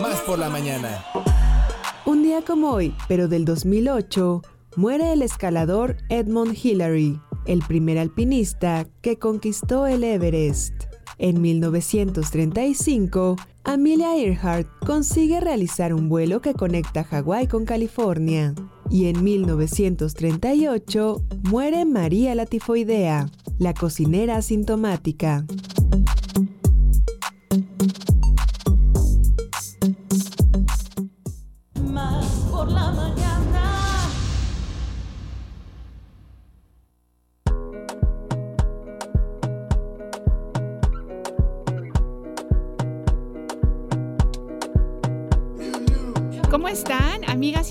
más 0.00 0.20
por 0.22 0.38
la 0.38 0.50
mañana. 0.50 1.04
Un 2.06 2.22
día 2.22 2.42
como 2.42 2.70
hoy, 2.70 2.94
pero 3.08 3.28
del 3.28 3.44
2008, 3.44 4.42
muere 4.76 5.12
el 5.12 5.22
escalador 5.22 5.96
Edmund 6.08 6.56
Hillary, 6.60 7.20
el 7.46 7.60
primer 7.60 7.98
alpinista 7.98 8.86
que 9.00 9.18
conquistó 9.18 9.86
el 9.86 10.04
Everest. 10.04 10.74
En 11.18 11.40
1935, 11.40 13.36
Amelia 13.62 14.16
Earhart 14.16 14.68
consigue 14.84 15.40
realizar 15.40 15.94
un 15.94 16.08
vuelo 16.08 16.40
que 16.40 16.54
conecta 16.54 17.04
Hawái 17.04 17.46
con 17.46 17.64
California. 17.64 18.54
Y 18.90 19.06
en 19.06 19.24
1938 19.24 21.22
muere 21.44 21.84
María 21.84 22.34
la 22.34 22.46
tifoidea, 22.46 23.30
la 23.58 23.72
cocinera 23.72 24.36
asintomática. 24.36 25.46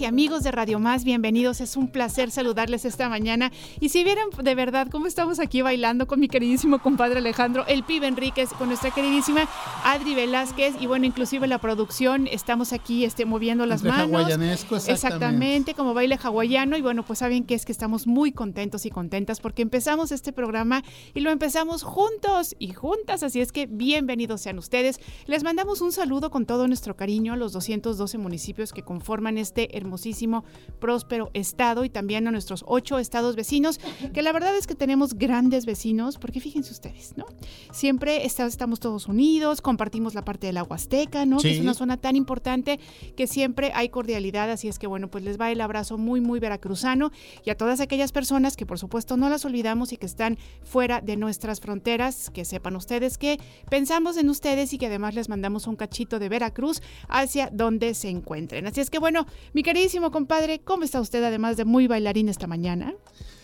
Y 0.03 0.05
amigos 0.05 0.43
de 0.43 0.51
Radio 0.51 0.79
Más, 0.79 1.05
bienvenidos. 1.05 1.61
Es 1.61 1.77
un 1.77 1.87
placer 1.87 2.29
saludarles 2.29 2.83
esta 2.83 3.07
mañana. 3.07 3.53
Y 3.79 3.87
si 3.87 4.03
vieran 4.03 4.25
de 4.37 4.53
verdad 4.53 4.89
cómo 4.91 5.07
estamos 5.07 5.39
aquí 5.39 5.61
bailando 5.61 6.07
con 6.07 6.19
mi 6.19 6.27
queridísimo 6.27 6.79
compadre 6.79 7.19
Alejandro, 7.19 7.65
el 7.67 7.83
pibe 7.83 8.07
Enríquez, 8.07 8.49
con 8.49 8.67
nuestra 8.67 8.91
queridísima 8.91 9.47
Adri 9.85 10.13
Velázquez 10.13 10.75
y 10.81 10.87
bueno, 10.87 11.05
inclusive 11.05 11.47
la 11.47 11.57
producción, 11.57 12.27
estamos 12.27 12.73
aquí 12.73 13.05
este, 13.05 13.23
moviendo 13.23 13.65
las 13.65 13.83
manos. 13.83 14.27
Exactamente. 14.29 14.91
exactamente, 14.91 15.73
como 15.73 15.93
baile 15.93 16.19
hawaiano. 16.21 16.75
Y 16.75 16.81
bueno, 16.81 17.03
pues 17.03 17.19
saben 17.19 17.45
que 17.45 17.55
es 17.55 17.63
que 17.63 17.71
estamos 17.71 18.05
muy 18.05 18.33
contentos 18.33 18.85
y 18.85 18.89
contentas 18.89 19.39
porque 19.39 19.61
empezamos 19.61 20.11
este 20.11 20.33
programa 20.33 20.83
y 21.13 21.21
lo 21.21 21.31
empezamos 21.31 21.83
juntos 21.83 22.57
y 22.59 22.73
juntas. 22.73 23.23
Así 23.23 23.39
es 23.39 23.53
que 23.53 23.67
bienvenidos 23.67 24.41
sean 24.41 24.57
ustedes. 24.57 24.99
Les 25.27 25.45
mandamos 25.45 25.79
un 25.79 25.93
saludo 25.93 26.29
con 26.29 26.45
todo 26.45 26.67
nuestro 26.67 26.97
cariño 26.97 27.31
a 27.31 27.37
los 27.37 27.53
212 27.53 28.17
municipios 28.17 28.73
que 28.73 28.83
conforman 28.83 29.37
este 29.37 29.77
hermosísimo, 29.93 30.43
próspero 30.79 31.29
estado 31.33 31.85
y 31.85 31.89
también 31.89 32.27
a 32.27 32.31
nuestros 32.31 32.65
ocho 32.67 32.97
estados 32.97 33.35
vecinos, 33.35 33.79
que 34.11 34.23
la 34.23 34.31
verdad 34.31 34.57
es 34.57 34.65
que 34.65 34.73
tenemos 34.73 35.13
grandes 35.13 35.67
vecinos, 35.67 36.17
porque 36.17 36.39
fíjense 36.39 36.71
ustedes, 36.71 37.15
¿no? 37.15 37.25
Siempre 37.71 38.25
estamos 38.25 38.79
todos 38.79 39.07
unidos, 39.07 39.61
compartimos 39.61 40.15
la 40.15 40.25
parte 40.25 40.47
de 40.47 40.53
la 40.53 40.63
Huasteca, 40.63 41.27
¿no? 41.27 41.37
Que 41.37 41.51
es 41.51 41.59
una 41.59 41.75
zona 41.75 41.97
tan 41.97 42.15
importante 42.15 42.79
que 43.15 43.27
siempre 43.27 43.71
hay 43.75 43.89
cordialidad, 43.89 44.49
así 44.49 44.67
es 44.67 44.79
que 44.79 44.87
bueno, 44.87 45.11
pues 45.11 45.23
les 45.23 45.39
va 45.39 45.51
el 45.51 45.61
abrazo 45.61 45.99
muy, 45.99 46.21
muy 46.21 46.39
veracruzano 46.39 47.11
y 47.45 47.51
a 47.51 47.55
todas 47.55 47.79
aquellas 47.79 48.11
personas 48.11 48.57
que 48.57 48.65
por 48.65 48.79
supuesto 48.79 49.15
no 49.15 49.29
las 49.29 49.45
olvidamos 49.45 49.93
y 49.93 49.97
que 49.97 50.07
están 50.07 50.39
fuera 50.63 51.01
de 51.01 51.17
nuestras 51.17 51.59
fronteras, 51.59 52.31
que 52.31 52.45
sepan 52.45 52.75
ustedes 52.75 53.19
que 53.19 53.39
pensamos 53.69 54.17
en 54.17 54.29
ustedes 54.29 54.73
y 54.73 54.79
que 54.79 54.87
además 54.87 55.13
les 55.13 55.29
mandamos 55.29 55.67
un 55.67 55.75
cachito 55.75 56.17
de 56.17 56.29
Veracruz 56.29 56.81
hacia 57.09 57.51
donde 57.51 57.93
se 57.93 58.09
encuentren. 58.09 58.65
Así 58.65 58.81
es 58.81 58.89
que 58.89 58.97
bueno, 58.97 59.27
mi 59.53 59.61
queridísimo 59.83 60.11
compadre, 60.11 60.61
¿cómo 60.63 60.85
está 60.85 61.01
usted 61.01 61.21
además 61.25 61.57
de 61.57 61.65
muy 61.65 61.87
bailarín 61.87 62.29
esta 62.29 62.47
mañana? 62.47 62.95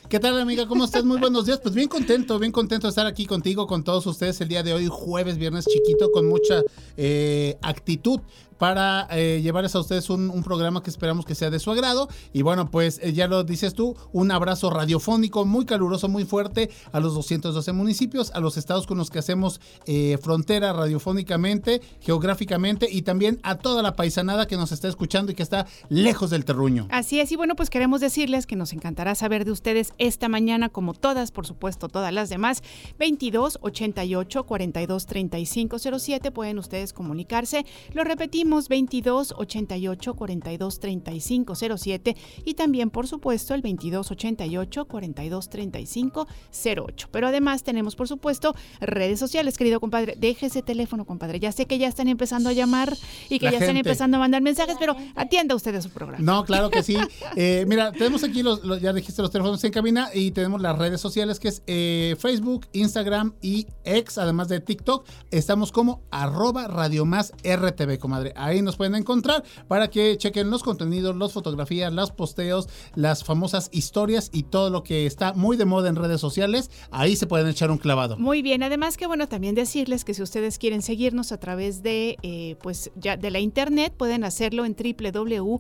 ¿Qué 0.08 0.22
tal, 0.22 0.40
amiga? 0.40 0.66
¿Cómo 0.68 0.86
estás? 0.86 1.04
Muy 1.04 1.20
buenos 1.20 1.46
días. 1.46 1.60
Pues 1.62 1.76
bien 1.76 1.90
contento, 1.90 2.40
bien 2.40 2.54
contento 2.54 2.88
de 2.88 2.92
estar 2.92 3.06
aquí 3.06 3.26
contigo, 3.26 3.68
con 3.68 3.84
todos 3.84 4.08
ustedes 4.08 4.40
el 4.40 4.48
día 4.48 4.64
de 4.64 4.74
hoy, 4.74 4.88
jueves, 4.90 5.38
viernes 5.38 5.66
chiquito, 5.66 6.10
con 6.14 6.30
mucha 6.30 6.62
eh, 6.96 7.58
actitud 7.62 8.22
para 8.60 9.08
eh, 9.12 9.40
llevarles 9.42 9.74
a 9.74 9.80
ustedes 9.80 10.10
un, 10.12 10.44
programa 10.44 10.84
que 10.84 10.90
esperamos 10.90 11.26
que 11.26 11.34
sea 11.34 11.50
de 11.50 11.60
su 11.60 11.72
agrado. 11.72 12.10
Y 12.34 12.42
bueno, 12.42 12.70
pues 12.70 13.00
eh, 13.02 13.14
ya 13.14 13.28
lo 13.28 13.44
dices 13.44 13.74
tú, 13.74 13.96
un 14.12 14.32
abrazo 14.32 14.70
radiofónico 14.70 15.46
muy 15.46 15.66
caluroso, 15.66 16.10
muy 16.10 16.26
fuerte 16.26 16.70
a 16.92 17.00
los 17.00 17.14
212 17.14 17.72
municipios, 17.72 18.32
a 18.32 18.40
los 18.40 18.58
estados 18.58 18.86
con 18.86 18.98
los 18.98 19.10
que 19.10 19.20
hacemos 19.20 19.62
eh, 19.86 20.18
frontera 20.22 20.74
radiofónicamente, 20.74 21.82
geográficamente 22.02 22.88
y 22.92 23.04
también 23.04 23.40
a 23.44 23.56
toda 23.56 23.82
la 23.82 23.96
paisanada 23.96 24.46
que 24.46 24.58
nos 24.58 24.72
está 24.72 24.90
escuchando 24.90 25.32
y 25.32 25.36
que 25.36 25.44
está 25.44 25.66
lejos 25.88 26.30
del 26.30 26.44
terruño. 26.44 26.88
Así 26.90 27.20
es, 27.20 27.32
y 27.32 27.38
bueno, 27.38 27.56
pues 27.56 27.70
queremos 27.70 28.02
decirles 28.02 28.46
que 28.46 28.58
nos 28.58 28.74
encantará 28.74 29.16
saber 29.16 29.46
de 29.46 29.52
ustedes 29.52 29.94
esta 29.98 30.28
mañana, 30.28 30.68
como 30.68 30.94
todas, 30.94 31.32
por 31.32 31.48
supuesto, 31.48 31.88
todas 31.88 32.14
las 32.14 32.30
demás, 32.30 32.62
22 32.98 33.60
88 33.62 34.44
42 34.44 35.06
35 35.06 35.78
07, 35.80 36.32
pueden 36.32 36.60
ustedes 36.60 36.92
comunicarse. 36.92 37.66
Lo 37.94 38.04
repetimos 38.04 38.49
22 38.50 39.34
88 39.38 40.14
42 40.14 40.80
35 40.80 41.56
07 41.56 42.16
y 42.46 42.54
también, 42.54 42.90
por 42.90 43.08
supuesto, 43.08 43.54
el 43.54 43.62
22 43.62 44.12
88 44.12 44.86
42 44.86 45.50
35 45.50 46.28
08. 46.66 47.10
Pero 47.12 47.28
además 47.28 47.64
tenemos, 47.64 47.96
por 47.96 48.08
supuesto, 48.08 48.56
redes 48.80 49.20
sociales, 49.20 49.58
querido 49.58 49.80
compadre. 49.80 50.16
Deje 50.18 50.48
ese 50.48 50.62
teléfono, 50.62 51.06
compadre. 51.06 51.40
Ya 51.40 51.52
sé 51.52 51.66
que 51.66 51.78
ya 51.78 51.88
están 51.88 52.08
empezando 52.08 52.50
a 52.50 52.54
llamar 52.54 52.96
y 53.30 53.40
que 53.40 53.52
ya 53.52 53.58
están 53.58 53.78
empezando 53.78 54.18
a 54.18 54.20
mandar 54.20 54.42
mensajes, 54.42 54.76
pero 54.80 54.96
atienda 55.16 55.56
usted 55.56 55.76
a 55.76 55.82
su 55.82 55.90
programa. 55.90 56.24
No, 56.24 56.46
claro 56.46 56.70
que 56.70 56.84
sí. 56.84 56.98
Eh, 57.36 57.66
mira, 57.68 57.92
tenemos 57.92 58.24
aquí 58.24 58.44
los, 58.44 58.62
ya 58.82 58.92
dijiste 58.92 59.22
los 59.22 59.32
teléfonos 59.32 59.64
en 59.64 59.72
cabina 59.72 60.10
y 60.14 60.32
tenemos 60.32 60.62
las 60.62 60.78
redes 60.78 61.00
sociales 61.00 61.40
que 61.40 61.50
es 61.50 61.64
eh, 61.68 62.16
Facebook, 62.20 62.68
Instagram 62.74 63.34
y 63.42 63.68
X, 63.84 64.18
además 64.18 64.48
de 64.48 64.60
TikTok. 64.60 65.06
Estamos 65.32 65.72
como 65.72 66.02
arroba 66.12 66.68
Radio 66.68 67.06
Más 67.06 67.34
RTV, 67.44 68.00
comadre. 68.00 68.34
Ahí 68.40 68.62
nos 68.62 68.76
pueden 68.76 68.96
encontrar 68.96 69.44
para 69.68 69.90
que 69.90 70.18
chequen 70.18 70.50
los 70.50 70.64
contenidos, 70.64 71.16
las 71.16 71.34
fotografías, 71.34 71.94
los 71.94 72.12
posteos, 72.12 72.68
las 72.96 73.24
famosas 73.24 73.70
historias 73.72 74.30
y 74.34 74.44
todo 74.44 74.70
lo 74.70 74.84
que 74.84 75.06
está 75.06 75.34
muy 75.34 75.58
de 75.58 75.66
moda 75.66 75.90
en 75.90 75.96
redes 75.96 76.22
sociales. 76.22 76.72
Ahí 76.92 77.16
se 77.16 77.28
pueden 77.28 77.48
echar 77.48 77.72
un 77.72 77.78
clavado. 77.78 78.18
Muy 78.18 78.42
bien, 78.42 78.64
además 78.64 78.98
que 78.98 79.08
bueno, 79.08 79.28
también 79.28 79.56
decirles 79.56 80.06
que 80.06 80.14
si 80.14 80.22
ustedes 80.22 80.58
quieren 80.58 80.82
seguirnos 80.82 81.32
a 81.32 81.40
través 81.40 81.84
de, 81.84 82.18
eh, 82.24 82.56
pues 82.62 82.92
ya 82.96 83.18
de 83.18 83.32
la 83.32 83.40
internet, 83.40 83.94
pueden 83.96 84.24
hacerlo 84.24 84.66
en 84.66 84.76
www 84.76 85.60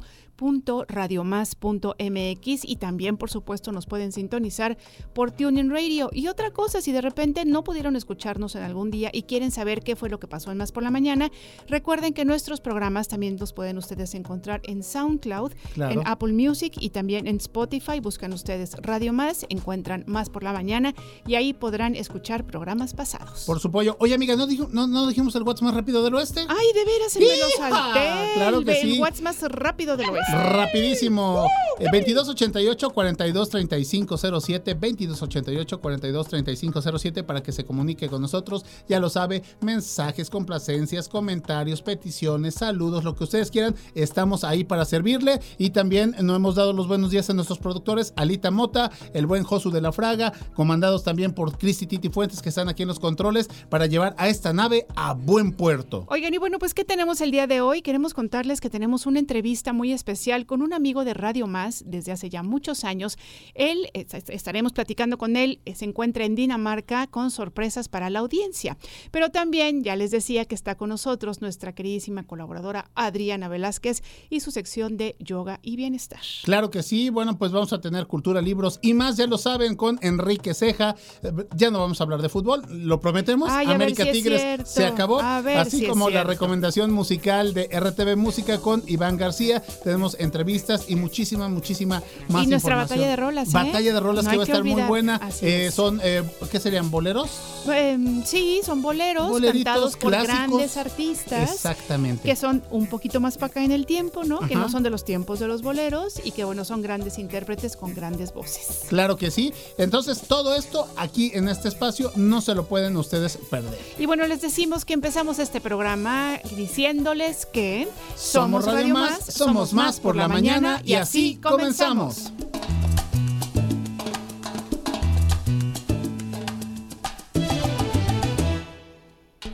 radiomás.mx 0.87 2.65
y 2.65 2.75
también 2.77 3.17
por 3.17 3.29
supuesto 3.29 3.71
nos 3.71 3.85
pueden 3.85 4.11
sintonizar 4.11 4.77
por 5.13 5.31
TuneIn 5.31 5.69
Radio. 5.69 6.09
Y 6.13 6.27
otra 6.27 6.51
cosa, 6.51 6.81
si 6.81 6.91
de 6.91 7.01
repente 7.01 7.45
no 7.45 7.63
pudieron 7.63 7.95
escucharnos 7.95 8.55
en 8.55 8.63
algún 8.63 8.91
día 8.91 9.09
y 9.13 9.23
quieren 9.23 9.51
saber 9.51 9.81
qué 9.81 9.95
fue 9.95 10.09
lo 10.09 10.19
que 10.19 10.27
pasó 10.27 10.51
en 10.51 10.57
Más 10.57 10.71
por 10.71 10.83
la 10.83 10.91
Mañana, 10.91 11.29
recuerden 11.67 12.13
que 12.13 12.25
nuestros 12.25 12.61
programas 12.61 13.07
también 13.07 13.37
los 13.39 13.53
pueden 13.53 13.77
ustedes 13.77 14.13
encontrar 14.15 14.61
en 14.63 14.83
SoundCloud, 14.83 15.51
en 15.75 16.01
Apple 16.05 16.33
Music 16.33 16.73
y 16.79 16.89
también 16.89 17.27
en 17.27 17.37
Spotify. 17.37 17.99
Buscan 17.99 18.33
ustedes 18.33 18.75
Radio 18.81 19.13
Más, 19.13 19.45
encuentran 19.49 20.03
Más 20.07 20.29
por 20.29 20.43
la 20.43 20.53
Mañana 20.53 20.93
y 21.27 21.35
ahí 21.35 21.53
podrán 21.53 21.95
escuchar 21.95 22.45
programas 22.45 22.93
pasados. 22.93 23.43
Por 23.45 23.59
supuesto. 23.59 23.95
Oye, 23.99 24.13
amiga, 24.13 24.35
¿no, 24.35 24.87
no, 24.87 25.07
dijimos 25.07 25.35
el 25.35 25.43
WhatsApp 25.43 25.63
más 25.63 25.73
rápido 25.75 26.03
del 26.03 26.15
oeste? 26.15 26.41
Ay, 26.47 26.67
de 26.73 26.85
veras, 26.85 27.15
me 27.17 27.37
lo 27.37 27.49
salté. 27.57 28.33
Claro 28.35 28.63
que 28.63 28.81
el, 28.81 28.99
WhatsApp 28.99 29.23
más 29.23 29.41
rápido 29.41 29.97
del 29.97 30.09
oeste. 30.09 30.28
Rapidísimo. 30.31 31.47
2288 31.79 32.89
423507 32.89 34.73
2288 34.75 35.79
423507 35.79 37.23
para 37.23 37.41
que 37.41 37.51
se 37.51 37.63
comunique 37.63 38.09
con 38.09 38.21
nosotros. 38.21 38.65
Ya 38.87 38.99
lo 38.99 39.09
sabe, 39.09 39.43
mensajes, 39.61 40.29
complacencias, 40.29 41.07
comentarios, 41.07 41.81
peticiones, 41.81 42.55
saludos, 42.55 43.05
lo 43.05 43.15
que 43.15 43.23
ustedes 43.23 43.49
quieran. 43.49 43.75
Estamos 43.95 44.43
ahí 44.43 44.65
para 44.65 44.83
servirle. 44.83 45.39
Y 45.57 45.69
también 45.69 46.15
nos 46.21 46.35
hemos 46.35 46.55
dado 46.55 46.73
los 46.73 46.87
buenos 46.87 47.11
días 47.11 47.29
a 47.29 47.33
nuestros 47.33 47.59
productores, 47.59 48.13
Alita 48.17 48.51
Mota, 48.51 48.91
el 49.13 49.25
buen 49.25 49.43
Josu 49.43 49.71
de 49.71 49.81
la 49.81 49.93
Fraga, 49.93 50.33
comandados 50.53 51.03
también 51.03 51.33
por 51.33 51.57
Cristi 51.57 51.87
Titi 51.87 52.09
Fuentes, 52.09 52.41
que 52.41 52.49
están 52.49 52.67
aquí 52.67 52.83
en 52.83 52.89
los 52.89 52.99
controles 52.99 53.49
para 53.69 53.85
llevar 53.85 54.15
a 54.17 54.27
esta 54.27 54.51
nave 54.51 54.85
a 54.95 55.13
buen 55.13 55.53
puerto. 55.53 56.05
Oigan, 56.09 56.33
y 56.33 56.37
bueno, 56.37 56.59
pues, 56.59 56.73
¿qué 56.73 56.83
tenemos 56.83 57.21
el 57.21 57.31
día 57.31 57.47
de 57.47 57.61
hoy? 57.61 57.81
Queremos 57.81 58.13
contarles 58.13 58.59
que 58.59 58.69
tenemos 58.69 59.05
una 59.05 59.19
entrevista 59.19 59.71
muy 59.71 59.93
especial 59.93 60.18
con 60.45 60.61
un 60.61 60.73
amigo 60.73 61.05
de 61.05 61.13
Radio 61.13 61.47
Más 61.47 61.83
desde 61.85 62.11
hace 62.11 62.29
ya 62.29 62.43
muchos 62.43 62.83
años. 62.83 63.17
Él, 63.53 63.89
estaremos 63.93 64.73
platicando 64.73 65.17
con 65.17 65.35
él, 65.35 65.59
eh, 65.65 65.75
se 65.75 65.85
encuentra 65.85 66.25
en 66.25 66.35
Dinamarca 66.35 67.07
con 67.07 67.31
sorpresas 67.31 67.87
para 67.87 68.09
la 68.09 68.19
audiencia. 68.19 68.77
Pero 69.11 69.29
también 69.29 69.83
ya 69.83 69.95
les 69.95 70.11
decía 70.11 70.45
que 70.45 70.55
está 70.55 70.75
con 70.75 70.89
nosotros 70.89 71.41
nuestra 71.41 71.73
queridísima 71.73 72.23
colaboradora 72.23 72.89
Adriana 72.95 73.47
Velázquez 73.47 74.03
y 74.29 74.41
su 74.41 74.51
sección 74.51 74.97
de 74.97 75.15
yoga 75.19 75.59
y 75.63 75.75
bienestar. 75.77 76.19
Claro 76.43 76.69
que 76.69 76.83
sí, 76.83 77.09
bueno, 77.09 77.37
pues 77.37 77.51
vamos 77.51 77.71
a 77.73 77.79
tener 77.79 78.07
cultura, 78.07 78.41
libros 78.41 78.79
y 78.81 78.93
más, 78.93 79.17
ya 79.17 79.25
lo 79.25 79.37
saben, 79.37 79.75
con 79.75 79.99
Enrique 80.01 80.53
Ceja. 80.53 80.95
Eh, 81.23 81.31
ya 81.55 81.71
no 81.71 81.79
vamos 81.79 82.01
a 82.01 82.03
hablar 82.03 82.21
de 82.21 82.29
fútbol, 82.29 82.63
lo 82.69 82.99
prometemos. 82.99 83.49
América 83.49 84.11
Tigres 84.11 84.67
se 84.67 84.85
acabó, 84.85 85.19
así 85.19 85.87
como 85.87 86.09
la 86.09 86.23
recomendación 86.23 86.91
musical 86.91 87.53
de 87.53 87.67
RTV 87.67 88.17
Música 88.17 88.59
con 88.59 88.83
Iván 88.87 89.17
García. 89.17 89.61
Tenemos 89.83 90.08
entrevistas 90.19 90.85
y 90.87 90.95
muchísima, 90.95 91.49
muchísima 91.49 92.01
más 92.27 92.43
Y 92.43 92.47
nuestra 92.47 92.75
batalla 92.75 93.07
de 93.07 93.15
rolas, 93.15 93.49
¿eh? 93.49 93.51
Batalla 93.53 93.93
de 93.93 93.99
rolas 93.99 94.25
No 94.25 94.31
que 94.31 94.37
va 94.37 94.43
a 94.43 94.45
estar 94.45 94.63
muy 94.63 94.81
buena. 94.83 95.19
Eh, 95.41 95.71
son, 95.73 95.99
eh, 96.03 96.23
¿qué 96.51 96.59
serían? 96.59 96.89
¿Boleros? 96.91 97.29
Em, 97.67 98.23
sí, 98.23 98.61
son 98.65 98.81
boleros 98.81 99.29
Boleritos 99.29 99.65
cantados 99.65 99.97
por 99.97 100.11
clásicos. 100.11 100.35
grandes 100.35 100.77
artistas. 100.77 101.51
Exactamente. 101.51 102.27
que 102.27 102.35
son 102.35 102.63
un 102.71 102.87
poquito 102.87 103.19
más 103.19 103.37
para 103.37 103.47
acá 103.51 103.63
en 103.63 103.71
el 103.71 103.85
tiempo, 103.85 104.23
¿no? 104.23 104.39
Que 104.39 104.55
no 104.55 104.69
son 104.69 104.83
de 104.83 104.89
los 104.89 105.03
tiempos 105.03 105.39
de 105.39 105.47
los 105.47 105.61
boleros 105.61 106.21
y 106.23 106.31
que, 106.31 106.43
bueno, 106.43 106.65
son 106.65 106.81
grandes 106.81 107.19
intérpretes 107.19 107.75
con 107.75 107.93
grandes 107.93 108.33
voces. 108.33 108.85
Claro 108.89 109.17
que 109.17 109.31
sí. 109.31 109.53
Entonces, 109.77 110.21
todo 110.21 110.55
esto 110.55 110.87
aquí 110.97 111.31
en 111.33 111.49
este 111.49 111.67
espacio 111.67 112.11
no 112.15 112.41
se 112.41 112.55
lo 112.55 112.65
pueden 112.65 112.95
ustedes 112.97 113.37
perder. 113.49 113.77
Y 113.97 114.05
bueno, 114.05 114.25
les 114.27 114.41
decimos 114.41 114.85
que 114.85 114.93
empezamos 114.93 115.39
este 115.39 115.61
programa 115.61 116.39
diciéndoles 116.55 117.45
que 117.45 117.87
Somos 118.15 118.65
Radio 118.65 118.93
Más, 118.93 119.25
somos 119.25 119.73
más 119.73 119.98
por 120.01 120.15
la 120.15 120.27
mañana 120.27 120.81
y 120.83 120.93
así 120.93 121.39
comenzamos. 121.41 122.31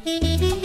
¿Un 0.05 0.64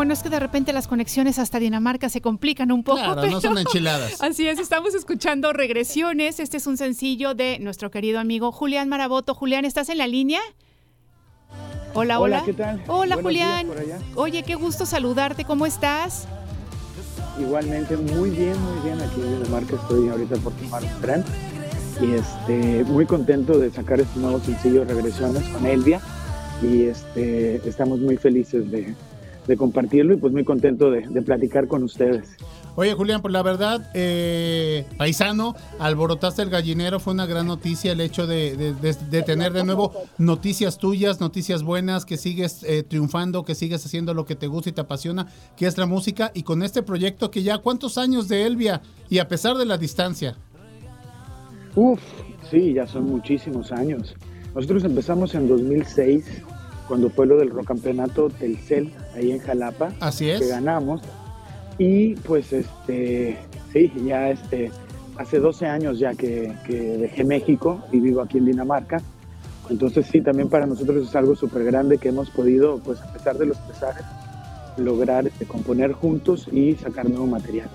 Bueno, 0.00 0.14
es 0.14 0.22
que 0.22 0.30
de 0.30 0.40
repente 0.40 0.72
las 0.72 0.88
conexiones 0.88 1.38
hasta 1.38 1.58
Dinamarca 1.58 2.08
se 2.08 2.22
complican 2.22 2.72
un 2.72 2.82
poco. 2.82 3.02
Claro, 3.02 3.26
no 3.26 3.38
son 3.38 3.58
enchiladas. 3.58 4.16
Así 4.22 4.48
es, 4.48 4.58
estamos 4.58 4.94
escuchando 4.94 5.52
Regresiones. 5.52 6.40
Este 6.40 6.56
es 6.56 6.66
un 6.66 6.78
sencillo 6.78 7.34
de 7.34 7.58
nuestro 7.58 7.90
querido 7.90 8.18
amigo 8.18 8.50
Julián 8.50 8.88
Maraboto. 8.88 9.34
Julián, 9.34 9.66
¿estás 9.66 9.90
en 9.90 9.98
la 9.98 10.06
línea? 10.06 10.40
Hola, 11.92 12.18
hola. 12.18 12.38
Hola, 12.38 12.46
¿qué 12.46 12.54
tal? 12.54 12.82
Hola, 12.86 13.16
Buenos 13.16 13.22
Julián. 13.24 13.66
Oye, 14.14 14.42
qué 14.42 14.54
gusto 14.54 14.86
saludarte. 14.86 15.44
¿Cómo 15.44 15.66
estás? 15.66 16.26
Igualmente, 17.38 17.94
muy 17.98 18.30
bien, 18.30 18.58
muy 18.58 18.80
bien. 18.82 18.98
Aquí 19.02 19.20
en 19.20 19.42
Dinamarca 19.42 19.76
estoy 19.76 20.08
ahorita 20.08 20.36
por 20.36 20.54
tomar 20.54 20.82
un 20.82 21.00
tren. 21.02 21.24
Y 22.00 22.12
este, 22.12 22.84
muy 22.84 23.04
contento 23.04 23.58
de 23.58 23.70
sacar 23.70 24.00
este 24.00 24.18
nuevo 24.18 24.40
sencillo 24.40 24.82
Regresiones 24.82 25.46
con 25.50 25.66
Elvia. 25.66 26.00
Y 26.62 26.84
este, 26.84 27.56
estamos 27.68 27.98
muy 27.98 28.16
felices 28.16 28.70
de, 28.70 28.94
de 29.50 29.56
compartirlo 29.56 30.14
y 30.14 30.16
pues 30.16 30.32
muy 30.32 30.44
contento 30.44 30.90
de, 30.90 31.02
de 31.08 31.22
platicar 31.22 31.66
con 31.68 31.82
ustedes. 31.82 32.28
Oye, 32.76 32.94
Julián, 32.94 33.20
pues 33.20 33.32
la 33.32 33.42
verdad, 33.42 33.90
eh, 33.94 34.86
paisano, 34.96 35.56
alborotaste 35.80 36.40
el 36.42 36.50
gallinero, 36.50 37.00
fue 37.00 37.12
una 37.12 37.26
gran 37.26 37.46
noticia 37.48 37.90
el 37.92 38.00
hecho 38.00 38.28
de, 38.28 38.56
de- 38.56 38.74
de- 38.74 38.94
de 39.10 39.22
tener 39.22 39.52
de 39.52 39.64
nuevo 39.64 39.92
noticias 40.18 40.78
tuyas, 40.78 41.20
noticias 41.20 41.64
buenas, 41.64 42.06
que 42.06 42.16
sigues 42.16 42.62
eh, 42.62 42.84
triunfando, 42.84 43.44
que 43.44 43.56
sigues 43.56 43.84
haciendo 43.84 44.14
lo 44.14 44.24
que 44.24 44.36
te 44.36 44.46
gusta 44.46 44.70
y 44.70 44.72
te 44.72 44.80
apasiona, 44.80 45.26
que 45.56 45.66
es 45.66 45.76
la 45.78 45.86
música, 45.86 46.30
y 46.32 46.44
con 46.44 46.62
este 46.62 46.82
proyecto 46.82 47.30
que 47.30 47.42
ya, 47.42 47.58
¿cuántos 47.58 47.98
años 47.98 48.28
de 48.28 48.46
Elvia? 48.46 48.80
Y 49.10 49.18
a 49.18 49.26
pesar 49.26 49.56
de 49.58 49.66
la 49.66 49.76
distancia. 49.76 50.36
Uf, 51.74 52.00
sí, 52.50 52.74
ya 52.74 52.86
son 52.86 53.04
muchísimos 53.10 53.72
años. 53.72 54.14
Nosotros 54.54 54.84
empezamos 54.84 55.34
en 55.34 55.48
2006, 55.48 56.24
cuando 56.90 57.08
fue 57.08 57.24
lo 57.24 57.36
del 57.36 57.50
Rocampeonato 57.50 58.30
Telcel, 58.30 58.92
ahí 59.14 59.30
en 59.30 59.38
Jalapa. 59.38 59.92
Así 60.00 60.24
que 60.24 60.34
es. 60.34 60.48
ganamos. 60.48 61.00
Y 61.78 62.16
pues 62.16 62.52
este, 62.52 63.38
sí, 63.72 63.92
ya 64.04 64.30
este, 64.30 64.72
hace 65.16 65.38
12 65.38 65.66
años 65.66 66.00
ya 66.00 66.14
que, 66.14 66.52
que 66.66 66.74
dejé 66.98 67.22
México 67.22 67.80
y 67.92 68.00
vivo 68.00 68.20
aquí 68.22 68.38
en 68.38 68.46
Dinamarca. 68.46 69.00
Entonces 69.70 70.04
sí, 70.10 70.20
también 70.20 70.48
para 70.48 70.66
nosotros 70.66 71.08
es 71.08 71.14
algo 71.14 71.36
súper 71.36 71.62
grande 71.62 71.98
que 71.98 72.08
hemos 72.08 72.28
podido, 72.28 72.78
pues 72.78 73.00
a 73.00 73.12
pesar 73.12 73.38
de 73.38 73.46
los 73.46 73.58
pesares, 73.58 74.02
lograr 74.76 75.28
este, 75.28 75.44
componer 75.44 75.92
juntos 75.92 76.48
y 76.50 76.74
sacar 76.74 77.08
nuevo 77.08 77.28
material. 77.28 77.70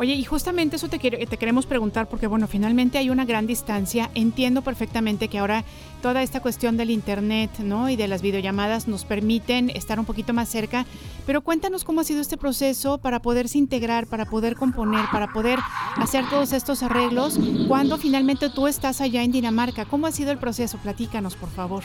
Oye, 0.00 0.14
y 0.14 0.24
justamente 0.24 0.76
eso 0.76 0.88
te, 0.88 0.98
queremos 0.98 1.66
preguntar 1.66 2.08
porque, 2.08 2.26
bueno, 2.26 2.46
finalmente 2.46 2.96
hay 2.96 3.10
una 3.10 3.26
gran 3.26 3.46
distancia. 3.46 4.08
Entiendo 4.14 4.62
perfectamente 4.62 5.28
que 5.28 5.38
ahora 5.38 5.62
toda 6.00 6.22
esta 6.22 6.40
cuestión 6.40 6.78
del 6.78 6.88
Internet, 6.88 7.50
¿no? 7.58 7.90
Y 7.90 7.96
de 7.96 8.08
las 8.08 8.22
videollamadas 8.22 8.88
nos 8.88 9.04
permiten 9.04 9.68
estar 9.68 10.00
un 10.00 10.06
poquito 10.06 10.32
más 10.32 10.48
cerca. 10.48 10.86
Pero 11.26 11.42
cuéntanos 11.42 11.84
cómo 11.84 12.00
ha 12.00 12.04
sido 12.04 12.22
este 12.22 12.38
proceso 12.38 12.96
para 12.96 13.20
poderse 13.20 13.58
integrar, 13.58 14.06
para 14.06 14.24
poder 14.24 14.56
componer, 14.56 15.04
para 15.12 15.34
poder 15.34 15.58
hacer 15.96 16.24
todos 16.30 16.54
estos 16.54 16.82
arreglos 16.82 17.38
cuando 17.68 17.98
finalmente 17.98 18.48
tú 18.48 18.68
estás 18.68 19.02
allá 19.02 19.22
en 19.22 19.32
Dinamarca. 19.32 19.84
¿Cómo 19.84 20.06
ha 20.06 20.12
sido 20.12 20.32
el 20.32 20.38
proceso? 20.38 20.78
Platícanos, 20.78 21.36
por 21.36 21.50
favor. 21.50 21.82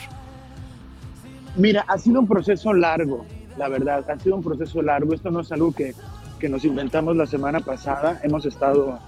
Mira, 1.54 1.84
ha 1.86 1.98
sido 1.98 2.20
un 2.20 2.26
proceso 2.26 2.72
largo, 2.72 3.26
la 3.58 3.68
verdad, 3.68 4.08
ha 4.10 4.18
sido 4.18 4.36
un 4.36 4.42
proceso 4.42 4.80
largo. 4.80 5.12
Esto 5.12 5.30
no 5.30 5.40
es 5.40 5.52
algo 5.52 5.70
que, 5.70 5.94
que 6.38 6.48
nos 6.48 6.64
inventamos 6.64 7.16
la 7.16 7.26
semana 7.26 7.60
pasada. 7.60 8.20
Hemos 8.22 8.46
estado 8.46 8.98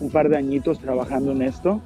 un 0.00 0.10
par 0.10 0.28
de 0.28 0.36
añitos 0.36 0.78
trabajando 0.78 1.32
en 1.32 1.42
esto 1.42 1.80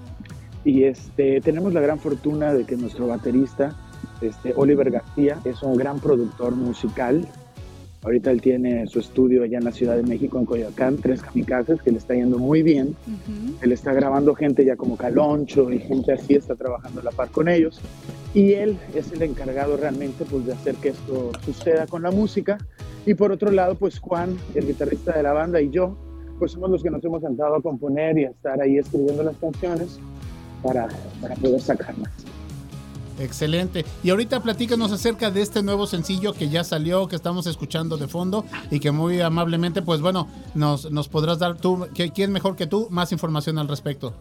y 0.64 0.84
este, 0.84 1.40
tenemos 1.40 1.72
la 1.72 1.80
gran 1.80 1.98
fortuna 1.98 2.52
de 2.52 2.64
que 2.64 2.76
nuestro 2.76 3.06
baterista, 3.06 3.74
este, 4.20 4.52
Oliver 4.56 4.90
García, 4.90 5.38
es 5.44 5.62
un 5.62 5.76
gran 5.76 6.00
productor 6.00 6.54
musical. 6.56 7.26
Ahorita 8.06 8.30
él 8.30 8.40
tiene 8.40 8.86
su 8.86 9.00
estudio 9.00 9.42
allá 9.42 9.58
en 9.58 9.64
la 9.64 9.72
Ciudad 9.72 9.96
de 9.96 10.04
México, 10.04 10.38
en 10.38 10.44
Coyoacán, 10.44 10.96
Tres 10.98 11.20
Kamikazes, 11.22 11.82
que 11.82 11.90
le 11.90 11.98
está 11.98 12.14
yendo 12.14 12.38
muy 12.38 12.62
bien. 12.62 12.94
Él 13.62 13.72
está 13.72 13.92
grabando 13.92 14.32
gente 14.36 14.64
ya 14.64 14.76
como 14.76 14.96
Caloncho 14.96 15.72
y 15.72 15.80
gente 15.80 16.12
así, 16.12 16.34
está 16.36 16.54
trabajando 16.54 17.00
a 17.00 17.02
la 17.02 17.10
par 17.10 17.30
con 17.30 17.48
ellos. 17.48 17.80
Y 18.32 18.52
él 18.52 18.78
es 18.94 19.10
el 19.10 19.22
encargado 19.22 19.76
realmente 19.76 20.24
pues, 20.24 20.46
de 20.46 20.52
hacer 20.52 20.76
que 20.76 20.90
esto 20.90 21.32
suceda 21.44 21.88
con 21.88 22.04
la 22.04 22.12
música. 22.12 22.58
Y 23.06 23.14
por 23.14 23.32
otro 23.32 23.50
lado, 23.50 23.74
pues 23.74 23.98
Juan, 23.98 24.36
el 24.54 24.68
guitarrista 24.68 25.16
de 25.16 25.24
la 25.24 25.32
banda, 25.32 25.60
y 25.60 25.70
yo, 25.70 25.96
pues 26.38 26.52
somos 26.52 26.70
los 26.70 26.84
que 26.84 26.90
nos 26.90 27.02
hemos 27.02 27.22
sentado 27.22 27.56
a 27.56 27.60
componer 27.60 28.18
y 28.18 28.26
a 28.26 28.30
estar 28.30 28.60
ahí 28.60 28.78
escribiendo 28.78 29.24
las 29.24 29.36
canciones 29.38 29.98
para, 30.62 30.86
para 31.20 31.34
poder 31.34 31.60
sacarlas. 31.60 32.12
Excelente. 33.18 33.84
Y 34.02 34.10
ahorita 34.10 34.40
platícanos 34.42 34.92
acerca 34.92 35.30
de 35.30 35.40
este 35.42 35.62
nuevo 35.62 35.86
sencillo 35.86 36.34
que 36.34 36.48
ya 36.48 36.64
salió, 36.64 37.08
que 37.08 37.16
estamos 37.16 37.46
escuchando 37.46 37.96
de 37.96 38.08
fondo 38.08 38.44
y 38.70 38.78
que 38.78 38.90
muy 38.90 39.20
amablemente, 39.20 39.82
pues 39.82 40.00
bueno, 40.00 40.28
nos, 40.54 40.90
nos 40.90 41.08
podrás 41.08 41.38
dar 41.38 41.56
tú, 41.56 41.86
¿quién 42.14 42.32
mejor 42.32 42.56
que 42.56 42.66
tú, 42.66 42.88
más 42.90 43.12
información 43.12 43.58
al 43.58 43.68
respecto? 43.68 44.12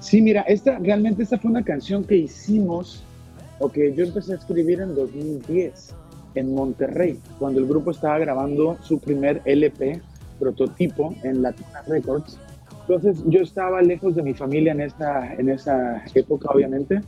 Sí, 0.00 0.22
mira, 0.22 0.42
esta 0.42 0.78
realmente 0.78 1.22
esta 1.22 1.38
fue 1.38 1.50
una 1.50 1.62
canción 1.62 2.04
que 2.04 2.16
hicimos 2.16 3.02
o 3.58 3.70
que 3.70 3.94
yo 3.94 4.04
empecé 4.04 4.32
a 4.32 4.36
escribir 4.36 4.80
en 4.80 4.94
2010 4.94 5.94
en 6.34 6.54
Monterrey, 6.54 7.20
cuando 7.38 7.60
el 7.60 7.66
grupo 7.66 7.90
estaba 7.90 8.18
grabando 8.18 8.78
su 8.82 8.98
primer 8.98 9.42
LP 9.44 10.00
prototipo 10.38 11.14
en 11.22 11.42
Latina 11.42 11.82
Records. 11.86 12.38
Entonces 12.80 13.22
yo 13.26 13.40
estaba 13.40 13.82
lejos 13.82 14.16
de 14.16 14.22
mi 14.22 14.34
familia 14.34 14.72
en 14.72 14.80
esta, 14.80 15.34
en 15.34 15.50
esa 15.50 16.02
época, 16.14 16.48
obviamente, 16.52 17.02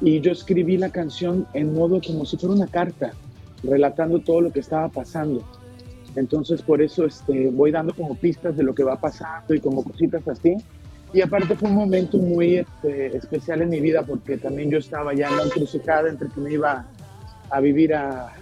y 0.00 0.20
yo 0.20 0.32
escribí 0.32 0.76
la 0.76 0.90
canción 0.90 1.46
en 1.54 1.74
modo 1.74 2.00
como 2.04 2.24
si 2.24 2.36
fuera 2.36 2.54
una 2.54 2.66
carta. 2.66 3.12
relatando 3.62 4.20
todo 4.20 4.42
lo 4.42 4.52
que 4.52 4.60
estaba 4.60 4.88
pasando. 4.88 5.42
Entonces 6.14 6.62
por 6.62 6.82
eso 6.82 7.06
este, 7.06 7.50
voy 7.50 7.72
dando 7.72 7.94
como 7.94 8.14
pistas 8.14 8.56
de 8.56 8.62
lo 8.62 8.74
que 8.74 8.84
va 8.84 9.00
pasando 9.00 9.54
y 9.54 9.60
como 9.60 9.82
cositas 9.82 10.28
así. 10.28 10.56
Y 11.12 11.20
aparte 11.22 11.56
fue 11.56 11.70
un 11.70 11.76
momento 11.76 12.18
muy 12.18 12.56
este, 12.56 13.16
especial 13.16 13.62
en 13.62 13.70
mi 13.70 13.80
vida 13.80 14.02
porque 14.02 14.36
también 14.36 14.70
yo 14.70 14.78
estaba 14.78 15.14
ya 15.14 15.30
la 15.30 15.44
encrucijada 15.44 16.08
entre 16.08 16.28
que 16.28 16.40
me 16.40 16.52
iba 16.52 16.86
a 17.50 17.60
vivir 17.60 17.94
a, 17.94 18.32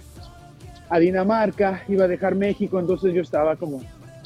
a 0.89 0.99
Dinamarca, 0.99 1.83
iba 1.87 2.05
a 2.05 2.07
dejar 2.07 2.35
México, 2.35 2.79
entonces 2.79 3.13
yo 3.13 3.21
estaba 3.21 3.55
como, 3.55 3.81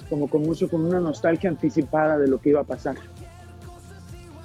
como 0.09 0.29
con 0.29 0.41
mucho, 0.41 0.69
con 0.69 0.85
una 0.85 0.99
nostalgia 0.99 1.49
anticipada 1.49 2.17
de 2.17 2.27
lo 2.27 2.39
que 2.39 2.49
iba 2.49 2.61
a 2.61 2.65
pasar. 2.65 2.95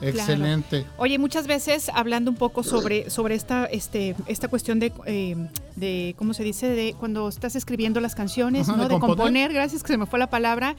Excelente. 0.01 0.85
Oye, 0.99 1.19
muchas 1.19 1.47
veces 1.47 1.91
hablando 1.95 2.31
un 2.31 2.37
poco 2.37 2.63
sobre, 2.63 3.11
sobre 3.11 3.35
esta, 3.35 3.67
este, 3.67 4.15
esta 4.27 4.49
cuestión 4.49 4.79
de, 4.79 4.93
eh, 5.07 5.37
de, 5.77 6.15
¿cómo 6.19 6.35
se 6.35 6.43
dice? 6.45 6.69
De 6.69 6.95
cuando 6.99 7.29
estás 7.29 7.57
escribiendo 7.57 8.01
las 8.01 8.15
canciones, 8.15 8.69
Ajá, 8.69 8.77
¿no? 8.77 8.85
de 8.85 8.95
De 8.95 9.01
componer. 9.01 9.17
componer, 9.17 9.53
gracias 9.53 9.83
que 9.83 9.89
se 9.89 9.99
me 9.99 10.07
fue 10.07 10.19
la 10.19 10.29
palabra. 10.31 10.77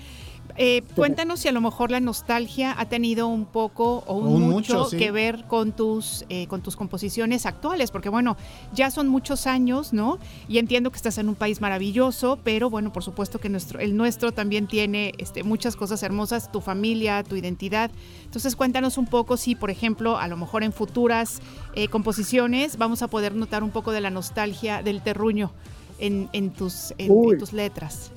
Eh, 0.57 0.83
cuéntanos 0.95 1.41
si 1.41 1.49
a 1.49 1.51
lo 1.51 1.59
mejor 1.59 1.91
la 1.91 1.99
nostalgia 1.99 2.73
ha 2.79 2.85
tenido 2.85 3.27
un 3.27 3.43
poco 3.45 4.05
o 4.07 4.15
un, 4.15 4.27
Un 4.43 4.49
mucho, 4.49 4.77
mucho, 4.77 4.89
sí. 4.89 4.97
que 4.97 5.11
ver 5.11 5.43
con 5.47 5.73
tus, 5.73 6.23
eh, 6.29 6.47
con 6.47 6.61
tus 6.61 6.77
composiciones 6.77 7.45
actuales, 7.45 7.91
porque 7.91 8.07
bueno, 8.07 8.37
ya 8.73 8.89
son 8.89 9.09
muchos 9.09 9.47
años, 9.47 9.91
¿no? 9.91 10.17
Y 10.47 10.57
entiendo 10.59 10.91
que 10.91 10.95
estás 10.95 11.17
en 11.17 11.27
un 11.27 11.35
país 11.35 11.59
maravilloso, 11.59 12.39
pero 12.41 12.69
bueno, 12.69 12.93
por 12.93 13.03
supuesto 13.03 13.37
que 13.39 13.49
nuestro, 13.49 13.79
el 13.81 13.97
nuestro 13.97 14.31
también 14.31 14.67
tiene 14.67 15.11
este, 15.17 15.43
muchas 15.43 15.75
cosas 15.75 16.01
hermosas, 16.03 16.49
tu 16.49 16.61
familia, 16.61 17.21
tu 17.23 17.35
identidad. 17.35 17.91
Entonces 18.23 18.55
cuéntanos 18.55 18.97
un 18.97 19.07
poco 19.07 19.35
si, 19.35 19.55
por 19.55 19.69
ejemplo, 19.69 20.17
a 20.17 20.29
lo 20.29 20.37
mejor 20.37 20.63
en 20.63 20.71
futuras 20.71 21.41
eh, 21.73 21.89
composiciones 21.89 22.77
vamos 22.77 23.01
a 23.01 23.09
poder 23.09 23.35
notar 23.35 23.61
un 23.61 23.71
poco 23.71 23.91
de 23.91 23.99
la 23.99 24.09
nostalgia 24.09 24.81
del 24.83 25.01
terruño 25.01 25.51
en, 25.99 26.29
en 26.31 26.51
tus, 26.51 26.93
en- 26.97 27.37
tus 27.37 27.51
letras. 27.51 28.11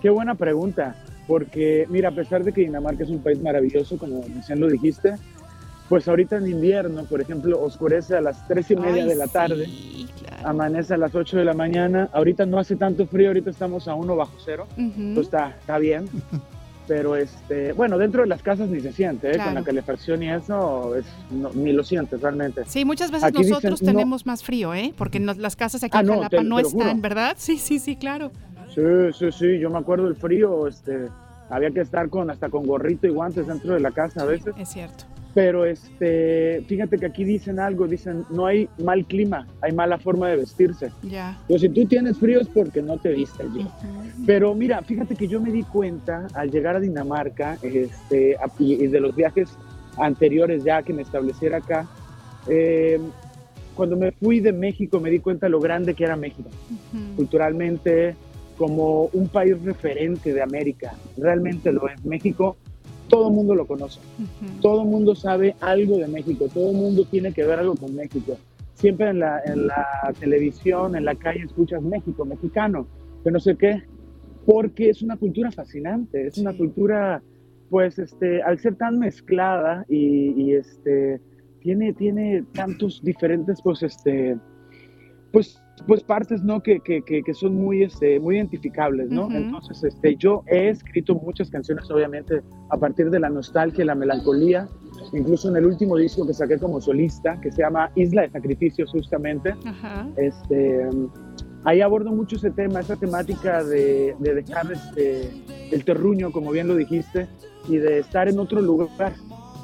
Qué 0.00 0.10
buena 0.10 0.34
pregunta, 0.36 0.96
porque 1.26 1.86
mira, 1.88 2.08
a 2.08 2.12
pesar 2.12 2.44
de 2.44 2.52
que 2.52 2.62
Dinamarca 2.62 3.04
es 3.04 3.10
un 3.10 3.20
país 3.20 3.40
maravilloso, 3.42 3.96
como 3.98 4.22
recién 4.34 4.60
lo 4.60 4.68
dijiste, 4.68 5.14
pues 5.88 6.08
ahorita 6.08 6.36
en 6.36 6.46
invierno, 6.48 7.04
por 7.04 7.20
ejemplo, 7.20 7.60
oscurece 7.62 8.16
a 8.16 8.20
las 8.20 8.46
tres 8.48 8.70
y 8.70 8.76
media 8.76 9.02
Ay, 9.02 9.08
de 9.10 9.14
la 9.14 9.26
tarde, 9.26 9.66
sí, 9.66 10.08
claro. 10.26 10.48
amanece 10.48 10.94
a 10.94 10.96
las 10.96 11.14
8 11.14 11.36
de 11.38 11.44
la 11.44 11.54
mañana, 11.54 12.08
ahorita 12.12 12.46
no 12.46 12.58
hace 12.58 12.76
tanto 12.76 13.06
frío, 13.06 13.28
ahorita 13.28 13.50
estamos 13.50 13.86
a 13.88 13.94
uno 13.94 14.16
bajo 14.16 14.32
cero, 14.44 14.66
Ujú. 14.72 14.82
entonces 14.96 15.24
está, 15.24 15.56
está 15.60 15.78
bien, 15.78 16.06
pero 16.88 17.14
este, 17.14 17.72
bueno, 17.74 17.98
dentro 17.98 18.22
de 18.22 18.28
las 18.28 18.42
casas 18.42 18.68
ni 18.70 18.80
se 18.80 18.92
siente, 18.92 19.28
¿eh? 19.28 19.32
con 19.32 19.40
Claro. 19.42 19.54
la 19.60 19.64
calefacción 19.64 20.22
y 20.22 20.30
eso, 20.30 20.96
es, 20.96 21.04
no- 21.30 21.50
ni 21.52 21.72
lo 21.72 21.84
sientes 21.84 22.20
realmente. 22.20 22.62
Sí, 22.66 22.84
muchas 22.84 23.10
veces 23.10 23.24
Aquí 23.28 23.38
dicen, 23.38 23.50
nosotros 23.52 23.82
no. 23.82 23.86
tenemos 23.92 24.24
más 24.26 24.42
frío, 24.42 24.72
¿eh? 24.74 24.92
Porque 24.96 25.20
nos- 25.20 25.36
las 25.38 25.56
casas 25.56 25.82
aquí 25.84 25.96
Ah, 25.96 26.00
en 26.00 26.06
no, 26.06 26.12
Jalapa 26.14 26.38
te- 26.38 26.44
no 26.44 26.56
te 26.56 26.62
están. 26.62 27.00
¿verdad? 27.02 27.34
Sí, 27.38 27.58
sí, 27.58 27.78
sí, 27.78 27.96
claro. 27.96 28.32
Sí, 28.74 28.80
sí, 29.12 29.32
sí, 29.32 29.58
yo 29.58 29.70
me 29.70 29.78
acuerdo 29.78 30.06
del 30.06 30.16
frío, 30.16 30.66
este, 30.66 31.08
había 31.50 31.70
que 31.70 31.80
estar 31.80 32.08
con 32.08 32.30
hasta 32.30 32.48
con 32.48 32.66
gorrito 32.66 33.06
y 33.06 33.10
guantes 33.10 33.46
dentro 33.46 33.74
de 33.74 33.80
la 33.80 33.90
casa 33.90 34.22
a 34.22 34.24
veces. 34.24 34.54
Es 34.58 34.70
cierto. 34.70 35.04
Pero 35.34 35.64
este, 35.64 36.62
fíjate 36.66 36.98
que 36.98 37.06
aquí 37.06 37.24
dicen 37.24 37.58
algo, 37.58 37.86
dicen, 37.86 38.24
no 38.30 38.46
hay 38.46 38.68
mal 38.82 39.04
clima, 39.06 39.46
hay 39.62 39.72
mala 39.72 39.98
forma 39.98 40.28
de 40.28 40.36
vestirse. 40.36 40.92
Ya. 41.02 41.38
Pues 41.48 41.62
si 41.62 41.70
tú 41.70 41.86
tienes 41.86 42.18
frío 42.18 42.40
es 42.40 42.48
porque 42.48 42.82
no 42.82 42.98
te 42.98 43.12
vistes 43.12 43.52
bien. 43.52 43.66
Ujú. 43.66 44.24
Pero 44.26 44.54
mira, 44.54 44.82
fíjate 44.82 45.14
que 45.14 45.28
yo 45.28 45.40
me 45.40 45.50
di 45.50 45.62
cuenta 45.62 46.26
al 46.34 46.50
llegar 46.50 46.76
a 46.76 46.80
Dinamarca, 46.80 47.56
este, 47.62 48.36
y, 48.58 48.86
de 48.86 49.00
los 49.00 49.16
viajes 49.16 49.56
anteriores 49.98 50.64
ya 50.64 50.82
que 50.82 50.92
me 50.92 51.02
estableciera 51.02 51.58
acá, 51.58 51.86
eh, 52.46 53.00
cuando 53.74 53.96
me 53.96 54.12
fui 54.12 54.40
de 54.40 54.52
México 54.52 55.00
me 55.00 55.10
di 55.10 55.18
cuenta 55.18 55.48
lo 55.48 55.60
grande 55.60 55.94
que 55.94 56.04
era 56.04 56.14
México, 56.14 56.50
culturalmente, 57.16 58.16
como 58.56 59.04
un 59.12 59.28
país 59.28 59.60
referente 59.62 60.32
de 60.32 60.42
América. 60.42 60.92
Realmente 61.16 61.72
lo 61.72 61.88
es. 61.88 62.04
México, 62.04 62.56
todo 63.08 63.28
el 63.28 63.34
mundo 63.34 63.54
lo 63.54 63.66
conoce 63.66 64.00
Ujú. 64.18 64.60
todo 64.62 64.82
el 64.82 64.88
mundo 64.88 65.14
sabe 65.14 65.54
algo 65.60 65.98
de 65.98 66.08
México, 66.08 66.46
todo 66.52 66.70
el 66.70 66.76
mundo 66.76 67.04
tiene 67.10 67.32
que 67.32 67.44
ver 67.44 67.58
algo 67.58 67.74
con 67.74 67.94
México. 67.94 68.38
Siempre 68.74 69.10
en 69.10 69.18
la, 69.20 69.40
en 69.44 69.66
la 69.66 69.86
televisión, 70.18 70.96
en 70.96 71.04
la 71.04 71.14
calle, 71.14 71.42
escuchas 71.44 71.82
México, 71.82 72.24
mexicano, 72.24 72.86
que 73.22 73.30
no 73.30 73.38
sé 73.38 73.56
qué, 73.56 73.82
porque 74.46 74.88
es 74.90 75.02
una 75.02 75.16
cultura 75.16 75.52
fascinante, 75.52 76.26
es 76.26 76.38
una 76.38 76.52
Sí. 76.52 76.58
cultura, 76.58 77.22
pues, 77.70 77.98
este, 77.98 78.42
al 78.42 78.58
ser 78.58 78.74
tan 78.76 78.98
mezclada 78.98 79.84
y, 79.88 80.32
y, 80.42 80.54
este, 80.54 81.20
tiene, 81.60 81.92
tiene 81.92 82.44
tantos 82.54 83.00
diferentes, 83.04 83.60
pues, 83.62 83.82
este, 83.84 84.36
pues, 85.32 85.61
pues 85.86 86.02
partes, 86.02 86.42
¿no? 86.42 86.62
Que, 86.62 86.80
que, 86.80 87.02
que, 87.02 87.22
que 87.22 87.34
son 87.34 87.54
muy, 87.54 87.82
este, 87.82 88.20
muy 88.20 88.36
identificables, 88.36 89.10
¿no? 89.10 89.26
Ujú. 89.26 89.36
Entonces, 89.36 89.82
este, 89.82 90.16
yo 90.16 90.42
he 90.46 90.68
escrito 90.68 91.14
muchas 91.14 91.50
canciones, 91.50 91.90
obviamente, 91.90 92.42
a 92.70 92.76
partir 92.76 93.10
de 93.10 93.18
la 93.18 93.28
nostalgia 93.28 93.84
la 93.84 93.94
melancolía, 93.94 94.68
incluso 95.12 95.48
en 95.48 95.56
el 95.56 95.66
último 95.66 95.96
disco 95.96 96.26
que 96.26 96.34
saqué 96.34 96.58
como 96.58 96.80
solista, 96.80 97.40
que 97.40 97.50
se 97.50 97.62
llama 97.62 97.90
Isla 97.96 98.22
de 98.22 98.30
Sacrificios, 98.30 98.90
justamente, 98.92 99.54
Ajá. 99.64 100.08
este, 100.16 100.88
ahí 101.64 101.80
abordo 101.80 102.10
mucho 102.10 102.36
ese 102.36 102.50
tema, 102.50 102.80
esa 102.80 102.96
temática 102.96 103.64
de, 103.64 104.14
de 104.18 104.34
dejar 104.34 104.70
este, 104.70 105.30
el 105.72 105.84
terruño, 105.84 106.30
como 106.30 106.52
bien 106.52 106.68
lo 106.68 106.76
dijiste, 106.76 107.26
y 107.68 107.76
de 107.76 108.00
estar 108.00 108.28
en 108.28 108.38
otro 108.38 108.60
lugar, 108.60 109.14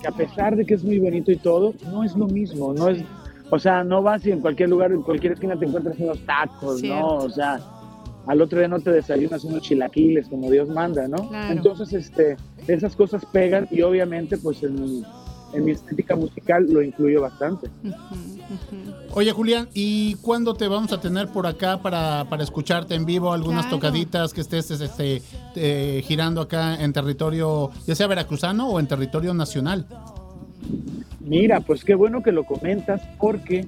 que 0.00 0.08
a 0.08 0.12
pesar 0.12 0.56
de 0.56 0.64
que 0.64 0.74
es 0.74 0.84
muy 0.84 0.98
bonito 0.98 1.30
y 1.32 1.36
todo, 1.36 1.74
no 1.90 2.04
es 2.04 2.16
lo 2.16 2.26
mismo, 2.26 2.72
no 2.72 2.88
es, 2.88 3.04
o 3.50 3.58
sea, 3.58 3.82
no 3.84 4.02
vas 4.02 4.24
y 4.26 4.30
en 4.30 4.40
cualquier 4.40 4.68
lugar, 4.68 4.92
en 4.92 5.02
cualquier 5.02 5.32
esquina 5.32 5.56
te 5.58 5.64
encuentras 5.66 5.98
unos 5.98 6.18
tacos, 6.26 6.80
Cierto. 6.80 6.98
¿no? 7.00 7.08
O 7.16 7.30
sea, 7.30 7.60
al 8.26 8.42
otro 8.42 8.58
día 8.58 8.68
no 8.68 8.78
te 8.80 8.90
desayunas 8.92 9.42
unos 9.44 9.62
chilaquiles 9.62 10.28
como 10.28 10.50
Dios 10.50 10.68
manda, 10.68 11.08
¿no? 11.08 11.28
Claro. 11.28 11.52
Entonces, 11.52 11.92
este, 11.94 12.36
esas 12.66 12.94
cosas 12.94 13.24
pegan 13.32 13.66
y 13.70 13.80
obviamente, 13.82 14.36
pues 14.36 14.62
en 14.62 14.74
mi, 14.74 15.02
en 15.54 15.64
mi 15.64 15.70
estética 15.70 16.14
musical 16.14 16.66
lo 16.70 16.82
incluyo 16.82 17.22
bastante. 17.22 17.70
Oye, 19.14 19.32
Julián, 19.32 19.68
¿y 19.72 20.14
cuándo 20.16 20.52
te 20.52 20.68
vamos 20.68 20.92
a 20.92 21.00
tener 21.00 21.28
por 21.28 21.46
acá 21.46 21.80
para, 21.80 22.26
para 22.28 22.42
escucharte 22.42 22.94
en 22.94 23.06
vivo? 23.06 23.32
Algunas 23.32 23.64
Claro. 23.64 23.78
tocaditas 23.78 24.34
que 24.34 24.42
estés 24.42 24.70
este, 24.72 25.22
eh, 25.56 26.02
girando 26.06 26.42
acá 26.42 26.74
en 26.82 26.92
territorio, 26.92 27.70
ya 27.86 27.94
sea 27.94 28.06
veracruzano 28.08 28.68
o 28.68 28.78
en 28.78 28.86
territorio 28.86 29.32
nacional. 29.32 29.86
Mira, 31.28 31.60
pues 31.60 31.84
qué 31.84 31.94
bueno 31.94 32.22
que 32.22 32.32
lo 32.32 32.44
comentas 32.44 33.02
porque 33.20 33.66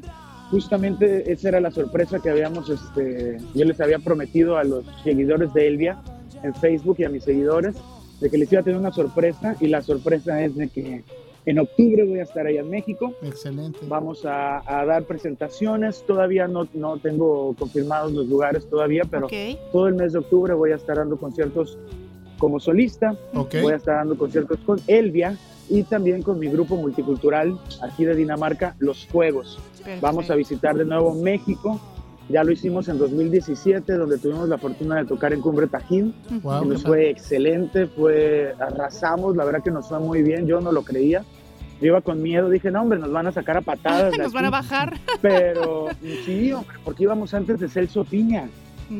justamente 0.50 1.30
esa 1.30 1.48
era 1.50 1.60
la 1.60 1.70
sorpresa 1.70 2.18
que 2.18 2.30
habíamos, 2.30 2.68
este, 2.70 3.36
yo 3.54 3.64
les 3.64 3.80
había 3.80 3.98
prometido 3.98 4.56
a 4.56 4.64
los 4.64 4.84
seguidores 5.04 5.52
de 5.52 5.68
Elvia 5.68 6.00
en 6.42 6.54
Facebook 6.54 6.96
y 6.98 7.04
a 7.04 7.08
mis 7.10 7.24
seguidores 7.24 7.76
de 8.20 8.30
que 8.30 8.38
les 8.38 8.50
iba 8.52 8.60
a 8.62 8.64
tener 8.64 8.78
una 8.78 8.92
sorpresa 8.92 9.56
y 9.60 9.68
la 9.68 9.82
sorpresa 9.82 10.42
es 10.42 10.56
de 10.56 10.68
que 10.68 11.04
en 11.46 11.58
octubre 11.58 12.04
voy 12.04 12.18
a 12.20 12.22
estar 12.24 12.46
allá 12.46 12.60
en 12.60 12.70
México. 12.70 13.14
Excelente. 13.22 13.78
Vamos 13.88 14.24
a, 14.26 14.62
a 14.66 14.84
dar 14.84 15.04
presentaciones, 15.04 16.02
todavía 16.06 16.46
no, 16.48 16.66
no 16.74 16.98
tengo 16.98 17.54
confirmados 17.58 18.12
los 18.12 18.26
lugares 18.26 18.68
todavía, 18.68 19.02
pero 19.10 19.26
Ok. 19.26 19.32
todo 19.72 19.88
el 19.88 19.94
mes 19.94 20.12
de 20.12 20.18
octubre 20.18 20.54
voy 20.54 20.72
a 20.72 20.76
estar 20.76 20.96
dando 20.96 21.16
conciertos 21.18 21.78
como 22.38 22.58
solista, 22.58 23.14
Ok. 23.34 23.56
voy 23.62 23.72
a 23.72 23.76
estar 23.76 23.96
dando 23.96 24.16
conciertos 24.18 24.58
con 24.66 24.78
Elvia 24.86 25.36
y 25.70 25.84
también 25.84 26.22
con 26.22 26.38
mi 26.38 26.48
grupo 26.48 26.76
multicultural 26.76 27.58
aquí 27.82 28.04
de 28.04 28.14
Dinamarca, 28.16 28.74
Los 28.80 29.06
Juegos. 29.10 29.58
Vamos 30.02 30.24
a 30.24 30.34
Perfecto. 30.34 30.36
visitar 30.36 30.76
de 30.76 30.84
nuevo 30.84 31.14
México. 31.14 31.80
Ya 32.28 32.44
lo 32.44 32.52
hicimos 32.52 32.88
en 32.88 32.98
2017, 32.98 33.94
donde 33.94 34.18
tuvimos 34.18 34.48
la 34.48 34.58
fortuna 34.58 34.96
de 34.96 35.04
tocar 35.04 35.32
en 35.32 35.40
Cumbre 35.40 35.66
Tajín. 35.68 36.14
Wow. 36.42 36.64
nos 36.64 36.82
fue 36.82 37.08
excelente, 37.10 37.86
fue 37.86 38.54
arrasamos, 38.60 39.36
la 39.36 39.44
verdad 39.44 39.62
que 39.62 39.70
nos 39.70 39.88
fue 39.88 39.98
muy 40.00 40.22
bien, 40.22 40.46
yo 40.46 40.60
no 40.60 40.70
lo 40.72 40.82
creía. 40.82 41.24
Yo 41.80 41.86
iba 41.86 42.00
con 42.02 42.22
miedo, 42.22 42.50
dije, 42.50 42.70
no, 42.70 42.82
hombre, 42.82 42.98
nos 42.98 43.10
van 43.10 43.26
a 43.28 43.32
sacar 43.32 43.56
a 43.56 43.62
patadas. 43.62 44.12
Nos 44.18 44.32
van 44.34 44.44
a 44.44 44.48
aquí". 44.48 44.52
bajar. 44.52 44.98
Pero 45.22 45.86
sí, 46.26 46.52
hombre, 46.52 46.76
porque 46.84 47.04
íbamos 47.04 47.32
antes 47.32 47.58
de 47.58 47.68
Celso 47.68 48.04
Piña 48.04 48.48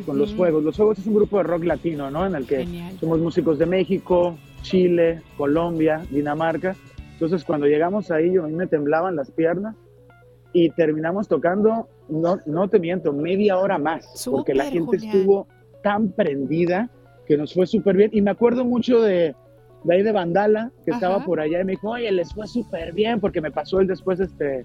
con 0.06 0.18
los 0.18 0.30
Ujú. 0.30 0.38
Juegos. 0.38 0.64
Los 0.64 0.76
Juegos 0.76 0.98
es 0.98 1.06
un 1.06 1.14
grupo 1.14 1.38
de 1.38 1.42
rock 1.44 1.64
latino, 1.64 2.10
¿no? 2.10 2.26
En 2.26 2.34
el 2.34 2.46
que 2.46 2.58
Genial. 2.58 2.96
somos 3.00 3.18
músicos 3.18 3.58
de 3.58 3.66
México, 3.66 4.36
Chile, 4.62 5.22
Colombia, 5.36 6.02
Dinamarca. 6.10 6.76
Entonces, 7.12 7.44
cuando 7.44 7.66
llegamos 7.66 8.10
ahí, 8.10 8.32
yo, 8.32 8.44
a 8.44 8.48
mí 8.48 8.54
me 8.54 8.66
temblaban 8.66 9.16
las 9.16 9.30
piernas 9.30 9.76
y 10.52 10.70
terminamos 10.70 11.28
tocando, 11.28 11.88
no, 12.08 12.38
no 12.46 12.68
te 12.68 12.78
miento, 12.78 13.12
media 13.12 13.58
hora 13.58 13.78
más, 13.78 14.26
porque 14.30 14.54
la 14.54 14.64
gente 14.64 14.98
Julián. 14.98 15.16
estuvo 15.16 15.46
tan 15.82 16.12
prendida 16.12 16.88
que 17.26 17.36
nos 17.36 17.52
fue 17.54 17.66
súper 17.66 17.96
bien. 17.96 18.10
Y 18.12 18.22
me 18.22 18.30
acuerdo 18.30 18.64
mucho 18.64 19.00
de, 19.02 19.34
de 19.84 19.94
ahí 19.94 20.02
de 20.02 20.12
Vandala, 20.12 20.72
que 20.84 20.90
estaba 20.92 21.16
Ajá. 21.16 21.24
por 21.26 21.40
allá, 21.40 21.60
y 21.60 21.64
me 21.64 21.72
dijo, 21.72 21.90
oye, 21.90 22.10
les 22.10 22.32
fue 22.32 22.46
súper 22.46 22.92
bien, 22.92 23.20
porque 23.20 23.40
me 23.40 23.50
pasó 23.50 23.80
él 23.80 23.86
después 23.86 24.18
este, 24.18 24.64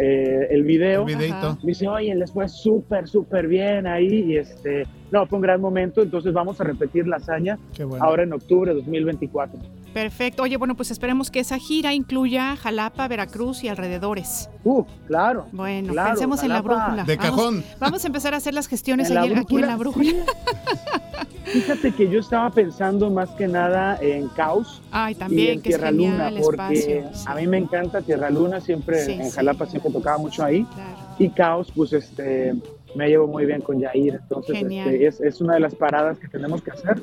eh, 0.00 0.48
el 0.50 0.64
video. 0.64 1.06
El. 1.06 1.16
Me 1.62 1.68
dice, 1.68 1.88
oye, 1.88 2.14
les 2.14 2.32
fue 2.32 2.48
súper, 2.48 3.06
súper 3.08 3.46
bien 3.46 3.86
ahí. 3.86 4.32
Y 4.32 4.36
este, 4.36 4.84
no, 5.10 5.26
fue 5.26 5.36
un 5.36 5.42
gran 5.42 5.60
momento. 5.60 6.02
Entonces 6.02 6.32
vamos 6.32 6.60
a 6.60 6.64
repetir 6.64 7.06
la 7.06 7.16
hazaña 7.16 7.58
bueno. 7.78 8.04
ahora 8.04 8.22
en 8.22 8.32
octubre 8.32 8.72
de 8.72 8.80
2024. 8.80 9.58
Perfecto. 9.92 10.42
Oye, 10.44 10.56
bueno, 10.56 10.76
pues 10.76 10.90
esperemos 10.90 11.30
que 11.30 11.40
esa 11.40 11.58
gira 11.58 11.92
incluya 11.94 12.56
Jalapa, 12.56 13.08
Veracruz 13.08 13.64
y 13.64 13.68
alrededores. 13.68 14.48
Uh, 14.64 14.84
claro. 15.06 15.46
Bueno, 15.52 15.92
claro, 15.92 16.10
pensemos 16.10 16.42
en 16.42 16.50
la 16.50 16.62
brújula. 16.62 17.04
De 17.04 17.16
Vamos- 17.16 17.30
cajón. 17.36 17.64
Vamos, 17.80 18.04
a 18.04 18.06
empezar 18.06 18.34
a 18.34 18.36
hacer 18.36 18.54
las 18.54 18.68
gestiones 18.68 19.08
¿En 19.08 19.14
la 19.14 19.22
ahí- 19.22 19.34
aquí 19.34 19.56
en 19.56 19.66
la 19.66 19.76
brújula? 19.76 20.12
Fíjate 21.44 21.92
que 21.92 22.08
yo 22.08 22.20
estaba 22.20 22.50
pensando 22.50 23.10
más 23.10 23.30
que 23.30 23.48
nada 23.48 23.98
en 24.00 24.28
Caos 24.28 24.80
Ay, 24.92 25.12
y 25.12 25.16
también, 25.16 25.52
en 25.54 25.62
que 25.62 25.70
es 25.70 25.74
Tierra 25.76 25.88
genial 25.90 26.12
Luna, 26.12 26.28
el 26.28 26.40
porque 26.42 26.74
espacio. 26.74 27.10
sí, 27.12 27.24
a 27.26 27.34
mí 27.34 27.46
me 27.48 27.58
encanta 27.58 28.02
Tierra 28.02 28.30
Luna, 28.30 28.60
siempre 28.60 29.04
Sí, 29.04 29.12
en 29.12 29.24
sí. 29.24 29.30
Jalapa 29.32 29.66
siempre 29.66 29.90
tocaba 29.90 30.18
mucho 30.18 30.44
ahí. 30.44 30.64
claro. 30.64 30.90
Y 31.18 31.28
Caos, 31.30 31.72
pues 31.74 31.92
este, 31.92 32.54
me 32.94 33.08
llevo 33.08 33.26
muy 33.26 33.46
bien 33.46 33.62
con 33.62 33.80
Yair, 33.80 34.20
entonces 34.22 34.58
Genial. 34.58 34.88
este, 34.90 35.06
es, 35.06 35.20
es 35.20 35.40
una 35.40 35.54
de 35.54 35.60
las 35.60 35.74
paradas 35.74 36.18
que 36.18 36.28
tenemos 36.28 36.62
que 36.62 36.70
hacer. 36.70 37.02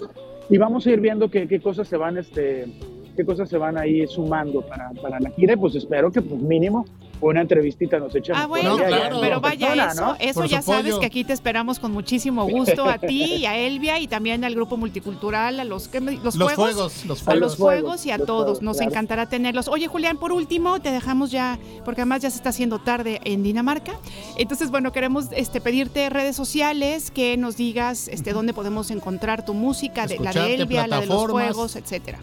Y 0.50 0.58
vamos 0.58 0.88
a 0.88 0.92
ir 0.92 1.02
viendo 1.02 1.30
qué, 1.30 1.48
qué 1.48 1.60
cosas 1.60 1.88
se 1.88 1.98
van, 1.98 2.18
este, 2.18 2.66
qué 3.16 3.26
cosas 3.26 3.50
se 3.50 3.58
van 3.58 3.78
ahí 3.78 4.08
sumando 4.08 4.62
para, 4.62 4.92
para 5.02 5.20
la 5.20 5.30
gira. 5.32 5.58
Pues 5.58 5.76
espero 5.76 6.12
que 6.12 6.22
pues 6.22 6.42
mínimo 6.42 6.86
una 7.20 7.42
entrevistita 7.42 8.00
nos 8.00 8.14
echemos. 8.16 8.42
Ah, 8.42 8.46
bueno, 8.48 8.76
allá, 8.76 8.88
claro. 8.88 9.18
pero 9.22 9.42
vaya, 9.42 9.68
persona, 9.68 9.92
eso, 9.92 10.02
¿no? 10.06 10.16
eso 10.20 10.40
Por 10.42 10.50
ya 10.50 10.62
sabes 10.62 10.96
que 10.96 11.06
aquí 11.06 11.24
te 11.24 11.34
esperamos 11.34 11.80
con 11.80 11.92
muchísimo 11.92 12.48
gusto 12.48 12.86
a 12.88 12.98
ti 13.00 13.24
y 13.36 13.46
a 13.46 13.58
Elvia 13.58 14.00
y 14.00 14.08
también 14.08 14.44
al 14.44 14.54
grupo 14.56 14.78
multicultural, 14.78 15.60
a 15.60 15.64
los, 15.64 15.88
¿qué 15.88 16.00
me- 16.02 16.14
los, 16.14 16.36
Los 16.36 16.54
fuegos. 16.54 16.56
fuegos, 16.56 17.06
los 17.06 17.22
A 17.22 17.26
fuegos. 17.26 17.42
los 17.42 17.58
fuegos 17.58 18.06
y 18.06 18.12
a 18.12 18.18
los 18.18 18.28
todos, 18.28 18.62
nos 18.62 18.78
claro. 18.78 18.92
encantará 18.92 19.28
tenerlos. 19.30 19.68
Oye, 19.68 19.88
Julián, 19.88 20.18
por 20.18 20.32
último, 20.32 20.80
te 20.80 20.92
dejamos 20.92 21.32
ya, 21.32 21.58
porque 21.86 22.02
además 22.02 22.22
ya 22.22 22.30
se 22.30 22.38
está 22.38 22.50
haciendo 22.50 22.80
tarde 22.80 23.20
en 23.24 23.42
Dinamarca. 23.44 23.94
Entonces, 24.38 24.70
bueno, 24.70 24.92
queremos 24.92 25.26
este, 25.32 25.60
pedirte 25.62 26.10
redes 26.10 26.36
sociales, 26.36 27.10
que 27.12 27.36
nos 27.38 27.58
digas 27.58 28.08
este, 28.10 28.34
dónde 28.34 28.54
podemos 28.54 28.92
encontrar 28.92 29.44
tu 29.46 29.54
música, 29.54 30.06
de, 30.08 30.16
la 30.20 30.32
de 30.32 30.40
Escucharte, 30.40 30.54
Elvia, 30.56 30.88
la 30.88 31.00
de 31.02 31.08
los 31.08 31.26
fuegos, 31.32 31.76
etcétera. 31.76 32.20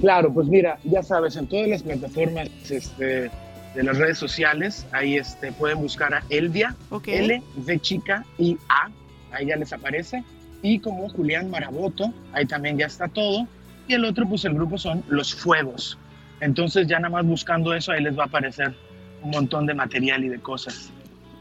Claro, 0.00 0.32
pues 0.32 0.48
mira, 0.48 0.78
ya 0.84 1.02
sabes, 1.02 1.36
en 1.36 1.46
todas 1.46 1.68
las 1.68 1.82
plataformas 1.82 2.48
este, 2.70 3.30
de 3.74 3.82
las 3.82 3.98
redes 3.98 4.18
sociales, 4.18 4.86
ahí 4.92 5.16
este, 5.16 5.52
pueden 5.52 5.78
buscar 5.78 6.14
a 6.14 6.22
Elvia, 6.28 6.74
Ok. 6.90 7.08
L 7.08 7.42
de 7.54 7.78
chica 7.80 8.24
y 8.38 8.58
A, 8.68 8.90
ahí 9.32 9.46
ya 9.46 9.56
les 9.56 9.72
aparece. 9.72 10.24
Y 10.62 10.80
como 10.80 11.08
Julián 11.08 11.50
Maraboto, 11.50 12.12
ahí 12.32 12.46
también 12.46 12.76
ya 12.76 12.86
está 12.86 13.08
todo. 13.08 13.46
Y 13.86 13.94
el 13.94 14.04
otro, 14.04 14.28
pues 14.28 14.44
el 14.44 14.54
grupo 14.54 14.76
son 14.78 15.02
Los 15.08 15.34
Fuegos. 15.34 15.98
Entonces 16.40 16.86
ya 16.86 16.98
nada 16.98 17.10
más 17.10 17.24
buscando 17.24 17.72
eso, 17.74 17.92
ahí 17.92 18.02
les 18.02 18.18
va 18.18 18.24
a 18.24 18.26
aparecer 18.26 18.74
un 19.22 19.30
montón 19.30 19.66
de 19.66 19.74
material 19.74 20.24
y 20.24 20.28
de 20.28 20.38
cosas. 20.38 20.90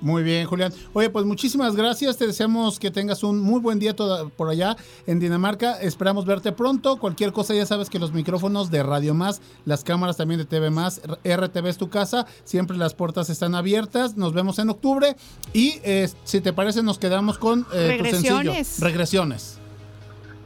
Muy 0.01 0.23
bien, 0.23 0.45
Julián. 0.47 0.71
Oye, 0.93 1.09
pues 1.09 1.25
muchísimas 1.25 1.75
gracias. 1.75 2.15
Te 2.17 2.25
deseamos 2.25 2.79
que 2.79 2.89
tengas 2.89 3.21
un 3.23 3.39
muy 3.39 3.59
buen 3.59 3.79
día 3.79 3.93
toda- 3.95 4.29
por 4.29 4.47
allá 4.49 4.77
en 5.07 5.19
Dinamarca. 5.19 5.73
Esperamos 5.81 6.25
verte 6.25 6.53
pronto. 6.53 6.97
Cualquier 6.97 7.33
cosa, 7.33 7.53
ya 7.53 7.65
sabes 7.65 7.89
que 7.89 7.99
los 7.99 8.13
micrófonos 8.13 8.71
de 8.71 8.81
Radio 8.81 9.13
Más, 9.13 9.41
las 9.65 9.83
cámaras 9.83 10.15
también 10.15 10.37
de 10.39 10.45
TV 10.45 10.69
Más, 10.69 11.01
RTV 11.25 11.67
es 11.69 11.77
tu 11.77 11.89
casa. 11.89 12.25
Siempre 12.45 12.77
las 12.77 12.93
puertas 12.93 13.29
están 13.29 13.55
abiertas. 13.55 14.15
Nos 14.15 14.31
vemos 14.33 14.57
en 14.59 14.69
octubre. 14.69 15.17
Y 15.53 15.79
eh, 15.83 16.09
si 16.23 16.39
te 16.39 16.53
parece, 16.53 16.81
nos 16.81 16.97
quedamos 16.97 17.37
con 17.37 17.65
eh, 17.73 17.97
tu 17.99 18.05
sencillo. 18.05 18.37
Regresiones. 18.37 18.79
Regresiones. 18.79 19.57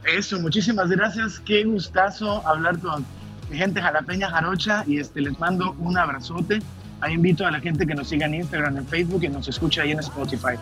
Eso, 0.04 0.40
muchísimas 0.40 0.88
gracias. 0.90 1.38
Qué 1.40 1.64
gustazo 1.64 2.46
hablar 2.46 2.78
con 2.80 3.06
mi 3.50 3.56
gente 3.56 3.80
jalapeña 3.80 4.28
jarocha 4.30 4.84
y 4.86 4.98
este, 4.98 5.20
les 5.20 5.38
mando 5.38 5.76
un 5.78 5.96
abrazote. 5.96 6.60
Ahí 7.00 7.14
invito 7.14 7.46
a 7.46 7.50
la 7.50 7.60
gente 7.60 7.86
que 7.86 7.94
nos 7.94 8.08
siga 8.08 8.26
en 8.26 8.34
Instagram, 8.34 8.78
en 8.78 8.86
Facebook 8.86 9.22
y 9.24 9.28
nos 9.28 9.46
escucha 9.48 9.82
ahí 9.82 9.92
en 9.92 10.00
Spotify. 10.00 10.54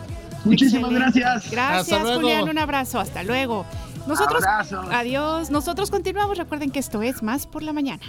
Muchísimas 0.45 0.91
Excelente. 0.91 1.19
gracias. 1.19 1.51
Gracias. 1.51 2.01
Julián. 2.01 2.49
Un 2.49 2.57
abrazo. 2.57 2.99
Hasta 2.99 3.23
luego. 3.23 3.65
Nosotros, 4.07 4.43
Abrazos. 4.43 4.85
adiós. 4.91 5.49
Nosotros 5.49 5.89
continuamos. 5.89 6.37
Recuerden 6.37 6.71
que 6.71 6.79
esto 6.79 7.01
es 7.01 7.23
Más 7.23 7.47
por 7.47 7.63
la 7.63 7.71
Mañana. 7.71 8.01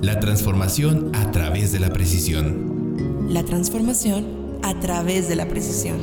La 0.00 0.20
transformación 0.20 1.10
a 1.12 1.32
través 1.32 1.72
de 1.72 1.80
la 1.80 1.92
precisión. 1.92 3.26
La 3.28 3.42
transformación 3.42 4.58
a 4.62 4.78
través 4.78 5.28
de 5.28 5.34
la 5.34 5.48
precisión. 5.48 5.98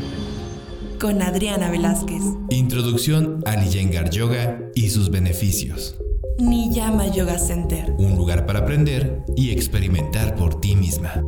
Con 0.99 1.21
Adriana 1.21 1.71
Velázquez. 1.71 2.21
Introducción 2.49 3.41
al 3.45 3.65
Iyengar 3.65 4.09
Yoga 4.09 4.59
y 4.75 4.89
sus 4.89 5.11
beneficios. 5.11 5.95
Niyama 6.39 7.07
Yoga 7.07 7.39
Center. 7.39 7.93
Un 7.97 8.17
lugar 8.17 8.45
para 8.45 8.59
aprender 8.59 9.23
y 9.37 9.51
experimentar 9.51 10.35
por 10.35 10.59
ti 10.59 10.75
misma. 10.75 11.23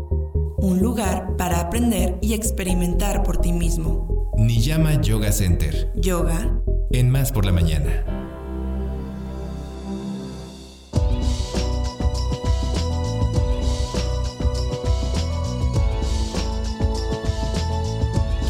Un 0.57 0.79
lugar 0.81 1.37
para 1.37 1.61
aprender 1.61 2.17
y 2.21 2.33
experimentar 2.33 3.23
por 3.23 3.37
ti 3.37 3.53
mismo. 3.53 4.33
Niyama 4.37 5.01
Yoga 5.01 5.31
Center. 5.31 5.89
Yoga 5.95 6.61
En 6.91 7.09
Más 7.09 7.31
por 7.31 7.45
la 7.45 7.53
Mañana. 7.53 8.16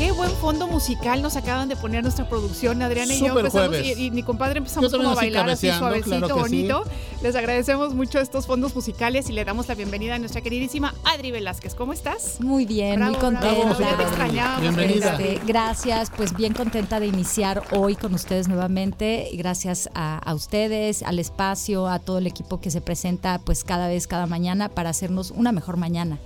Qué 0.08 0.14
buen 0.14 0.32
fondo 0.32 0.68
musical 0.68 1.22
nos 1.22 1.36
acaban 1.36 1.68
de 1.68 1.76
poner 1.76 2.02
nuestra 2.02 2.30
producción, 2.30 2.82
Adriana 2.82 3.14
y 3.14 3.20
yo. 3.20 3.38
Empezamos 3.38 3.78
y, 3.84 4.06
y 4.06 4.10
mi 4.12 4.24
compadre 4.24 4.60
empezamos 4.60 4.90
como 4.90 5.10
a 5.10 5.16
bailar 5.16 5.50
así 5.50 5.70
suavecito, 5.70 6.16
claro 6.16 6.28
que 6.28 6.34
sí. 6.34 6.40
bonito. 6.40 6.84
Les 7.22 7.36
agradecemos 7.36 7.94
mucho 7.94 8.18
estos 8.22 8.48
fondos 8.48 8.74
musicales 8.74 9.30
y 9.30 9.34
le 9.34 9.44
damos 9.44 9.68
la 9.68 9.76
bienvenida 9.76 10.16
a 10.16 10.20
nuestra 10.20 10.40
queridísima 10.40 10.96
Adri 11.04 11.32
Velázquez. 11.32 11.76
¿Cómo 11.76 11.92
estás? 11.92 12.40
Muy 12.40 12.66
bien, 12.66 12.96
Bravo, 12.96 13.18
muy 13.20 13.36
bravo, 13.36 13.62
contenta. 13.64 14.02
extrañábamos. 14.04 14.62
Bienvenida. 14.62 15.18
Este, 15.20 15.42
gracias, 15.46 16.10
pues 16.16 16.34
bien 16.38 16.54
contenta 16.54 17.02
de 17.02 17.08
iniciar 17.08 17.64
hoy 17.72 17.98
con 17.98 18.14
ustedes 18.14 18.48
nuevamente. 18.48 19.30
Gracias 19.34 19.90
a, 19.94 20.20
a 20.20 20.34
ustedes, 20.34 21.04
al 21.04 21.20
espacio, 21.20 21.86
a 21.90 22.00
todo 22.00 22.20
el 22.20 22.28
equipo 22.28 22.62
que 22.62 22.72
se 22.72 22.80
presenta 22.80 23.40
pues 23.40 23.66
cada 23.66 23.90
vez, 23.90 24.08
cada 24.08 24.26
mañana 24.26 24.70
para 24.70 24.90
hacernos 24.90 25.32
una 25.32 25.52
mejor 25.52 25.76
mañana. 25.76 26.18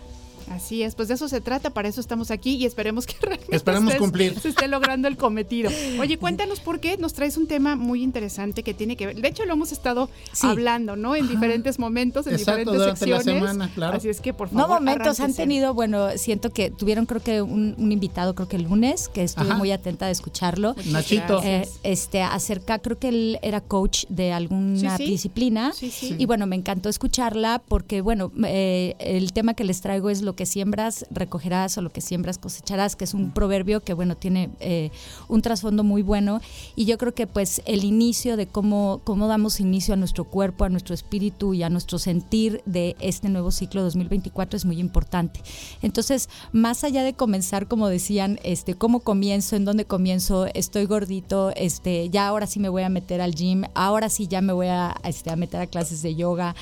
Así 0.49 0.84
es, 0.84 0.95
pues 0.95 1.08
de 1.08 1.13
eso 1.15 1.27
se 1.27 1.41
trata, 1.41 1.69
para 1.71 1.88
eso 1.88 2.01
estamos 2.01 2.32
aquí 2.32 2.56
y 2.56 2.65
esperemos 2.65 3.06
que 3.06 3.15
realmente 3.21 3.56
Esperemos 3.56 3.93
estés- 3.93 3.97
cumplir. 3.99 4.39
se 4.39 4.49
esté 4.49 4.67
logrando 4.67 5.08
el 5.08 5.17
cometido. 5.17 5.69
Oye, 5.99 6.17
cuéntanos 6.17 6.60
por 6.60 6.80
qué 6.80 6.97
nos 6.97 7.13
traes 7.13 7.38
un 7.38 7.47
tema 7.47 7.75
muy 7.75 8.04
interesante 8.04 8.63
que 8.63 8.73
tiene 8.73 8.95
que 8.97 9.06
ver, 9.08 9.21
de 9.21 9.27
hecho 9.27 9.45
lo 9.45 9.54
hemos 9.54 9.71
estado 9.71 10.10
Sí. 10.34 10.47
hablando, 10.47 10.95
¿no? 10.95 11.15
En 11.15 11.27
diferentes 11.27 11.80
momentos, 11.80 12.27
en 12.27 12.34
Exacto, 12.34 12.71
diferentes 12.71 12.80
durante 12.80 13.06
la 13.08 13.15
secciones. 13.17 13.41
semana, 13.43 13.71
claro. 13.73 13.97
Así 13.97 14.10
es 14.10 14.21
que 14.21 14.34
por 14.34 14.51
No 14.54 14.62
favor. 14.62 14.80
momentos 14.82 15.19
han 15.19 15.34
tenido, 15.34 15.73
bueno, 15.73 16.10
siento 16.17 16.49
que 16.51 16.69
tuvieron 16.71 17.06
creo 17.06 17.21
que 17.21 17.41
un, 17.41 17.75
un 17.77 17.91
invitado, 17.91 18.36
creo 18.36 18.47
que 18.47 18.56
el 18.58 18.63
lunes, 18.63 19.08
que 19.10 19.23
estuve 19.23 19.49
Ajá. 19.49 19.58
muy 19.58 19.71
atenta 19.71 20.06
de 20.06 20.12
escucharlo. 20.12 20.75
Nachito. 20.91 21.41
Eh, 21.43 21.67
este 21.84 22.21
acerca, 22.21 22.80
creo 22.80 22.97
que 22.97 23.10
él 23.10 23.39
era 23.41 23.62
coach 23.62 24.06
de 24.10 24.32
alguna 24.34 24.97
Sí, 24.97 25.06
sí. 25.06 25.12
disciplina 25.12 25.71
Sí, 25.73 25.91
sí. 25.91 26.15
y 26.17 26.25
bueno, 26.25 26.47
me 26.47 26.56
encantó 26.56 26.89
escucharla 26.89 27.62
porque 27.67 28.01
bueno, 28.01 28.32
eh, 28.45 28.95
el 28.99 29.34
tema 29.34 29.54
que 29.54 29.63
les 29.63 29.82
traigo 29.82 30.10
es 30.10 30.21
lo 30.21 30.30
que 30.35 30.45
siembras 30.45 31.05
recogerás 31.11 31.77
o 31.77 31.81
lo 31.81 31.91
que 31.91 32.01
siembras 32.01 32.37
cosecharás, 32.37 32.95
que 32.95 33.05
es 33.05 33.13
un 33.13 33.31
proverbio 33.31 33.81
que 33.81 33.93
bueno 33.93 34.15
tiene 34.15 34.49
eh, 34.59 34.91
un 35.27 35.41
trasfondo 35.41 35.83
muy 35.83 36.01
bueno 36.01 36.41
y 36.75 36.85
yo 36.85 36.97
creo 36.97 37.13
que 37.13 37.27
pues 37.27 37.61
el 37.65 37.83
inicio 37.83 38.37
de 38.37 38.47
cómo 38.47 39.01
cómo 39.03 39.27
damos 39.27 39.59
inicio 39.59 39.93
a 39.93 39.97
nuestro 39.97 40.25
cuerpo, 40.25 40.65
a 40.65 40.69
nuestro 40.69 40.93
espíritu 40.93 41.53
y 41.53 41.63
a 41.63 41.69
nuestro 41.69 41.99
sentir 41.99 42.61
de 42.65 42.95
este 42.99 43.29
nuevo 43.29 43.51
ciclo 43.51 43.83
2024 43.83 44.57
es 44.57 44.65
muy 44.65 44.79
importante. 44.79 45.41
Entonces, 45.81 46.29
más 46.51 46.83
allá 46.83 47.03
de 47.03 47.13
comenzar, 47.13 47.67
como 47.67 47.87
decían, 47.87 48.39
este, 48.43 48.75
cómo 48.75 49.01
comienzo, 49.01 49.55
en 49.55 49.65
dónde 49.65 49.85
comienzo, 49.85 50.47
estoy 50.53 50.85
gordito, 50.85 51.51
este, 51.55 52.09
ya 52.09 52.27
ahora 52.27 52.47
sí 52.47 52.59
me 52.59 52.69
voy 52.69 52.83
a 52.83 52.89
meter 52.89 53.21
al 53.21 53.35
gym, 53.35 53.63
ahora 53.73 54.09
sí 54.09 54.27
ya 54.27 54.41
me 54.41 54.53
voy 54.53 54.67
a, 54.67 54.95
este, 55.03 55.31
a 55.31 55.35
meter 55.35 55.61
a 55.61 55.67
clases 55.67 56.01
de 56.01 56.15
yoga, 56.15 56.55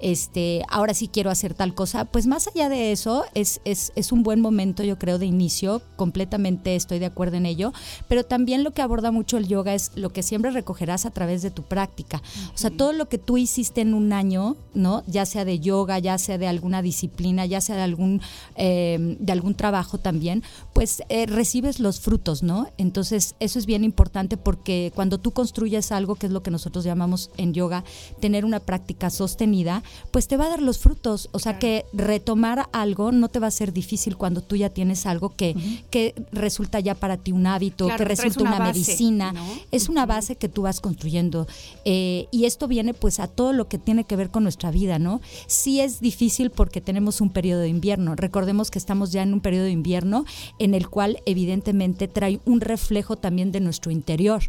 este, 0.00 0.62
ahora 0.68 0.94
sí 0.94 1.08
quiero 1.08 1.30
hacer 1.30 1.54
tal 1.54 1.74
cosa. 1.74 2.04
Pues 2.04 2.26
más 2.26 2.48
allá 2.48 2.68
de 2.68 2.92
eso, 2.92 3.15
es, 3.34 3.60
es, 3.64 3.92
es 3.96 4.12
un 4.12 4.22
buen 4.22 4.40
momento, 4.40 4.82
yo 4.82 4.98
creo, 4.98 5.18
de 5.18 5.26
inicio, 5.26 5.82
completamente 5.96 6.76
estoy 6.76 6.98
de 6.98 7.06
acuerdo 7.06 7.36
en 7.36 7.46
ello, 7.46 7.72
pero 8.08 8.24
también 8.24 8.64
lo 8.64 8.72
que 8.72 8.82
aborda 8.82 9.10
mucho 9.10 9.36
el 9.36 9.48
yoga 9.48 9.74
es 9.74 9.92
lo 9.94 10.10
que 10.10 10.22
siempre 10.22 10.50
recogerás 10.50 11.06
a 11.06 11.10
través 11.10 11.42
de 11.42 11.50
tu 11.50 11.62
práctica. 11.62 12.22
O 12.54 12.58
sea, 12.58 12.70
todo 12.70 12.92
lo 12.92 13.08
que 13.08 13.18
tú 13.18 13.38
hiciste 13.38 13.80
en 13.80 13.94
un 13.94 14.12
año, 14.12 14.56
¿no? 14.74 15.02
Ya 15.06 15.26
sea 15.26 15.44
de 15.44 15.60
yoga, 15.60 15.98
ya 15.98 16.18
sea 16.18 16.38
de 16.38 16.48
alguna 16.48 16.82
disciplina, 16.82 17.46
ya 17.46 17.60
sea 17.60 17.76
de 17.76 17.82
algún, 17.82 18.20
eh, 18.56 19.16
de 19.18 19.32
algún 19.32 19.54
trabajo 19.54 19.98
también, 19.98 20.42
pues 20.72 21.02
eh, 21.08 21.26
recibes 21.26 21.80
los 21.80 22.00
frutos, 22.00 22.42
¿no? 22.42 22.68
Entonces, 22.78 23.34
eso 23.40 23.58
es 23.58 23.66
bien 23.66 23.84
importante 23.84 24.36
porque 24.36 24.92
cuando 24.94 25.18
tú 25.18 25.32
construyes 25.32 25.92
algo, 25.92 26.14
que 26.14 26.26
es 26.26 26.32
lo 26.32 26.42
que 26.42 26.50
nosotros 26.50 26.84
llamamos 26.84 27.30
en 27.36 27.52
yoga, 27.52 27.84
tener 28.20 28.44
una 28.44 28.60
práctica 28.60 29.10
sostenida, 29.10 29.82
pues 30.10 30.28
te 30.28 30.36
va 30.36 30.46
a 30.46 30.50
dar 30.50 30.62
los 30.62 30.78
frutos. 30.78 31.28
O 31.32 31.38
sea, 31.38 31.58
que 31.58 31.86
retomar 31.92 32.68
algo 32.72 33.05
no 33.12 33.28
te 33.28 33.38
va 33.38 33.46
a 33.46 33.50
ser 33.50 33.72
difícil 33.72 34.16
cuando 34.16 34.40
tú 34.40 34.56
ya 34.56 34.70
tienes 34.70 35.06
algo 35.06 35.30
que, 35.30 35.54
que 35.90 36.14
resulta 36.32 36.80
ya 36.80 36.94
para 36.94 37.16
ti 37.16 37.32
un 37.32 37.46
hábito, 37.46 37.86
Claro, 37.86 37.98
que 37.98 38.04
resulta 38.04 38.40
una 38.40 38.56
una, 38.56 38.58
base, 38.60 38.72
medicina. 38.80 39.32
¿no? 39.32 39.46
Es 39.70 39.88
una 39.88 40.06
base 40.06 40.36
que 40.36 40.48
tú 40.48 40.62
vas 40.62 40.80
construyendo. 40.80 41.46
Eh, 41.84 42.26
y 42.30 42.44
esto 42.44 42.68
viene 42.68 42.94
pues 42.94 43.20
a 43.20 43.28
todo 43.28 43.52
lo 43.52 43.68
que 43.68 43.78
tiene 43.78 44.04
que 44.04 44.16
ver 44.16 44.30
con 44.30 44.42
nuestra 44.42 44.70
vida, 44.70 44.98
¿no? 44.98 45.20
Sí 45.46 45.80
es 45.80 46.00
difícil 46.00 46.50
porque 46.50 46.80
tenemos 46.80 47.20
un 47.20 47.30
periodo 47.30 47.60
de 47.60 47.68
invierno. 47.68 48.14
Recordemos 48.16 48.70
que 48.70 48.78
estamos 48.78 49.12
ya 49.12 49.22
en 49.22 49.32
un 49.32 49.40
periodo 49.40 49.64
de 49.64 49.70
invierno 49.70 50.24
en 50.58 50.74
el 50.74 50.88
cual 50.88 51.22
evidentemente 51.26 52.08
trae 52.08 52.40
un 52.44 52.60
reflejo 52.60 53.16
también 53.16 53.52
de 53.52 53.60
nuestro 53.60 53.90
interior. 53.90 54.42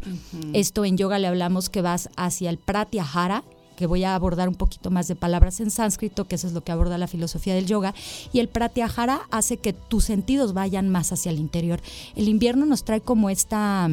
Esto 0.52 0.84
en 0.84 0.96
yoga 0.96 1.18
le 1.18 1.26
hablamos 1.26 1.68
que 1.68 1.82
vas 1.82 2.08
hacia 2.16 2.50
el 2.50 2.58
pratyahara, 2.58 3.44
que 3.78 3.86
voy 3.86 4.02
a 4.02 4.16
abordar 4.16 4.48
un 4.48 4.56
poquito 4.56 4.90
más 4.90 5.06
de 5.06 5.14
palabras 5.14 5.60
en 5.60 5.70
sánscrito, 5.70 6.26
que 6.26 6.34
eso 6.34 6.48
es 6.48 6.52
lo 6.52 6.64
que 6.64 6.72
aborda 6.72 6.98
la 6.98 7.06
filosofía 7.06 7.54
del 7.54 7.66
yoga, 7.66 7.94
y 8.32 8.40
el 8.40 8.48
pratyahara 8.48 9.20
hace 9.30 9.58
que 9.58 9.72
tus 9.72 10.04
sentidos 10.04 10.52
vayan 10.52 10.88
más 10.88 11.12
hacia 11.12 11.30
el 11.30 11.38
interior. 11.38 11.80
El 12.16 12.28
invierno 12.28 12.66
nos 12.66 12.82
trae 12.82 13.00
como 13.00 13.30
esta 13.30 13.88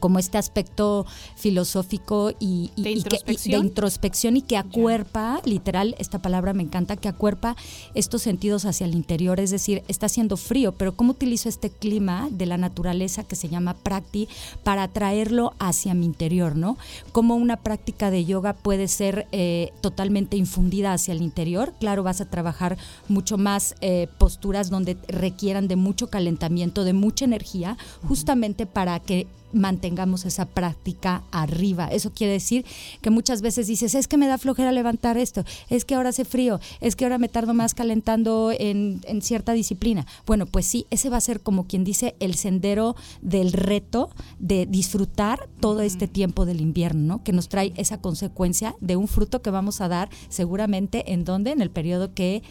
como 0.00 0.18
este 0.18 0.38
aspecto 0.38 1.06
filosófico 1.36 2.30
y, 2.38 2.70
y- 2.76 2.82
¿De 2.82 2.90
y 2.90 2.92
que- 2.94 2.98
y 2.98 3.02
introspección? 3.02 3.60
de 3.62 3.66
introspección 3.68 4.36
y 4.36 4.42
que 4.42 4.56
acuerpa, 4.56 5.40
literal, 5.44 5.94
esta 5.98 6.18
palabra 6.20 6.52
me 6.52 6.62
encanta, 6.62 6.96
que 6.96 7.08
acuerpa 7.08 7.56
estos 7.94 8.22
sentidos 8.22 8.64
hacia 8.64 8.86
el 8.86 8.94
interior, 8.94 9.40
es 9.40 9.50
decir, 9.50 9.82
está 9.88 10.06
haciendo 10.06 10.36
frío, 10.36 10.72
pero 10.72 10.94
¿cómo 10.94 11.12
utilizo 11.12 11.48
este 11.48 11.70
clima 11.70 12.28
de 12.30 12.46
la 12.46 12.58
naturaleza 12.58 13.24
que 13.24 13.36
se 13.36 13.48
llama 13.48 13.74
prakti 13.74 14.28
para 14.62 14.88
traerlo 14.88 15.54
hacia 15.58 15.94
mi 15.94 16.04
interior, 16.06 16.54
¿no? 16.56 16.76
Cómo 17.12 17.36
una 17.36 17.56
práctica 17.56 18.10
de 18.10 18.24
yoga 18.24 18.52
puede 18.52 18.88
ser 18.88 19.26
eh, 19.32 19.72
totalmente 19.80 20.36
infundida 20.36 20.92
hacia 20.92 21.12
el 21.12 21.22
interior, 21.22 21.72
claro, 21.80 22.02
vas 22.02 22.20
a 22.20 22.28
trabajar 22.28 22.76
mucho 23.08 23.38
más 23.38 23.74
eh, 23.80 24.08
posturas 24.18 24.70
donde 24.70 24.96
requieran 25.08 25.68
de 25.68 25.76
mucho 25.76 26.08
calentamiento, 26.08 26.84
de 26.84 26.92
mucha 26.92 27.24
energía, 27.24 27.76
justamente 28.06 28.66
para 28.66 28.98
que 29.00 29.26
mantengamos 29.52 30.24
esa 30.26 30.44
práctica 30.46 31.22
arriba. 31.30 31.88
Eso 31.88 32.12
quiere 32.12 32.34
decir 32.34 32.64
que 33.00 33.10
muchas 33.10 33.40
veces 33.42 33.66
dices, 33.66 33.94
es 33.94 34.08
que 34.08 34.16
me 34.16 34.26
da 34.26 34.38
flojera 34.38 34.72
levantar 34.72 35.16
esto, 35.18 35.44
es 35.70 35.84
que 35.84 35.94
ahora 35.94 36.10
hace 36.10 36.24
frío, 36.24 36.60
es 36.80 36.96
que 36.96 37.04
ahora 37.04 37.18
me 37.18 37.28
tardo 37.28 37.54
más 37.54 37.74
calentando 37.74 38.52
en, 38.58 39.00
en 39.06 39.22
cierta 39.22 39.52
disciplina. 39.52 40.06
Bueno, 40.26 40.46
pues 40.46 40.66
sí, 40.66 40.86
ese 40.90 41.10
va 41.10 41.16
a 41.16 41.20
ser 41.22 41.40
como 41.40 41.66
quien 41.66 41.84
dice 41.84 42.14
el 42.20 42.34
sendero 42.34 42.94
del 43.22 43.52
reto 43.52 44.10
de 44.38 44.66
disfrutar 44.66 45.48
todo 45.60 45.80
este 45.82 46.08
tiempo 46.08 46.44
del 46.44 46.60
invierno, 46.60 47.00
¿no? 47.16 47.24
Que 47.24 47.32
nos 47.32 47.48
trae 47.48 47.72
esa 47.76 48.00
consecuencia 48.00 48.74
de 48.80 48.96
un 48.96 49.08
fruto 49.08 49.42
que 49.42 49.50
vamos 49.50 49.80
a 49.80 49.88
dar 49.88 50.08
seguramente 50.28 51.12
en 51.12 51.24
donde, 51.24 51.52
en 51.52 51.60
el 51.62 51.70
periodo 51.70 52.12
que 52.14 52.42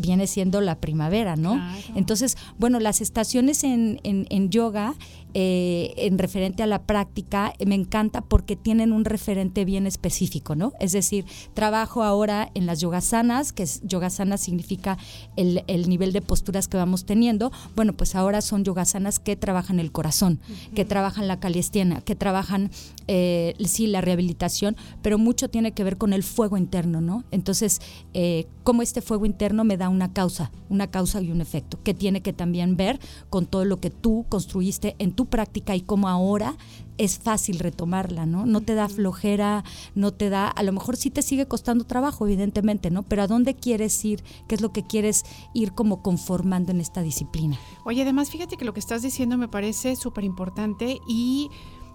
viene 0.00 0.28
siendo 0.28 0.60
la 0.60 0.76
primavera, 0.76 1.34
¿no? 1.34 1.54
Claro. 1.54 1.78
Entonces, 1.96 2.36
bueno, 2.58 2.78
las 2.78 3.00
estaciones 3.00 3.64
en, 3.64 3.98
en- 4.04 4.26
en 4.30 4.48
yoga, 4.50 4.94
eh, 5.34 5.94
en 5.96 6.18
referente 6.18 6.62
a 6.62 6.66
la 6.66 6.82
práctica, 6.82 7.52
me 7.64 7.74
encanta 7.74 8.20
porque 8.20 8.56
tienen 8.56 8.92
un 8.92 9.04
referente 9.04 9.64
bien 9.64 9.86
específico, 9.86 10.54
¿no? 10.56 10.72
Es 10.80 10.92
decir, 10.92 11.24
trabajo 11.54 12.02
ahora 12.02 12.50
en 12.54 12.66
las 12.66 12.80
yogasanas, 12.80 13.52
que 13.52 13.64
es, 13.64 13.80
yogasanas 13.82 14.40
significa 14.40 14.98
el, 15.36 15.64
el 15.66 15.88
nivel 15.88 16.12
de 16.12 16.22
posturas 16.22 16.68
que 16.68 16.76
vamos 16.76 17.04
teniendo. 17.04 17.52
Bueno, 17.76 17.92
pues 17.92 18.14
ahora 18.14 18.40
son 18.40 18.64
yogasanas 18.64 19.18
que 19.18 19.36
trabajan 19.36 19.80
el 19.80 19.92
corazón, 19.92 20.40
que 20.74 20.84
trabajan 20.84 21.28
la 21.28 21.40
caliestiana, 21.40 22.00
que 22.00 22.14
trabajan, 22.14 22.70
eh, 23.06 23.54
sí, 23.64 23.86
la 23.86 24.00
rehabilitación, 24.00 24.76
pero 25.02 25.18
mucho 25.18 25.48
tiene 25.48 25.72
que 25.72 25.84
ver 25.84 25.96
con 25.96 26.12
el 26.12 26.22
fuego 26.22 26.56
interno, 26.56 27.00
¿no? 27.00 27.24
Entonces, 27.30 27.80
eh, 28.14 28.46
cómo 28.62 28.82
este 28.82 29.00
fuego 29.00 29.26
interno 29.26 29.64
me 29.64 29.76
da 29.76 29.88
una 29.88 30.12
causa, 30.12 30.50
una 30.68 30.90
causa 30.90 31.20
y 31.20 31.30
un 31.30 31.40
efecto, 31.40 31.78
que 31.82 31.94
tiene 31.94 32.20
que 32.20 32.32
también 32.32 32.76
ver 32.76 32.98
con 33.28 33.46
todo 33.46 33.64
lo 33.64 33.80
que 33.80 33.90
tú 33.90 34.26
construiste 34.28 34.96
en 34.98 35.12
tu 35.12 35.19
práctica 35.26 35.74
y 35.76 35.80
cómo 35.80 36.08
ahora 36.08 36.56
es 36.98 37.18
fácil 37.18 37.58
retomarla, 37.58 38.26
¿no? 38.26 38.44
No 38.44 38.60
te 38.60 38.74
da 38.74 38.88
flojera, 38.88 39.64
no 39.94 40.12
te 40.12 40.28
da, 40.28 40.48
a 40.48 40.62
lo 40.62 40.72
mejor 40.72 40.96
sí 40.96 41.10
te 41.10 41.22
sigue 41.22 41.48
costando 41.48 41.84
trabajo, 41.84 42.26
evidentemente, 42.26 42.90
¿no? 42.90 43.04
Pero 43.04 43.22
¿a 43.22 43.26
dónde 43.26 43.54
quieres 43.54 44.04
ir? 44.04 44.22
¿Qué 44.48 44.54
es 44.54 44.60
lo 44.60 44.72
que 44.72 44.82
quieres 44.82 45.24
ir 45.54 45.72
como 45.72 46.02
conformando 46.02 46.72
en 46.72 46.80
esta 46.80 47.00
disciplina? 47.00 47.58
Oye, 47.86 48.02
además, 48.02 48.30
fíjate 48.30 48.58
que 48.58 48.66
lo 48.66 48.74
que 48.74 48.80
estás 48.80 49.00
diciendo 49.00 49.38
me 49.38 49.48
parece 49.48 49.96
súper 49.96 50.24
importante 50.24 50.98
y 51.08 51.48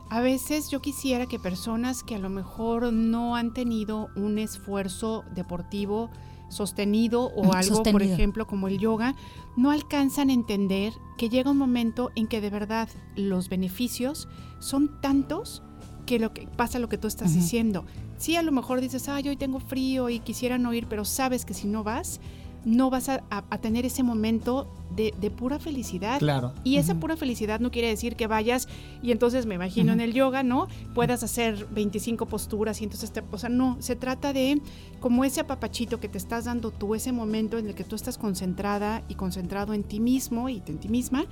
a 0.10 0.22
veces 0.22 0.70
yo 0.70 0.82
quisiera 0.82 1.28
que 1.28 1.40
personas 1.40 2.04
que 2.04 2.16
a 2.16 2.20
lo 2.20 2.30
mejor 2.30 2.92
no 2.92 3.36
han 3.36 3.54
tenido 3.54 4.10
un 4.16 4.40
esfuerzo 4.40 5.24
deportivo 5.36 6.10
sostenido 6.50 7.32
o 7.36 7.54
algo, 7.54 7.84
por 7.84 8.04
ejemplo, 8.04 8.48
como 8.48 8.68
el 8.68 8.80
yoga, 8.80 9.16
no 9.56 9.72
alcanzan 9.72 10.30
a 10.30 10.34
entender 10.34 10.94
que 11.18 11.30
llega 11.30 11.52
un 11.52 11.58
momento 11.58 12.12
en 12.16 12.28
que 12.28 12.42
de 12.42 12.50
verdad 12.50 12.90
los 13.16 13.50
beneficios 13.50 14.28
son 14.60 15.00
tantos 15.02 15.64
que 16.06 16.20
lo 16.20 16.34
que 16.34 16.48
pasa 16.48 16.80
lo 16.80 16.90
que 16.90 16.98
tú 16.98 17.08
estás 17.08 17.34
diciendo. 17.34 17.86
Sí, 18.18 18.36
a 18.36 18.42
lo 18.42 18.52
mejor 18.52 18.80
dices, 18.80 19.10
ay, 19.10 19.28
hoy 19.28 19.38
tengo 19.38 19.60
frío 19.60 20.10
y 20.10 20.20
quisiera 20.20 20.58
no 20.58 20.74
ir, 20.74 20.88
pero 20.88 21.04
sabes 21.04 21.46
que 21.46 21.54
si 21.54 21.68
no 21.68 21.84
vas, 21.84 22.22
no 22.66 22.90
vas 22.90 23.10
a, 23.10 23.24
a- 23.30 23.46
a 23.50 23.58
tener 23.60 23.86
ese 23.86 24.04
momento 24.04 24.68
de, 24.96 25.14
de 25.22 25.30
pura 25.32 25.60
felicidad. 25.60 26.20
Claro. 26.20 26.54
Y 26.64 26.78
esa 26.78 26.96
pura 26.96 27.16
felicidad 27.16 27.60
no 27.60 27.70
quiere 27.72 27.88
decir 27.90 28.16
que 28.16 28.28
vayas 28.28 28.68
y 29.04 29.12
entonces 29.12 29.46
me 29.46 29.56
imagino 29.56 29.94
en 29.94 30.02
el 30.02 30.14
yoga, 30.14 30.42
¿no? 30.44 30.68
Puedas 30.94 31.22
hacer 31.24 31.68
25 31.72 32.26
posturas 32.26 32.82
y 32.82 32.86
entonces 32.86 33.12
te, 33.12 33.24
o 33.32 33.38
sea, 33.38 33.50
no, 33.50 33.78
se 33.80 33.96
trata 33.96 34.34
de 34.34 34.62
como 35.00 35.24
ese 35.24 35.42
apapachito 35.42 36.00
que 36.00 36.10
te 36.10 36.18
estás 36.18 36.46
dando 36.46 36.72
tú, 36.72 36.96
ese 36.96 37.12
momento 37.12 37.58
en 37.58 37.68
el 37.68 37.76
que 37.76 37.84
tú 37.84 37.96
estás 37.96 38.18
concentrada 38.18 39.04
y 39.10 39.16
concentrado 39.16 39.74
en 39.74 39.84
ti 39.84 40.00
mismo 40.00 40.50
y 40.50 40.62
en 40.66 40.78
ti 40.80 40.90
misma 40.90 41.26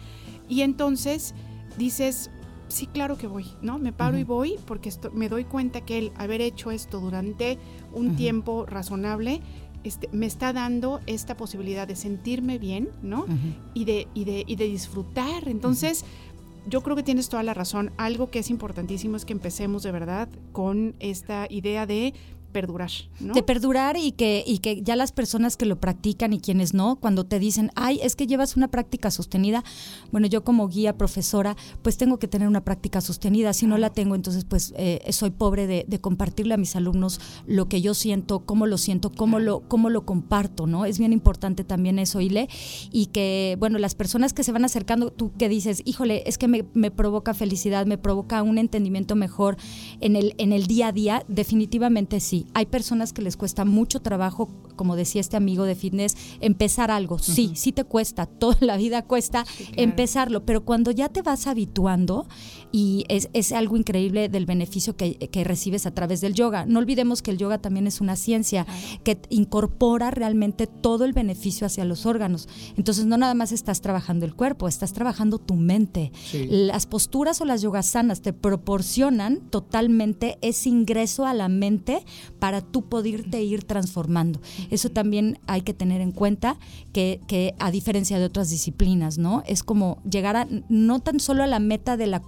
y 0.48 0.62
entonces 0.62 1.34
dices, 1.78 2.30
sí, 2.68 2.86
claro 2.88 3.18
que 3.18 3.28
voy, 3.28 3.46
¿no? 3.62 3.80
Me 3.80 3.92
paro 3.94 4.18
y 4.18 4.24
voy 4.24 4.56
porque 4.66 4.90
esto, 4.90 5.10
me 5.12 5.30
doy 5.30 5.46
cuenta 5.46 5.82
que 5.82 5.98
el 5.98 6.12
haber 6.18 6.42
hecho 6.42 6.70
esto 6.72 7.00
durante 7.00 7.58
un 7.94 8.16
tiempo 8.16 8.66
razonable 8.66 9.42
este, 9.84 10.10
me 10.12 10.26
está 10.26 10.54
dando 10.54 11.02
esta 11.08 11.36
posibilidad 11.36 11.88
de 11.88 11.96
sentirme 11.96 12.58
bien, 12.58 12.90
¿no? 13.02 13.26
Y 13.74 13.86
de, 13.86 14.08
y 14.14 14.26
de, 14.26 14.44
y 14.48 14.56
de 14.56 14.66
disfrutar. 14.66 15.48
Entonces, 15.48 16.06
yo 16.68 16.82
creo 16.82 16.96
que 16.96 17.04
tienes 17.04 17.30
toda 17.30 17.44
la 17.44 17.54
razón. 17.54 17.92
Algo 17.98 18.30
que 18.30 18.40
es 18.40 18.50
importantísimo 18.50 19.18
es 19.18 19.26
que 19.26 19.34
empecemos 19.34 19.84
de 19.84 19.92
verdad 19.92 20.30
con 20.52 20.96
esta 21.00 21.48
idea 21.50 21.86
de 21.86 22.14
perdurar, 22.54 22.92
¿no? 23.20 23.34
de 23.34 23.44
perdurar 23.44 23.98
y 23.98 24.14
que, 24.14 24.44
y 24.48 24.60
que 24.60 24.82
ya 24.82 24.96
las 24.96 25.12
personas 25.12 25.58
que 25.58 25.66
lo 25.66 25.82
practican 25.82 26.32
y 26.32 26.40
quienes 26.40 26.74
no, 26.74 26.96
cuando 26.96 27.26
te 27.26 27.40
dicen, 27.40 27.72
ay, 27.76 28.00
es 28.02 28.16
que 28.16 28.28
llevas 28.28 28.56
una 28.56 28.70
práctica 28.70 29.12
sostenida, 29.12 29.64
bueno, 30.12 30.28
yo 30.28 30.46
como 30.46 30.70
guía, 30.70 30.98
profesora, 30.98 31.58
pues 31.82 31.98
tengo 31.98 32.20
que 32.20 32.30
tener 32.30 32.48
una 32.48 32.64
práctica 32.64 33.02
sostenida, 33.02 33.52
si 33.52 33.68
no 33.68 33.78
la 33.78 33.90
tengo, 33.90 34.16
entonces 34.16 34.46
pues 34.46 34.74
eh, 34.78 35.02
soy 35.12 35.32
pobre 35.32 35.68
de, 35.68 35.86
de 35.88 36.00
compartirle 36.00 36.54
a 36.54 36.58
mis 36.58 36.76
alumnos 36.78 37.20
lo 37.48 37.68
que 37.68 37.82
yo 37.82 37.94
siento, 37.94 38.46
cómo 38.46 38.68
lo 38.68 38.78
siento, 38.78 39.12
cómo 39.12 39.40
lo, 39.40 39.62
cómo 39.68 39.90
lo 39.90 40.06
comparto, 40.06 40.68
¿no? 40.68 40.86
Es 40.86 41.00
bien 41.00 41.12
importante 41.12 41.64
también 41.64 42.00
eso, 42.00 42.22
Ile, 42.22 42.48
y 42.92 43.08
que, 43.08 43.58
bueno, 43.60 43.80
las 43.80 43.96
personas 43.96 44.34
que 44.34 44.44
se 44.44 44.52
van 44.52 44.64
acercando, 44.64 45.12
tú 45.12 45.32
que 45.38 45.50
dices, 45.50 45.82
híjole, 45.86 46.24
es 46.28 46.38
que 46.38 46.48
me, 46.48 46.66
me 46.74 46.92
provoca 46.92 47.34
felicidad, 47.34 47.86
me 47.86 47.98
provoca 47.98 48.44
un 48.44 48.58
entendimiento 48.58 49.16
mejor 49.16 49.58
en 50.00 50.16
el, 50.16 50.36
en 50.38 50.54
el 50.54 50.68
día 50.68 50.88
a 50.88 50.92
día, 50.92 51.26
definitivamente 51.28 52.20
sí. 52.20 52.43
Hay 52.54 52.66
personas 52.66 53.14
que 53.14 53.22
les 53.22 53.38
cuesta 53.38 53.66
mucho 53.66 54.02
trabajo, 54.02 54.50
como 54.76 54.96
decía 54.96 55.22
este 55.22 55.38
amigo 55.38 55.64
de 55.66 55.76
fitness, 55.76 56.16
empezar 56.40 56.92
algo. 56.92 57.20
Sí, 57.20 57.54
sí 57.56 57.72
te 57.72 57.84
cuesta, 57.84 58.26
toda 58.40 58.58
la 58.62 58.78
vida 58.78 59.04
cuesta 59.04 59.46
empezarlo, 59.76 60.46
pero 60.46 60.64
cuando 60.66 60.92
ya 60.92 61.10
te 61.10 61.22
vas 61.22 61.48
habituando 61.48 62.28
y 62.76 63.06
es, 63.08 63.30
es 63.34 63.52
algo 63.52 63.78
increíble 63.78 64.30
del 64.30 64.48
beneficio 64.48 64.98
que, 64.98 65.16
que 65.16 65.44
recibes 65.44 65.86
a 65.86 65.94
través 65.94 66.22
del 66.22 66.34
yoga. 66.34 66.66
No 66.66 66.80
olvidemos 66.80 67.22
que 67.22 67.30
el 67.30 67.38
yoga 67.38 67.60
también 67.60 67.86
es 67.86 68.02
una 68.02 68.16
ciencia 68.16 68.66
que 69.04 69.22
incorpora 69.30 70.10
realmente 70.10 70.66
todo 70.66 71.06
el 71.06 71.14
beneficio 71.14 71.68
hacia 71.68 71.86
los 71.86 72.08
órganos. 72.08 72.50
Entonces 72.76 73.06
no 73.06 73.16
nada 73.16 73.36
más 73.36 73.52
estás 73.52 73.82
trabajando 73.82 74.26
el 74.26 74.34
cuerpo, 74.34 74.68
estás 74.68 74.92
trabajando 74.92 75.38
tu 75.38 75.54
mente. 75.54 76.12
Sí. 76.32 76.48
Las 76.50 76.88
posturas 76.88 77.40
o 77.42 77.46
las 77.46 77.62
yogasanas 77.62 78.24
te 78.24 78.34
proporcionan 78.34 79.42
totalmente 79.52 80.40
ese 80.42 80.70
ingreso 80.70 81.28
a 81.28 81.36
la 81.36 81.50
mente 81.50 82.04
para 82.40 82.62
tú 82.62 82.90
poderte 82.90 83.44
ir 83.44 83.66
transformando. 83.66 84.42
Eso 84.72 84.90
también 84.90 85.38
hay 85.46 85.62
que 85.62 85.76
tener 85.76 86.02
en 86.02 86.12
cuenta 86.12 86.58
que, 86.92 87.22
que 87.28 87.54
a 87.60 87.70
diferencia 87.70 88.18
de 88.18 88.26
otras 88.26 88.50
disciplinas, 88.50 89.20
¿no? 89.20 89.44
Es 89.46 89.62
como 89.62 90.02
llegar 90.10 90.36
a 90.38 90.48
no 90.70 91.02
tan 91.02 91.20
solo 91.20 91.44
a 91.44 91.48
la 91.48 91.60
meta 91.60 91.98
de 91.98 92.08
la 92.08 92.20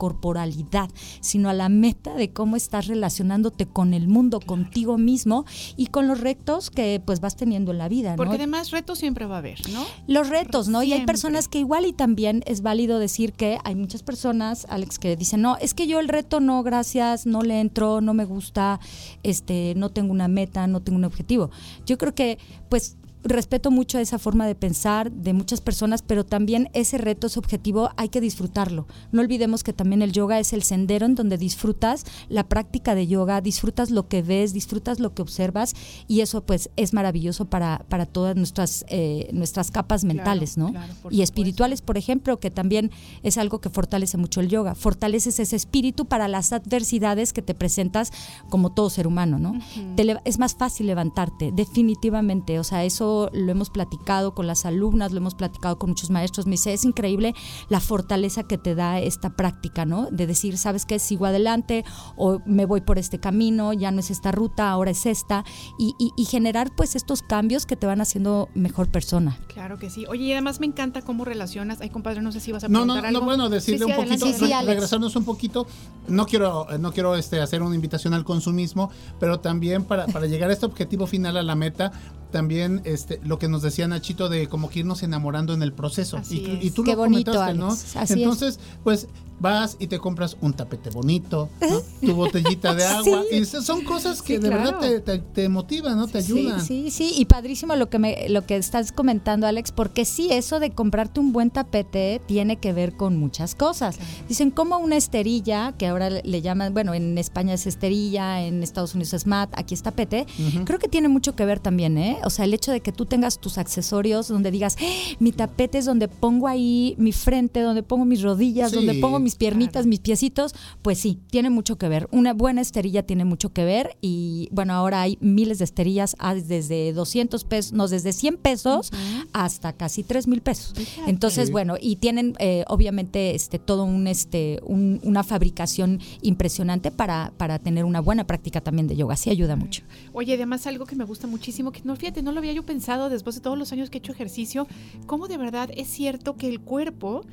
sino 1.22 1.50
a 1.50 1.54
la 1.54 1.70
meta 1.70 2.14
de 2.14 2.32
cómo 2.32 2.56
estás 2.56 2.88
relacionándote 2.88 3.66
con 3.66 3.94
el 3.94 4.08
mundo, 4.08 4.40
contigo 4.40 4.98
mismo 4.98 5.46
y 5.78 5.88
con 5.88 6.08
los 6.08 6.22
retos 6.22 6.70
que 6.70 7.02
pues 7.04 7.20
vas 7.20 7.36
teniendo 7.36 7.72
en 7.72 7.78
la 7.78 7.90
vida, 7.90 8.12
¿no? 8.12 8.18
Porque 8.18 8.36
además 8.36 8.72
retos 8.72 9.00
siempre 9.00 9.26
va 9.26 9.36
a 9.36 9.40
haber, 9.40 9.60
¿no? 9.72 9.86
los 10.08 10.30
retos, 10.30 10.68
¿no? 10.68 10.84
Y 10.84 10.94
hay 10.94 11.06
personas 11.06 11.48
que 11.48 11.60
igual 11.60 11.86
y 11.86 11.94
también 11.94 12.44
es 12.46 12.62
válido 12.62 13.00
decir 13.00 13.34
que 13.34 13.58
hay 13.64 13.76
muchas 13.76 14.04
personas, 14.04 14.66
Alex, 14.70 15.00
que 15.00 15.16
dicen, 15.16 15.42
no, 15.42 15.58
es 15.58 15.74
que 15.74 15.88
yo 15.88 16.00
el 16.00 16.08
reto 16.08 16.40
no, 16.40 16.64
gracias, 16.64 17.26
no 17.26 17.42
le 17.42 17.60
entro, 17.60 18.02
no 18.02 18.14
me 18.14 18.26
gusta, 18.26 18.80
este, 19.24 19.74
no 19.76 19.90
tengo 19.90 20.12
una 20.12 20.28
meta, 20.28 20.68
no 20.68 20.82
tengo 20.82 20.98
un 20.98 21.06
objetivo. 21.06 21.52
Yo 21.86 21.98
creo 21.98 22.16
que, 22.16 22.38
pues, 22.70 22.98
respeto 23.26 23.72
mucho 23.72 23.98
esa 23.98 24.20
forma 24.20 24.46
de 24.46 24.56
pensar 24.56 25.12
de 25.12 25.34
muchas 25.34 25.60
personas, 25.60 26.02
pero 26.02 26.26
también 26.26 26.70
ese 26.74 26.98
reto, 26.98 27.28
ese 27.28 27.40
objetivo, 27.40 27.90
hay 27.98 28.10
que 28.10 28.22
disfrutarlo. 28.22 28.88
No 29.12 29.22
olvidemos 29.22 29.64
que 29.64 29.74
también 29.74 30.02
el 30.02 30.12
yoga 30.12 30.40
es 30.40 30.54
el 30.54 30.64
sendero 30.64 31.06
en 31.06 31.16
donde 31.16 31.38
disfrutas 31.38 32.06
la 32.30 32.48
práctica 32.48 32.96
de 32.96 33.08
yoga, 33.08 33.42
disfrutas 33.42 33.90
lo 33.90 34.08
que 34.08 34.22
ves, 34.22 34.54
disfrutas 34.54 35.00
lo 35.00 35.14
que 35.14 35.22
observas 35.22 35.74
y 36.08 36.22
eso 36.22 36.46
pues 36.46 36.70
es 36.76 36.94
maravilloso 36.94 37.46
para, 37.46 37.84
para 37.90 38.06
todas 38.06 38.36
nuestras, 38.36 38.86
eh, 38.90 39.30
nuestras 39.34 39.72
capas 39.72 40.04
mentales, 40.04 40.58
¿no? 40.58 40.72
claro, 40.72 40.94
y 41.10 41.22
espirituales, 41.22 41.82
por 41.82 41.98
ejemplo, 41.98 42.40
que 42.40 42.52
también 42.52 42.92
es 43.24 43.38
algo 43.38 43.60
que 43.60 43.70
fortalece 43.70 44.18
mucho 44.18 44.40
el 44.40 44.50
yoga. 44.50 44.76
Fortaleces 44.76 45.40
ese 45.40 45.56
espíritu 45.56 46.06
para 46.06 46.28
las 46.28 46.54
adversidades 46.54 47.34
que 47.34 47.42
te 47.42 47.56
presentas 47.56 48.12
como 48.50 48.72
todo 48.72 48.90
ser 48.90 49.08
humano, 49.08 49.40
¿no? 49.40 49.54
Te 49.96 50.06
es 50.26 50.38
más 50.38 50.56
fácil 50.56 50.88
levantarte, 50.88 51.52
definitivamente. 51.52 52.60
O 52.60 52.64
sea, 52.64 52.84
eso 52.84 53.15
lo 53.34 53.52
hemos 53.52 53.70
platicado 53.70 54.34
con 54.34 54.48
las 54.48 54.66
alumnas, 54.66 55.12
lo 55.12 55.18
hemos 55.18 55.36
platicado 55.36 55.78
con 55.78 55.90
muchos 55.92 56.10
maestros. 56.10 56.46
Me 56.46 56.52
dice, 56.54 56.74
es 56.74 56.86
increíble 56.86 57.34
la 57.70 57.80
fortaleza 57.80 58.44
que 58.44 58.58
te 58.58 58.76
da 58.76 59.00
esta 59.00 59.32
práctica, 59.36 59.86
¿no? 59.86 60.08
De 60.12 60.28
decir, 60.28 60.58
¿sabes 60.58 60.86
qué? 60.86 61.00
Sigo 61.00 61.26
adelante 61.26 61.84
o 62.16 62.40
me 62.46 62.66
voy 62.66 62.82
por 62.82 62.98
este 63.00 63.20
camino, 63.20 63.74
ya 63.74 63.92
no 63.92 64.00
es 64.00 64.12
esta 64.12 64.32
ruta, 64.32 64.70
ahora 64.70 64.92
es 64.92 65.06
esta. 65.06 65.44
Y, 65.80 65.94
y- 66.00 66.12
y 66.18 66.26
generar 66.26 66.72
pues 66.76 66.96
estos 66.96 67.22
cambios 67.22 67.66
que 67.66 67.76
te 67.76 67.86
van 67.88 68.02
haciendo 68.02 68.50
mejor 68.56 68.90
persona. 68.90 69.38
Claro 69.48 69.78
que 69.78 69.90
sí. 69.90 70.06
Oye, 70.08 70.24
y 70.26 70.32
además 70.34 70.60
me 70.60 70.66
encanta 70.66 71.02
cómo 71.02 71.26
relacionas. 71.26 71.80
Ay, 71.82 71.90
compadre, 71.90 72.22
no 72.22 72.32
sé 72.32 72.40
si 72.40 72.52
vas 72.52 72.64
a 72.64 72.68
No, 72.68 72.80
preguntar 72.82 73.02
no, 73.04 73.08
algo. 73.10 73.20
no, 73.22 73.26
bueno, 73.26 73.50
decirle 73.50 73.80
Sí, 73.80 73.86
sí, 73.86 73.92
un 73.92 73.96
poquito, 73.96 74.26
adelante, 74.26 74.34
Sí, 74.40 74.46
sí, 74.46 74.52
re- 74.52 74.54
Alex. 74.54 74.70
regresarnos 74.74 75.16
un 75.16 75.26
poquito. 75.26 75.68
No 76.08 76.26
quiero, 76.26 76.68
no 76.80 76.92
quiero 76.92 77.16
este, 77.16 77.40
hacer 77.42 77.62
una 77.64 77.76
invitación 77.76 78.14
al 78.14 78.24
consumismo, 78.24 78.90
pero 79.20 79.40
también 79.40 79.84
para, 79.84 80.06
para 80.08 80.26
llegar 80.28 80.50
a 80.50 80.54
este 80.54 80.66
objetivo 80.66 81.08
final, 81.08 81.38
a 81.38 81.44
la 81.44 81.56
meta, 81.56 81.92
también 82.36 82.82
este, 82.84 83.22
lo 83.24 83.40
que 83.40 83.48
nos 83.48 83.62
decía 83.62 83.88
Nachito 83.88 84.28
de 84.28 84.50
como 84.50 84.70
que 84.70 84.80
irnos 84.80 85.04
enamorando 85.04 85.54
en 85.54 85.64
el 85.64 85.72
proceso. 85.72 86.18
Así 86.18 86.42
y, 86.42 86.52
es. 86.52 86.66
y 86.66 86.72
tú 86.72 86.84
Qué 86.84 86.92
lo 86.92 86.98
bonito, 86.98 87.32
comentaste, 87.32 87.58
¿no? 87.58 88.02
Es. 88.04 88.12
Entonces, 88.12 88.60
pues 88.84 89.08
vas 89.40 89.76
y 89.80 89.88
te 89.88 90.00
compras 90.00 90.38
un 90.42 90.54
tapete 90.54 90.90
bonito, 90.90 91.50
¿no? 91.62 91.82
tu 92.08 92.16
botellita 92.16 92.74
de 92.74 92.84
agua. 92.86 93.24
Sí. 93.30 93.36
Y 93.38 93.42
esas 93.42 93.66
son 93.66 93.84
cosas 93.84 94.22
que 94.22 94.36
Sí, 94.36 94.42
de 94.42 94.50
claro. 94.50 94.64
verdad 94.64 94.80
te, 94.80 95.00
te, 95.00 95.18
te 95.20 95.50
motivan, 95.50 95.98
¿no? 95.98 96.08
Te 96.08 96.20
ayudan. 96.20 96.62
Sí, 96.62 96.90
sí, 96.90 96.92
sí, 96.92 97.14
y 97.22 97.26
padrísimo 97.26 97.76
lo 97.76 97.90
que 97.90 98.00
me, 98.00 98.30
lo 98.30 98.46
que 98.46 98.56
estás 98.56 98.92
comentando, 98.92 99.46
Alex, 99.48 99.72
porque 99.72 100.06
sí, 100.06 100.30
eso 100.32 100.60
de 100.60 100.72
comprarte 100.72 101.20
un 101.20 101.34
buen 101.34 101.50
tapete 101.50 102.22
tiene 102.26 102.58
que 102.58 102.72
ver 102.74 102.96
con 102.96 103.18
muchas 103.18 103.56
cosas. 103.56 103.98
Dicen 104.30 104.52
como 104.52 104.78
una 104.78 104.96
esterilla, 104.96 105.74
que 105.78 105.88
ahora 105.88 106.10
le- 106.10 106.42
llaman, 106.42 106.74
bueno, 106.74 106.94
en 106.94 107.18
España 107.18 107.54
es 107.56 107.66
esterilla, 107.66 108.42
en 108.44 108.62
Estados 108.64 108.94
Unidos 108.96 109.14
es 109.14 109.26
mat, 109.28 109.50
aquí 109.58 109.74
es 109.74 109.82
tapete. 109.82 110.26
Creo 110.66 110.80
que 110.80 110.88
tiene 110.88 111.08
mucho 111.08 111.36
que 111.36 111.46
ver 111.46 111.60
también, 111.60 111.98
¿eh? 111.98 112.18
O 112.24 112.30
sea, 112.30 112.46
el 112.46 112.54
hecho 112.54 112.72
de 112.72 112.82
que 112.82 112.92
tú 112.92 113.06
tengas 113.06 113.40
tus 113.40 113.58
accesorios 113.58 114.28
donde 114.28 114.52
digas, 114.52 114.78
"Eh, 114.80 115.16
mi 115.20 115.32
tapete 115.32 115.78
es 115.80 115.86
donde 115.86 116.08
pongo 116.08 116.48
ahí 116.48 116.94
mi 116.98 117.12
frente, 117.12 117.62
donde 117.62 117.84
pongo 117.84 118.06
mis 118.06 118.22
rodillas, 118.22 118.70
Sí, 118.72 118.76
donde 118.76 118.94
pongo 118.96 119.20
mis 119.26 119.36
piernitas, 119.36 119.74
claro. 119.74 119.88
mis 119.90 120.00
piecitos, 120.00 120.54
pues 120.82 121.00
sí, 121.00 121.20
tiene 121.30 121.50
mucho 121.50 121.78
que 121.78 121.90
ver. 121.90 122.08
Una 122.12 122.34
buena 122.34 122.62
esterilla 122.62 123.04
tiene 123.04 123.26
mucho 123.26 123.52
que 123.52 123.66
ver 123.66 123.98
y 124.02 124.48
bueno, 124.52 124.74
ahora 124.74 125.02
hay 125.02 125.18
miles 125.20 125.58
de 125.58 125.66
esterillas 125.66 126.16
ah, 126.20 126.34
desde 126.36 126.94
200 126.94 127.44
pesos, 127.44 127.74
no, 127.74 127.88
desde 127.88 128.14
100 128.14 128.38
pesos 128.38 128.92
hasta 129.34 129.74
casi 129.74 130.04
3 130.04 130.28
mil 130.28 130.42
pesos. 130.42 130.74
Entonces, 131.08 131.52
bueno, 131.52 131.76
y 131.82 131.98
tienen 131.98 132.34
eh, 132.40 132.64
obviamente 132.68 133.36
este 133.36 133.60
todo 133.60 133.84
un 133.84 134.08
este 134.08 134.60
un- 134.66 135.02
una 135.04 135.24
fabricación 135.24 136.00
impresionante 136.22 136.92
para, 136.92 137.34
para 137.38 137.60
tener 137.60 137.84
una 137.86 138.00
buena 138.00 138.26
práctica 138.28 138.62
también 138.62 138.88
de 138.88 138.96
yoga. 138.96 139.16
Sí 139.18 139.30
ayuda 139.30 139.56
mucho. 139.56 139.84
Oye, 140.14 140.36
además 140.36 140.68
algo 140.68 140.86
que 140.86 140.96
me 140.96 141.04
gusta 141.04 141.28
muchísimo, 141.28 141.72
que 141.72 141.82
no, 141.84 141.96
fíjate, 141.96 142.22
no 142.22 142.32
lo 142.32 142.40
había 142.40 142.54
yo 142.54 142.64
pensado 142.64 143.10
después 143.10 143.36
de 143.36 143.42
todos 143.42 143.58
los 143.58 143.72
años 143.72 143.90
que 143.90 143.98
he 143.98 144.00
hecho 144.00 144.12
ejercicio, 144.12 144.68
cómo 145.08 145.28
de 145.28 145.38
verdad 145.38 145.70
es 145.76 145.88
cierto 145.88 146.36
que 146.36 146.48
el 146.48 146.60
cuerpo 146.60 147.24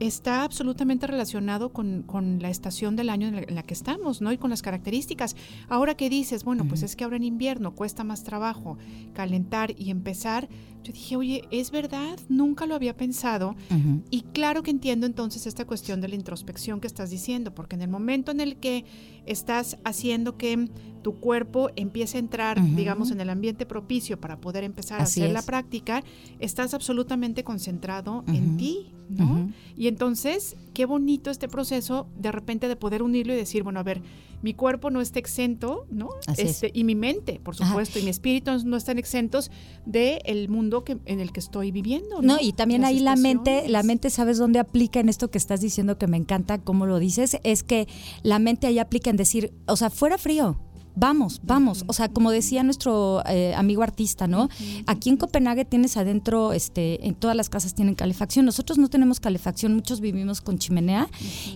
está 0.00 0.44
absolutamente 0.44 1.06
relacionado 1.06 1.72
con, 1.72 2.02
con 2.02 2.40
la 2.40 2.48
estación 2.50 2.96
del 2.96 3.10
año 3.10 3.28
en 3.28 3.36
la, 3.36 3.42
en 3.42 3.54
la 3.54 3.62
que 3.62 3.74
estamos, 3.74 4.20
¿no? 4.20 4.32
Y 4.32 4.38
con 4.38 4.50
las 4.50 4.62
características. 4.62 5.36
Ahora 5.68 5.94
que 5.94 6.10
dices, 6.10 6.42
bueno, 6.42 6.66
pues 6.66 6.82
es 6.82 6.96
que 6.96 7.04
ahora 7.04 7.16
en 7.16 7.24
invierno 7.24 7.74
cuesta 7.74 8.02
más 8.02 8.24
trabajo 8.24 8.78
calentar 9.12 9.74
y 9.78 9.90
empezar, 9.90 10.48
yo 10.82 10.92
dije, 10.92 11.16
oye, 11.16 11.44
¿es 11.50 11.70
verdad? 11.70 12.18
Nunca 12.28 12.66
lo 12.66 12.74
había 12.74 12.96
pensado. 12.96 13.54
Y 14.10 14.22
claro 14.32 14.62
que 14.62 14.70
entiendo 14.70 15.06
entonces 15.06 15.46
esta 15.46 15.66
cuestión 15.66 16.00
de 16.00 16.08
la 16.08 16.14
introspección 16.14 16.80
que 16.80 16.86
estás 16.86 17.10
diciendo, 17.10 17.54
porque 17.54 17.76
en 17.76 17.82
el 17.82 17.88
momento 17.88 18.30
en 18.30 18.40
el 18.40 18.56
que 18.56 18.84
estás 19.26 19.76
haciendo 19.84 20.36
que 20.36 20.68
tu 21.02 21.20
cuerpo 21.20 21.70
empiece 21.76 22.16
a 22.16 22.20
entrar, 22.20 22.62
digamos, 22.74 23.10
en 23.10 23.20
el 23.20 23.30
ambiente 23.30 23.66
propicio 23.66 24.20
para 24.20 24.40
poder 24.40 24.64
empezar 24.64 25.00
Así 25.00 25.20
a 25.20 25.24
hacer 25.24 25.34
la 25.34 25.42
práctica, 25.42 26.02
estás 26.38 26.74
absolutamente 26.74 27.44
concentrado 27.44 28.24
en 28.28 28.56
ti, 28.56 28.92
¿no? 29.08 29.50
Y 29.76 29.88
entonces, 29.88 30.56
qué 30.72 30.86
bonito 30.86 31.30
este 31.30 31.48
proceso 31.48 32.06
de 32.18 32.32
repente 32.32 32.68
de 32.68 32.76
poder 32.76 33.02
unirlo 33.02 33.34
y 33.34 33.36
decir, 33.36 33.62
bueno, 33.62 33.80
a 33.80 33.82
ver, 33.82 34.02
mi 34.42 34.54
cuerpo 34.54 34.90
no 34.90 35.00
está 35.00 35.18
exento, 35.18 35.86
¿no? 35.90 36.08
Así 36.26 36.42
es. 36.42 36.50
Este, 36.50 36.70
y 36.72 36.84
mi 36.84 36.94
mente, 36.94 37.40
por 37.42 37.54
Ajá. 37.54 37.66
supuesto, 37.66 37.98
y 37.98 38.02
mi 38.02 38.10
espíritu 38.10 38.50
no 38.64 38.76
están 38.76 38.98
exentos 38.98 39.50
del 39.86 40.48
mundo 40.48 40.84
que, 40.84 40.98
en 41.06 41.20
el 41.20 41.32
que 41.32 41.40
estoy 41.40 41.70
viviendo, 41.70 42.22
¿no? 42.22 42.34
No, 42.34 42.38
y 42.40 42.52
también 42.52 42.82
Las 42.82 42.90
ahí 42.90 43.00
la 43.00 43.16
mente, 43.16 43.68
la 43.68 43.82
mente, 43.82 44.10
¿sabes 44.10 44.38
dónde 44.38 44.58
aplica 44.58 45.00
en 45.00 45.08
esto 45.08 45.30
que 45.30 45.38
estás 45.38 45.60
diciendo 45.60 45.98
que 45.98 46.06
me 46.06 46.16
encanta 46.16 46.58
cómo 46.58 46.86
lo 46.86 46.98
dices? 46.98 47.38
Es 47.42 47.62
que 47.62 47.88
la 48.22 48.38
mente 48.38 48.66
ahí 48.66 48.78
aplica 48.78 49.10
en 49.10 49.16
decir, 49.16 49.52
o 49.66 49.76
sea, 49.76 49.90
fuera 49.90 50.18
frío. 50.18 50.58
Vamos, 50.96 51.40
vamos. 51.44 51.84
O 51.86 51.92
sea, 51.92 52.08
como 52.08 52.30
decía 52.30 52.62
nuestro 52.62 53.22
eh, 53.26 53.54
amigo 53.54 53.82
artista, 53.82 54.26
¿no? 54.26 54.48
Aquí 54.86 55.08
en 55.08 55.16
Copenhague 55.16 55.64
tienes 55.64 55.96
adentro, 55.96 56.52
este, 56.52 57.06
en 57.06 57.14
todas 57.14 57.36
las 57.36 57.48
casas 57.48 57.74
tienen 57.74 57.94
calefacción. 57.94 58.44
Nosotros 58.44 58.76
no 58.78 58.88
tenemos 58.88 59.20
calefacción, 59.20 59.74
muchos 59.74 60.00
vivimos 60.00 60.40
con 60.40 60.58
chimenea 60.58 61.08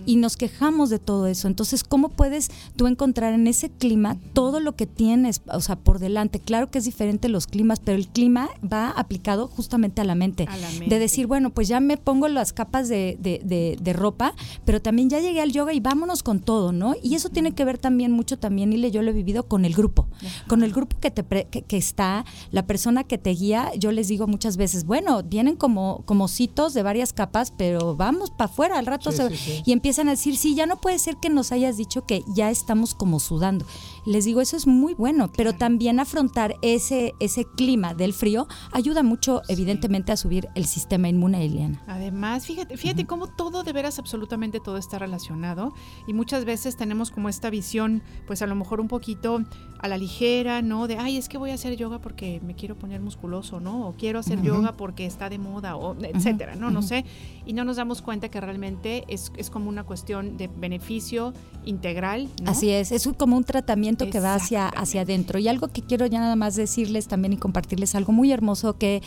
y 0.05 0.15
nos 0.15 0.37
quejamos 0.37 0.89
de 0.89 0.99
todo 0.99 1.27
eso. 1.27 1.47
Entonces, 1.47 1.83
¿cómo 1.83 2.09
puedes 2.09 2.49
tú 2.75 2.87
encontrar 2.87 3.33
en 3.33 3.47
ese 3.47 3.69
clima 3.69 4.17
todo 4.33 4.59
lo 4.59 4.75
que 4.75 4.87
tienes, 4.87 5.41
o 5.51 5.61
sea, 5.61 5.75
por 5.75 5.99
delante? 5.99 6.39
Claro 6.39 6.71
que 6.71 6.79
es 6.79 6.85
diferente 6.85 7.29
los 7.29 7.45
climas, 7.47 7.79
pero 7.79 7.97
el 7.97 8.07
clima 8.07 8.49
va 8.63 8.89
aplicado 8.91 9.47
justamente 9.47 10.01
a 10.01 10.05
la 10.05 10.15
mente. 10.15 10.45
A 10.49 10.57
la 10.57 10.69
De 10.71 10.79
mente. 10.79 10.99
decir, 10.99 11.27
bueno, 11.27 11.49
pues 11.49 11.67
ya 11.67 11.79
me 11.79 11.97
pongo 11.97 12.27
las 12.29 12.53
capas 12.53 12.87
de, 12.89 13.17
de- 13.19 13.41
de- 13.43 13.77
de 13.81 13.93
ropa, 13.93 14.33
pero 14.65 14.81
también 14.81 15.09
ya 15.09 15.19
llegué 15.19 15.41
al 15.41 15.51
yoga 15.51 15.73
y 15.73 15.79
vámonos 15.79 16.23
con 16.23 16.39
todo, 16.39 16.71
¿no? 16.71 16.95
Y 17.03 17.15
eso 17.15 17.29
tiene 17.29 17.51
que 17.53 17.65
ver 17.65 17.77
también 17.77 18.11
mucho 18.11 18.37
también, 18.39 18.71
y 18.73 18.91
yo 18.91 19.01
lo 19.01 19.11
he 19.11 19.13
vivido 19.13 19.34
con 19.43 19.65
el 19.65 19.73
grupo, 19.73 20.07
con 20.47 20.63
el 20.63 20.71
grupo 20.73 20.97
que, 20.99 21.11
te 21.11 21.23
pre- 21.23 21.47
que, 21.49 21.61
que 21.61 21.77
está, 21.77 22.25
la 22.51 22.65
persona 22.65 23.03
que 23.03 23.17
te 23.17 23.31
guía. 23.31 23.71
Yo 23.77 23.91
les 23.91 24.07
digo 24.07 24.27
muchas 24.27 24.57
veces, 24.57 24.85
bueno, 24.85 25.21
vienen 25.23 25.55
como, 25.55 26.03
como 26.05 26.27
citos 26.27 26.73
de 26.73 26.83
varias 26.83 27.13
capas, 27.13 27.51
pero 27.57 27.95
vamos 27.95 28.31
para 28.31 28.49
afuera, 28.51 28.77
al 28.79 28.85
rato 28.85 29.11
Sí, 29.11 29.17
se- 29.17 29.29
sí, 29.29 29.35
sí. 29.37 29.63
y 29.65 29.71
empiezan 29.71 30.07
a 30.07 30.11
decir, 30.11 30.37
sí, 30.37 30.55
ya 30.55 30.65
no 30.65 30.77
puede 30.77 30.99
ser 30.99 31.17
que 31.17 31.29
nos 31.29 31.51
hayas 31.51 31.77
dicho 31.77 32.05
que 32.05 32.23
ya 32.35 32.49
estamos 32.49 32.95
como 32.95 33.19
sudando. 33.19 33.65
Les 34.05 34.25
digo, 34.25 34.41
eso 34.41 34.55
es 34.55 34.67
muy 34.67 34.93
bueno, 34.93 35.31
pero 35.35 35.53
también 35.53 35.99
afrontar 35.99 36.55
ese, 36.61 37.13
ese 37.19 37.45
clima 37.45 37.95
del 37.95 38.13
frío 38.13 38.47
ayuda 38.71 39.01
mucho, 39.01 39.41
evidentemente, 39.47 40.11
a 40.11 40.17
subir 40.17 40.47
el 40.53 40.65
sistema 40.65 41.09
inmune, 41.09 41.43
Eliana. 41.43 41.81
Además, 41.87 42.45
fíjate, 42.45 42.77
fíjate 42.77 43.05
cómo 43.05 43.27
todo, 43.27 43.63
de 43.63 43.73
veras, 43.73 43.97
absolutamente 43.97 44.59
todo 44.59 44.77
está 44.77 44.99
relacionado 44.99 45.73
y 46.07 46.13
muchas 46.13 46.45
veces 46.45 46.77
tenemos 46.77 47.09
como 47.09 47.29
esta 47.29 47.49
visión, 47.49 48.03
pues 48.27 48.43
a 48.43 48.47
lo 48.47 48.55
mejor 48.55 48.79
un 48.79 48.87
poquito 48.87 49.43
a 49.79 49.87
la 49.87 49.97
ligera, 49.97 50.61
¿no? 50.61 50.87
De, 50.87 50.97
ay, 50.97 51.17
es 51.17 51.27
que 51.27 51.37
voy 51.37 51.51
a 51.51 51.55
hacer 51.55 51.75
yoga 51.75 51.99
porque 51.99 52.41
me 52.45 52.55
quiero 52.55 52.77
poner 52.77 53.01
musculoso, 53.01 53.59
¿no? 53.59 53.87
O 53.87 53.93
quiero 53.93 54.19
hacer 54.19 54.41
yoga 54.41 54.73
porque 54.73 55.05
está 55.05 55.29
de 55.29 55.39
moda, 55.39 55.75
o 55.77 55.95
etcétera, 56.01 56.55
¿no? 56.55 56.69
No 56.69 56.81
sé. 56.81 57.05
Y 57.45 57.53
no 57.53 57.63
nos 57.63 57.77
damos 57.77 58.01
cuenta 58.01 58.29
que 58.29 58.39
realmente 58.39 59.03
es, 59.07 59.31
es 59.37 59.49
como 59.49 59.69
una 59.69 59.83
cuestión 59.83 60.37
de 60.37 60.47
beneficio 60.47 61.33
integral, 61.65 62.29
¿no? 62.43 62.51
Así 62.51 62.69
es, 62.69 62.91
es 62.91 63.09
como 63.17 63.37
un 63.37 63.43
tratamiento 63.43 63.94
que 64.11 64.19
va 64.19 64.35
hacia, 64.35 64.67
hacia 64.67 65.01
adentro. 65.01 65.39
Y 65.39 65.47
algo 65.47 65.69
que 65.69 65.81
quiero 65.81 66.05
ya 66.05 66.19
nada 66.19 66.35
más 66.35 66.55
decirles 66.55 67.07
también 67.07 67.33
y 67.33 67.37
compartirles 67.37 67.95
algo 67.95 68.11
muy 68.11 68.31
hermoso 68.31 68.77
que 68.77 69.01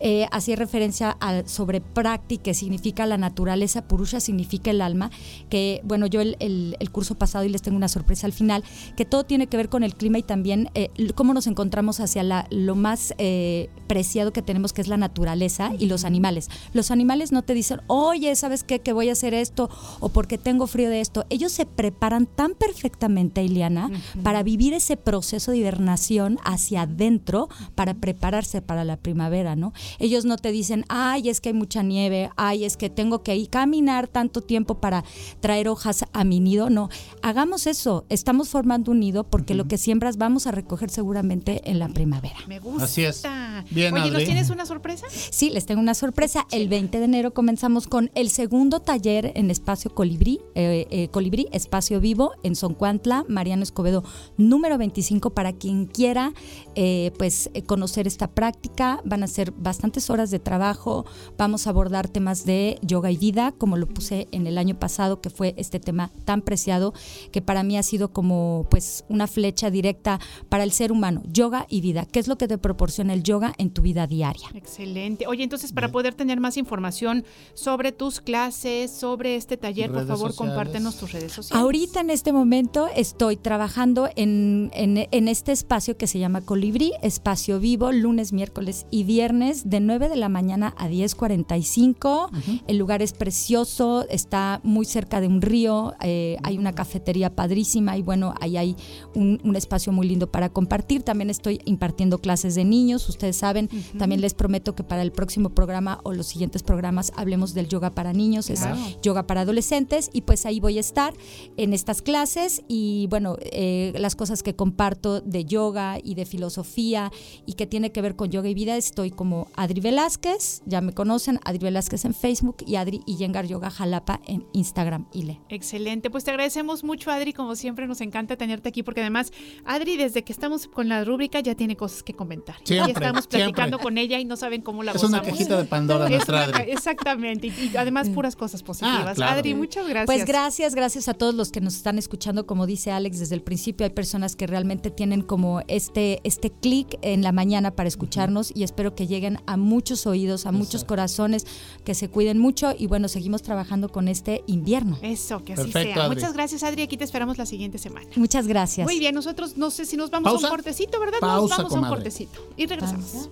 eh, 0.00 0.26
hacía 0.30 0.56
referencia 0.56 1.10
al 1.20 1.48
sobre 1.48 1.80
practi, 1.80 2.38
que 2.38 2.54
significa 2.54 3.04
la 3.06 3.18
naturaleza, 3.18 3.82
purusha 3.88 4.20
significa 4.20 4.70
el 4.70 4.80
alma, 4.80 5.10
que 5.50 5.80
bueno, 5.84 6.06
yo 6.06 6.20
el, 6.20 6.36
el- 6.40 6.76
el 6.78 6.90
curso 6.90 7.16
pasado 7.16 7.44
y 7.44 7.48
les 7.48 7.62
tengo 7.62 7.76
una 7.76 7.88
sorpresa 7.88 8.26
al 8.26 8.32
final, 8.32 8.62
que 8.96 9.04
todo 9.04 9.24
tiene 9.24 9.46
que 9.48 9.56
ver 9.56 9.68
con 9.68 9.82
el 9.82 9.94
clima 9.94 10.18
y 10.18 10.22
también 10.22 10.70
eh, 10.74 10.90
cómo 11.14 11.34
nos 11.34 11.46
encontramos 11.46 12.00
hacia 12.00 12.22
la, 12.22 12.46
lo 12.50 12.74
más 12.76 13.14
eh, 13.18 13.68
preciado 13.88 14.32
que 14.32 14.42
tenemos, 14.42 14.72
que 14.72 14.80
es 14.82 14.88
la 14.88 14.96
naturaleza 14.96 15.72
y 15.78 15.86
los 15.86 16.04
animales. 16.04 16.48
Los 16.72 16.90
animales 16.90 17.32
no 17.32 17.42
te 17.42 17.54
dicen, 17.54 17.80
oye, 17.86 18.34
¿sabes 18.36 18.62
qué? 18.64 18.80
Que 18.80 18.92
voy 18.92 19.08
a 19.08 19.12
hacer 19.12 19.34
esto 19.34 19.68
o 20.00 20.08
porque 20.10 20.38
tengo 20.38 20.66
frío 20.66 20.90
de 20.90 21.00
esto. 21.00 21.24
Ellos 21.30 21.52
se 21.52 21.66
preparan 21.66 22.26
tan 22.26 22.54
perfectamente, 22.54 23.42
Ileana, 23.42 23.90
para 24.28 24.42
vivir 24.42 24.74
ese 24.74 24.98
proceso 24.98 25.52
de 25.52 25.56
hibernación 25.56 26.38
hacia 26.44 26.82
adentro, 26.82 27.48
para 27.74 27.94
prepararse 27.94 28.60
para 28.60 28.84
la 28.84 28.98
primavera, 28.98 29.56
¿no? 29.56 29.72
Ellos 29.98 30.26
no 30.26 30.36
te 30.36 30.52
dicen, 30.52 30.84
ay, 30.90 31.30
es 31.30 31.40
que 31.40 31.48
hay 31.48 31.54
mucha 31.54 31.82
nieve, 31.82 32.28
ay, 32.36 32.66
es 32.66 32.76
que 32.76 32.90
tengo 32.90 33.22
que 33.22 33.36
ir 33.36 33.48
caminar 33.48 34.06
tanto 34.06 34.42
tiempo 34.42 34.80
para 34.80 35.02
traer 35.40 35.66
hojas 35.68 36.04
a 36.12 36.24
mi 36.24 36.40
nido. 36.40 36.68
No, 36.68 36.90
hagamos 37.22 37.66
eso. 37.66 38.04
Estamos 38.10 38.50
formando 38.50 38.92
un 38.92 39.00
nido 39.00 39.24
porque 39.24 39.54
lo 39.54 39.66
que 39.66 39.78
siembras 39.78 40.18
vamos 40.18 40.46
a 40.46 40.50
recoger 40.50 40.90
seguramente 40.90 41.62
en 41.64 41.78
la 41.78 41.88
primavera. 41.88 42.36
Me 42.46 42.58
gusta. 42.58 42.84
Así 42.84 43.04
es. 43.04 43.22
Bien, 43.70 43.94
Oye, 43.94 44.10
¿nos 44.10 44.24
tienes 44.24 44.50
una 44.50 44.66
sorpresa? 44.66 45.06
Sí, 45.10 45.48
les 45.48 45.64
tengo 45.64 45.80
una 45.80 45.94
sorpresa. 45.94 46.46
El 46.50 46.68
20 46.68 46.98
de 46.98 47.04
enero 47.06 47.32
comenzamos 47.32 47.86
con 47.86 48.10
el 48.14 48.28
segundo 48.28 48.80
taller 48.80 49.32
en 49.36 49.50
Espacio 49.50 49.94
Colibrí, 49.94 50.40
eh, 50.54 50.86
eh, 50.90 51.08
Colibrí, 51.08 51.48
Espacio 51.50 51.98
Vivo, 51.98 52.32
en 52.42 52.56
Soncuantla, 52.56 53.24
Mariano 53.26 53.62
Escobedo, 53.62 54.04
número 54.36 54.78
25, 54.78 55.30
para 55.30 55.52
quien 55.52 55.86
quiera 55.86 56.32
eh, 56.74 57.12
pues 57.18 57.50
eh, 57.54 57.62
conocer 57.62 58.06
esta 58.06 58.28
práctica. 58.28 59.00
Van 59.04 59.22
a 59.22 59.26
ser 59.26 59.52
bastantes 59.52 60.10
horas 60.10 60.30
de 60.30 60.38
trabajo. 60.38 61.06
Vamos 61.36 61.66
a 61.66 61.70
abordar 61.70 62.08
temas 62.08 62.44
de 62.44 62.78
yoga 62.82 63.10
y 63.10 63.16
vida, 63.16 63.52
como 63.56 63.76
lo 63.76 63.86
puse 63.86 64.28
en 64.32 64.46
el 64.46 64.58
año 64.58 64.78
pasado, 64.78 65.20
que 65.20 65.30
fue 65.30 65.54
este 65.56 65.80
tema 65.80 66.10
tan 66.24 66.42
preciado, 66.42 66.94
que 67.32 67.42
para 67.42 67.62
mí 67.62 67.76
ha 67.76 67.82
sido 67.82 68.12
como 68.12 68.66
pues 68.70 69.04
una 69.08 69.26
flecha 69.26 69.70
directa 69.70 70.20
para 70.48 70.64
el 70.64 70.72
ser 70.72 70.92
humano. 70.92 71.22
Yoga 71.32 71.66
y 71.68 71.80
vida. 71.80 72.06
¿Qué 72.06 72.20
es 72.20 72.28
lo 72.28 72.36
que 72.36 72.48
te 72.48 72.58
proporciona 72.58 73.12
el 73.12 73.22
yoga 73.22 73.54
en 73.58 73.70
tu 73.70 73.82
vida 73.82 74.06
diaria? 74.06 74.48
Excelente. 74.54 75.26
Oye, 75.26 75.44
entonces 75.44 75.72
para 75.72 75.90
poder 75.90 76.14
tener 76.14 76.40
más 76.40 76.56
información 76.56 77.24
sobre 77.54 77.92
tus 77.92 78.20
clases, 78.20 78.90
sobre 78.90 79.36
este 79.36 79.56
taller, 79.56 79.90
por 79.90 80.06
favor, 80.06 80.32
sociales. 80.32 80.36
compártenos 80.36 80.96
tus 80.96 81.12
redes 81.12 81.32
sociales. 81.32 81.62
Ahorita 81.62 82.00
en 82.00 82.10
este 82.10 82.32
momento 82.32 82.88
estoy 82.94 83.36
trabajando 83.36 84.07
en, 84.16 84.70
en- 84.74 85.06
en 85.10 85.28
este 85.28 85.52
espacio 85.52 85.96
que 85.96 86.06
se 86.06 86.18
llama 86.18 86.40
Colibrí, 86.40 86.92
espacio 87.02 87.60
vivo, 87.60 87.92
lunes, 87.92 88.32
miércoles 88.32 88.86
y 88.90 89.04
viernes, 89.04 89.68
de 89.70 89.80
9 89.80 90.08
de 90.08 90.16
la 90.16 90.28
mañana 90.28 90.74
a 90.78 90.88
10.45. 90.88 92.30
El 92.66 92.78
lugar 92.78 93.02
es 93.02 93.12
precioso, 93.12 94.06
está 94.08 94.60
muy 94.62 94.84
cerca 94.86 95.20
de 95.20 95.26
un 95.28 95.40
río, 95.42 95.94
eh, 96.02 96.36
hay 96.42 96.58
una 96.58 96.72
cafetería 96.74 97.34
padrísima 97.34 97.96
y 97.96 98.02
bueno, 98.02 98.34
ahí 98.40 98.56
hay 98.56 98.76
un, 99.14 99.40
un 99.44 99.56
espacio 99.56 99.92
muy 99.92 100.06
lindo 100.08 100.30
para 100.30 100.48
compartir. 100.48 101.02
También 101.02 101.30
estoy 101.30 101.60
impartiendo 101.64 102.18
clases 102.18 102.54
de 102.54 102.64
niños, 102.64 103.08
ustedes 103.08 103.36
saben, 103.36 103.68
también 103.98 104.20
les 104.20 104.34
prometo 104.34 104.74
que 104.74 104.84
para 104.84 105.02
el 105.02 105.12
próximo 105.12 105.50
programa 105.50 106.00
o 106.02 106.12
los 106.12 106.26
siguientes 106.26 106.62
programas 106.62 107.12
hablemos 107.16 107.54
del 107.54 107.68
yoga 107.68 107.90
para 107.94 108.12
niños, 108.12 108.50
es 108.50 108.60
yoga 109.02 109.26
para 109.26 109.42
adolescentes 109.42 110.10
y 110.12 110.22
pues 110.22 110.46
ahí 110.46 110.60
voy 110.60 110.76
a 110.78 110.80
estar 110.80 111.14
en 111.56 111.72
estas 111.72 112.02
clases 112.02 112.62
y 112.68 113.06
bueno, 113.08 113.36
eh, 113.40 113.87
las 113.92 114.16
cosas 114.16 114.42
que 114.42 114.54
comparto 114.54 115.20
de 115.20 115.44
yoga 115.44 115.98
y 116.02 116.14
de 116.14 116.26
filosofía 116.26 117.10
y 117.46 117.54
que 117.54 117.66
tiene 117.66 117.92
que 117.92 118.02
ver 118.02 118.16
con 118.16 118.30
yoga 118.30 118.48
y 118.48 118.54
vida, 118.54 118.76
estoy 118.76 119.10
como 119.10 119.48
Adri 119.54 119.80
Velázquez, 119.80 120.62
ya 120.66 120.80
me 120.80 120.92
conocen, 120.92 121.40
Adri 121.44 121.64
Velázquez 121.64 122.04
en 122.04 122.14
Facebook 122.14 122.58
y 122.66 122.76
Adri 122.76 123.02
y 123.06 123.16
Yengar 123.16 123.46
Yoga 123.46 123.70
Jalapa 123.70 124.20
en 124.26 124.46
Instagram 124.52 125.06
y 125.12 125.22
le. 125.24 125.40
Excelente, 125.48 126.10
pues 126.10 126.24
te 126.24 126.30
agradecemos 126.30 126.84
mucho 126.84 127.10
Adri, 127.10 127.32
como 127.32 127.54
siempre 127.56 127.86
nos 127.86 128.00
encanta 128.00 128.36
tenerte 128.36 128.68
aquí 128.68 128.82
porque 128.82 129.00
además 129.00 129.32
Adri 129.64 129.96
desde 129.96 130.24
que 130.24 130.32
estamos 130.32 130.68
con 130.68 130.88
la 130.88 131.04
rúbrica 131.04 131.40
ya 131.40 131.54
tiene 131.54 131.76
cosas 131.76 132.02
que 132.02 132.14
comentar. 132.14 132.56
Siempre, 132.64 132.92
ya 132.92 132.92
estamos 132.92 133.26
platicando 133.26 133.76
siempre. 133.76 133.82
con 133.82 133.98
ella 133.98 134.18
y 134.18 134.24
no 134.24 134.36
saben 134.36 134.62
cómo 134.62 134.82
la 134.82 134.92
Es 134.92 135.02
una 135.02 135.22
cajita 135.22 135.56
de 135.56 135.64
Pandora 135.64 136.06
Es 136.06 136.10
nuestra 136.10 136.44
Adri. 136.44 136.70
Exactamente, 136.72 137.48
y, 137.48 137.70
y 137.72 137.76
además 137.76 138.08
puras 138.08 138.36
cosas 138.36 138.62
positivas. 138.62 139.06
Ah, 139.06 139.14
claro. 139.14 139.38
Adri, 139.38 139.54
muchas 139.54 139.86
gracias. 139.88 140.06
Pues 140.06 140.24
gracias, 140.24 140.74
gracias 140.74 141.08
a 141.08 141.14
todos 141.14 141.34
los 141.34 141.50
que 141.50 141.60
nos 141.60 141.74
están 141.74 141.98
escuchando. 141.98 142.46
Como 142.46 142.66
dice 142.66 142.90
Alex 142.90 143.18
desde 143.18 143.34
el 143.34 143.42
principio, 143.42 143.77
hay 143.84 143.90
personas 143.90 144.36
que 144.36 144.46
realmente 144.46 144.90
tienen 144.90 145.22
como 145.22 145.62
este, 145.68 146.20
este 146.24 146.50
clic 146.50 146.98
en 147.02 147.22
la 147.22 147.32
mañana 147.32 147.70
para 147.72 147.88
escucharnos 147.88 148.52
y 148.54 148.62
espero 148.62 148.94
que 148.94 149.06
lleguen 149.06 149.38
a 149.46 149.56
muchos 149.56 150.06
oídos, 150.06 150.46
a 150.46 150.52
muchos 150.52 150.84
corazones, 150.84 151.46
que 151.84 151.94
se 151.94 152.08
cuiden 152.08 152.38
mucho 152.38 152.72
y 152.76 152.86
bueno, 152.86 153.08
seguimos 153.08 153.42
trabajando 153.42 153.88
con 153.88 154.08
este 154.08 154.42
invierno. 154.46 154.98
Eso, 155.02 155.44
que 155.44 155.54
así 155.54 155.62
Perfecto, 155.62 155.94
sea. 155.94 156.04
Adri. 156.04 156.16
Muchas 156.16 156.32
gracias 156.32 156.62
Adri, 156.62 156.82
aquí 156.82 156.96
te 156.96 157.04
esperamos 157.04 157.38
la 157.38 157.46
siguiente 157.46 157.78
semana. 157.78 158.06
Muchas 158.16 158.46
gracias. 158.46 158.86
Muy 158.86 158.98
bien, 158.98 159.14
nosotros 159.14 159.56
no 159.56 159.70
sé 159.70 159.84
si 159.84 159.96
nos 159.96 160.10
vamos 160.10 160.32
a 160.32 160.46
un 160.46 160.50
cortecito, 160.50 161.00
¿verdad? 161.00 161.18
Pausa, 161.20 161.62
nos 161.62 161.70
vamos 161.70 161.72
a 161.72 161.80
un 161.80 161.88
cortecito 161.88 162.40
y 162.56 162.66
regresamos. 162.66 163.28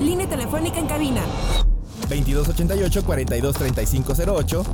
Línea 0.00 0.28
telefónica 0.28 0.78
en 0.78 0.86
cabina 0.86 1.22
2288 2.08 3.04
423508 3.04 4.64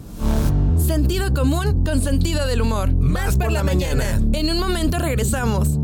Sentido 0.77 1.33
común 1.33 1.83
con 1.83 2.01
sentido 2.01 2.47
del 2.47 2.61
humor. 2.61 2.93
Más 2.93 3.37
por 3.37 3.51
la 3.51 3.63
mañana. 3.63 4.21
En 4.31 4.49
un 4.49 4.59
momento 4.59 4.97
regresamos. 4.97 5.77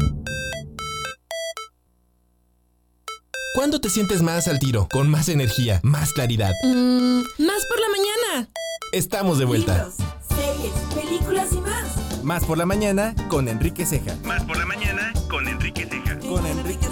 ¿Cuándo 3.53 3.79
te 3.79 3.87
sientes 3.87 4.23
más 4.23 4.47
al 4.47 4.57
tiro? 4.57 4.87
Con 4.91 5.07
más 5.09 5.29
energía, 5.29 5.79
más 5.83 6.11
claridad. 6.11 6.53
Mm, 6.63 7.19
más 7.37 7.65
por 7.67 7.79
la 7.79 7.87
mañana. 7.89 8.49
Estamos 8.93 9.37
de 9.37 9.45
vuelta. 9.45 9.73
Libros, 9.75 9.95
series, 10.27 10.73
películas 10.95 11.49
y 11.51 11.57
más. 11.57 12.23
Más 12.23 12.43
por 12.45 12.57
la 12.57 12.65
mañana 12.65 13.13
con 13.27 13.47
Enrique 13.47 13.85
Ceja. 13.85 14.15
Más 14.23 14.43
por 14.45 14.57
la 14.57 14.65
mañana 14.65 15.13
con 15.29 15.47
Enrique 15.47 15.85
Ceja. 15.85 16.17
Con 16.27 16.43
Enrique 16.47 16.87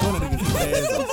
Con 0.00 0.22
Enrique 0.22 0.44
Ceja. 0.44 1.06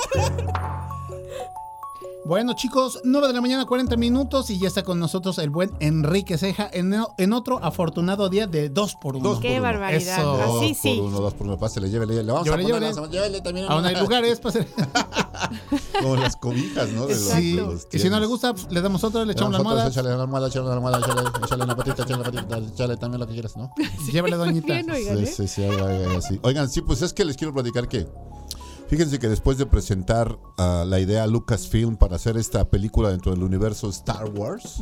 Bueno, 2.28 2.54
chicos, 2.56 3.00
9 3.06 3.28
de 3.28 3.34
la 3.34 3.40
mañana, 3.40 3.66
40 3.66 3.96
minutos 3.96 4.50
y 4.50 4.60
ya 4.60 4.68
está 4.68 4.84
con 4.84 5.00
nosotros 5.00 5.38
el 5.38 5.50
buen 5.50 5.72
Enrique 5.80 6.38
Ceja 6.38 6.70
en, 6.74 6.94
en 7.18 7.32
otro 7.34 7.64
afortunado 7.64 8.28
día 8.28 8.48
de 8.48 8.68
2 8.68 8.96
por 9.02 9.16
1 9.16 9.30
Dos 9.30 9.40
Qué 9.40 9.54
uno. 9.54 9.62
barbaridad. 9.64 10.20
Eso. 10.20 10.34
Así 10.34 10.68
Dos 10.74 10.78
sí. 10.78 10.96
por 10.98 11.06
uno, 11.08 11.20
dos 11.22 11.34
por 11.36 11.48
uno. 11.48 11.58
Pásale, 11.58 11.90
llévele, 11.90 12.14
llévele. 12.16 12.34
Vamos 12.34 12.46
Llévele, 12.46 12.64
a 12.64 12.68
poner 12.68 12.82
llévele. 12.90 13.02
las- 13.02 13.12
llévele 13.12 13.42
también 13.42 13.66
Aún 13.72 13.86
hay 13.86 13.96
lugares 13.96 14.40
para 14.42 14.50
hacer. 14.60 14.68
Como 16.02 16.16
las 16.18 16.36
cobijas, 16.36 16.90
¿no? 16.90 17.06
De 17.08 17.16
los- 17.16 17.24
Sí. 17.24 17.56
de 17.56 17.62
los 17.62 17.88
Y 17.94 18.00
si 18.00 18.10
no 18.10 18.20
le 18.20 18.26
gusta, 18.26 18.54
pues, 18.54 18.68
le 18.72 18.82
damos 18.82 19.02
otra, 19.06 19.22
le 19.22 19.28
Le 19.28 19.32
echamos 19.32 19.54
la 19.54 19.58
almohada. 19.60 19.88
Échale 19.88 20.10
la 20.10 20.22
almohada, 20.24 20.48
échale 20.50 20.66
la 20.68 20.74
almohada, 20.74 21.00
échale, 21.00 21.22
échale 21.46 21.64
una 21.64 21.76
patita, 21.78 22.04
échale 22.04 22.16
una 22.16 22.24
patita, 22.32 22.58
échale 22.58 22.98
también 22.98 23.22
lo 23.22 23.28
que 23.28 23.34
quieras, 23.34 23.56
¿no? 23.56 23.72
Llévele, 24.12 24.36
doñita. 24.36 24.74
Bien, 24.74 24.90
oigan, 24.92 25.18
Sí, 25.18 25.24
¿eh? 25.24 25.28
sí, 25.28 25.48
sí, 25.48 25.62
sí. 26.28 26.40
Oigan, 26.44 26.70
sí, 26.70 26.82
pues 26.82 27.02
es 27.02 27.14
que 27.14 27.24
les 27.24 27.38
quiero 27.38 27.54
platicar 27.54 27.88
que 27.88 28.06
Fíjense 28.88 29.20
que 29.20 29.28
después 29.28 29.58
de 29.58 29.66
presentar 29.66 30.40
ah, 30.58 30.86
la 30.88 31.00
idea 31.00 31.24
a 31.24 31.28
Lucasfilm 31.28 31.98
para 31.98 32.16
hacer 32.16 32.38
esta 32.38 32.70
película 32.70 33.10
dentro 33.10 33.34
del 33.34 33.44
universo 33.44 33.90
Star 33.90 34.30
Wars 34.30 34.80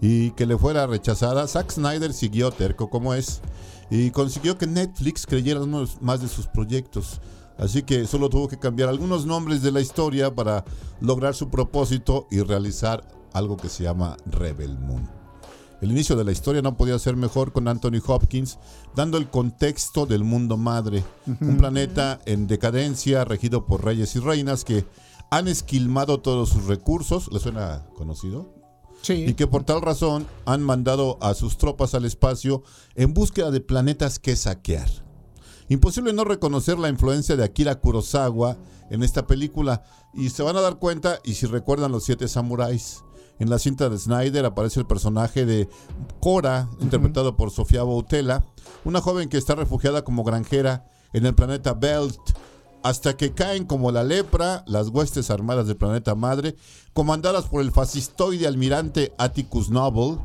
y 0.00 0.32
que 0.32 0.44
le 0.44 0.58
fuera 0.58 0.88
rechazada, 0.88 1.46
Zack 1.46 1.70
Snyder 1.70 2.12
siguió 2.12 2.50
terco 2.50 2.90
como 2.90 3.14
es 3.14 3.40
y 3.90 4.10
consiguió 4.10 4.58
que 4.58 4.66
Netflix 4.66 5.24
creyera 5.24 5.62
uno 5.62 5.84
más 6.00 6.20
de 6.20 6.28
sus 6.28 6.48
proyectos. 6.48 7.20
Así 7.56 7.82
que 7.82 8.06
solo 8.06 8.28
tuvo 8.28 8.48
que 8.48 8.58
cambiar 8.58 8.88
algunos 8.88 9.24
nombres 9.24 9.62
de 9.62 9.72
la 9.72 9.80
historia 9.80 10.34
para 10.34 10.64
lograr 11.00 11.34
su 11.34 11.48
propósito 11.48 12.26
y 12.30 12.40
realizar 12.40 13.06
algo 13.32 13.56
que 13.56 13.68
se 13.68 13.84
llama 13.84 14.16
Rebel 14.26 14.78
Moon. 14.78 15.17
El 15.80 15.92
inicio 15.92 16.16
de 16.16 16.24
la 16.24 16.32
historia 16.32 16.60
no 16.60 16.76
podía 16.76 16.98
ser 16.98 17.16
mejor 17.16 17.52
con 17.52 17.68
Anthony 17.68 18.02
Hopkins, 18.04 18.58
dando 18.96 19.16
el 19.16 19.30
contexto 19.30 20.06
del 20.06 20.24
mundo 20.24 20.56
madre, 20.56 21.04
un 21.40 21.56
planeta 21.56 22.18
en 22.26 22.48
decadencia 22.48 23.24
regido 23.24 23.64
por 23.66 23.84
reyes 23.84 24.16
y 24.16 24.18
reinas 24.18 24.64
que 24.64 24.84
han 25.30 25.46
esquilmado 25.46 26.20
todos 26.20 26.48
sus 26.48 26.66
recursos. 26.66 27.30
¿Le 27.32 27.38
suena 27.38 27.86
conocido? 27.94 28.54
Sí. 29.02 29.24
Y 29.28 29.34
que 29.34 29.46
por 29.46 29.62
tal 29.62 29.80
razón 29.80 30.26
han 30.46 30.62
mandado 30.62 31.16
a 31.20 31.34
sus 31.34 31.58
tropas 31.58 31.94
al 31.94 32.04
espacio 32.04 32.64
en 32.96 33.14
búsqueda 33.14 33.52
de 33.52 33.60
planetas 33.60 34.18
que 34.18 34.34
saquear. 34.34 34.88
Imposible 35.68 36.12
no 36.12 36.24
reconocer 36.24 36.78
la 36.78 36.88
influencia 36.88 37.36
de 37.36 37.44
Akira 37.44 37.78
Kurosawa 37.78 38.56
en 38.90 39.02
esta 39.02 39.26
película 39.26 39.84
y 40.14 40.30
se 40.30 40.42
van 40.42 40.56
a 40.56 40.60
dar 40.60 40.78
cuenta 40.78 41.20
y 41.24 41.34
si 41.34 41.46
recuerdan 41.46 41.92
los 41.92 42.04
siete 42.04 42.26
samuráis. 42.26 43.04
En 43.38 43.50
la 43.50 43.58
cinta 43.58 43.88
de 43.88 43.98
Snyder 43.98 44.44
aparece 44.44 44.80
el 44.80 44.86
personaje 44.86 45.46
de 45.46 45.68
Cora, 46.20 46.68
interpretado 46.80 47.36
por 47.36 47.50
Sofía 47.50 47.82
Boutella, 47.84 48.44
una 48.84 49.00
joven 49.00 49.28
que 49.28 49.38
está 49.38 49.54
refugiada 49.54 50.02
como 50.02 50.24
granjera 50.24 50.90
en 51.12 51.24
el 51.24 51.34
planeta 51.34 51.72
Belt, 51.74 52.18
hasta 52.82 53.16
que 53.16 53.32
caen 53.32 53.64
como 53.64 53.90
la 53.92 54.04
lepra 54.04 54.64
las 54.66 54.88
huestes 54.88 55.30
armadas 55.30 55.66
del 55.66 55.76
planeta 55.76 56.14
madre, 56.14 56.56
comandadas 56.94 57.46
por 57.46 57.60
el 57.62 57.70
fascistoide 57.72 58.46
almirante 58.46 59.12
Atticus 59.18 59.70
Noble, 59.70 60.18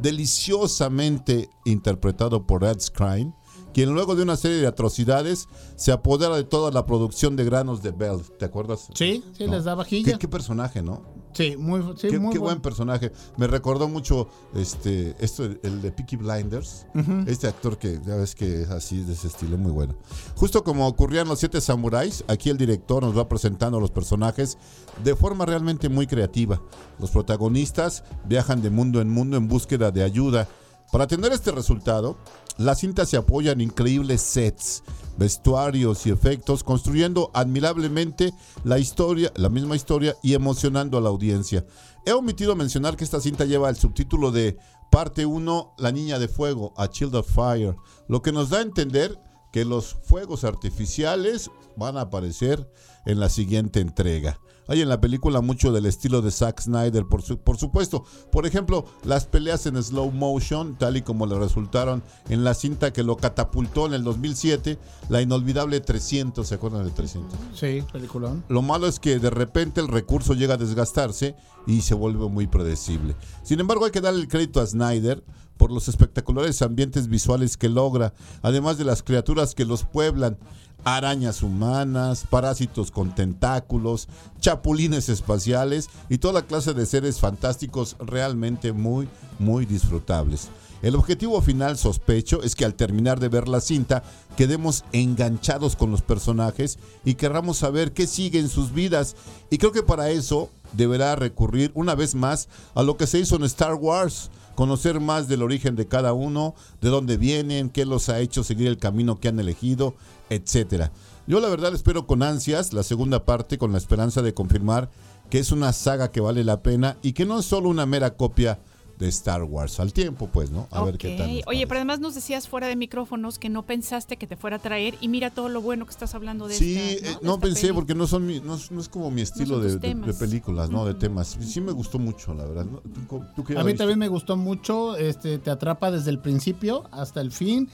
deliciosamente 0.00 1.48
interpretado 1.64 2.46
por 2.46 2.64
Ed 2.64 2.80
Skrein, 2.80 3.34
quien 3.72 3.92
luego 3.94 4.14
de 4.14 4.22
una 4.22 4.36
serie 4.36 4.58
de 4.58 4.66
atrocidades 4.66 5.48
se 5.76 5.92
apodera 5.92 6.36
de 6.36 6.44
toda 6.44 6.70
la 6.70 6.86
producción 6.86 7.36
de 7.36 7.44
granos 7.44 7.82
de 7.82 7.90
Bell. 7.92 8.20
¿Te 8.38 8.44
acuerdas? 8.44 8.88
Sí, 8.94 9.24
sí, 9.36 9.46
No. 9.46 9.52
les 9.52 9.64
da 9.64 9.74
vajilla. 9.74 10.12
¿Qué, 10.12 10.18
qué 10.18 10.28
personaje, 10.28 10.82
¿no? 10.82 11.02
Sí, 11.38 11.56
muy, 11.56 11.80
sí, 11.96 12.08
qué 12.08 12.18
muy 12.18 12.32
qué 12.32 12.40
buen 12.40 12.60
personaje. 12.60 13.12
Me 13.36 13.46
recordó 13.46 13.86
mucho 13.86 14.26
este 14.56 15.14
esto 15.20 15.44
el 15.44 15.80
de 15.80 15.92
Peaky 15.92 16.16
Blinders. 16.16 16.84
Ujú. 16.96 17.22
Este 17.28 17.46
actor 17.46 17.78
que 17.78 18.00
ya 18.04 18.16
ves 18.16 18.34
que 18.34 18.62
es 18.62 18.70
así 18.70 19.04
de 19.04 19.12
ese 19.12 19.28
estilo 19.28 19.56
muy 19.56 19.70
bueno. 19.70 19.94
Justo 20.34 20.64
como 20.64 20.88
ocurría 20.88 21.20
en 21.20 21.28
los 21.28 21.38
siete 21.38 21.60
samuráis, 21.60 22.24
aquí 22.26 22.50
el 22.50 22.58
director 22.58 23.04
nos 23.04 23.16
va 23.16 23.28
presentando 23.28 23.78
a 23.78 23.80
los 23.80 23.92
personajes 23.92 24.58
de 25.04 25.14
forma 25.14 25.46
realmente 25.46 25.88
muy 25.88 26.08
creativa. 26.08 26.60
Los 26.98 27.12
protagonistas 27.12 28.02
viajan 28.24 28.60
de 28.60 28.70
mundo 28.70 29.00
en 29.00 29.08
mundo 29.08 29.36
en 29.36 29.46
búsqueda 29.46 29.92
de 29.92 30.02
ayuda. 30.02 30.48
Para 30.90 31.06
tener 31.06 31.30
este 31.30 31.52
resultado, 31.52 32.16
la 32.58 32.74
cinta 32.74 33.06
se 33.06 33.16
apoya 33.16 33.52
en 33.52 33.60
increíbles 33.60 34.20
sets, 34.20 34.82
vestuarios 35.16 36.06
y 36.06 36.10
efectos, 36.10 36.64
construyendo 36.64 37.30
admirablemente 37.32 38.34
la 38.64 38.78
historia, 38.78 39.32
la 39.36 39.48
misma 39.48 39.76
historia 39.76 40.16
y 40.22 40.34
emocionando 40.34 40.98
a 40.98 41.00
la 41.00 41.08
audiencia. 41.08 41.64
He 42.04 42.12
omitido 42.12 42.56
mencionar 42.56 42.96
que 42.96 43.04
esta 43.04 43.20
cinta 43.20 43.44
lleva 43.44 43.70
el 43.70 43.76
subtítulo 43.76 44.32
de 44.32 44.58
Parte 44.90 45.24
1, 45.24 45.74
La 45.78 45.92
Niña 45.92 46.18
de 46.18 46.28
Fuego, 46.28 46.74
A 46.76 46.88
Child 46.88 47.14
of 47.16 47.30
Fire, 47.30 47.76
lo 48.08 48.22
que 48.22 48.32
nos 48.32 48.50
da 48.50 48.58
a 48.58 48.62
entender 48.62 49.18
que 49.52 49.64
los 49.64 49.94
fuegos 50.02 50.44
artificiales 50.44 51.50
van 51.76 51.96
a 51.96 52.02
aparecer 52.02 52.70
en 53.06 53.20
la 53.20 53.28
siguiente 53.28 53.80
entrega. 53.80 54.40
Hay 54.68 54.80
en 54.82 54.88
la 54.88 55.00
película 55.00 55.40
mucho 55.40 55.72
del 55.72 55.86
estilo 55.86 56.22
de 56.22 56.30
Zack 56.30 56.60
Snyder, 56.60 57.06
por, 57.06 57.22
su- 57.22 57.38
por 57.38 57.56
supuesto. 57.56 58.04
Por 58.30 58.46
ejemplo, 58.46 58.84
las 59.04 59.26
peleas 59.26 59.66
en 59.66 59.82
slow 59.82 60.12
motion, 60.12 60.76
tal 60.78 60.96
y 60.96 61.02
como 61.02 61.26
le 61.26 61.38
resultaron 61.38 62.02
en 62.28 62.44
la 62.44 62.54
cinta 62.54 62.92
que 62.92 63.02
lo 63.02 63.16
catapultó 63.16 63.86
en 63.86 63.94
el 63.94 64.04
2007, 64.04 64.78
la 65.08 65.22
inolvidable 65.22 65.80
300, 65.80 66.46
¿se 66.46 66.54
acuerdan 66.54 66.84
de 66.84 66.90
300? 66.90 67.38
Sí, 67.54 67.82
peliculón. 67.92 68.44
Lo 68.48 68.62
malo 68.62 68.86
es 68.86 69.00
que 69.00 69.18
de 69.18 69.30
repente 69.30 69.80
el 69.80 69.88
recurso 69.88 70.34
llega 70.34 70.54
a 70.54 70.58
desgastarse 70.58 71.34
y 71.66 71.80
se 71.80 71.94
vuelve 71.94 72.28
muy 72.28 72.46
predecible. 72.46 73.16
Sin 73.42 73.60
embargo, 73.60 73.84
hay 73.86 73.90
que 73.90 74.00
darle 74.00 74.20
el 74.20 74.28
crédito 74.28 74.60
a 74.60 74.66
Snyder 74.66 75.22
por 75.58 75.70
los 75.70 75.88
espectaculares 75.88 76.62
ambientes 76.62 77.08
visuales 77.08 77.58
que 77.58 77.68
logra, 77.68 78.14
además 78.40 78.78
de 78.78 78.84
las 78.84 79.02
criaturas 79.02 79.54
que 79.54 79.66
los 79.66 79.84
pueblan, 79.84 80.38
arañas 80.84 81.42
humanas, 81.42 82.24
parásitos 82.30 82.90
con 82.90 83.14
tentáculos, 83.14 84.08
chapulines 84.40 85.08
espaciales 85.08 85.90
y 86.08 86.18
toda 86.18 86.46
clase 86.46 86.72
de 86.72 86.86
seres 86.86 87.18
fantásticos 87.18 87.96
realmente 87.98 88.72
muy, 88.72 89.08
muy 89.38 89.66
disfrutables. 89.66 90.48
El 90.80 90.94
objetivo 90.94 91.42
final, 91.42 91.76
sospecho, 91.76 92.42
es 92.44 92.54
que 92.54 92.64
al 92.64 92.74
terminar 92.74 93.18
de 93.18 93.28
ver 93.28 93.48
la 93.48 93.60
cinta 93.60 94.04
quedemos 94.36 94.84
enganchados 94.92 95.74
con 95.74 95.90
los 95.90 96.02
personajes 96.02 96.78
y 97.04 97.14
querramos 97.14 97.58
saber 97.58 97.92
qué 97.92 98.06
sigue 98.06 98.38
en 98.38 98.48
sus 98.48 98.72
vidas. 98.72 99.16
Y 99.50 99.58
creo 99.58 99.72
que 99.72 99.82
para 99.82 100.10
eso 100.10 100.50
deberá 100.74 101.16
recurrir 101.16 101.72
una 101.74 101.96
vez 101.96 102.14
más 102.14 102.48
a 102.76 102.84
lo 102.84 102.96
que 102.96 103.08
se 103.08 103.18
hizo 103.18 103.34
en 103.34 103.42
Star 103.42 103.74
Wars, 103.74 104.30
conocer 104.58 104.98
más 104.98 105.28
del 105.28 105.42
origen 105.42 105.76
de 105.76 105.86
cada 105.86 106.12
uno, 106.14 106.56
de 106.80 106.88
dónde 106.88 107.16
vienen, 107.16 107.70
qué 107.70 107.84
los 107.84 108.08
ha 108.08 108.18
hecho 108.18 108.42
seguir 108.42 108.66
el 108.66 108.76
camino 108.76 109.20
que 109.20 109.28
han 109.28 109.38
elegido, 109.38 109.94
etcétera. 110.30 110.90
Yo 111.28 111.38
la 111.38 111.48
verdad 111.48 111.72
espero 111.74 112.08
con 112.08 112.24
ansias 112.24 112.72
la 112.72 112.82
segunda 112.82 113.24
parte 113.24 113.56
con 113.56 113.70
la 113.70 113.78
esperanza 113.78 114.20
de 114.20 114.34
confirmar 114.34 114.90
que 115.30 115.38
es 115.38 115.52
una 115.52 115.72
saga 115.72 116.10
que 116.10 116.20
vale 116.20 116.42
la 116.42 116.60
pena 116.60 116.96
y 117.02 117.12
que 117.12 117.24
no 117.24 117.38
es 117.38 117.46
solo 117.46 117.68
una 117.68 117.86
mera 117.86 118.16
copia 118.16 118.58
de 118.98 119.08
Star 119.08 119.42
Wars. 119.44 119.78
Al 119.80 119.92
tiempo, 119.92 120.28
pues, 120.32 120.50
¿no? 120.50 120.66
A 120.70 120.82
ver 120.84 120.98
qué 120.98 121.16
tal. 121.16 121.32
nos 121.36 121.46
Oye, 121.46 121.66
pero 121.66 121.78
además 121.78 122.00
nos 122.00 122.14
decías 122.14 122.48
fuera 122.48 122.66
de 122.66 122.76
micrófonos 122.76 123.38
que 123.38 123.48
no 123.48 123.64
pensaste 123.64 124.16
que 124.16 124.26
te 124.26 124.36
fuera 124.36 124.56
a 124.56 124.58
traer 124.58 124.96
y 125.00 125.08
mira 125.08 125.30
todo 125.30 125.48
lo 125.48 125.62
bueno 125.62 125.84
que 125.86 125.90
estás 125.92 126.14
hablando 126.14 126.48
de 126.48 126.54
Sí, 126.54 126.76
esta, 126.76 127.06
eh, 127.08 127.10
De 127.20 127.26
no 127.26 127.34
esta 127.34 127.40
pensé 127.40 127.60
peli. 127.62 127.72
porque 127.74 127.94
no 127.94 128.06
son 128.06 128.26
mi- 128.26 128.40
no, 128.40 128.56
es- 128.56 128.70
no 128.70 128.80
es 128.80 128.88
como 128.88 129.10
mi 129.10 129.22
estilo 129.22 129.60
de, 129.60 129.68
de- 129.68 129.74
de 129.74 129.80
temas. 129.80 130.16
películas, 130.16 130.70
¿no? 130.70 130.84
De 130.84 130.94
temas. 130.94 131.38
Sí 131.40 131.60
me 131.60 131.72
gustó 131.72 131.98
mucho, 131.98 132.34
la 132.34 132.44
verdad. 132.44 132.64
¿no? 132.66 132.80
¿Tú- 133.08 133.22
tú 133.36 133.44
qué 133.44 133.56
A 133.58 133.62
mí 133.64 133.74
también 133.74 133.98
me 133.98 134.08
gustó 134.08 134.36
mucho, 134.36 134.96
este, 134.96 135.38
te 135.38 135.50
atrapa 135.50 135.90
desde 135.90 136.10
el 136.10 136.18
principio 136.18 136.84
hasta 136.90 137.20
el 137.20 137.30
fin. 137.32 137.68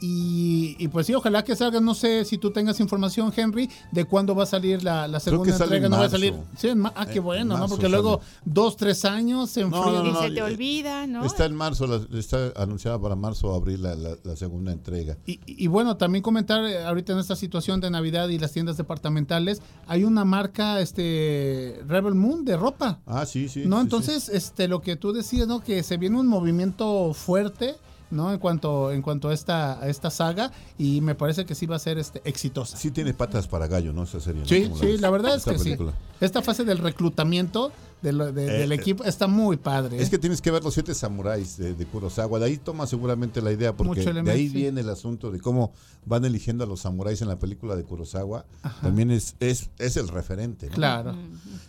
Y, 0.00 0.76
y 0.78 0.88
pues 0.88 1.06
sí, 1.06 1.14
ojalá 1.14 1.44
que 1.44 1.54
salga, 1.54 1.80
no 1.80 1.94
sé 1.94 2.24
si 2.24 2.38
tú 2.38 2.50
tengas 2.50 2.80
información, 2.80 3.32
Henry, 3.36 3.68
de 3.92 4.04
cuándo 4.06 4.34
va 4.34 4.44
a 4.44 4.46
salir 4.46 4.82
la, 4.82 5.20
segunda 5.20 5.52
entrega. 5.52 5.86
en 5.86 5.90
No 5.90 5.98
va 5.98 6.06
a 6.06 6.10
salir. 6.10 6.34
Sí, 6.56 6.68
en 6.68 6.78
ma- 6.78 6.92
ah, 6.96 7.06
qué 7.06 7.20
bueno, 7.20 7.54
en 7.54 7.60
¿no? 7.60 7.68
Porque 7.68 7.82
sale. 7.82 7.92
luego 7.92 8.20
dos, 8.44 8.76
tres 8.76 9.04
años 9.04 9.50
se 9.50 9.60
enfría. 9.60 9.84
no, 9.84 10.04
no, 10.04 10.10
Y 10.10 10.28
se 10.28 10.30
te 10.34 10.40
eh, 10.40 10.42
olvida, 10.42 11.06
¿no? 11.06 11.24
Está 11.24 11.44
en 11.44 11.54
marzo, 11.54 11.86
la- 11.86 12.18
está 12.18 12.52
anunciada 12.56 12.98
para 13.00 13.14
marzo 13.14 13.48
o 13.48 13.54
abril 13.54 13.82
la, 13.82 14.36
segunda 14.36 14.72
entrega. 14.72 15.18
Y, 15.26 15.40
y 15.46 15.66
bueno, 15.66 15.96
también 15.96 16.22
comentar 16.22 16.64
eh, 16.64 16.82
ahorita 16.82 17.12
en 17.12 17.18
esta 17.18 17.36
situación 17.36 17.80
de 17.80 17.90
Navidad 17.90 18.28
y 18.30 18.38
las 18.38 18.52
tiendas 18.52 18.76
departamentales, 18.78 19.60
hay 19.86 20.04
una 20.04 20.24
marca, 20.24 20.80
este, 20.80 21.80
Rebel 21.86 22.14
Moon 22.14 22.44
de 22.44 22.56
ropa. 22.56 23.00
Ah, 23.06 23.26
sí, 23.26 23.48
sí. 23.48 23.64
¿no? 23.66 23.76
sí, 23.76 23.82
Entonces, 23.82 24.28
este, 24.30 24.66
lo 24.68 24.80
que 24.80 24.96
tú 24.96 25.12
decías, 25.12 25.46
¿no? 25.46 25.60
Que 25.60 25.82
se 25.82 25.96
viene 25.98 26.18
un 26.18 26.26
movimiento 26.26 27.12
fuerte, 27.12 27.76
¿no? 28.10 28.32
En 28.32 28.38
cuanto, 28.38 28.90
en 28.92 29.02
cuanto 29.02 29.28
a 29.28 29.34
esta, 29.34 29.80
a 29.80 29.88
esta 29.88 30.10
saga, 30.10 30.50
y 30.78 31.00
me 31.00 31.14
parece 31.14 31.44
que 31.44 31.54
sí 31.54 31.66
va 31.66 31.76
a 31.76 31.78
ser 31.78 31.98
este, 31.98 32.20
exitosa. 32.24 32.76
Sí 32.76 32.90
tiene 32.90 33.14
patas 33.14 33.46
para 33.46 33.66
gallo, 33.68 33.92
¿no? 33.92 34.02
Esa 34.04 34.20
serie. 34.20 34.42
¿no? 34.42 34.48
Sí, 34.48 34.70
sí, 34.80 34.98
la 34.98 35.10
verdad 35.10 35.36
es 35.36 35.44
que 35.44 35.58
sí. 35.58 35.64
película. 35.64 35.92
Esta 36.20 36.42
fase 36.42 36.64
del 36.64 36.78
reclutamiento 36.78 37.72
de 38.02 38.12
lo- 38.12 38.32
de- 38.32 38.44
Eh, 38.46 38.58
del 38.60 38.72
eh, 38.72 38.74
equipo 38.76 39.04
está 39.04 39.26
muy 39.26 39.56
padre. 39.56 40.00
Es 40.00 40.08
¿eh? 40.08 40.10
que 40.10 40.18
tienes 40.18 40.40
que 40.40 40.50
ver 40.50 40.62
los 40.64 40.74
siete 40.74 40.94
samuráis 40.94 41.56
de, 41.56 41.74
de 41.74 41.86
Kurosawa. 41.86 42.38
De 42.38 42.46
ahí 42.46 42.56
toma 42.58 42.86
seguramente 42.86 43.40
la 43.42 43.52
idea, 43.52 43.74
porque 43.74 43.88
Mucho 43.88 44.04
de 44.04 44.10
elemento, 44.10 44.32
ahí 44.32 44.48
sí. 44.48 44.54
viene 44.54 44.80
el 44.82 44.88
asunto 44.90 45.30
de 45.30 45.38
cómo 45.40 45.72
van 46.06 46.24
eligiendo 46.24 46.64
a 46.64 46.66
los 46.66 46.80
samuráis 46.80 47.20
en 47.22 47.28
la 47.28 47.38
película 47.38 47.76
de 47.76 47.84
Kurosawa. 47.84 48.44
También 48.82 49.10
es, 49.10 49.34
es, 49.40 49.70
es 49.78 49.96
el 49.96 50.08
referente. 50.08 50.66
¿no? 50.68 50.74
Claro. 50.74 51.14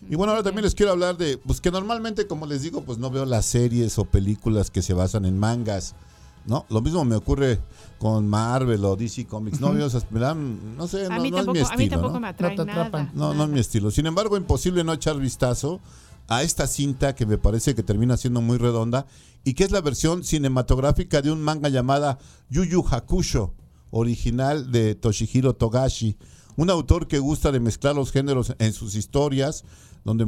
Y 0.09 0.15
bueno, 0.15 0.31
ahora 0.31 0.43
también 0.43 0.63
les 0.65 0.75
quiero 0.75 0.91
hablar 0.93 1.17
de, 1.17 1.37
pues 1.37 1.59
que 1.61 1.71
normalmente, 1.71 2.27
como 2.27 2.45
les 2.45 2.61
digo, 2.61 2.81
pues 2.81 2.97
no 2.97 3.09
veo 3.09 3.25
las 3.25 3.45
series 3.45 3.97
o 3.99 4.05
películas 4.05 4.69
que 4.71 4.81
se 4.81 4.93
basan 4.93 5.25
en 5.25 5.37
mangas, 5.37 5.95
¿no? 6.45 6.65
Lo 6.69 6.81
mismo 6.81 7.03
me 7.05 7.15
ocurre 7.15 7.59
con 7.99 8.27
Marvel 8.27 8.83
o 8.85 8.95
DC 8.95 9.25
Comics. 9.27 9.59
No 9.59 9.73
veo 9.73 9.87
esas, 9.87 10.09
me 10.11 10.19
dan, 10.19 10.75
no 10.77 10.87
sé, 10.87 11.05
a, 11.05 11.09
no, 11.09 11.23
es 11.23 11.31
mi 11.31 11.59
a 11.59 11.61
estilo, 11.61 11.77
mí 11.77 11.89
tampoco 11.89 12.13
¿no? 12.13 12.19
me 12.21 12.27
atrae 12.27 12.55
No 12.55 12.65
te 12.65 12.71
atrapan. 12.71 13.05
nada. 13.05 13.11
No, 13.15 13.33
no 13.33 13.43
es 13.43 13.49
mi 13.49 13.59
estilo. 13.59 13.91
Sin 13.91 14.05
embargo, 14.05 14.37
imposible 14.37 14.83
no 14.83 14.93
echar 14.93 15.17
vistazo 15.19 15.79
a 16.27 16.43
esta 16.43 16.65
cinta 16.67 17.13
que 17.15 17.25
me 17.25 17.37
parece 17.37 17.75
que 17.75 17.83
termina 17.83 18.17
siendo 18.17 18.41
muy 18.41 18.57
redonda 18.57 19.05
y 19.43 19.53
que 19.53 19.63
es 19.63 19.71
la 19.71 19.81
versión 19.81 20.23
cinematográfica 20.23 21.21
de 21.21 21.31
un 21.31 21.41
manga 21.41 21.69
llamada 21.69 22.17
Yu 22.49 22.63
Yu 22.63 22.85
Hakusho, 22.89 23.53
original 23.91 24.71
de 24.71 24.95
Toshihiro 24.95 25.53
Togashi, 25.55 26.17
un 26.55 26.69
autor 26.69 27.07
que 27.07 27.19
gusta 27.19 27.51
de 27.51 27.59
mezclar 27.59 27.95
los 27.95 28.11
géneros 28.11 28.53
en 28.59 28.73
sus 28.73 28.95
historias, 28.95 29.63
donde 30.03 30.25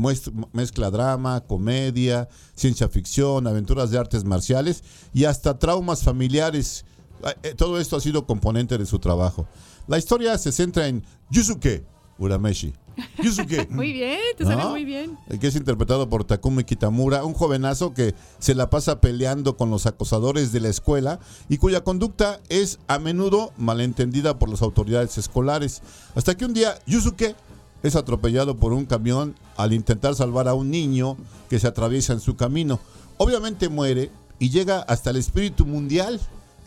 mezcla 0.52 0.92
drama, 0.92 1.42
comedia, 1.42 2.28
ciencia 2.56 2.88
ficción, 2.90 3.48
aventuras 3.48 3.90
de 3.92 3.98
artes 3.98 4.24
marciales 4.24 4.84
y 5.14 5.26
hasta 5.26 5.58
traumas 5.58 6.04
familiares. 6.04 6.86
Eh, 7.26 7.34
eh, 7.44 7.54
Todo 7.56 7.80
esto 7.80 7.96
ha 7.96 8.02
sido 8.02 8.26
componente 8.26 8.78
de 8.78 8.86
su 8.86 9.00
trabajo. 9.00 9.48
La 9.88 9.98
historia 9.98 10.38
se 10.38 10.52
centra 10.52 10.88
en 10.88 11.04
Yusuke, 11.30 11.86
Urameshi. 12.18 12.74
Yusuke. 13.24 13.68
Muy 13.72 13.92
bien, 13.92 14.20
te 14.38 14.46
sale 14.46 14.62
¿No? 14.62 14.70
muy 14.70 14.86
bien. 14.86 15.18
que 15.42 15.48
es 15.48 15.56
interpretado 15.56 16.08
por 16.10 16.26
Takumi 16.26 16.64
Kitamura, 16.64 17.26
un 17.26 17.34
jovenazo 17.34 17.94
que 17.94 18.14
se 18.38 18.54
la 18.54 18.70
pasa 18.70 19.02
peleando 19.02 19.58
con 19.58 19.72
los 19.72 19.88
acosadores 19.88 20.52
de 20.52 20.60
la 20.60 20.70
escuela 20.70 21.20
y 21.50 21.58
cuya 21.58 21.84
conducta 21.84 22.40
es 22.50 22.78
a 22.88 23.00
menudo 23.00 23.52
malentendida 23.58 24.38
por 24.38 24.50
las 24.50 24.62
autoridades 24.62 25.18
escolares. 25.18 25.82
Hasta 26.14 26.36
que 26.38 26.46
un 26.46 26.54
día 26.54 26.76
Yusuke 26.86 27.36
es 27.84 27.96
atropellado 27.96 28.58
por 28.58 28.74
un 28.74 28.86
camión 28.86 29.36
al 29.58 29.74
intentar 29.74 30.16
salvar 30.16 30.48
a 30.48 30.54
un 30.54 30.72
niño 30.72 31.18
que 31.50 31.60
se 31.60 31.68
atraviesa 31.68 32.14
en 32.14 32.20
su 32.20 32.36
camino. 32.36 32.80
Obviamente 33.18 33.70
muere 33.70 34.10
y 34.40 34.50
llega 34.50 34.80
hasta 34.80 35.12
el 35.12 35.18
espíritu 35.18 35.66
mundial 35.66 36.20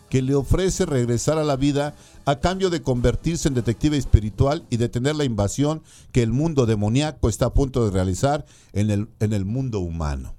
que 0.09 0.21
le 0.21 0.35
ofrece 0.35 0.85
regresar 0.85 1.37
a 1.37 1.43
la 1.43 1.57
vida 1.57 1.93
a 2.25 2.39
cambio 2.39 2.69
de 2.69 2.81
convertirse 2.81 3.47
en 3.47 3.55
detective 3.55 3.97
espiritual 3.97 4.65
y 4.69 4.77
detener 4.77 5.15
la 5.15 5.25
invasión 5.25 5.81
que 6.11 6.23
el 6.23 6.31
mundo 6.31 6.65
demoníaco 6.65 7.27
está 7.27 7.47
a 7.47 7.53
punto 7.53 7.83
de 7.83 7.91
realizar 7.91 8.45
en 8.73 8.89
el, 8.89 9.09
en 9.19 9.33
el 9.33 9.43
mundo 9.43 9.79
humano. 9.79 10.36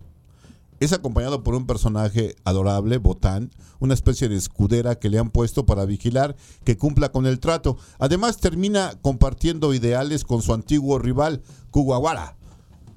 Es 0.81 0.93
acompañado 0.93 1.43
por 1.43 1.57
un 1.57 1.67
personaje 1.67 2.37
adorable, 2.45 2.99
Botán, 2.99 3.51
una 3.81 3.95
especie 3.95 4.29
de 4.29 4.37
escudera 4.37 4.95
que 4.95 5.09
le 5.09 5.19
han 5.19 5.31
puesto 5.31 5.67
para 5.67 5.85
vigilar 5.87 6.37
que 6.65 6.77
cumpla 6.77 7.11
con 7.11 7.27
el 7.27 7.41
trato. 7.41 7.77
Además 7.99 8.39
termina 8.39 8.93
compartiendo 9.03 9.75
ideales 9.75 10.23
con 10.25 10.41
su 10.41 10.55
antiguo 10.55 11.01
rival, 11.01 11.43
Kuwawara, 11.73 12.37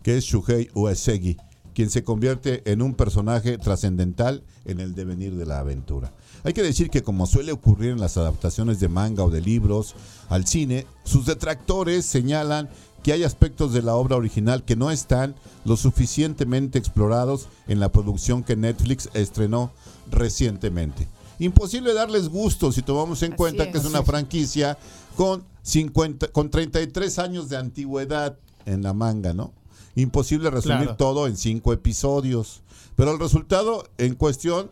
que 0.03 0.17
es 0.17 0.25
Shuhei 0.25 0.69
Uesegi, 0.75 1.37
quien 1.73 1.89
se 1.89 2.03
convierte 2.03 2.61
en 2.71 2.83
un 2.83 2.93
personaje 2.93 3.57
trascendental 3.57 4.43
en 4.65 4.79
el 4.79 4.93
devenir 4.93 5.35
de 5.35 5.47
la 5.47 5.59
aventura. 5.59 6.13
Hay 6.43 6.53
que 6.53 6.63
decir 6.63 6.89
que 6.89 7.03
como 7.03 7.25
suele 7.25 7.51
ocurrir 7.51 7.91
en 7.91 7.99
las 7.99 8.17
adaptaciones 8.17 8.79
de 8.79 8.89
manga 8.89 9.23
o 9.23 9.29
de 9.29 9.41
libros 9.41 9.95
al 10.29 10.45
cine, 10.47 10.85
sus 11.03 11.25
detractores 11.25 12.05
señalan 12.05 12.69
que 13.03 13.13
hay 13.13 13.23
aspectos 13.23 13.73
de 13.73 13.81
la 13.81 13.95
obra 13.95 14.15
original 14.15 14.63
que 14.63 14.75
no 14.75 14.91
están 14.91 15.35
lo 15.65 15.75
suficientemente 15.77 16.77
explorados 16.77 17.47
en 17.67 17.79
la 17.79 17.91
producción 17.91 18.43
que 18.43 18.55
Netflix 18.55 19.09
estrenó 19.13 19.71
recientemente. 20.11 21.07
Imposible 21.39 21.93
darles 21.93 22.29
gusto 22.29 22.71
si 22.71 22.81
tomamos 22.83 23.23
en 23.23 23.31
Así 23.33 23.37
cuenta 23.37 23.71
que 23.71 23.77
es. 23.79 23.83
es 23.83 23.89
una 23.89 24.03
franquicia 24.03 24.77
con 25.15 25.43
50 25.63 26.27
con 26.27 26.49
33 26.51 27.17
años 27.19 27.49
de 27.49 27.57
antigüedad 27.57 28.37
en 28.65 28.83
la 28.83 28.93
manga, 28.93 29.33
¿no? 29.33 29.51
Imposible 29.95 30.49
resumir 30.51 30.79
Claro. 30.81 30.95
todo 30.95 31.27
en 31.27 31.35
cinco 31.35 31.73
episodios. 31.73 32.61
Pero 32.95 33.11
el 33.11 33.19
resultado 33.19 33.83
en 33.97 34.13
cuestión 34.15 34.69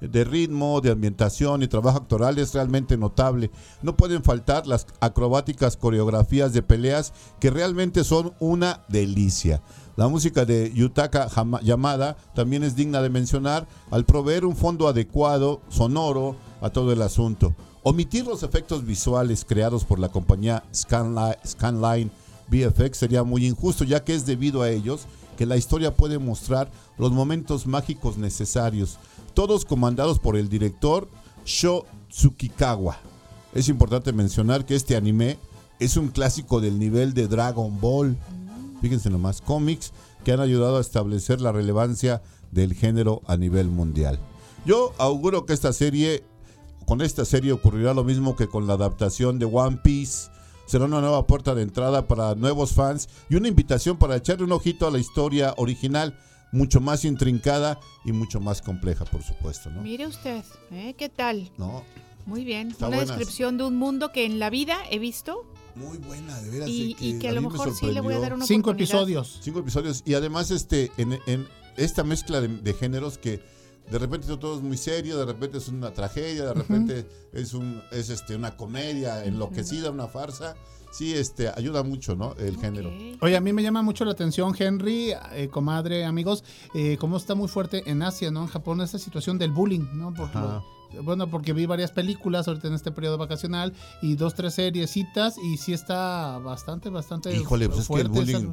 de 0.00 0.24
ritmo, 0.24 0.80
de 0.80 0.90
ambientación 0.90 1.62
y 1.62 1.68
trabajo 1.68 1.98
actoral 1.98 2.38
es 2.38 2.54
realmente 2.54 2.96
notable. 2.96 3.50
No 3.82 3.96
pueden 3.96 4.22
faltar 4.22 4.66
las 4.66 4.86
acrobáticas 5.00 5.76
coreografías 5.76 6.52
de 6.52 6.62
peleas 6.62 7.12
que 7.40 7.50
realmente 7.50 8.04
son 8.04 8.34
una 8.40 8.84
delicia. 8.88 9.62
La 9.96 10.08
música 10.08 10.44
de 10.44 10.72
Yutaka 10.74 11.28
Yamada 11.62 12.16
también 12.34 12.64
es 12.64 12.74
digna 12.74 13.00
de 13.00 13.10
mencionar 13.10 13.68
al 13.90 14.04
proveer 14.04 14.44
un 14.44 14.56
fondo 14.56 14.88
adecuado, 14.88 15.60
sonoro, 15.68 16.36
a 16.60 16.70
todo 16.70 16.92
el 16.92 17.02
asunto. 17.02 17.54
Omitir 17.82 18.26
los 18.26 18.42
efectos 18.42 18.84
visuales 18.84 19.44
creados 19.44 19.84
por 19.84 19.98
la 19.98 20.08
compañía 20.08 20.64
Scanli- 20.72 21.36
Scanline 21.46 22.10
VFX 22.48 22.96
sería 22.98 23.22
muy 23.22 23.46
injusto, 23.46 23.84
ya 23.84 24.02
que 24.02 24.14
es 24.14 24.26
debido 24.26 24.62
a 24.62 24.70
ellos 24.70 25.06
que 25.36 25.46
la 25.46 25.56
historia 25.56 25.94
puede 25.94 26.18
mostrar 26.18 26.70
los 26.96 27.12
momentos 27.12 27.66
mágicos 27.66 28.16
necesarios, 28.16 28.98
todos 29.34 29.64
comandados 29.64 30.18
por 30.18 30.36
el 30.36 30.48
director 30.48 31.08
Sho 31.44 31.84
Tsukikawa. 32.08 32.96
Es 33.52 33.68
importante 33.68 34.12
mencionar 34.12 34.64
que 34.64 34.74
este 34.74 34.96
anime 34.96 35.38
es 35.78 35.96
un 35.96 36.08
clásico 36.08 36.60
del 36.60 36.78
nivel 36.78 37.14
de 37.14 37.28
Dragon 37.28 37.80
Ball. 37.80 38.16
Fíjense 38.80 39.10
nomás, 39.10 39.40
cómics 39.40 39.92
que 40.24 40.32
han 40.32 40.40
ayudado 40.40 40.78
a 40.78 40.80
establecer 40.80 41.40
la 41.40 41.52
relevancia 41.52 42.22
del 42.50 42.74
género 42.74 43.22
a 43.26 43.36
nivel 43.36 43.68
mundial. 43.68 44.18
Yo 44.64 44.92
auguro 44.98 45.44
que 45.44 45.52
esta 45.52 45.72
serie, 45.72 46.24
con 46.86 47.02
esta 47.02 47.24
serie 47.24 47.52
ocurrirá 47.52 47.92
lo 47.92 48.04
mismo 48.04 48.36
que 48.36 48.48
con 48.48 48.66
la 48.66 48.74
adaptación 48.74 49.38
de 49.38 49.46
One 49.46 49.80
Piece. 49.82 50.30
Será 50.66 50.86
una 50.86 51.00
nueva 51.00 51.26
puerta 51.26 51.54
de 51.54 51.62
entrada 51.62 52.08
para 52.08 52.34
nuevos 52.34 52.72
fans 52.72 53.08
y 53.28 53.34
una 53.34 53.48
invitación 53.48 53.98
para 53.98 54.16
echarle 54.16 54.44
un 54.44 54.52
ojito 54.52 54.86
a 54.86 54.90
la 54.90 54.98
historia 54.98 55.52
original, 55.58 56.18
mucho 56.54 56.80
más 56.80 57.04
intrincada 57.04 57.78
y 58.04 58.12
mucho 58.12 58.40
más 58.40 58.62
compleja, 58.62 59.04
por 59.04 59.22
supuesto, 59.22 59.70
¿no? 59.70 59.82
Mire 59.82 60.06
usted, 60.06 60.42
¿eh? 60.70 60.94
¿qué 60.96 61.08
tal? 61.08 61.50
No, 61.58 61.84
Muy 62.26 62.44
bien. 62.44 62.70
Está 62.70 62.88
Una 62.88 62.96
buenas. 62.98 63.16
descripción 63.18 63.58
de 63.58 63.64
un 63.64 63.76
mundo 63.76 64.10
que 64.12 64.24
en 64.24 64.38
la 64.38 64.48
vida 64.50 64.78
he 64.90 64.98
visto 64.98 65.44
muy 65.74 65.98
buena, 65.98 66.40
de 66.40 66.50
veras. 66.50 66.68
y, 66.70 66.94
que 66.94 67.04
y 67.06 67.18
que 67.18 67.28
a 67.28 67.32
lo 67.32 67.42
mejor 67.42 67.74
sí 67.74 67.86
le 67.90 68.00
voy 68.00 68.14
a 68.14 68.20
dar 68.20 68.32
una 68.34 68.46
Cinco 68.46 68.70
oportunidad. 68.70 68.94
episodios. 69.02 69.40
Cinco 69.42 69.58
episodios. 69.58 70.02
Y 70.06 70.14
además, 70.14 70.50
este, 70.52 70.90
en, 70.96 71.18
en 71.26 71.46
esta 71.76 72.04
mezcla 72.04 72.40
de, 72.40 72.46
de 72.48 72.72
géneros 72.74 73.18
que 73.18 73.42
de 73.90 73.98
repente 73.98 74.28
todo 74.38 74.56
es 74.56 74.62
muy 74.62 74.76
serio, 74.78 75.18
de 75.18 75.26
repente 75.26 75.58
es 75.58 75.66
una 75.68 75.92
tragedia, 75.92 76.44
de 76.44 76.54
repente 76.54 77.06
es 77.32 77.52
un, 77.52 77.82
es 77.90 78.08
este, 78.08 78.36
una 78.36 78.56
comedia 78.56 79.24
enloquecida, 79.24 79.90
una 79.90 80.06
farsa. 80.06 80.54
Sí, 80.94 81.12
este, 81.12 81.48
ayuda 81.48 81.82
mucho, 81.82 82.14
¿no? 82.14 82.34
El 82.38 82.56
género. 82.56 82.92
Oye, 83.20 83.36
a 83.36 83.40
mí 83.40 83.52
me 83.52 83.62
llama 83.64 83.82
mucho 83.82 84.04
la 84.04 84.12
atención, 84.12 84.54
Henry, 84.56 85.12
eh, 85.32 85.48
comadre, 85.50 86.04
amigos, 86.04 86.44
eh, 86.72 86.96
cómo 87.00 87.16
está 87.16 87.34
muy 87.34 87.48
fuerte 87.48 87.82
en 87.90 88.00
Asia, 88.02 88.30
¿no? 88.30 88.42
En 88.42 88.46
Japón, 88.46 88.80
esta 88.80 88.98
situación 88.98 89.36
del 89.36 89.50
bullying, 89.50 89.86
¿no? 89.94 90.14
Por 90.14 90.26
Ajá. 90.26 90.62
lo- 90.92 91.02
bueno, 91.02 91.28
porque 91.28 91.52
vi 91.52 91.66
varias 91.66 91.90
películas 91.90 92.46
ahorita 92.46 92.68
en 92.68 92.74
este 92.74 92.92
periodo 92.92 93.18
vacacional 93.18 93.72
y 94.02 94.14
dos, 94.14 94.34
tres 94.34 94.54
seriecitas 94.54 95.36
y 95.38 95.56
sí 95.56 95.72
está 95.72 96.38
bastante, 96.38 96.88
bastante 96.90 97.36
Híjole, 97.36 97.68
pues 97.68 97.80
es 97.80 97.88
que 97.88 97.94
el 97.94 98.00
esa- 98.02 98.08
bullying 98.12 98.52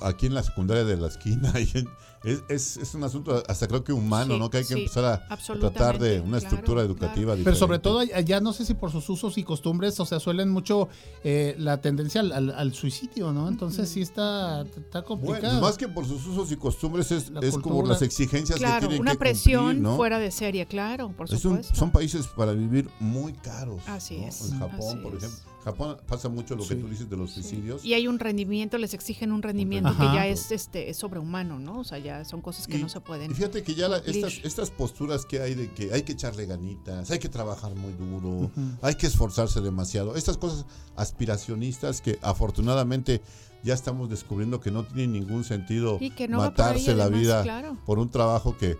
aquí 0.00 0.26
en 0.26 0.34
la 0.34 0.42
secundaria 0.42 0.84
de 0.84 0.96
la 0.96 1.08
esquina 1.08 1.52
y 1.60 1.70
en- 1.78 1.88
es, 2.24 2.42
es, 2.48 2.76
es 2.78 2.94
un 2.96 3.04
asunto 3.04 3.44
hasta 3.46 3.68
creo 3.68 3.84
que 3.84 3.92
humano, 3.92 4.34
Sí, 4.34 4.40
¿no? 4.40 4.50
Que 4.50 4.56
hay 4.58 4.64
que 4.64 4.74
sí, 4.74 4.80
empezar 4.80 5.04
a- 5.04 5.36
tratar 5.60 6.00
de 6.00 6.18
una 6.20 6.40
claro, 6.40 6.46
estructura 6.56 6.82
educativa 6.82 7.36
Pero 7.44 7.54
sobre 7.54 7.78
todo 7.78 8.00
allá, 8.00 8.40
no 8.40 8.52
sé 8.52 8.64
si 8.64 8.74
por 8.74 8.90
sus 8.90 9.08
usos 9.08 9.38
y 9.38 9.44
costumbres, 9.44 10.00
o 10.00 10.04
sea, 10.04 10.18
suelen 10.18 10.50
mucho 10.50 10.88
eh, 11.22 11.54
la 11.58 11.80
tendencia 11.80 12.20
al, 12.20 12.32
al- 12.32 12.50
al 12.50 12.74
suicidio, 12.74 13.32
¿no? 13.32 13.46
Entonces 13.48 13.88
sí 13.88 14.00
está, 14.02 14.62
está 14.62 15.02
Bueno, 15.02 15.04
complicado. 15.04 15.60
más 15.60 15.78
que 15.78 15.86
por 15.86 16.06
sus 16.06 16.26
usos 16.26 16.50
y 16.50 16.56
costumbres 16.56 17.12
es, 17.12 17.30
La 17.30 17.38
es 17.38 17.56
como 17.56 17.86
las 17.86 18.02
exigencias 18.02 18.58
que 18.58 18.64
Claro, 18.64 18.88
tienen 18.88 19.00
una 19.00 19.12
que 19.12 19.18
presión 19.18 19.64
cumplir, 19.66 19.82
¿no? 19.82 19.96
fuera 19.96 20.18
de 20.18 20.32
serie, 20.32 20.66
claro, 20.66 21.12
por 21.16 21.26
Es 21.26 21.44
un- 21.44 21.52
supuesto. 21.52 21.74
son 21.76 21.92
países 21.92 22.26
para 22.26 22.50
vivir 22.50 22.90
muy 22.98 23.32
caros. 23.32 23.80
Así 23.86 24.18
¿no? 24.18 24.26
es, 24.26 24.40
En 24.50 24.58
Japón, 24.58 24.78
así 24.88 24.96
por 24.96 25.14
es. 25.14 25.22
ejemplo. 25.22 25.48
Japón 25.70 25.96
pasa 26.06 26.28
mucho 26.28 26.56
lo 26.56 26.66
que 26.66 26.74
tú 26.76 26.88
dices 26.88 27.08
de 27.10 27.16
los 27.16 27.30
suicidios. 27.32 27.84
Y 27.84 27.94
hay 27.94 28.06
un 28.08 28.18
rendimiento, 28.18 28.78
les 28.78 28.94
exigen 28.94 29.32
un 29.32 29.42
rendimiento 29.42 29.90
Ajá. 29.90 30.10
que 30.10 30.16
ya 30.16 30.26
es 30.26 30.50
este 30.52 30.90
es 30.90 30.96
sobrehumano, 30.96 31.58
¿no? 31.58 31.80
O 31.80 31.84
sea, 31.84 31.98
ya 31.98 32.24
son 32.24 32.40
cosas 32.42 32.66
que 32.66 32.78
Y- 32.78 32.82
no 32.82 32.88
se 32.88 33.00
pueden. 33.00 33.30
Y 33.30 33.34
fíjate 33.34 33.62
que 33.62 33.74
ya 33.74 33.88
la- 33.88 33.98
estas, 33.98 34.40
estas 34.44 34.70
posturas 34.70 35.24
que 35.26 35.40
hay 35.40 35.54
de 35.54 35.70
que 35.72 35.92
hay 35.92 36.02
que 36.02 36.12
echarle 36.12 36.46
ganitas, 36.46 37.10
hay 37.10 37.18
que 37.18 37.28
trabajar 37.28 37.74
muy 37.74 37.92
duro, 37.94 38.28
Ujú. 38.28 38.60
hay 38.82 38.94
que 38.94 39.06
esforzarse 39.06 39.60
demasiado, 39.60 40.16
estas 40.16 40.36
cosas 40.38 40.64
aspiracionistas 40.96 42.00
que 42.00 42.18
afortunadamente 42.22 43.20
ya 43.64 43.74
estamos 43.74 44.08
descubriendo 44.08 44.60
que 44.60 44.70
no 44.70 44.84
tienen 44.84 45.12
ningún 45.12 45.42
sentido 45.44 45.98
Y 46.00 46.10
que 46.10 46.28
no 46.28 46.36
por 46.38 46.44
ahí, 46.46 46.50
matarse 46.50 46.94
la 46.94 47.04
además, 47.04 47.20
vida 47.20 47.42
claro. 47.42 47.76
por 47.84 47.98
un 47.98 48.08
trabajo 48.08 48.56
que 48.56 48.78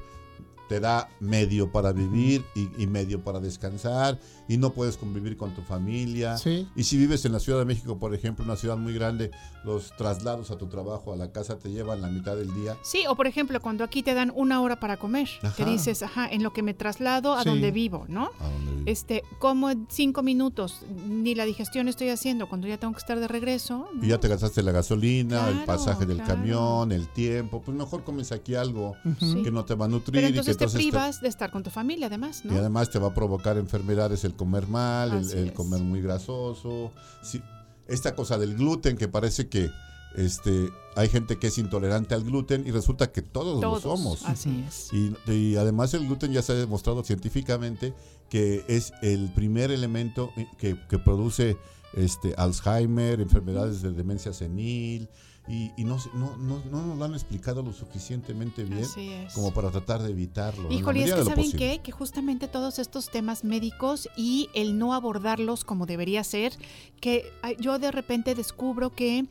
te 0.69 0.81
da 0.81 1.09
medio 1.21 1.73
para 1.73 1.93
vivir 1.93 2.45
y, 2.55 2.69
y 2.83 2.87
medio 2.87 3.23
para 3.25 3.41
descansar 3.41 4.19
y 4.49 4.57
no 4.57 4.73
puedes 4.73 4.97
convivir 4.97 5.37
con 5.37 5.55
tu 5.55 5.63
familia. 5.63 6.37
Sí. 6.39 6.67
Y 6.77 6.85
si 6.85 6.97
vives 6.97 7.25
en 7.25 7.33
la 7.33 7.41
Ciudad 7.41 7.59
de 7.59 7.65
México, 7.65 7.99
por 7.99 8.15
ejemplo, 8.15 8.45
una 8.45 8.57
ciudad 8.57 8.77
muy 8.77 8.93
grande, 8.95 9.31
los 9.65 9.93
traslados 9.97 10.51
a 10.51 10.59
tu 10.59 10.67
trabajo, 10.69 11.13
a 11.13 11.17
la 11.17 11.33
casa, 11.33 11.59
te 11.59 11.71
llevan 11.71 12.01
la 12.01 12.09
mitad 12.09 12.37
del 12.37 12.53
día. 12.55 12.77
Sí, 12.83 13.05
o 13.09 13.17
por 13.17 13.27
ejemplo, 13.27 13.61
cuando 13.61 13.85
aquí 13.85 14.03
te 14.03 14.15
dan 14.15 14.33
una 14.35 14.61
hora 14.63 14.81
para 14.81 14.97
comer, 14.99 15.29
que 15.41 15.47
Ajá. 15.47 15.65
dices, 15.65 16.03
ajá, 16.03 16.29
en 16.31 16.43
lo 16.43 16.53
que 16.53 16.63
me 16.63 16.75
traslado 16.75 17.35
a 17.35 17.43
Sí. 17.43 17.49
donde 17.49 17.71
vivo, 17.71 18.05
¿no? 18.09 18.31
¿A 18.41 18.49
dónde 18.49 18.73
vives? 18.73 18.85
Este, 18.87 19.23
como 19.39 19.71
cinco 19.89 20.23
minutos, 20.23 20.83
ni 21.09 21.35
la 21.35 21.45
digestión 21.45 21.89
estoy 21.89 22.09
haciendo 22.09 22.49
cuando 22.49 22.67
ya 22.69 22.79
tengo 22.79 22.93
que 22.95 22.99
estar 23.01 23.19
de 23.21 23.29
regreso. 23.29 23.89
¿no? 23.95 24.05
Y 24.05 24.09
ya 24.09 24.19
te 24.19 24.29
gastaste 24.29 24.63
la 24.63 24.73
gasolina, 24.73 25.49
el 25.49 25.65
pasaje 25.65 26.07
del 26.07 26.19
claro. 26.19 26.35
camión, 26.35 26.93
el 26.93 27.09
tiempo. 27.09 27.61
Pues 27.61 27.77
mejor 27.77 28.05
comes 28.05 28.33
aquí 28.33 28.55
algo 28.55 28.97
que 29.43 29.51
no 29.51 29.65
te 29.65 29.75
va 29.75 29.85
a 29.87 29.89
nutrir 29.89 30.31
y 30.31 30.41
que 30.41 30.51
te 30.67 30.69
privas 30.69 31.21
de 31.21 31.29
estar 31.29 31.51
con 31.51 31.63
tu 31.63 31.71
familia, 31.71 32.09
además, 32.09 32.45
¿no? 32.45 32.55
y 32.55 32.57
además 32.57 32.91
te 32.91 32.99
va 32.99 33.09
a 33.09 33.15
provocar 33.15 33.57
enfermedades 33.57 34.25
el 34.25 34.35
comer 34.35 34.67
mal, 34.67 35.13
el, 35.33 35.53
comer 35.53 35.81
muy 35.81 36.03
grasoso. 36.03 36.93
Sí, 37.23 37.43
esta 37.87 38.15
cosa 38.15 38.39
del 38.39 38.57
gluten 38.57 38.97
que 38.97 39.09
parece 39.09 39.49
que 39.49 39.71
este 40.17 40.71
hay 40.97 41.09
gente 41.09 41.39
que 41.39 41.47
es 41.47 41.59
intolerante 41.59 42.15
al 42.15 42.25
gluten 42.25 42.67
y 42.67 42.71
resulta 42.71 43.13
que 43.13 43.23
todos, 43.23 43.61
Todos, 43.61 43.85
lo 43.85 43.97
somos. 43.97 44.25
así 44.25 44.65
es. 44.67 44.91
Y, 44.93 45.15
y 45.33 45.57
además 45.57 45.95
el 45.95 46.07
gluten 46.07 46.33
ya 46.33 46.43
se 46.43 46.53
ha 46.53 46.57
demostrado 46.57 47.05
científicamente 47.05 47.95
que 48.29 48.65
es 48.69 48.93
el 49.01 49.31
primer 49.33 49.71
elemento 49.71 50.31
que, 50.59 50.79
que 50.89 50.99
produce 50.99 51.57
este 51.95 52.35
Alzheimer, 52.37 53.21
enfermedades 53.21 53.81
de 53.81 53.93
demencia 53.93 54.33
senil 54.33 55.09
y, 55.49 55.73
y 55.77 55.85
no, 55.85 55.97
no, 56.15 56.37
no, 56.37 56.63
no 56.71 56.87
nos 56.87 56.99
lo 56.99 57.05
han 57.05 57.15
explicado 57.15 57.63
lo 57.63 57.73
suficientemente 57.73 58.65
bien 58.65 58.87
como 59.35 59.53
para 59.53 59.71
tratar 59.71 60.03
de 60.03 60.11
evitarlo. 60.11 60.71
Híjole, 60.71 61.05
es 61.05 61.15
que 61.15 61.25
¿saben 61.25 61.53
qué? 61.53 61.81
Que 61.83 61.93
justamente 61.93 62.49
todos 62.49 62.79
estos 62.79 63.11
temas 63.11 63.45
médicos 63.45 64.09
y 64.17 64.51
el 64.55 64.79
no 64.79 64.95
abordarlos 64.95 65.65
como 65.65 65.87
debería 65.87 66.23
ser, 66.25 66.53
que 67.01 67.25
yo 67.59 67.79
de 67.79 67.91
repente 67.91 68.35
descubro 68.35 68.91
que 68.91 69.27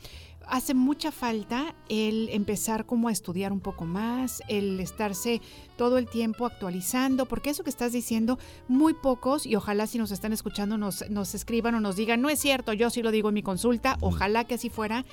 hace 0.47 0.73
mucha 0.73 1.11
falta 1.11 1.75
el 1.89 2.29
empezar 2.29 2.85
como 2.85 3.09
a 3.09 3.11
estudiar 3.11 3.51
un 3.51 3.59
poco 3.59 3.85
más, 3.85 4.41
el 4.47 4.79
estarse 4.79 5.41
todo 5.75 5.97
el 5.97 6.07
tiempo 6.07 6.45
actualizando, 6.45 7.25
porque 7.25 7.49
eso 7.49 7.63
que 7.63 7.69
estás 7.69 7.91
diciendo, 7.91 8.39
muy 8.67 8.93
pocos, 8.93 9.45
y 9.45 9.55
ojalá 9.55 9.87
si 9.87 9.97
nos 9.97 10.11
están 10.11 10.33
escuchando 10.33 10.77
nos, 10.77 11.09
nos 11.09 11.35
escriban 11.35 11.75
o 11.75 11.79
nos 11.79 11.95
digan, 11.95 12.21
no 12.21 12.29
es 12.29 12.39
cierto, 12.39 12.73
yo 12.73 12.89
sí 12.89 13.01
lo 13.01 13.11
digo 13.11 13.29
en 13.29 13.35
mi 13.35 13.43
consulta, 13.43 13.97
ojalá 14.01 14.45
que 14.45 14.55
así 14.55 14.69
fuera, 14.69 15.05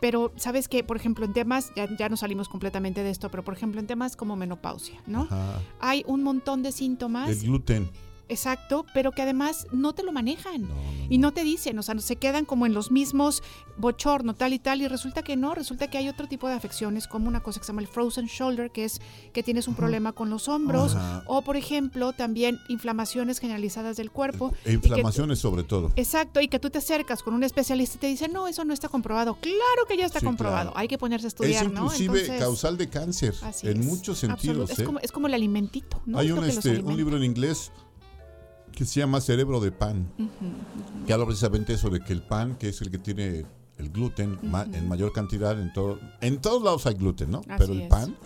pero 0.00 0.32
sabes 0.36 0.68
que, 0.68 0.82
por 0.82 0.96
ejemplo, 0.96 1.24
en 1.24 1.32
temas, 1.32 1.72
ya, 1.76 1.88
ya 1.96 2.08
nos 2.08 2.20
salimos 2.20 2.48
completamente 2.48 3.02
de 3.02 3.10
esto, 3.10 3.30
pero 3.30 3.44
por 3.44 3.54
ejemplo 3.54 3.80
en 3.80 3.86
temas 3.86 4.16
como 4.16 4.36
menopausia, 4.36 5.00
¿no? 5.06 5.22
Ajá. 5.22 5.60
Hay 5.80 6.04
un 6.06 6.22
montón 6.22 6.62
de 6.62 6.72
síntomas. 6.72 7.28
El 7.28 7.40
gluten. 7.40 7.90
Exacto, 8.30 8.86
pero 8.94 9.10
que 9.10 9.22
además 9.22 9.66
no 9.72 9.92
te 9.92 10.04
lo 10.04 10.12
manejan 10.12 10.68
y 11.08 11.18
no 11.18 11.32
te 11.32 11.42
dicen, 11.42 11.78
o 11.78 11.82
sea, 11.82 11.98
se 11.98 12.14
quedan 12.16 12.44
como 12.44 12.64
en 12.64 12.72
los 12.72 12.92
mismos 12.92 13.42
bochorno, 13.76 14.34
tal 14.34 14.52
y 14.52 14.60
tal, 14.60 14.82
y 14.82 14.88
resulta 14.88 15.22
que 15.22 15.36
no, 15.36 15.54
resulta 15.54 15.88
que 15.88 15.98
hay 15.98 16.08
otro 16.08 16.28
tipo 16.28 16.46
de 16.46 16.54
afecciones, 16.54 17.08
como 17.08 17.26
una 17.26 17.42
cosa 17.42 17.58
que 17.58 17.66
se 17.66 17.72
llama 17.72 17.82
el 17.82 17.88
frozen 17.88 18.26
shoulder, 18.26 18.70
que 18.70 18.84
es 18.84 19.00
que 19.32 19.42
tienes 19.42 19.66
un 19.66 19.74
problema 19.74 20.12
con 20.12 20.30
los 20.30 20.48
hombros, 20.48 20.96
o 21.26 21.42
por 21.42 21.56
ejemplo, 21.56 22.12
también 22.12 22.60
inflamaciones 22.68 23.40
generalizadas 23.40 23.96
del 23.96 24.12
cuerpo. 24.12 24.52
E 24.64 24.72
inflamaciones 24.74 25.40
sobre 25.40 25.64
todo. 25.64 25.92
Exacto, 25.96 26.40
y 26.40 26.46
que 26.48 26.60
tú 26.60 26.70
te 26.70 26.78
acercas 26.78 27.22
con 27.22 27.34
un 27.34 27.42
especialista 27.42 27.96
y 27.96 28.00
te 28.00 28.06
dice, 28.06 28.28
no, 28.28 28.46
eso 28.46 28.64
no 28.64 28.72
está 28.72 28.88
comprobado. 28.88 29.36
Claro 29.40 29.86
que 29.88 29.96
ya 29.96 30.06
está 30.06 30.20
Sí, 30.20 30.26
comprobado, 30.26 30.70
claro. 30.70 30.78
hay 30.78 30.86
que 30.86 30.98
ponerse 30.98 31.26
a 31.26 31.28
estudiar, 31.28 31.66
es 31.66 31.72
¿no? 31.72 31.84
inclusive 31.86 32.20
Entonces, 32.20 32.38
causal 32.38 32.76
de 32.76 32.88
cáncer 32.88 33.34
en 33.62 33.80
es, 33.80 33.86
muchos 33.86 34.18
sentidos. 34.18 34.70
Es, 34.70 34.78
¿eh? 34.78 34.84
como, 34.84 35.00
es 35.00 35.10
como 35.10 35.26
el 35.26 35.34
alimentito, 35.34 36.00
¿no? 36.06 36.18
Hay 36.18 36.30
un, 36.30 36.44
este, 36.44 36.80
un 36.80 36.96
libro 36.96 37.16
en 37.16 37.24
inglés 37.24 37.72
que 38.80 38.86
se 38.86 38.98
llama 39.00 39.20
Cerebro 39.20 39.60
de 39.60 39.72
Pan, 39.72 40.10
que 41.06 41.12
habla 41.12 41.26
precisamente 41.26 41.74
eso 41.74 41.90
de 41.90 42.00
que 42.00 42.14
el 42.14 42.22
pan, 42.22 42.56
que 42.56 42.70
es 42.70 42.80
el 42.80 42.90
que 42.90 42.96
tiene 42.96 43.44
el 43.76 43.90
gluten 43.90 44.38
en 44.72 44.88
mayor 44.88 45.12
cantidad 45.12 45.60
en 45.60 45.70
todo, 45.74 45.98
en 46.22 46.40
todos 46.40 46.62
lados 46.62 46.86
hay 46.86 46.94
gluten, 46.94 47.30
¿no? 47.30 47.40
Así 47.40 47.54
Pero 47.58 47.72
el 47.74 47.82
es. 47.82 47.88
pan, 47.88 48.16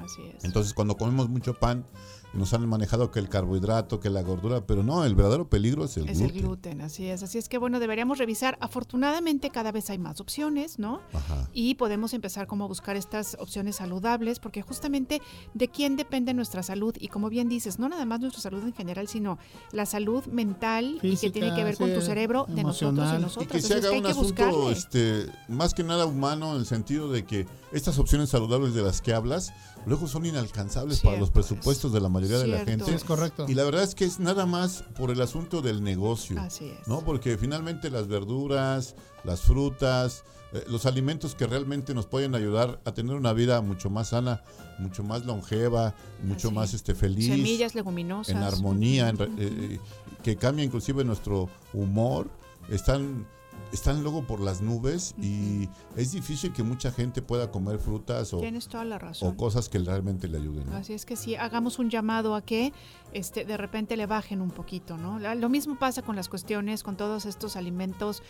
Así 0.00 0.22
es. 0.34 0.44
entonces 0.46 0.72
cuando 0.72 0.96
comemos 0.96 1.28
mucho 1.28 1.52
pan 1.52 1.84
nos 2.32 2.52
han 2.52 2.68
manejado 2.68 3.10
que 3.10 3.18
el 3.18 3.28
carbohidrato, 3.28 4.00
que 4.00 4.10
la 4.10 4.22
gordura, 4.22 4.66
pero 4.66 4.82
no, 4.82 5.04
el 5.04 5.14
verdadero 5.14 5.48
peligro 5.48 5.84
es 5.84 5.96
el 5.96 6.08
es 6.08 6.18
gluten. 6.18 6.36
el 6.36 6.42
gluten, 6.42 6.80
así 6.82 7.06
es. 7.06 7.22
Así 7.22 7.38
es 7.38 7.48
que 7.48 7.58
bueno, 7.58 7.80
deberíamos 7.80 8.18
revisar. 8.18 8.58
Afortunadamente 8.60 9.50
cada 9.50 9.72
vez 9.72 9.90
hay 9.90 9.98
más 9.98 10.20
opciones, 10.20 10.78
¿no? 10.78 11.00
Ajá. 11.12 11.48
Y 11.52 11.74
podemos 11.74 12.12
empezar 12.14 12.46
como 12.46 12.64
a 12.64 12.68
buscar 12.68 12.96
estas 12.96 13.36
opciones 13.40 13.76
saludables, 13.76 14.40
porque 14.40 14.62
justamente 14.62 15.22
de 15.54 15.68
quién 15.68 15.96
depende 15.96 16.34
nuestra 16.34 16.62
salud. 16.62 16.94
Y 16.98 17.08
como 17.08 17.28
bien 17.28 17.48
dices, 17.48 17.78
no 17.78 17.88
nada 17.88 18.04
más 18.04 18.20
nuestra 18.20 18.42
salud 18.42 18.62
en 18.64 18.74
general, 18.74 19.08
sino 19.08 19.38
la 19.72 19.86
salud 19.86 20.24
mental 20.26 20.98
y 21.02 21.16
que 21.16 21.30
tiene 21.30 21.54
que 21.54 21.64
ver 21.64 21.76
con 21.76 21.92
tu 21.92 22.00
cerebro, 22.00 22.46
de 22.48 22.62
nosotros 22.62 23.10
y 23.12 23.16
emocional. 23.16 23.44
Y 23.44 23.46
que 23.46 23.62
se 23.62 23.78
es 23.78 23.84
haga 23.84 23.96
un 23.96 24.02
que 24.02 24.10
asunto 24.10 24.70
este, 24.70 25.26
más 25.48 25.74
que 25.74 25.84
nada 25.84 26.06
humano 26.06 26.52
en 26.52 26.60
el 26.60 26.66
sentido 26.66 27.10
de 27.10 27.24
que 27.24 27.46
estas 27.72 27.98
opciones 27.98 28.30
saludables 28.30 28.74
de 28.74 28.82
las 28.82 29.00
que 29.00 29.14
hablas 29.14 29.52
luego 29.86 30.06
son 30.06 30.26
inalcanzables 30.26 31.00
para 31.00 31.18
los 31.18 31.30
presupuestos 31.30 31.92
de 31.92 32.00
la 32.00 32.08
mayoría 32.08 32.38
de 32.38 32.46
la 32.46 32.64
gente. 32.64 32.84
Sí, 32.86 32.92
es 32.92 33.04
correcto. 33.04 33.46
Y 33.48 33.54
la 33.54 33.64
verdad 33.64 33.82
es 33.82 33.94
que 33.94 34.04
es 34.04 34.18
nada 34.18 34.46
más 34.46 34.82
por 34.96 35.10
el 35.10 35.20
asunto 35.20 35.62
del 35.62 35.82
negocio. 35.82 36.40
Así 36.40 36.66
es. 36.66 36.86
¿no? 36.88 37.00
Porque 37.00 37.36
finalmente 37.38 37.90
las 37.90 38.08
verduras, 38.08 38.94
las 39.24 39.40
frutas, 39.40 40.24
eh, 40.52 40.64
los 40.68 40.86
alimentos 40.86 41.34
que 41.34 41.46
realmente 41.46 41.94
nos 41.94 42.06
pueden 42.06 42.34
ayudar 42.34 42.80
a 42.84 42.92
tener 42.92 43.14
una 43.14 43.32
vida 43.32 43.60
mucho 43.60 43.90
más 43.90 44.08
sana, 44.08 44.42
mucho 44.78 45.02
más 45.02 45.24
longeva, 45.26 45.94
mucho 46.22 46.48
Así. 46.48 46.54
más 46.54 46.74
este 46.74 46.94
feliz, 46.94 47.26
Semillas 47.26 47.74
leguminosas. 47.74 48.34
en 48.34 48.42
armonía, 48.42 49.08
en 49.08 49.18
re- 49.18 49.28
eh, 49.38 49.78
que 50.22 50.36
cambia 50.36 50.64
inclusive 50.64 51.04
nuestro 51.04 51.48
humor, 51.72 52.28
están 52.70 53.26
están 53.72 54.02
luego 54.02 54.22
por 54.26 54.40
las 54.40 54.60
nubes 54.62 55.14
y 55.20 55.68
es 55.96 56.12
difícil 56.12 56.52
que 56.52 56.62
mucha 56.62 56.90
gente 56.90 57.20
pueda 57.22 57.50
comer 57.50 57.78
frutas 57.78 58.32
o, 58.32 58.38
Tienes 58.38 58.68
toda 58.68 58.84
la 58.84 58.96
o 58.96 58.98
razón. 58.98 59.34
cosas 59.36 59.68
que 59.68 59.78
realmente 59.78 60.26
le 60.28 60.38
ayuden. 60.38 60.70
¿no? 60.70 60.76
Así 60.76 60.92
es 60.94 61.04
que 61.04 61.16
sí, 61.16 61.36
hagamos 61.36 61.78
un 61.78 61.90
llamado 61.90 62.34
a 62.34 62.42
que 62.42 62.72
este, 63.12 63.44
de 63.44 63.56
repente 63.56 63.96
le 63.96 64.06
bajen 64.06 64.40
un 64.40 64.50
poquito, 64.50 64.96
¿no? 64.96 65.18
La- 65.18 65.34
Lo 65.34 65.48
mismo 65.48 65.78
pasa 65.78 66.02
con 66.02 66.16
las 66.16 66.28
cuestiones, 66.28 66.82
con 66.82 66.96
todos 66.96 67.26
estos 67.26 67.56
alimentos 67.56 68.22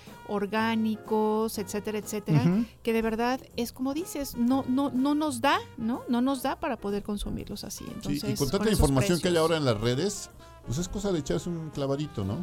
orgánicos, 0.62 1.59
etcétera, 1.59 1.99
etcétera, 1.99 2.43
que 2.82 2.93
de 2.93 3.03
verdad 3.03 3.41
es 3.57 3.72
como 3.72 3.95
dices, 3.95 4.36
no, 4.36 4.64
no, 4.68 4.91
no 4.91 5.14
nos 5.14 5.41
da, 5.41 5.59
¿no? 5.76 6.03
No 6.09 6.20
nos 6.20 6.43
da 6.43 6.59
para 6.59 6.76
poder 6.78 7.03
consumirlos 7.03 7.64
así. 7.64 7.84
Sí, 7.84 7.91
Entonces, 7.95 8.30
y 8.30 8.34
con 8.36 8.51
tanta 8.51 8.64
esos 8.66 8.78
información 8.80 9.20
que 9.20 9.28
hay 9.28 9.36
ahora 9.36 9.57
en 9.57 9.64
las 9.64 9.80
redes, 9.80 10.30
pues 10.66 10.78
es 10.78 10.89
cosa 10.89 11.12
de 11.12 11.20
echarse 11.20 11.49
un 11.49 11.70
clavadito, 11.70 12.24
¿no? 12.24 12.36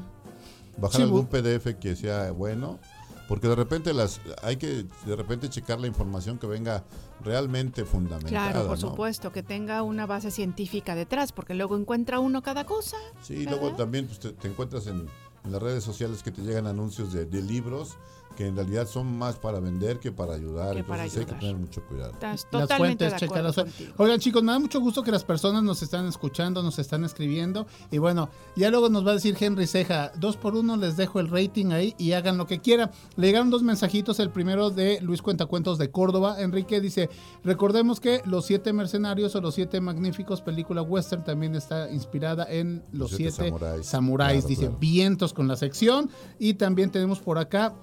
Bajar 0.77 0.97
Sí, 0.97 1.03
algún 1.03 1.27
PDF 1.27 1.75
que 1.79 1.95
sea 1.95 2.31
bueno, 2.31 2.79
porque 3.27 3.47
de 3.47 3.55
repente 3.55 3.93
las 3.93 4.19
hay 4.43 4.57
que 4.57 4.85
de 5.05 5.15
repente 5.15 5.49
checar 5.49 5.79
la 5.79 5.87
información 5.87 6.37
que 6.37 6.47
venga 6.47 6.83
realmente 7.23 7.85
fundamentada. 7.85 8.51
Claro, 8.51 8.67
por 8.67 8.79
¿no? 8.79 8.89
supuesto, 8.89 9.31
que 9.31 9.41
tenga 9.41 9.81
una 9.83 10.05
base 10.05 10.31
científica 10.31 10.95
detrás, 10.95 11.31
porque 11.31 11.53
luego 11.53 11.77
encuentra 11.77 12.19
uno 12.19 12.41
cada 12.43 12.65
cosa. 12.65 12.97
Sí, 13.21 13.35
y 13.35 13.45
luego 13.45 13.71
también 13.73 14.05
pues, 14.07 14.19
te, 14.19 14.33
te 14.33 14.47
encuentras 14.47 14.87
en, 14.87 15.07
en 15.43 15.51
las 15.51 15.61
redes 15.61 15.83
sociales 15.83 16.21
que 16.23 16.31
te 16.31 16.41
llegan 16.41 16.67
anuncios 16.67 17.13
de, 17.13 17.25
de 17.25 17.41
libros 17.41 17.95
que 18.35 18.47
en 18.47 18.55
realidad 18.55 18.87
son 18.87 19.17
más 19.17 19.37
para 19.37 19.59
vender 19.59 19.99
que 19.99 20.11
para 20.11 20.33
ayudar. 20.33 20.75
Que 20.75 20.83
para 20.83 21.05
Entonces 21.05 21.27
hay 21.27 21.33
que 21.33 21.39
tener 21.39 21.55
mucho 21.55 21.83
cuidado. 21.85 22.11
Estás 22.13 22.47
las 22.51 22.51
totalmente 22.51 22.77
fuentes, 22.77 23.11
de 23.11 23.19
checar 23.19 23.27
acuerdo 23.27 23.47
las 23.47 23.55
fuentes. 23.55 23.75
contigo. 23.75 24.03
Oigan, 24.03 24.19
chicos, 24.19 24.43
me 24.43 24.51
da 24.51 24.59
mucho 24.59 24.79
gusto 24.79 25.03
que 25.03 25.11
las 25.11 25.23
personas 25.23 25.63
nos 25.63 25.81
están 25.81 26.05
escuchando, 26.07 26.61
nos 26.61 26.79
están 26.79 27.03
escribiendo. 27.03 27.65
Y 27.91 27.97
bueno, 27.97 28.29
ya 28.55 28.69
luego 28.69 28.89
nos 28.89 29.05
va 29.05 29.11
a 29.11 29.13
decir 29.15 29.35
Henry 29.39 29.67
Ceja, 29.67 30.11
dos 30.17 30.37
por 30.37 30.55
uno 30.55 30.77
les 30.77 30.97
dejo 30.97 31.19
el 31.19 31.29
rating 31.29 31.71
ahí 31.71 31.95
y 31.97 32.11
hagan 32.11 32.37
lo 32.37 32.45
que 32.45 32.59
quieran. 32.59 32.91
Le 33.15 33.27
llegaron 33.27 33.49
dos 33.49 33.63
mensajitos, 33.63 34.19
el 34.19 34.29
primero 34.29 34.69
de 34.69 34.99
Luis 35.01 35.21
Cuentacuentos 35.21 35.77
de 35.77 35.91
Córdoba. 35.91 36.41
Enrique 36.41 36.81
dice, 36.81 37.09
recordemos 37.43 37.99
que 37.99 38.21
Los 38.25 38.45
Siete 38.45 38.73
Mercenarios 38.73 39.35
o 39.35 39.41
Los 39.41 39.55
Siete 39.55 39.81
Magníficos, 39.81 40.41
película 40.41 40.81
western, 40.81 41.23
también 41.23 41.55
está 41.55 41.89
inspirada 41.91 42.45
en 42.49 42.83
Los, 42.91 43.11
Los 43.11 43.11
Siete 43.11 43.31
Siete, 43.31 43.49
Samuráis. 43.49 43.85
Samuráis. 43.85 44.39
Claro, 44.39 44.49
dice, 44.49 44.61
claro. 44.61 44.77
vientos 44.79 45.33
con 45.33 45.47
la 45.47 45.55
sección. 45.55 46.09
Y 46.39 46.55
también 46.55 46.91
tenemos 46.91 47.19
por 47.19 47.37
acá 47.37 47.73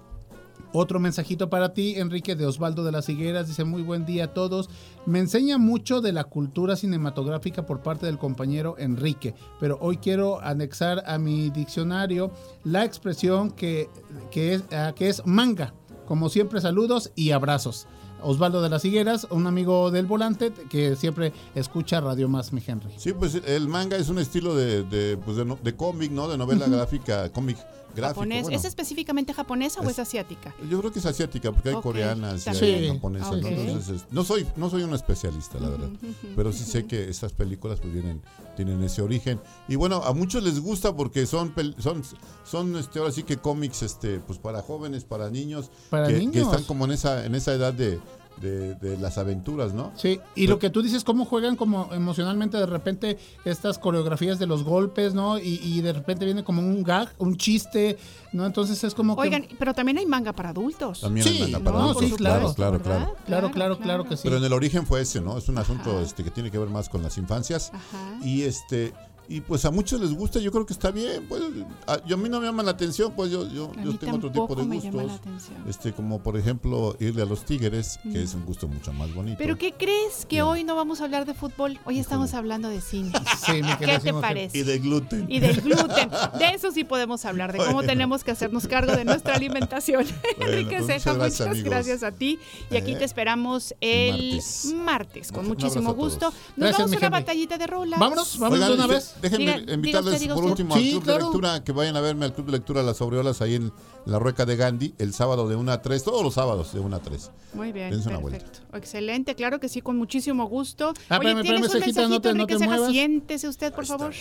otro 0.73 0.99
mensajito 1.01 1.51
para 1.51 1.75
ti, 1.75 1.95
Enrique 1.97 2.35
de 2.37 2.47
Osvaldo 2.47 2.85
de 2.85 2.93
las 2.93 3.09
Higueras. 3.09 3.49
Dice, 3.49 3.65
muy 3.65 3.83
buen 3.83 4.07
día 4.07 4.25
a 4.25 4.35
todos. 4.35 4.71
Me 5.07 5.19
enseña 5.19 5.59
mucho 5.59 6.01
de 6.01 6.13
la 6.13 6.25
cultura 6.25 6.77
cinematográfica 6.77 7.67
por 7.67 7.81
parte 7.83 8.07
del 8.07 8.19
compañero 8.19 8.77
Enrique, 8.79 9.35
pero 9.61 9.79
hoy 9.81 9.97
quiero 9.99 10.41
anexar 10.41 11.03
a 11.07 11.19
mi 11.19 11.51
diccionario 11.51 12.31
la 12.65 12.85
expresión 12.85 13.51
que, 13.51 13.91
que, 14.31 14.55
es, 14.55 14.65
que 14.97 15.09
es 15.09 15.23
manga. 15.27 15.75
Como 16.07 16.29
siempre, 16.29 16.61
saludos 16.61 17.11
y 17.15 17.31
abrazos. 17.31 17.87
Osvaldo 18.25 18.63
de 18.63 18.69
las 18.71 18.85
Higueras, 18.85 19.27
un 19.31 19.49
amigo 19.49 19.91
del 19.91 20.07
volante 20.07 20.53
que 20.71 20.95
siempre 20.95 21.33
escucha 21.57 22.01
Radio 22.01 22.29
Más, 22.29 22.53
mi 22.53 22.63
Henry. 22.65 22.93
Sí, 22.97 23.13
pues 23.13 23.35
el 23.35 23.67
manga 23.67 23.97
es 23.97 24.09
un 24.11 24.21
estilo 24.21 24.55
de, 24.55 24.85
de, 24.85 25.17
pues, 25.17 25.37
de, 25.37 25.45
no- 25.45 25.59
de 25.61 25.75
cómic, 25.75 26.13
¿no? 26.13 26.29
De 26.29 26.39
novela 26.39 26.67
gráfica, 26.69 27.33
cómic 27.33 27.57
gráfico. 27.95 28.21
Japonés. 28.21 28.43
bueno. 28.43 28.57
¿Es 28.59 28.65
específicamente 28.65 29.33
japonesa 29.35 29.81
o 29.81 29.89
Es- 29.91 29.99
asiática? 29.99 30.55
Yo 30.71 30.79
creo 30.81 30.93
que 30.93 30.99
es 30.99 31.07
asiática, 31.07 31.53
porque 31.53 31.71
hay 31.71 31.75
coreanas 31.77 32.47
y 32.47 32.51
hay 32.65 32.89
japonesas. 32.89 33.31
¿no? 33.41 33.49
Entonces, 33.49 33.89
es- 34.03 34.07
no 34.11 34.25
soy 34.25 34.47
no 34.57 34.69
soy 34.71 34.83
un 34.83 34.95
especialista, 34.95 35.59
la 35.59 35.69
verdad. 35.69 35.89
Pero 36.37 36.53
sí 36.53 36.65
sé 36.65 36.87
que 36.87 37.09
estas 37.09 37.33
películas 37.33 37.81
pues 37.81 37.93
vienen 37.93 38.23
tienen 38.57 38.83
ese 38.83 39.01
origen. 39.03 39.41
Y 39.69 39.77
bueno, 39.77 40.03
a 40.05 40.13
muchos 40.13 40.43
les 40.43 40.61
gusta 40.61 40.95
porque 40.95 41.27
son 41.27 41.55
pel- 41.55 41.75
son 41.79 42.03
son 42.45 42.77
este 42.77 42.99
ahora 42.99 43.13
sí 43.13 43.23
que 43.23 43.37
cómics 43.39 43.83
este 43.83 44.19
pues 44.21 44.39
para 44.39 44.61
jóvenes, 44.63 45.05
para 45.05 45.31
niños, 45.31 45.71
Para 45.91 46.09
que, 46.09 46.15
niños. 46.19 46.33
que 46.35 46.41
están 46.41 46.65
como 46.65 46.85
en 46.85 46.93
esa 46.93 47.25
en 47.25 47.35
esa 47.35 47.53
edad 47.55 47.73
de, 47.73 47.99
de, 48.41 48.75
de 48.75 48.97
las 48.99 49.19
aventuras, 49.19 49.73
¿no? 49.73 49.93
Sí, 49.97 50.21
y 50.35 50.47
lo 50.47 50.59
que 50.59 50.71
tú 50.71 50.83
dices, 50.83 51.05
cómo 51.05 51.25
juegan 51.25 51.57
como 51.57 51.89
emocionalmente 51.93 52.57
de 52.57 52.67
repente 52.67 53.19
estas 53.45 53.79
coreografías 53.79 54.39
de 54.39 54.47
los 54.47 54.65
golpes, 54.65 55.15
¿no? 55.15 55.39
Y, 55.39 55.61
y 55.63 55.81
de 55.81 55.93
repente 55.93 56.25
viene 56.25 56.43
como 56.45 56.61
un 56.61 56.83
gag, 56.83 57.13
un 57.19 57.37
chiste, 57.37 57.99
¿no? 58.33 58.47
Entonces 58.47 58.83
es 58.85 58.95
como 58.95 59.15
que... 59.17 59.23
Oigan, 59.23 59.47
pero 59.59 59.75
también 59.75 59.99
hay 59.99 60.07
manga 60.07 60.33
para 60.33 60.51
adultos. 60.51 61.01
También 61.01 61.27
hay 61.27 61.35
Sí, 61.35 61.43
manga 61.43 61.61
para 61.61 61.79
no, 61.79 61.85
adultos, 61.91 62.11
sí, 62.11 62.17
claro. 62.17 62.55
claro, 62.55 62.81
claro. 62.83 63.15
Claro, 63.27 63.51
claro, 63.51 63.79
claro 63.79 64.05
que 64.05 64.17
sí. 64.17 64.23
Pero 64.25 64.37
en 64.39 64.45
el 64.45 64.53
origen 64.53 64.87
fue 64.87 65.03
ese, 65.03 65.21
¿no? 65.21 65.39
Es 65.39 65.49
un 65.49 65.59
asunto 65.59 66.01
este 66.01 66.25
que 66.25 66.31
tiene 66.31 66.51
que 66.51 66.59
ver 66.59 66.69
más 66.69 66.89
con 66.89 67.03
las 67.03 67.19
infancias. 67.19 67.71
Ajá. 67.73 68.19
Y 68.25 68.43
este 68.43 68.93
y 69.29 69.41
pues 69.41 69.65
a 69.65 69.71
muchos 69.71 70.01
les 70.01 70.13
gusta, 70.13 70.39
yo 70.41 70.51
creo 70.53 70.67
que 70.67 70.73
está 70.73 70.91
bien, 70.91 71.27
pues 71.29 71.43
a, 71.87 72.05
yo 72.05 72.17
a 72.17 72.19
mí 72.19 72.29
no 72.29 72.41
me 72.41 72.47
llama 72.47 72.63
la 72.63 72.73
atención, 72.73 73.13
pues 73.15 73.31
yo, 73.31 73.49
yo, 73.49 73.71
tengo 73.99 74.17
otro 74.17 74.31
tipo 74.31 74.47
de 74.55 74.63
tampoco 74.63 74.65
me 74.65 74.81
llama 74.81 74.97
la 74.99 75.03
gustos, 75.05 75.21
atención. 75.21 75.65
este 75.69 75.93
como 75.93 76.23
por 76.23 76.37
ejemplo 76.37 76.97
irle 77.01 77.23
a 77.23 77.27
los 77.27 77.45
Tigres, 77.45 77.99
Mm. 78.05 78.13
que 78.13 78.23
es 78.23 78.35
un 78.35 78.45
gusto 78.45 78.69
mucho 78.69 78.93
más 78.93 79.13
bonito. 79.15 79.37
¿Pero 79.39 79.57
qué 79.59 79.73
crees? 79.73 80.27
Que 80.27 80.43
hoy 80.43 80.65
no 80.65 80.75
vamos 80.77 81.01
a 81.01 81.05
hablar 81.05 81.25
de 81.27 81.35
fútbol. 81.35 81.79
Hoy 81.85 81.99
estamos 81.99 82.35
hablando 82.35 82.69
de 82.69 82.81
cine. 82.81 83.13
Sí, 83.47 83.63
mi 83.63 83.75
¿Qué 83.77 83.99
te 83.99 84.13
parece? 84.15 84.59
y 84.59 84.63
de 84.63 84.79
gluten. 84.79 85.27
Y 85.29 85.41
del 85.41 85.61
gluten. 85.61 86.11
De 86.39 86.47
eso 86.55 86.71
sí 86.73 86.85
podemos 86.85 87.25
hablar, 87.25 87.53
de 87.53 87.59
cómo 87.59 87.73
Bueno. 87.75 87.89
tenemos 87.89 88.25
que 88.25 88.31
hacernos 88.31 88.67
cargo 88.67 88.93
de 88.97 89.05
nuestra 89.05 89.35
alimentación. 89.35 90.05
Bueno, 90.37 90.53
Enrique 90.53 90.77
pues 90.79 90.87
Ceja, 90.87 91.13
muchas 91.13 91.17
gracias, 91.19 91.39
muchas 91.41 91.51
amigos. 91.53 91.71
gracias 91.71 92.03
a 92.03 92.13
ti. 92.13 92.39
Y 92.71 92.77
aquí 92.77 92.93
Eh, 92.93 92.97
te 92.97 93.05
esperamos 93.05 93.75
el 93.81 94.35
martes. 94.37 94.75
martes, 94.75 95.33
con 95.33 95.41
Un 95.43 95.49
muchísimo 95.49 95.95
gusto. 95.95 96.27
Nos 96.27 96.35
Gracias, 96.57 96.79
vamos 96.79 96.93
a 96.93 96.97
una 96.99 97.07
Henry. 97.07 97.21
batallita 97.21 97.59
de 97.59 97.67
rolas. 97.67 98.01
Vámonos, 98.01 98.39
vámonos 98.39 98.65
Oigan, 98.65 98.79
de 98.79 98.85
una 98.85 98.95
vez. 98.95 99.12
Déjenme 99.21 99.45
Diga- 99.45 99.61
diga 99.61 99.75
invitarles 99.75 100.15
usted, 100.21 100.35
por 100.35 100.45
último 100.45 100.75
al 100.75 100.81
Sí, 100.81 100.91
Club 100.93 101.03
claro. 101.05 101.19
de 101.19 101.25
Lectura, 101.25 101.65
que 101.65 101.73
vayan 101.73 101.97
a 101.97 102.01
verme 102.01 102.25
al 102.25 102.33
Club 102.35 102.47
de 102.47 102.53
Lectura 102.53 102.83
Las 102.83 103.01
Aureolas 103.01 103.41
ahí 103.43 103.55
en 103.57 103.73
la 104.07 104.19
Rueca 104.19 104.47
de 104.47 104.57
Gandhi, 104.57 104.95
el 104.99 105.13
sábado 105.15 105.49
de 105.49 105.55
1 105.57 105.71
a 105.71 105.83
3, 105.83 106.03
todos 106.03 106.23
los 106.25 106.35
sábados 106.35 106.73
de 106.73 106.81
1 106.81 106.97
a 106.97 106.99
3. 107.01 107.31
Muy 107.55 107.71
bien, 107.73 107.91
Dense 107.91 108.09
una 108.09 108.21
perfecto. 108.21 108.61
Excelente, 108.77 109.35
claro 109.35 109.61
que 109.61 109.69
sí, 109.69 109.81
con 109.81 109.97
muchísimo 109.97 110.47
gusto. 110.49 110.93
Ah, 111.09 111.19
Oye, 111.19 111.29
espérame, 111.29 111.43
¿tienes 111.43 111.75
espérame, 111.75 112.05
un 112.07 112.11
no 112.11 112.21
te- 112.21 112.29
no 112.35 112.47
te 112.47 112.55
Enrique 112.55 112.55
Ceja? 112.59 112.71
muevas. 112.71 112.91
Siéntese 112.91 113.49
usted, 113.49 113.73
por 113.73 113.87
favor. 113.87 114.13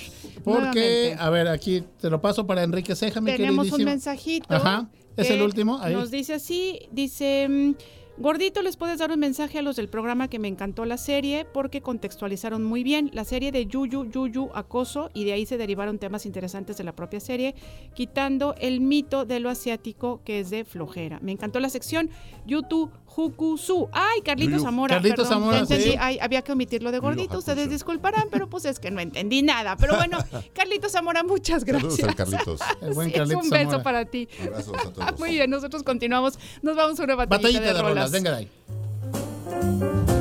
Porque, 0.43 0.59
Nuevamente. 0.59 1.15
a 1.19 1.29
ver, 1.29 1.47
aquí 1.47 1.83
te 1.99 2.09
lo 2.09 2.21
paso 2.21 2.45
para 2.45 2.63
Enrique 2.63 2.95
Ceja, 2.95 3.21
mi 3.21 3.31
Tenemos 3.31 3.71
un 3.71 3.83
mensajito. 3.83 4.45
Ajá, 4.53 4.87
es 5.17 5.29
el 5.29 5.41
último, 5.41 5.79
ahí. 5.81 5.93
Nos 5.93 6.11
dice 6.11 6.33
así, 6.35 6.79
dice, 6.91 7.47
mm, 7.49 7.73
Gordito, 8.21 8.61
¿les 8.61 8.77
puedes 8.77 8.99
dar 8.99 9.09
un 9.09 9.19
mensaje 9.19 9.57
a 9.57 9.63
los 9.63 9.77
del 9.77 9.89
programa 9.89 10.27
que 10.27 10.37
me 10.37 10.47
encantó 10.47 10.85
la 10.85 10.97
serie? 10.97 11.43
Porque 11.43 11.81
contextualizaron 11.81 12.63
muy 12.63 12.83
bien 12.83 13.09
la 13.13 13.23
serie 13.23 13.51
de 13.51 13.65
Yuyu, 13.65 14.11
Yuyu, 14.11 14.51
Acoso, 14.53 15.09
y 15.15 15.25
de 15.25 15.33
ahí 15.33 15.47
se 15.47 15.57
derivaron 15.57 15.97
temas 15.97 16.27
interesantes 16.27 16.77
de 16.77 16.83
la 16.83 16.95
propia 16.95 17.19
serie, 17.19 17.55
quitando 17.95 18.53
el 18.59 18.79
mito 18.79 19.25
de 19.25 19.39
lo 19.39 19.49
asiático 19.49 20.21
que 20.23 20.39
es 20.39 20.51
de 20.51 20.65
flojera. 20.65 21.19
Me 21.23 21.31
encantó 21.31 21.59
la 21.59 21.69
sección 21.69 22.11
YouTube 22.45 22.91
Jukusu. 23.15 23.89
Ay, 23.91 24.21
Carlitos 24.21 24.53
Yuyu. 24.53 24.63
Zamora. 24.63 24.95
Carlitos 24.95 25.27
perdón, 25.27 25.43
Zamora, 25.51 25.65
sí. 25.65 25.95
Ay, 25.99 26.17
había 26.21 26.41
que 26.43 26.51
omitirlo 26.53 26.91
de 26.91 26.99
Gordito. 26.99 27.37
Ustedes 27.39 27.69
disculparán, 27.69 28.29
pero 28.31 28.49
pues 28.49 28.63
es 28.65 28.79
que 28.79 28.89
no 28.89 29.01
entendí 29.01 29.41
nada. 29.41 29.75
Pero 29.75 29.95
bueno, 29.97 30.17
Carlitos 30.53 30.93
Zamora, 30.93 31.21
muchas 31.23 31.63
Saludos 31.63 31.97
gracias. 31.97 32.07
al 32.07 32.15
Carlitos. 32.15 32.61
El 32.81 32.93
buen 32.93 33.07
Sí, 33.09 33.13
es 33.13 33.19
Carlitos 33.19 33.43
un 33.43 33.49
beso 33.49 33.63
Zamora. 33.71 33.83
para 33.83 34.05
ti. 34.05 34.29
Abrazos 34.41 34.73
a 34.85 34.93
todos. 34.93 35.19
Muy 35.19 35.31
bien, 35.31 35.49
nosotros 35.49 35.83
continuamos. 35.83 36.39
Nos 36.61 36.75
vamos 36.77 36.99
a 36.99 37.03
una 37.03 37.15
batallita, 37.15 37.47
Batallita 37.49 37.59
de, 37.61 37.73
de 37.73 37.81
rolas, 37.81 37.95
rolas. 37.95 38.11
venga 38.11 38.31
de 38.31 38.37
ahí. 38.37 40.20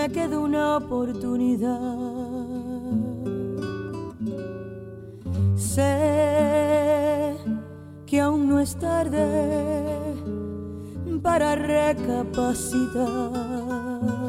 me 0.00 0.08
queda 0.08 0.38
una 0.38 0.78
oportunidad. 0.78 1.78
Sé 5.56 7.36
que 8.06 8.20
aún 8.20 8.48
no 8.48 8.60
es 8.60 8.76
tarde 8.76 10.14
para 11.22 11.54
recapacitar. 11.54 14.19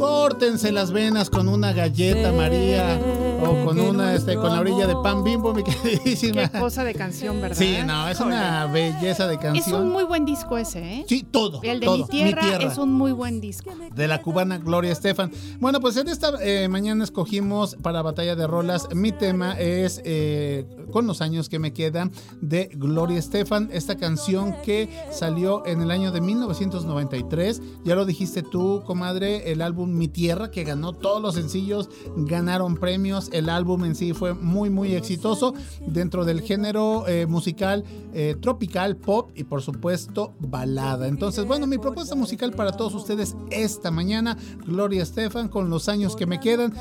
Córtense 0.00 0.72
las 0.72 0.92
venas 0.92 1.28
con 1.28 1.46
una 1.46 1.74
galleta, 1.74 2.32
María, 2.32 2.98
o 3.42 3.66
con 3.66 3.78
una, 3.78 4.14
este, 4.14 4.34
con 4.34 4.50
la 4.50 4.60
orilla 4.60 4.86
de 4.86 4.96
pan 5.02 5.22
bimbo, 5.22 5.52
mi 5.52 5.62
queridísima. 5.62 6.48
Qué 6.48 6.58
cosa 6.58 6.84
de 6.84 6.94
canción, 6.94 7.38
¿verdad? 7.38 7.56
Sí, 7.58 7.76
no, 7.84 8.08
es 8.08 8.18
una 8.18 8.64
belleza 8.64 9.26
de 9.26 9.34
Es 9.34 9.40
canción. 9.40 9.82
un 9.82 9.92
muy 9.92 10.04
buen 10.04 10.24
disco 10.24 10.56
ese, 10.56 11.00
¿eh? 11.00 11.04
Sí, 11.06 11.22
todo. 11.30 11.60
El 11.62 11.80
de 11.80 11.86
todo. 11.86 11.98
mi, 11.98 12.04
tierra 12.04 12.62
es 12.62 12.78
un 12.78 12.94
muy 12.94 13.12
buen 13.12 13.42
disco. 13.42 13.72
de 13.94 14.08
la 14.08 14.22
cubana 14.22 14.56
Gloria 14.56 14.90
Estefan. 14.90 15.32
Bueno, 15.58 15.80
pues 15.80 15.98
en 15.98 16.08
esta 16.08 16.32
eh, 16.40 16.68
mañana 16.68 17.04
escogimos 17.04 17.76
para 17.82 18.00
Batalla 18.00 18.34
de 18.36 18.46
Rolas. 18.46 18.88
Mi 18.94 19.12
tema 19.12 19.52
es 19.58 20.00
eh, 20.04 20.64
Con 20.92 21.06
los 21.06 21.20
años 21.20 21.50
que 21.50 21.58
me 21.58 21.74
quedan 21.74 22.10
de 22.40 22.70
Gloria 22.72 23.18
Estefan. 23.18 23.68
Esta 23.70 23.96
canción 23.96 24.56
que 24.64 24.88
salió 25.10 25.66
en 25.66 25.82
el 25.82 25.90
año 25.90 26.10
de 26.10 26.22
1993. 26.22 27.60
Ya 27.84 27.94
lo 27.94 28.06
dijiste 28.06 28.42
tú, 28.42 28.82
comadre, 28.86 29.52
el 29.52 29.60
álbum 29.60 29.89
Mi 29.96 30.08
Tierra, 30.08 30.50
que 30.50 30.64
ganó 30.64 30.92
todos 30.92 31.20
los 31.22 31.34
sencillos, 31.34 31.88
ganaron 32.16 32.76
premios. 32.76 33.28
El 33.32 33.48
álbum 33.48 33.84
en 33.84 33.94
sí 33.94 34.12
fue 34.12 34.34
muy, 34.34 34.70
muy 34.70 34.94
exitoso 34.94 35.54
dentro 35.86 36.24
del 36.24 36.40
género 36.42 37.06
eh, 37.08 37.26
musical 37.26 37.84
eh, 38.12 38.36
tropical, 38.40 38.96
pop 38.96 39.30
y 39.34 39.44
por 39.44 39.62
supuesto 39.62 40.32
balada. 40.40 41.06
Entonces, 41.08 41.44
bueno, 41.46 41.66
mi 41.66 41.78
propuesta 41.78 42.14
musical 42.14 42.52
para 42.52 42.72
todos 42.72 42.94
ustedes 42.94 43.36
esta 43.50 43.90
mañana, 43.90 44.36
Gloria 44.66 45.02
Estefan, 45.02 45.48
con 45.48 45.70
los 45.70 45.88
años 45.88 46.16
que 46.16 46.26
me 46.26 46.40
quedan. 46.40 46.72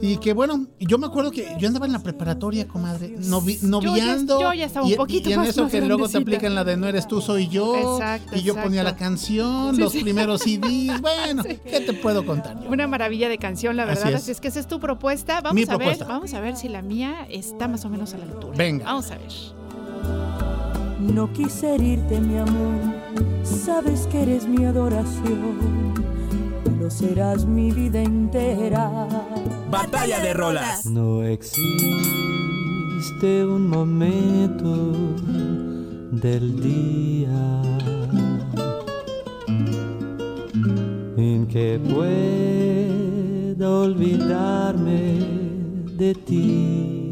Y 0.00 0.18
que 0.18 0.32
bueno, 0.32 0.66
yo 0.80 0.98
me 0.98 1.06
acuerdo 1.06 1.30
que 1.30 1.56
yo 1.58 1.68
andaba 1.68 1.86
en 1.86 1.92
la 1.92 2.02
preparatoria, 2.02 2.68
comadre, 2.68 3.16
novi- 3.18 3.60
noviando. 3.62 4.40
yo 4.40 4.52
ya 4.52 4.66
estaba 4.66 4.86
un 4.86 4.94
poquito 4.96 5.28
y 5.28 5.32
en 5.32 5.40
más- 5.40 5.48
eso 5.48 5.68
que 5.68 5.80
luego 5.80 6.08
te 6.08 6.18
aplican 6.18 6.54
la 6.54 6.64
de 6.64 6.76
no 6.76 6.86
eres 6.86 7.06
tú, 7.08 7.20
soy 7.20 7.48
yo. 7.48 7.76
Exacto, 7.94 8.36
y 8.36 8.42
yo 8.42 8.54
ponía 8.54 8.82
la 8.82 8.96
canción, 8.96 9.74
Sí, 9.74 9.80
los 9.80 9.92
sí. 9.92 10.00
primeros 10.02 10.40
CDs. 10.42 11.00
Bueno, 11.00 11.42
¿qué 11.44 11.80
te 11.80 11.92
puedo 11.92 12.24
contar? 12.26 12.55
Una 12.68 12.86
maravilla 12.86 13.28
de 13.28 13.38
canción, 13.38 13.76
la 13.76 13.84
Así 13.84 13.94
verdad. 13.94 14.08
es. 14.10 14.14
Así 14.22 14.30
es 14.32 14.40
que 14.40 14.48
esa 14.48 14.60
es 14.60 14.66
tu 14.66 14.80
propuesta. 14.80 15.40
Vamos 15.40 15.54
Mi 15.54 15.62
a 15.62 15.66
propuesta. 15.66 16.04
ver, 16.04 16.12
vamos 16.14 16.34
a 16.34 16.40
ver 16.40 16.56
si 16.56 16.68
la 16.68 16.82
mía 16.82 17.26
está 17.30 17.68
más 17.68 17.84
o 17.84 17.88
menos 17.88 18.12
a 18.14 18.18
la 18.18 18.24
altura. 18.24 18.54
Venga. 18.56 18.84
Vamos 18.86 19.10
a 19.10 19.16
ver. 19.18 19.28
No 21.00 21.32
quise 21.32 21.74
herirte, 21.74 22.18
mi 22.20 22.36
amor. 22.38 22.80
Sabes 23.44 24.06
que 24.08 24.22
eres 24.22 24.46
mi 24.48 24.64
adoración. 24.64 25.94
Y 26.64 26.70
lo 26.82 26.90
serás 26.90 27.44
mi 27.46 27.70
vida 27.70 28.02
entera. 28.02 29.06
Batalla 29.70 30.18
de 30.20 30.34
rolas. 30.34 30.86
No 30.86 31.22
existe 31.22 31.64
un 33.44 33.68
momento 33.68 34.92
del 36.10 36.60
día 36.60 37.62
en 41.34 41.46
que 41.46 41.78
pueda 41.92 43.68
olvidarme 43.70 45.18
de 45.96 46.14
ti. 46.14 47.05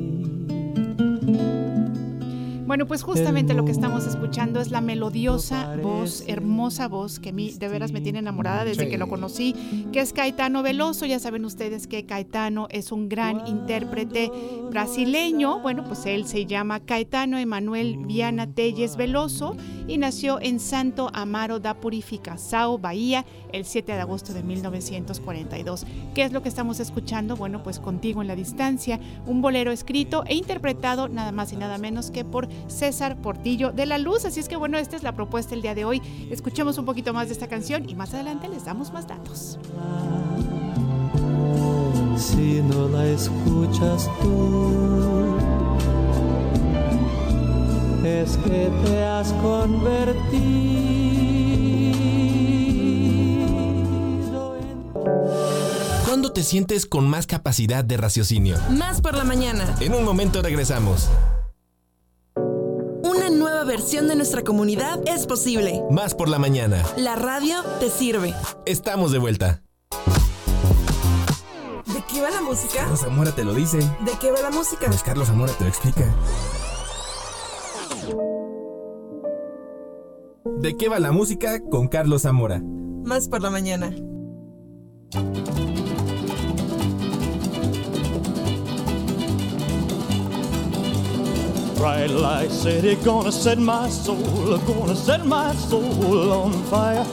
Bueno, 2.66 2.86
pues 2.86 3.02
justamente 3.02 3.52
lo 3.52 3.66
que 3.66 3.72
estamos 3.72 4.06
escuchando 4.06 4.58
es 4.58 4.70
la 4.70 4.80
melodiosa 4.80 5.76
voz, 5.82 6.24
hermosa 6.26 6.88
voz 6.88 7.20
que 7.20 7.28
a 7.28 7.32
mí 7.32 7.50
de 7.52 7.68
veras 7.68 7.92
me 7.92 8.00
tiene 8.00 8.20
enamorada 8.20 8.64
desde 8.64 8.84
Sí. 8.84 8.90
que 8.90 8.96
lo 8.96 9.06
conocí, 9.06 9.54
que 9.92 10.00
es 10.00 10.14
Caetano 10.14 10.62
Veloso. 10.62 11.04
Ya 11.04 11.18
saben 11.18 11.44
ustedes 11.44 11.86
que 11.86 12.06
Caetano 12.06 12.66
es 12.70 12.90
un 12.90 13.10
gran 13.10 13.46
intérprete 13.46 14.30
brasileño. 14.70 15.60
Bueno, 15.60 15.84
pues 15.84 16.06
él 16.06 16.26
se 16.26 16.46
llama 16.46 16.80
Caetano 16.80 17.36
Emanuel 17.36 17.98
Viana 17.98 18.46
Telles 18.46 18.96
Veloso 18.96 19.56
y 19.86 19.98
nació 19.98 20.40
en 20.40 20.58
Santo 20.58 21.10
Amaro 21.12 21.60
da 21.60 21.74
Purificação, 21.74 22.80
Bahía, 22.80 23.26
el 23.52 23.66
7 23.66 23.92
de 23.92 24.00
agosto 24.00 24.32
de 24.32 24.42
1942. 24.42 25.86
¿Qué 26.14 26.22
es 26.22 26.32
lo 26.32 26.42
que 26.42 26.48
estamos 26.48 26.80
escuchando? 26.80 27.36
Bueno, 27.36 27.62
pues 27.62 27.78
contigo 27.78 28.22
en 28.22 28.28
la 28.28 28.34
distancia, 28.36 28.98
un 29.26 29.42
bolero 29.42 29.70
escrito 29.70 30.24
e 30.26 30.34
interpretado 30.34 31.08
nada 31.08 31.30
más 31.30 31.52
y 31.52 31.56
nada 31.56 31.76
menos 31.76 32.10
que 32.10 32.24
por 32.24 32.48
César 32.68 33.16
Portillo 33.16 33.72
de 33.72 33.86
la 33.86 33.98
Luz. 33.98 34.24
Así 34.24 34.40
es 34.40 34.48
que 34.48 34.56
bueno, 34.56 34.78
esta 34.78 34.96
es 34.96 35.02
la 35.02 35.12
propuesta 35.12 35.54
el 35.54 35.62
día 35.62 35.74
de 35.74 35.84
hoy. 35.84 36.02
Escuchemos 36.30 36.78
un 36.78 36.84
poquito 36.84 37.12
más 37.12 37.28
de 37.28 37.34
esta 37.34 37.48
canción 37.48 37.88
y 37.88 37.94
más 37.94 38.14
adelante 38.14 38.48
les 38.48 38.64
damos 38.64 38.92
más 38.92 39.06
datos. 39.06 39.58
Si 42.16 42.62
no 42.62 42.88
la 42.88 43.06
escuchas 43.06 44.08
tú, 44.22 45.36
es 48.04 48.36
que 48.38 48.70
te 48.84 49.04
has 49.04 49.32
convertido 49.34 50.16
en... 54.56 54.92
¿Cuándo 56.06 56.32
te 56.32 56.42
sientes 56.44 56.86
con 56.86 57.08
más 57.08 57.26
capacidad 57.26 57.84
de 57.84 57.96
raciocinio? 57.96 58.56
Más 58.70 59.00
por 59.00 59.16
la 59.16 59.24
mañana. 59.24 59.74
En 59.80 59.94
un 59.94 60.04
momento 60.04 60.40
regresamos. 60.40 61.08
Una 63.14 63.30
nueva 63.30 63.64
versión 63.64 64.08
de 64.08 64.16
nuestra 64.16 64.42
comunidad 64.42 65.00
es 65.06 65.26
posible. 65.26 65.82
Más 65.90 66.14
por 66.14 66.28
la 66.28 66.38
mañana. 66.38 66.82
La 66.96 67.14
radio 67.14 67.62
te 67.78 67.88
sirve. 67.88 68.34
Estamos 68.66 69.12
de 69.12 69.18
vuelta. 69.18 69.62
¿De 71.86 72.02
qué 72.10 72.20
va 72.20 72.30
la 72.30 72.40
música? 72.40 72.80
Carlos 72.80 73.00
Zamora 73.00 73.30
te 73.32 73.44
lo 73.44 73.54
dice. 73.54 73.78
¿De 73.78 74.12
qué 74.20 74.32
va 74.32 74.40
la 74.40 74.50
música? 74.50 74.86
Pues 74.86 75.02
Carlos 75.02 75.28
Zamora 75.28 75.52
te 75.52 75.64
lo 75.64 75.70
explica. 75.70 76.14
¿De 80.58 80.76
qué 80.76 80.88
va 80.88 80.98
la 80.98 81.12
música 81.12 81.60
con 81.70 81.88
Carlos 81.88 82.22
Zamora? 82.22 82.62
Más 83.04 83.28
por 83.28 83.42
la 83.42 83.50
mañana. 83.50 83.94
Bright 91.76 92.10
light 92.10 92.50
city, 92.50 92.94
gonna 93.04 93.32
set 93.32 93.58
my 93.58 93.88
soul, 93.88 94.58
gonna 94.58 94.96
set 94.96 95.26
my 95.26 95.52
soul 95.54 96.32
on 96.32 96.52
fire. 96.64 97.04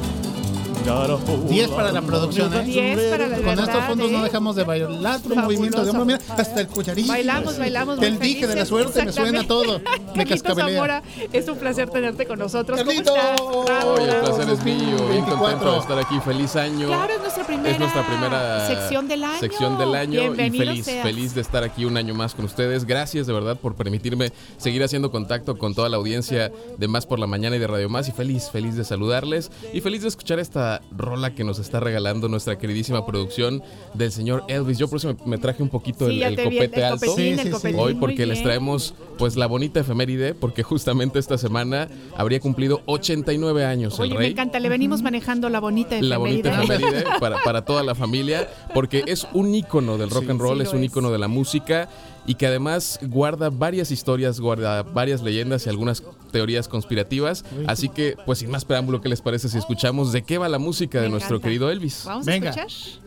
Got 0.85 1.09
a 1.11 1.15
whole 1.15 1.47
10 1.47 1.69
para 1.69 1.91
la 1.91 2.01
producción, 2.01 2.53
¿eh? 2.53 2.63
10 2.63 3.11
para 3.11 3.27
la 3.27 3.37
Con 3.37 3.59
estos 3.59 3.83
fondos 3.85 4.11
no 4.11 4.19
¿eh? 4.19 4.23
dejamos 4.23 4.55
de 4.55 4.63
bailar 4.63 5.17
otro 5.17 5.35
movimiento 5.35 5.83
de 5.83 5.89
hombro. 5.91 6.05
Mira, 6.05 6.19
hasta 6.29 6.61
el 6.61 6.67
cucharillo. 6.67 7.07
Bailamos, 7.07 7.57
bailamos. 7.59 8.01
El 8.01 8.17
dije 8.19 8.47
de 8.47 8.55
la 8.55 8.65
suerte 8.65 9.05
me 9.05 9.11
suena 9.11 9.45
todo. 9.45 9.79
Me 10.15 10.25
cascabelea. 10.25 10.73
Zamora, 10.73 11.03
es 11.31 11.47
un 11.47 11.57
placer 11.57 11.89
tenerte 11.89 12.25
con 12.25 12.39
nosotros. 12.39 12.77
¿Cómo 12.79 12.89
Carlito. 12.91 13.15
estás? 13.15 13.41
Bravo, 13.65 13.93
Oye, 13.93 14.09
el 14.09 14.15
placer 14.17 14.49
es 14.49 14.63
mío, 14.63 14.75
bien 14.97 15.25
24. 15.25 15.37
contento 15.39 15.71
de 15.73 15.79
estar 15.79 15.99
aquí. 15.99 16.19
Feliz 16.25 16.55
año. 16.55 16.87
Claro, 16.87 17.13
es 17.13 17.21
nuestra 17.21 17.43
primera, 17.45 17.69
Es 17.69 17.79
nuestra 17.79 18.07
primera 18.07 18.67
sección 18.67 19.07
del 19.07 19.23
año. 19.23 19.39
sección 19.39 19.77
del 19.77 19.95
año 19.95 20.13
y 20.19 20.23
Bienvenido 20.23 20.65
feliz, 20.65 20.85
seas. 20.85 21.03
feliz 21.03 21.35
de 21.35 21.41
estar 21.41 21.63
aquí 21.63 21.85
un 21.85 21.95
año 21.97 22.13
más 22.13 22.33
con 22.35 22.45
ustedes. 22.45 22.85
Gracias 22.85 23.27
de 23.27 23.33
verdad 23.33 23.55
por 23.57 23.75
permitirme 23.75 24.31
seguir 24.57 24.83
haciendo 24.83 25.11
contacto 25.11 25.57
con 25.57 25.73
toda 25.75 25.89
la 25.89 25.97
audiencia 25.97 26.51
de 26.77 26.87
Más 26.87 27.05
por 27.05 27.19
la 27.19 27.27
Mañana 27.27 27.55
y 27.55 27.59
de 27.59 27.67
Radio 27.67 27.87
Más 27.89 28.07
y 28.09 28.11
feliz, 28.11 28.49
feliz 28.51 28.75
de 28.75 28.83
saludarles 28.83 29.51
y 29.73 29.81
feliz 29.81 30.01
de 30.01 30.07
escuchar 30.09 30.39
esta 30.39 30.70
rola 30.95 31.35
que 31.35 31.43
nos 31.43 31.59
está 31.59 31.79
regalando 31.81 32.29
nuestra 32.29 32.57
queridísima 32.57 33.05
producción 33.05 33.61
del 33.93 34.11
señor 34.11 34.43
Elvis. 34.47 34.77
Yo 34.77 34.87
por 34.87 34.97
eso 34.97 35.09
me, 35.25 35.31
me 35.31 35.37
traje 35.37 35.61
un 35.63 35.69
poquito 35.69 36.05
Sí, 36.07 36.13
el, 36.13 36.19
ya 36.19 36.27
el 36.29 36.35
te 36.35 36.47
vi, 36.49 36.57
el 36.59 36.69
copete 36.69 36.85
alto. 36.85 37.05
copetín, 37.07 37.79
hoy 37.79 37.95
porque 37.95 38.25
les 38.25 38.41
traemos 38.43 38.93
pues 39.17 39.35
la 39.35 39.47
bonita 39.47 39.79
efeméride 39.81 40.33
porque 40.33 40.63
justamente 40.63 41.19
esta 41.19 41.37
semana 41.37 41.89
habría 42.15 42.39
cumplido 42.39 42.81
89 42.85 43.65
años 43.65 43.99
Oye, 43.99 44.09
el 44.09 44.13
me 44.13 44.19
rey. 44.21 44.31
encanta, 44.31 44.59
le 44.59 44.69
venimos 44.69 45.01
manejando 45.01 45.49
la 45.49 45.59
bonita 45.59 45.99
la 46.01 46.17
bonita 46.17 46.49
efeméride. 46.49 46.87
efeméride 46.99 47.03
para, 47.19 47.37
para 47.43 47.65
toda 47.65 47.83
la 47.83 47.95
familia, 47.95 48.47
porque 48.73 49.03
es 49.07 49.27
un 49.33 49.53
ícono 49.53 49.97
del 49.97 50.09
rock 50.09 50.25
Sí, 50.25 50.31
and 50.31 50.39
roll, 50.41 50.57
sí 50.57 50.63
es 50.63 50.73
un 50.73 50.79
es. 50.83 50.85
ícono 50.91 51.11
de 51.11 51.17
la 51.19 51.27
música 51.27 51.89
y 52.25 52.35
que 52.35 52.47
además 52.47 52.99
guarda 53.03 53.49
varias 53.49 53.91
historias, 53.91 54.39
guarda 54.39 54.83
varias 54.83 55.21
leyendas 55.21 55.65
y 55.65 55.69
algunas 55.69 56.03
teorías 56.31 56.67
conspirativas. 56.67 57.43
Así 57.67 57.89
que, 57.89 58.15
pues 58.25 58.39
sin 58.39 58.51
más 58.51 58.65
preámbulo, 58.65 59.01
¿qué 59.01 59.09
les 59.09 59.21
parece 59.21 59.49
si 59.49 59.57
escuchamos 59.57 60.11
de 60.11 60.23
qué 60.23 60.37
va 60.37 60.47
la 60.49 60.59
música 60.59 60.99
de 60.99 61.05
Me 61.07 61.11
nuestro 61.11 61.37
encanta. 61.37 61.47
querido 61.47 61.69
Elvis? 61.71 62.03
Vamos 62.05 62.25
Venga. 62.25 62.49
a 62.51 62.53
escuchar. 62.53 63.01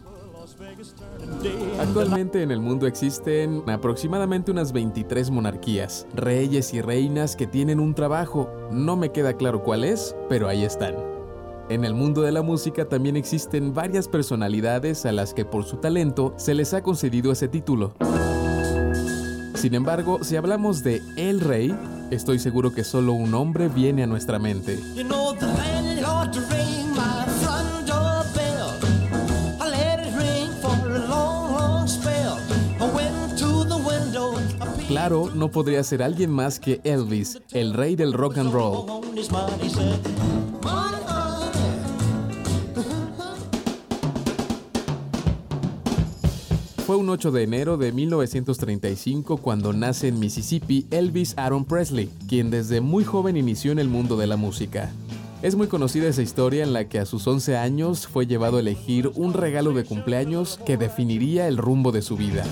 Actualmente 1.81 2.43
en 2.43 2.51
el 2.51 2.61
mundo 2.61 2.87
existen 2.87 3.62
aproximadamente 3.67 4.51
unas 4.51 4.73
23 4.73 5.31
monarquías, 5.31 6.07
reyes 6.15 6.73
y 6.75 6.81
reinas 6.81 7.37
que 7.37 7.47
tienen 7.47 7.81
un 7.81 7.95
trabajo. 7.95 8.51
No 8.71 8.97
me 8.97 9.11
queda 9.12 9.37
claro 9.37 9.62
cuál 9.62 9.85
es, 9.85 10.15
pero 10.29 10.49
ahí 10.49 10.65
están. 10.65 10.95
En 11.71 11.85
el 11.85 11.95
mundo 11.95 12.21
de 12.23 12.33
la 12.33 12.43
música 12.43 12.87
también 12.89 13.17
existen 13.17 13.73
varias 13.73 14.07
personalidades 14.09 15.07
a 15.07 15.12
las 15.12 15.33
que 15.33 15.45
por 15.45 15.65
su 15.65 15.77
talento 15.79 16.35
se 16.37 16.55
les 16.55 16.75
ha 16.75 16.83
concedido 16.83 17.33
ese 17.33 17.49
título. 17.49 17.95
Sin 19.55 19.74
embargo, 19.74 20.22
si 20.22 20.36
hablamos 20.36 20.82
de 20.82 21.02
El 21.16 21.40
Rey, 21.40 21.74
estoy 22.11 22.38
seguro 22.38 22.72
que 22.72 22.84
solo 22.84 23.12
un 23.12 23.34
hombre 23.34 23.68
viene 23.68 24.02
a 24.02 24.07
nuestra 24.07 24.38
mente. 24.38 24.78
You 24.94 25.05
know 25.05 25.34
Claro, 34.94 35.30
no 35.34 35.50
podría 35.50 35.82
ser 35.82 36.02
alguien 36.02 36.30
más 36.30 36.61
que 36.61 36.80
Elvis, 36.84 37.40
el 37.52 37.74
rey 37.74 37.96
del 37.96 38.12
rock 38.12 38.38
and 38.38 38.52
roll. 38.52 38.86
Fue 46.87 46.97
un 46.97 47.09
8 47.09 47.32
de 47.32 47.45
enero 47.45 47.78
de 47.78 47.93
1935 47.93 49.39
cuando 49.39 49.72
nace 49.72 50.09
en 50.09 50.18
Mississippi 50.18 50.87
Elvis 50.91 51.32
Aaron 51.39 51.64
Presley, 51.64 52.11
quien 52.28 52.51
desde 52.51 52.82
muy 52.82 53.05
joven 53.05 53.39
inició 53.39 53.72
en 53.72 53.78
el 53.78 53.89
mundo 53.89 54.18
de 54.18 54.26
la 54.26 54.37
música. 54.37 54.93
Es 55.45 55.57
muy 55.57 55.66
conocida 55.66 56.09
esa 56.09 56.22
historia 56.22 56.62
en 56.62 56.72
la 56.72 56.88
que 56.88 56.99
a 56.99 57.05
sus 57.05 57.26
11 57.26 57.59
años 57.59 58.07
fue 58.07 58.26
llevado 58.26 58.57
a 58.57 58.61
elegir 58.61 59.11
un 59.14 59.34
regalo 59.34 59.74
de 59.74 59.84
cumpleaños 59.84 60.59
que 60.64 60.78
definiría 60.78 61.49
el 61.49 61.59
rumbo 61.59 61.92
de 61.92 62.01
su 62.01 62.16
vida. 62.16 62.45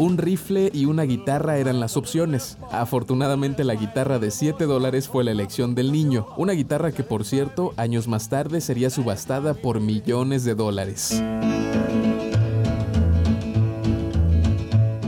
Un 0.00 0.18
rifle 0.18 0.72
y 0.74 0.86
una 0.86 1.04
guitarra 1.04 1.58
eran 1.58 1.78
las 1.78 1.96
opciones. 1.96 2.58
Afortunadamente 2.72 3.62
la 3.62 3.76
guitarra 3.76 4.18
de 4.18 4.32
7 4.32 4.64
dólares 4.64 5.06
fue 5.06 5.22
la 5.22 5.30
elección 5.30 5.76
del 5.76 5.92
niño, 5.92 6.26
una 6.36 6.54
guitarra 6.54 6.90
que 6.90 7.04
por 7.04 7.24
cierto 7.24 7.74
años 7.76 8.08
más 8.08 8.28
tarde 8.28 8.60
sería 8.60 8.90
subastada 8.90 9.54
por 9.54 9.78
millones 9.78 10.42
de 10.42 10.56
dólares. 10.56 11.22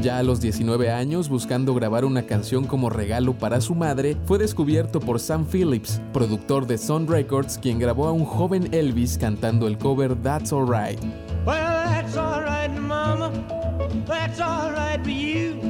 Ya 0.03 0.17
a 0.17 0.23
los 0.23 0.41
19 0.41 0.91
años, 0.91 1.29
buscando 1.29 1.75
grabar 1.75 2.07
una 2.07 2.23
canción 2.23 2.65
como 2.65 2.89
regalo 2.89 3.35
para 3.35 3.61
su 3.61 3.75
madre, 3.75 4.17
fue 4.25 4.39
descubierto 4.39 4.99
por 4.99 5.21
Sam 5.21 5.45
Phillips, 5.45 6.01
productor 6.15 6.67
de 6.67 6.79
Sun 6.79 7.07
Records, 7.07 7.59
quien 7.59 7.79
grabó 7.79 8.07
a 8.07 8.13
un 8.13 8.25
joven 8.25 8.73
Elvis 8.73 9.19
cantando 9.19 9.67
el 9.67 9.77
cover 9.77 10.17
That's 10.23 10.55
Alright. 10.55 10.99
Well, 11.45 11.55
that's 11.87 12.17
all 12.17 12.43
right, 12.43 12.71
Mama. 12.71 13.31
That's 14.07 14.41
all 14.41 14.73
right 14.73 15.03
for 15.03 15.11
you. 15.11 15.61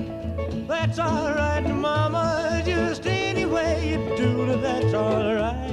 That's 0.69 1.01
all 1.01 1.35
right, 1.35 1.69
Mama. 1.69 2.63
Just 2.65 3.05
you 3.05 3.99
do 4.17 4.61
that's 4.61 4.95
all 4.95 5.35
right. 5.35 5.70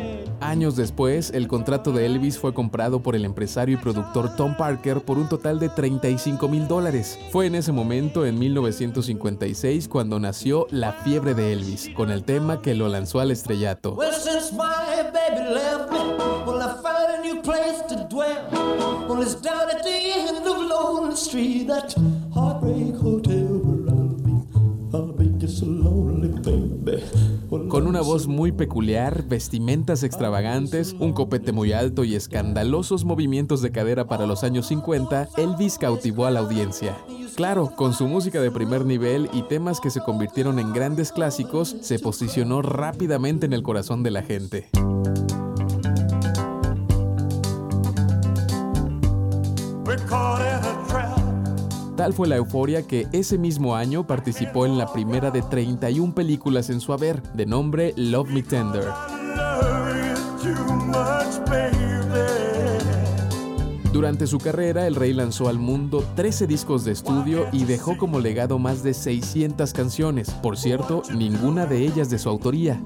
Años 0.48 0.78
después, 0.78 1.32
el 1.32 1.50
contrato 1.50 1.92
de 1.92 2.06
Elvis 2.06 2.40
fue 2.40 2.54
comprado 2.54 3.04
por 3.04 3.18
el 3.18 3.26
empresario 3.26 3.76
y 3.76 3.82
productor 3.82 4.34
Tom 4.38 4.56
Parker 4.56 5.02
por 5.02 5.18
un 5.18 5.28
total 5.28 5.60
de 5.60 5.68
35 5.68 6.48
mil 6.48 6.70
dólares. 6.70 7.20
Fue 7.34 7.48
en 7.48 7.56
ese 7.56 7.74
momento, 7.74 8.26
en 8.26 8.40
1956, 8.40 9.90
cuando 9.90 10.22
nació 10.22 10.66
La 10.72 10.94
fiebre 10.94 11.34
de 11.34 11.52
Elvis, 11.52 11.90
con 11.94 12.12
el 12.12 12.24
tema 12.24 12.62
que 12.62 12.76
lo 12.76 12.88
lanzó 12.88 13.20
al 13.20 13.32
estrellato. 13.32 13.98
Con 27.78 27.86
una 27.86 28.02
voz 28.02 28.26
muy 28.26 28.52
peculiar, 28.52 29.26
vestimentas 29.28 30.02
extravagantes, 30.02 30.96
un 30.98 31.14
copete 31.14 31.52
muy 31.52 31.74
alto 31.74 32.04
y 32.04 32.16
escandalosos 32.16 33.06
movimientos 33.06 33.62
de 33.62 33.72
cadera 33.72 34.08
para 34.08 34.26
los 34.26 34.44
años 34.44 34.66
50, 34.66 35.30
Elvis 35.38 35.78
cautivó 35.78 36.26
a 36.26 36.32
la 36.32 36.40
audiencia. 36.40 36.98
Claro, 37.36 37.76
con 37.76 37.94
su 37.94 38.08
música 38.08 38.42
de 38.42 38.50
primer 38.50 38.84
nivel 38.84 39.30
y 39.32 39.44
temas 39.44 39.80
que 39.80 39.92
se 39.92 40.02
convirtieron 40.02 40.58
en 40.58 40.74
grandes 40.74 41.12
clásicos, 41.12 41.76
se 41.82 42.00
posicionó 42.00 42.64
rápidamente 42.64 43.46
en 43.46 43.54
el 43.54 43.62
corazón 43.62 44.02
de 44.02 44.10
la 44.10 44.24
gente. 44.24 44.70
Tal 51.98 52.14
fue 52.14 52.28
la 52.28 52.36
euforia 52.36 52.86
que 52.86 53.08
ese 53.12 53.40
mismo 53.40 53.76
año 53.76 54.06
participó 54.06 54.68
en 54.68 54.78
la 54.78 54.86
primera 54.94 55.32
de 55.32 55.42
31 55.42 56.14
películas 56.14 56.70
en 56.70 56.80
su 56.80 56.94
haber, 56.94 57.24
de 57.34 57.48
nombre 57.48 57.96
Love 57.98 58.30
Me 58.30 58.44
Tender. 58.44 58.86
Durante 63.92 64.28
su 64.28 64.38
carrera, 64.38 64.86
el 64.86 64.94
rey 64.94 65.12
lanzó 65.12 65.50
al 65.50 65.58
mundo 65.58 66.06
13 66.16 66.46
discos 66.46 66.86
de 66.86 66.92
estudio 66.92 67.48
y 67.52 67.64
dejó 67.64 67.98
como 67.98 68.20
legado 68.20 68.60
más 68.60 68.84
de 68.84 68.94
600 68.94 69.74
canciones. 69.74 70.30
Por 70.30 70.56
cierto, 70.56 71.02
ninguna 71.16 71.66
de 71.66 71.80
ellas 71.80 72.12
de 72.12 72.20
su 72.20 72.30
autoría. 72.30 72.80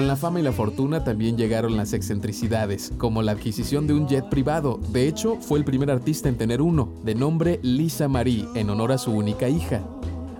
Con 0.00 0.08
la 0.08 0.16
fama 0.16 0.40
y 0.40 0.42
la 0.42 0.52
fortuna 0.52 1.04
también 1.04 1.36
llegaron 1.36 1.76
las 1.76 1.92
excentricidades, 1.92 2.90
como 2.96 3.20
la 3.20 3.32
adquisición 3.32 3.86
de 3.86 3.92
un 3.92 4.08
jet 4.08 4.30
privado. 4.30 4.80
De 4.92 5.06
hecho, 5.06 5.36
fue 5.36 5.58
el 5.58 5.66
primer 5.66 5.90
artista 5.90 6.30
en 6.30 6.38
tener 6.38 6.62
uno, 6.62 6.94
de 7.04 7.14
nombre 7.14 7.60
Lisa 7.62 8.08
Marie, 8.08 8.46
en 8.54 8.70
honor 8.70 8.92
a 8.92 8.98
su 8.98 9.10
única 9.10 9.50
hija. 9.50 9.82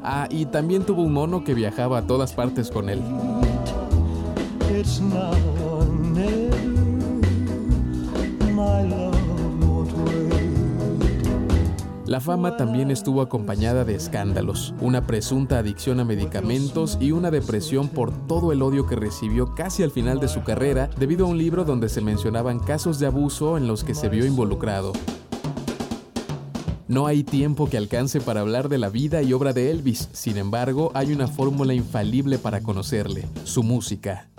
Ah, 0.03 0.29
y 0.31 0.47
también 0.47 0.87
tuvo 0.87 1.03
un 1.03 1.13
mono 1.13 1.45
que 1.45 1.53
viajaba 1.53 1.99
a 1.99 2.07
todas 2.07 2.33
partes 2.33 2.71
con 2.71 2.89
él. 2.89 3.03
La 12.11 12.19
fama 12.19 12.57
también 12.57 12.91
estuvo 12.91 13.23
acompañada 13.23 13.85
de 13.85 13.95
escándalos, 13.95 14.75
una 14.81 15.07
presunta 15.07 15.59
adicción 15.59 16.01
a 16.01 16.05
medicamentos 16.05 16.99
y 17.01 17.13
una 17.13 17.31
depresión 17.31 17.87
por 17.87 18.11
todo 18.27 18.51
el 18.51 18.63
odio 18.63 18.85
que 18.89 18.97
recibió 18.97 19.55
casi 19.55 19.85
al 19.85 19.93
final 19.93 20.19
de 20.19 20.27
su 20.27 20.43
carrera 20.43 20.91
debido 20.99 21.27
a 21.27 21.29
un 21.29 21.39
libro 21.39 21.65
donde 21.65 21.89
se 21.89 22.01
mencionaban 22.01 22.59
casos 22.59 22.99
de 22.99 23.07
abuso 23.07 23.57
en 23.57 23.69
los 23.69 23.85
que 23.85 23.95
se 23.95 24.09
vio 24.09 24.27
involucrado. 24.27 24.93
No 26.89 27.07
hay 27.07 27.23
tiempo 27.23 27.71
que 27.71 27.77
alcance 27.77 28.21
para 28.21 28.41
hablar 28.41 28.69
de 28.69 28.79
la 28.79 28.89
vida 28.89 29.23
y 29.23 29.33
obra 29.33 29.53
de 29.53 29.71
Elvis, 29.71 30.09
sin 30.11 30.37
embargo 30.37 30.91
hay 30.95 31.13
una 31.13 31.29
fórmula 31.29 31.75
infalible 31.75 32.39
para 32.39 32.61
conocerle, 32.61 33.29
su 33.45 33.63
música. 33.63 34.30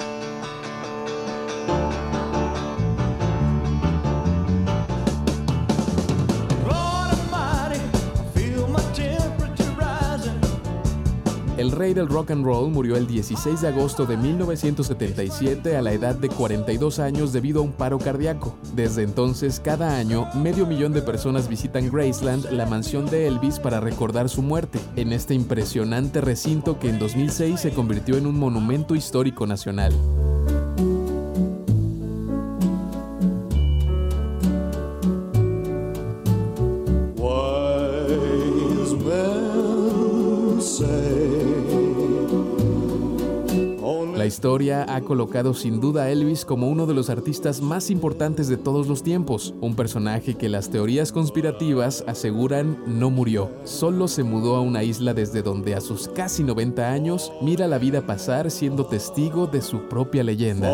Rey 11.82 11.96
del 11.96 12.10
rock 12.10 12.30
and 12.30 12.46
roll 12.46 12.70
murió 12.70 12.96
el 12.96 13.08
16 13.08 13.60
de 13.60 13.68
agosto 13.70 14.06
de 14.06 14.16
1977 14.16 15.76
a 15.76 15.82
la 15.82 15.92
edad 15.92 16.14
de 16.14 16.30
42 16.30 17.00
años 17.00 17.34
debido 17.34 17.62
a 17.62 17.64
un 17.64 17.72
paro 17.72 17.98
cardíaco. 17.98 18.56
Desde 18.76 19.02
entonces, 19.02 19.60
cada 19.60 19.98
año, 19.98 20.28
medio 20.36 20.68
millón 20.68 20.94
de 20.94 21.02
personas 21.02 21.48
visitan 21.48 21.90
Graceland, 21.90 22.52
la 22.52 22.68
mansión 22.68 23.08
de 23.08 23.26
Elvis, 23.26 23.58
para 23.58 23.80
recordar 23.80 24.30
su 24.30 24.44
muerte, 24.44 24.78
en 24.96 25.12
este 25.12 25.34
impresionante 25.34 26.22
recinto 26.22 26.78
que 26.78 26.90
en 26.90 27.00
2006 27.00 27.60
se 27.60 27.72
convirtió 27.72 28.16
en 28.16 28.28
un 28.28 28.38
monumento 28.38 28.94
histórico 28.94 29.48
nacional. 29.48 29.92
Historia 44.32 44.86
ha 44.88 45.02
colocado 45.02 45.54
sin 45.54 45.82
duda 45.82 46.04
a 46.04 46.10
Elvis 46.10 46.46
como 46.46 46.70
uno 46.70 46.86
de 46.86 46.94
los 46.94 47.10
artistas 47.10 47.60
más 47.60 47.90
importantes 47.90 48.48
de 48.48 48.56
todos 48.56 48.88
los 48.88 49.04
tiempos, 49.04 49.54
un 49.60 49.76
personaje 49.76 50.36
que 50.36 50.48
las 50.48 50.70
teorías 50.70 51.12
conspirativas 51.12 52.06
aseguran 52.08 52.82
no 52.88 53.10
murió, 53.10 53.52
solo 53.66 54.08
se 54.08 54.24
mudó 54.24 54.56
a 54.56 54.62
una 54.62 54.86
isla 54.86 55.14
desde 55.14 55.42
donde 55.42 55.76
a 55.76 55.82
sus 55.82 56.08
casi 56.08 56.44
90 56.44 56.90
años 56.90 57.34
mira 57.42 57.68
la 57.68 57.78
vida 57.78 58.08
pasar 58.08 58.50
siendo 58.52 58.86
testigo 58.86 59.48
de 59.48 59.62
su 59.62 59.90
propia 59.90 60.24
leyenda. 60.24 60.72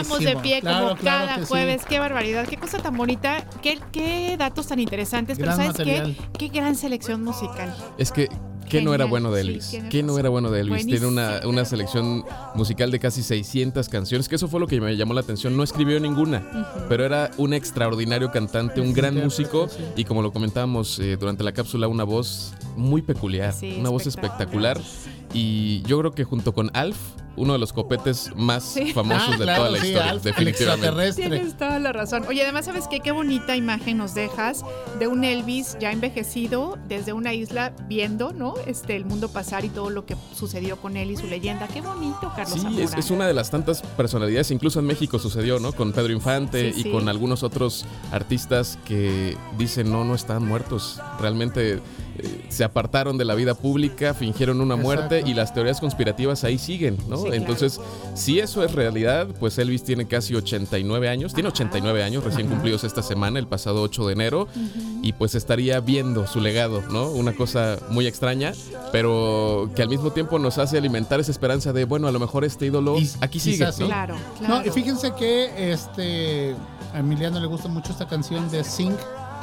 Nos 0.00 0.08
paramos 0.08 0.24
de 0.34 0.36
pie 0.42 0.60
Claro, 0.60 0.88
como 0.88 1.00
claro 1.00 1.26
cada 1.26 1.38
sí. 1.40 1.44
jueves. 1.46 1.82
Qué 1.88 1.98
barbaridad, 1.98 2.46
qué 2.46 2.56
cosa 2.56 2.78
tan 2.78 2.96
bonita, 2.96 3.44
qué, 3.62 3.78
qué 3.92 4.36
datos 4.38 4.66
tan 4.66 4.78
interesantes. 4.80 5.38
Gran 5.38 5.56
Pero 5.56 5.56
¿sabes 5.72 5.78
material. 5.78 6.16
qué? 6.32 6.38
Qué 6.38 6.48
gran 6.60 6.76
selección 6.76 7.22
musical. 7.24 7.74
Es 7.98 8.12
que, 8.12 8.28
¿qué 8.68 8.82
no 8.82 8.94
era 8.94 9.04
bueno 9.04 9.30
de 9.32 9.42
sí, 9.42 9.48
Elvis? 9.48 9.70
tienes 9.70 9.90
¿Qué 9.90 10.02
no 10.02 10.18
era 10.18 10.28
bueno 10.28 10.50
de 10.50 10.60
Elvis? 10.60 10.86
Tiene 10.86 11.06
una, 11.06 11.40
una 11.44 11.64
selección 11.64 12.24
musical 12.54 12.90
de 12.90 12.98
casi 13.00 13.22
600 13.22 13.88
canciones, 13.88 14.28
que 14.28 14.36
eso 14.36 14.46
fue 14.48 14.60
lo 14.60 14.66
que 14.66 14.80
me 14.80 14.96
llamó 14.96 15.14
la 15.14 15.20
atención. 15.22 15.56
No 15.56 15.62
escribió 15.62 15.98
ninguna, 16.00 16.84
pero 16.88 17.04
era 17.04 17.30
un 17.36 17.52
extraordinario 17.54 18.30
cantante, 18.30 18.80
un 18.80 18.92
gran 18.92 19.16
músico 19.16 19.66
y 19.96 20.04
como 20.04 20.22
lo 20.22 20.32
comentábamos 20.32 20.98
eh, 21.00 21.16
durante 21.18 21.42
la 21.42 21.52
cápsula, 21.52 21.88
una 21.88 22.04
voz 22.04 22.52
muy 22.76 23.02
peculiar, 23.02 23.52
Sí, 23.52 23.76
una 23.80 23.90
voz 23.90 24.06
espectacular. 24.06 24.80
Y 25.32 25.82
yo 25.82 25.98
creo 26.00 26.12
que 26.12 26.24
junto 26.24 26.52
con 26.52 26.70
Alf, 26.74 26.96
uno 27.40 27.54
de 27.54 27.58
los 27.58 27.72
copetes 27.72 28.30
más 28.36 28.62
Sí. 28.64 28.92
famosos 28.92 29.28
Ah, 29.28 29.36
de 29.36 29.44
claro, 29.44 29.58
toda 29.64 29.70
la 29.70 29.80
sí, 29.80 29.86
historia, 29.88 30.14
definitivamente. 30.18 31.12
Tienes 31.14 31.56
toda 31.56 31.78
la 31.78 31.92
razón. 31.92 32.24
Oye, 32.28 32.42
además, 32.42 32.66
¿sabes 32.66 32.86
qué? 32.88 33.00
Qué 33.00 33.10
bonita 33.12 33.56
imagen 33.56 33.96
nos 33.98 34.14
dejas 34.14 34.62
de 34.98 35.06
un 35.06 35.24
Elvis 35.24 35.76
ya 35.80 35.90
envejecido 35.92 36.78
desde 36.88 37.12
una 37.12 37.32
isla 37.34 37.72
viendo, 37.88 38.32
¿no? 38.32 38.54
Este, 38.66 38.94
el 38.96 39.04
mundo 39.04 39.28
pasar 39.28 39.64
y 39.64 39.68
todo 39.70 39.90
lo 39.90 40.04
que 40.06 40.16
sucedió 40.36 40.76
con 40.76 40.96
él 40.96 41.10
y 41.10 41.16
su 41.16 41.26
leyenda. 41.26 41.66
Qué 41.68 41.80
bonito, 41.80 42.32
Carlos 42.36 42.60
Sí, 42.60 42.82
es, 42.98 43.10
una 43.10 43.26
de 43.26 43.34
las 43.34 43.50
tantas 43.50 43.82
personalidades, 43.82 44.50
incluso 44.50 44.80
en 44.80 44.86
México 44.86 45.18
sucedió, 45.18 45.58
¿no? 45.58 45.72
Con 45.72 45.92
Pedro 45.92 46.12
Infante 46.12 46.72
Sí, 46.72 46.80
y 46.80 46.82
sí. 46.84 46.90
con 46.90 47.08
algunos 47.08 47.42
otros 47.42 47.86
artistas 48.12 48.78
que 48.84 49.36
dicen, 49.58 49.90
no, 49.90 50.04
no 50.04 50.14
están 50.14 50.44
muertos. 50.46 51.00
Realmente 51.18 51.80
eh, 52.18 52.44
se 52.48 52.64
apartaron 52.64 53.16
de 53.18 53.24
la 53.24 53.34
vida 53.34 53.54
pública, 53.54 54.14
fingieron 54.14 54.60
una 54.60 54.76
muerte 54.76 55.22
y 55.24 55.34
las 55.34 55.54
teorías 55.54 55.80
conspirativas 55.80 56.44
ahí 56.44 56.58
siguen, 56.58 56.98
¿no? 57.08 57.16
Sí, 57.16 57.29
claro. 57.30 57.42
Entonces, 57.52 57.80
si 58.14 58.38
eso 58.38 58.62
es 58.64 58.72
realidad, 58.72 59.28
pues 59.38 59.58
Elvis 59.58 59.82
tiene 59.84 60.06
casi 60.06 60.34
89 60.34 61.08
años, 61.08 61.34
tiene 61.34 61.48
89 61.48 62.02
años 62.02 62.24
recién 62.24 62.48
cumplidos 62.48 62.84
esta 62.84 63.02
semana, 63.02 63.38
el 63.38 63.46
pasado 63.46 63.82
8 63.82 64.06
de 64.06 64.12
enero, 64.12 64.48
y 65.02 65.12
pues 65.12 65.34
estaría 65.34 65.80
viendo 65.80 66.26
su 66.26 66.40
legado, 66.40 66.82
¿no? 66.90 67.10
Una 67.10 67.34
cosa 67.34 67.78
muy 67.90 68.06
extraña, 68.06 68.52
pero 68.92 69.70
que 69.74 69.82
al 69.82 69.88
mismo 69.88 70.10
tiempo 70.12 70.38
nos 70.38 70.58
hace 70.58 70.78
alimentar 70.78 71.20
esa 71.20 71.30
esperanza 71.30 71.72
de, 71.72 71.84
bueno, 71.84 72.08
a 72.08 72.12
lo 72.12 72.18
mejor 72.20 72.44
este 72.44 72.66
ídolo 72.66 72.96
aquí 73.20 73.40
sigue. 73.40 73.64
¿no? 73.78 73.86
Claro, 73.86 74.16
No, 74.40 74.46
claro. 74.46 74.68
y 74.68 74.70
fíjense 74.70 75.12
que 75.14 75.72
este 75.72 76.54
a 76.92 76.98
Emiliano 76.98 77.38
le 77.40 77.46
gusta 77.46 77.68
mucho 77.68 77.92
esta 77.92 78.08
canción 78.08 78.50
de 78.50 78.64
Sing, 78.64 78.94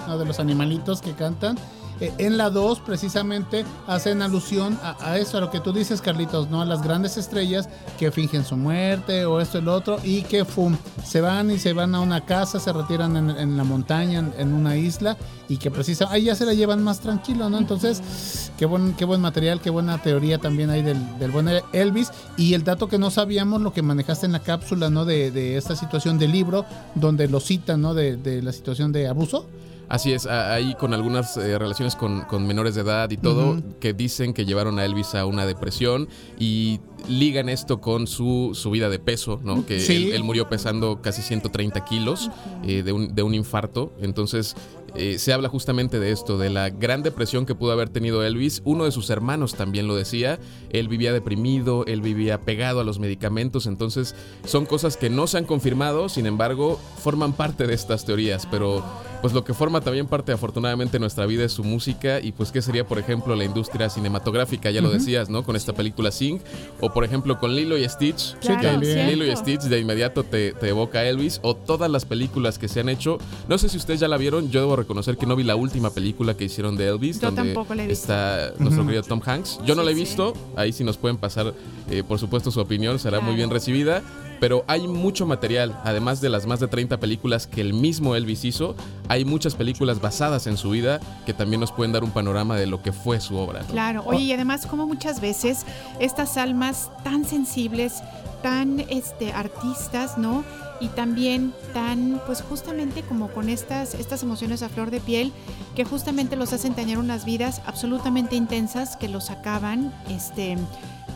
¿no? 0.07 0.17
de 0.17 0.25
los 0.25 0.39
animalitos 0.39 1.01
que 1.01 1.13
cantan. 1.13 1.57
Eh, 1.99 2.13
en 2.17 2.37
la 2.37 2.49
2 2.49 2.79
precisamente 2.79 3.65
hacen 3.87 4.21
alusión 4.21 4.77
a, 4.81 5.17
eso, 5.17 5.37
a 5.37 5.41
lo 5.41 5.49
que 5.49 5.59
tú 5.59 5.73
dices, 5.73 6.01
Carlitos, 6.01 6.49
¿no? 6.49 6.61
A 6.61 6.65
las 6.65 6.83
grandes 6.83 7.17
estrellas 7.17 7.69
que 7.97 8.11
fingen 8.11 8.45
su 8.45 8.55
muerte 8.55 9.25
o 9.25 9.41
esto 9.41 9.57
y 9.57 9.61
lo 9.61 9.73
otro 9.73 9.97
y 10.03 10.21
que 10.23 10.45
fum, 10.45 10.77
se 11.03 11.21
van 11.21 11.51
y 11.51 11.57
se 11.59 11.73
van 11.73 11.95
a 11.95 11.99
una 11.99 12.25
casa, 12.25 12.59
se 12.59 12.71
retiran 12.71 13.17
en, 13.17 13.29
en 13.31 13.57
la 13.57 13.63
montaña, 13.63 14.19
en, 14.19 14.33
en 14.37 14.53
una 14.53 14.77
isla 14.77 15.17
y 15.49 15.57
que 15.57 15.71
precisamente 15.71 16.17
ahí 16.17 16.23
ya 16.25 16.35
se 16.35 16.45
la 16.45 16.53
llevan 16.53 16.83
más 16.83 16.99
tranquilo, 16.99 17.49
¿no? 17.49 17.57
Entonces, 17.57 18.51
qué 18.57 18.65
buen, 18.65 18.93
qué 18.93 19.05
buen 19.05 19.21
material, 19.21 19.61
qué 19.61 19.69
buena 19.69 20.01
teoría 20.01 20.37
también 20.37 20.69
hay 20.69 20.81
del, 20.81 20.97
del 21.19 21.31
buen 21.31 21.49
Elvis 21.73 22.11
y 22.35 22.53
el 22.53 22.63
dato 22.63 22.87
que 22.87 22.97
no 22.97 23.11
sabíamos, 23.11 23.61
lo 23.61 23.73
que 23.73 23.81
manejaste 23.81 24.25
en 24.25 24.33
la 24.33 24.39
cápsula, 24.39 24.89
¿no? 24.89 25.05
De, 25.05 25.31
de 25.31 25.57
esta 25.57 25.75
situación 25.75 26.17
del 26.17 26.31
libro, 26.31 26.65
donde 26.95 27.27
lo 27.27 27.39
citan, 27.39 27.81
¿no? 27.81 27.93
De, 27.93 28.17
de 28.17 28.41
la 28.41 28.51
situación 28.51 28.91
de 28.91 29.07
abuso. 29.07 29.45
Así 29.89 30.11
es, 30.11 30.25
ahí 30.25 30.75
con 30.75 30.93
algunas 30.93 31.37
eh, 31.37 31.57
relaciones 31.57 31.95
con, 31.95 32.21
con 32.23 32.45
menores 32.45 32.75
de 32.75 32.81
edad 32.81 33.09
y 33.09 33.17
todo, 33.17 33.61
que 33.79 33.93
dicen 33.93 34.33
que 34.33 34.45
llevaron 34.45 34.79
a 34.79 34.85
Elvis 34.85 35.15
a 35.15 35.25
una 35.25 35.45
depresión 35.45 36.09
y 36.37 36.79
ligan 37.07 37.47
esto 37.47 37.79
con 37.79 38.05
su 38.07 38.51
subida 38.53 38.89
de 38.89 38.99
peso, 38.99 39.39
¿no? 39.43 39.65
Que 39.65 39.79
Sí. 39.79 40.07
él, 40.07 40.13
él 40.13 40.23
murió 40.23 40.49
pesando 40.49 41.01
casi 41.01 41.21
130 41.21 41.85
kilos 41.85 42.29
eh, 42.65 42.83
de, 42.83 42.91
un, 42.91 43.15
de 43.15 43.23
un 43.23 43.33
infarto. 43.33 43.93
Entonces, 44.01 44.55
eh, 44.95 45.19
se 45.19 45.31
habla 45.31 45.47
justamente 45.47 45.99
de 45.99 46.11
esto, 46.11 46.37
de 46.37 46.49
la 46.49 46.69
gran 46.69 47.03
depresión 47.03 47.45
que 47.45 47.55
pudo 47.55 47.71
haber 47.71 47.87
tenido 47.89 48.23
Elvis. 48.25 48.61
Uno 48.65 48.83
de 48.85 48.91
sus 48.91 49.09
hermanos 49.09 49.53
también 49.55 49.87
lo 49.87 49.95
decía. 49.95 50.39
Él 50.71 50.87
vivía 50.89 51.13
deprimido, 51.13 51.85
él 51.85 52.01
vivía 52.01 52.41
pegado 52.41 52.79
a 52.81 52.83
los 52.83 52.99
medicamentos. 52.99 53.67
Entonces, 53.67 54.15
son 54.45 54.65
cosas 54.65 54.97
que 54.97 55.09
no 55.09 55.27
se 55.27 55.37
han 55.37 55.45
confirmado, 55.45 56.09
sin 56.09 56.25
embargo, 56.25 56.79
forman 57.01 57.33
parte 57.33 57.67
de 57.67 57.73
estas 57.75 58.05
teorías. 58.05 58.47
Pero, 58.49 58.83
pues 59.21 59.33
lo 59.33 59.43
que 59.43 59.53
forma 59.53 59.81
también 59.81 60.07
parte, 60.07 60.31
afortunadamente, 60.31 60.93
de 60.93 60.99
nuestra 60.99 61.25
vida 61.25 61.43
es 61.45 61.51
su 61.51 61.63
música. 61.63 62.19
Y, 62.21 62.31
pues, 62.31 62.51
¿qué 62.51 62.61
sería, 62.61 62.85
por 62.87 62.99
ejemplo, 62.99 63.35
la 63.35 63.43
industria 63.43 63.89
cinematográfica? 63.89 64.71
Ya 64.71 64.81
lo 64.81 64.89
decías, 64.89 65.29
¿no? 65.29 65.43
Con 65.43 65.55
esta 65.55 65.73
película 65.73 66.11
Sing. 66.11 66.39
O, 66.81 66.91
por 66.91 67.03
ejemplo, 67.03 67.39
con 67.39 67.55
Lilo 67.55 67.77
y 67.77 67.87
Stitch. 67.89 68.17
Sí, 68.39 68.47
Claro, 68.47 68.61
también. 68.71 68.93
cierto. 68.93 69.11
Lilo 69.11 69.25
y 69.25 69.35
Stitch 69.35 69.61
de 69.61 69.79
inmediato 69.79 70.23
te, 70.23 70.53
te 70.53 70.69
evoca 70.69 70.99
a 70.99 71.05
Elvis. 71.05 71.39
O 71.43 71.55
todas 71.55 71.89
las 71.89 72.05
películas 72.05 72.57
que 72.59 72.67
se 72.67 72.79
han 72.79 72.89
hecho. 72.89 73.17
No 73.47 73.57
sé 73.57 73.69
si 73.69 73.77
ustedes 73.77 73.99
ya 73.99 74.07
la 74.07 74.17
vieron. 74.17 74.49
Yo 74.51 74.59
debo 74.61 74.75
reconocer 74.75 75.17
que 75.17 75.25
no 75.25 75.35
vi 75.35 75.43
la 75.43 75.55
última 75.55 75.89
película 75.89 76.35
que 76.35 76.45
hicieron 76.45 76.75
de 76.77 76.87
Elvis. 76.87 77.19
Yo 77.19 77.27
donde 77.31 77.43
tampoco 77.53 77.75
la 77.75 77.83
he 77.83 77.87
visto. 77.87 78.03
está 78.13 78.53
nuestro 78.59 78.83
querido 78.85 79.03
Tom 79.03 79.21
Hanks. 79.25 79.59
Yo 79.65 79.75
no 79.75 79.81
Sí, 79.81 79.85
la 79.85 79.91
he 79.91 79.95
sí. 79.95 79.99
visto. 80.01 80.33
Ahí 80.55 80.71
sí 80.73 80.83
nos 80.83 80.97
pueden 80.97 81.17
pasar, 81.17 81.53
eh, 81.89 82.03
por 82.07 82.19
supuesto, 82.19 82.51
su 82.51 82.59
opinión. 82.59 82.99
Será 82.99 83.19
muy 83.19 83.35
bien 83.35 83.49
recibida. 83.49 84.01
Pero 84.39 84.63
hay 84.67 84.87
mucho 84.87 85.25
material, 85.25 85.79
además 85.83 86.21
de 86.21 86.29
las 86.29 86.45
más 86.45 86.59
de 86.59 86.67
30 86.67 86.99
películas 86.99 87.47
que 87.47 87.61
el 87.61 87.73
mismo 87.73 88.15
Elvis 88.15 88.45
hizo, 88.45 88.75
hay 89.07 89.25
muchas 89.25 89.55
películas 89.55 89.99
basadas 89.99 90.47
en 90.47 90.57
su 90.57 90.71
vida 90.71 90.99
que 91.25 91.33
también 91.33 91.59
nos 91.59 91.71
pueden 91.71 91.91
dar 91.91 92.03
un 92.03 92.11
panorama 92.11 92.55
de 92.55 92.67
lo 92.67 92.81
que 92.81 92.91
fue 92.91 93.19
su 93.19 93.35
obra. 93.37 93.61
Claro, 93.71 94.03
oye, 94.05 94.23
y 94.23 94.31
además 94.31 94.65
como 94.65 94.85
muchas 94.85 95.21
veces 95.21 95.65
estas 95.99 96.37
almas 96.37 96.91
tan 97.03 97.25
sensibles, 97.25 98.01
tan 98.41 98.79
este 98.89 99.31
artistas, 99.33 100.17
¿no? 100.17 100.43
Y 100.79 100.89
también 100.89 101.53
tan, 101.73 102.21
pues 102.27 102.43
justamente 102.43 103.01
como 103.01 103.29
con 103.29 103.49
estas, 103.49 103.95
estas 103.95 104.21
emociones 104.21 104.61
a 104.61 104.69
flor 104.69 104.91
de 104.91 104.99
piel, 104.99 105.33
que 105.75 105.85
justamente 105.85 106.35
los 106.35 106.53
hacen 106.53 106.75
tener 106.75 106.99
unas 106.99 107.25
vidas 107.25 107.61
absolutamente 107.65 108.35
intensas 108.35 108.95
que 108.95 109.07
los 109.07 109.31
acaban, 109.31 109.91
este, 110.09 110.55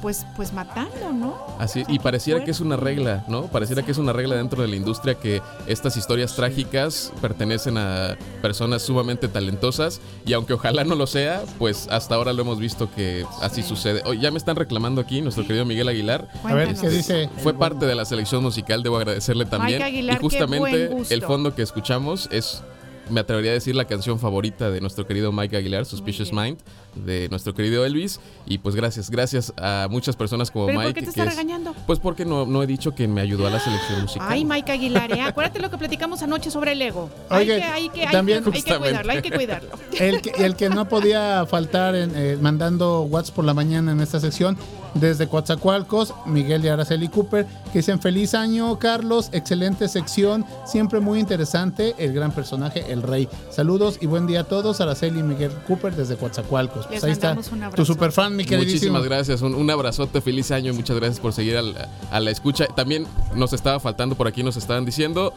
pues, 0.02 0.26
pues 0.36 0.54
matando, 0.54 1.12
¿no? 1.14 1.38
Así, 1.60 1.84
y 1.88 2.00
pareciera 2.00 2.44
que 2.44 2.52
es 2.52 2.60
una 2.60 2.76
regla, 2.76 3.24
¿no? 3.28 3.44
Pareciera 3.44 3.84
que 3.84 3.92
es 3.92 3.98
una 3.98 4.14
regla 4.14 4.36
dentro 4.36 4.62
de 4.62 4.68
la 4.68 4.76
industria 4.76 5.16
que 5.16 5.42
estas 5.68 5.98
historias 5.98 6.36
trágicas 6.36 7.14
pertenecen 7.22 7.78
a 7.78 8.18
personas 8.42 8.82
sumamente 8.82 9.28
talentosas 9.28 10.02
y 10.26 10.34
aunque 10.34 10.54
ojalá 10.54 10.84
no 10.84 10.96
lo 10.96 11.08
sea, 11.08 11.44
pues 11.60 11.88
hasta 11.90 12.16
ahora 12.16 12.34
lo 12.34 12.42
hemos 12.42 12.60
visto 12.60 12.90
que 12.94 13.26
así 13.42 13.64
sucede. 13.64 14.02
Oh, 14.06 14.14
ya 14.14 14.32
me 14.32 14.38
están 14.38 14.56
reclamando 14.56 15.02
aquí 15.02 15.22
nuestro 15.22 15.46
querido 15.46 15.66
Miguel 15.66 15.88
Aguilar. 15.88 16.28
A 16.44 16.54
ver, 16.54 16.76
¿qué 16.76 16.90
dice? 16.90 17.30
Fue 17.38 17.54
parte 17.54 17.86
de 17.86 17.96
la 17.96 18.06
selección 18.06 18.44
musical, 18.44 18.84
debo 18.84 18.98
agradecerle 18.98 19.46
también. 19.46 19.80
Mike 19.80 19.84
Aguilar, 19.84 20.16
y 20.16 20.18
qué 20.18 20.22
justamente 20.22 20.88
buen 20.88 20.98
gusto. 20.98 21.14
el 21.14 21.22
fondo 21.22 21.56
que 21.56 21.62
escuchamos 21.62 22.28
es 22.32 22.64
me 23.12 23.20
atrevería 23.20 23.52
a 23.52 23.54
decir 23.54 23.76
la 23.76 23.86
canción 23.86 24.20
favorita 24.20 24.70
de 24.72 24.82
nuestro 24.82 25.06
querido 25.06 25.32
Mike 25.32 25.56
Aguilar, 25.58 25.86
Suspicious 25.86 26.32
Mind, 26.34 26.58
de 26.96 27.28
nuestro 27.30 27.54
querido 27.54 27.86
Elvis. 27.86 28.20
Y 28.46 28.58
pues 28.60 28.76
gracias, 28.76 29.10
gracias 29.10 29.54
a 29.58 29.88
muchas 29.92 30.16
personas 30.16 30.50
como 30.50 30.68
¿Pero 30.68 30.78
por 30.80 30.86
Mike. 30.88 31.00
qué 31.00 31.02
te 31.02 31.06
que 31.06 31.10
está 31.20 31.24
es- 31.24 31.30
regañando? 31.38 31.76
Pues 31.86 32.00
porque 32.00 32.26
no, 32.26 32.46
no 32.46 32.64
he 32.64 32.68
dicho 32.68 32.96
que 32.96 33.08
me 33.08 33.22
ayudó 33.22 33.48
a 33.48 33.50
la 33.50 33.60
selección 33.60 34.02
musical. 34.02 34.28
Ay, 34.32 34.46
Mike 34.46 34.72
Aguilar, 34.72 35.12
¿eh? 35.12 35.22
acuérdate 35.22 35.60
lo 35.60 35.70
que 35.70 35.78
platicamos 35.78 36.22
anoche 36.24 36.50
sobre 36.50 36.72
el 36.72 36.82
ego. 36.82 37.10
Hay 37.30 37.46
que, 37.46 37.64
hay 37.64 37.90
que, 37.90 38.06
hay 38.06 38.12
también- 38.12 38.44
que, 38.44 38.50
hay 38.52 38.62
que 38.64 38.78
cuidarlo, 38.78 39.12
hay 39.12 39.22
que 39.22 39.32
cuidarlo. 39.32 39.70
El 40.00 40.22
que, 40.22 40.30
el 40.46 40.56
que 40.56 40.70
no 40.70 40.88
podía 40.88 41.46
faltar 41.46 41.96
en, 41.96 42.14
eh, 42.16 42.38
mandando 42.42 43.02
WhatsApp 43.04 43.36
por 43.36 43.46
la 43.46 43.54
mañana 43.54 43.92
en 43.92 44.00
esta 44.02 44.20
sección 44.20 44.58
desde 44.94 45.28
Coatzacoalcos, 45.28 46.14
Miguel 46.26 46.66
y 46.66 46.68
Araceli 46.68 47.08
Cooper, 47.08 47.46
que 47.72 47.80
dicen 47.80 48.00
feliz 48.02 48.34
año, 48.34 48.78
Carlos, 48.80 49.30
excelente 49.32 49.88
sección, 49.88 50.46
siempre 50.66 51.00
muy 51.00 51.20
interesante, 51.20 51.96
el 51.98 52.14
gran 52.14 52.32
personaje, 52.32 52.92
el 52.92 53.02
rey. 53.02 53.28
Saludos 53.52 53.98
y 54.02 54.06
buen 54.08 54.28
día 54.28 54.42
a 54.42 54.44
todos, 54.44 54.82
Araceli 54.82 55.20
y 55.20 55.24
Miguel 55.24 55.52
Cooper 55.68 55.96
desde 55.96 56.16
Coatzacoalcos. 56.18 56.88
Pues 56.88 57.04
ahí 57.04 57.12
está 57.12 57.32
un 57.34 57.72
tu 57.76 57.86
superfan, 57.86 58.36
mi 58.36 58.44
queridísimo. 58.46 58.94
Muchísimas 58.94 59.04
gracias, 59.06 59.42
un, 59.42 59.56
un 59.56 59.70
abrazote, 59.70 60.22
feliz 60.22 60.52
año 60.52 60.72
y 60.72 60.76
muchas 60.76 60.98
gracias 60.98 61.20
por 61.20 61.34
seguir 61.34 61.58
al- 61.58 61.76
a 62.12 62.20
la 62.20 62.32
escucha. 62.32 62.66
También 62.68 63.08
nos 63.36 63.54
estaba 63.54 63.80
faltando 63.80 64.16
por 64.16 64.28
aquí, 64.28 64.44
nos 64.44 64.58
estaban 64.58 64.86
diciendo, 64.86 65.34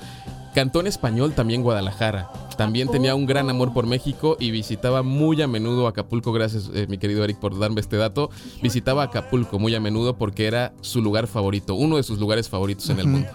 cantó 0.54 0.80
en 0.80 0.86
español 0.88 1.32
también 1.32 1.62
Guadalajara. 1.62 2.28
También 2.56 2.88
tenía 2.88 3.14
un 3.14 3.26
gran 3.26 3.50
amor 3.50 3.72
por 3.72 3.86
México 3.86 4.36
y 4.38 4.50
visitaba 4.50 5.02
muy 5.02 5.40
a 5.42 5.46
menudo 5.46 5.86
Acapulco. 5.86 6.32
Gracias, 6.32 6.70
eh, 6.74 6.86
mi 6.88 6.98
querido 6.98 7.24
Eric, 7.24 7.38
por 7.38 7.58
darme 7.58 7.80
este 7.80 7.96
dato. 7.96 8.30
Visitaba 8.62 9.04
Acapulco 9.04 9.58
muy 9.58 9.74
a 9.74 9.80
menudo 9.80 10.16
porque 10.16 10.46
era 10.46 10.72
su 10.80 11.02
lugar 11.02 11.26
favorito, 11.26 11.74
uno 11.74 11.96
de 11.96 12.02
sus 12.02 12.18
lugares 12.18 12.48
favoritos 12.48 12.88
en 12.90 13.00
el 13.00 13.06
mundo. 13.06 13.28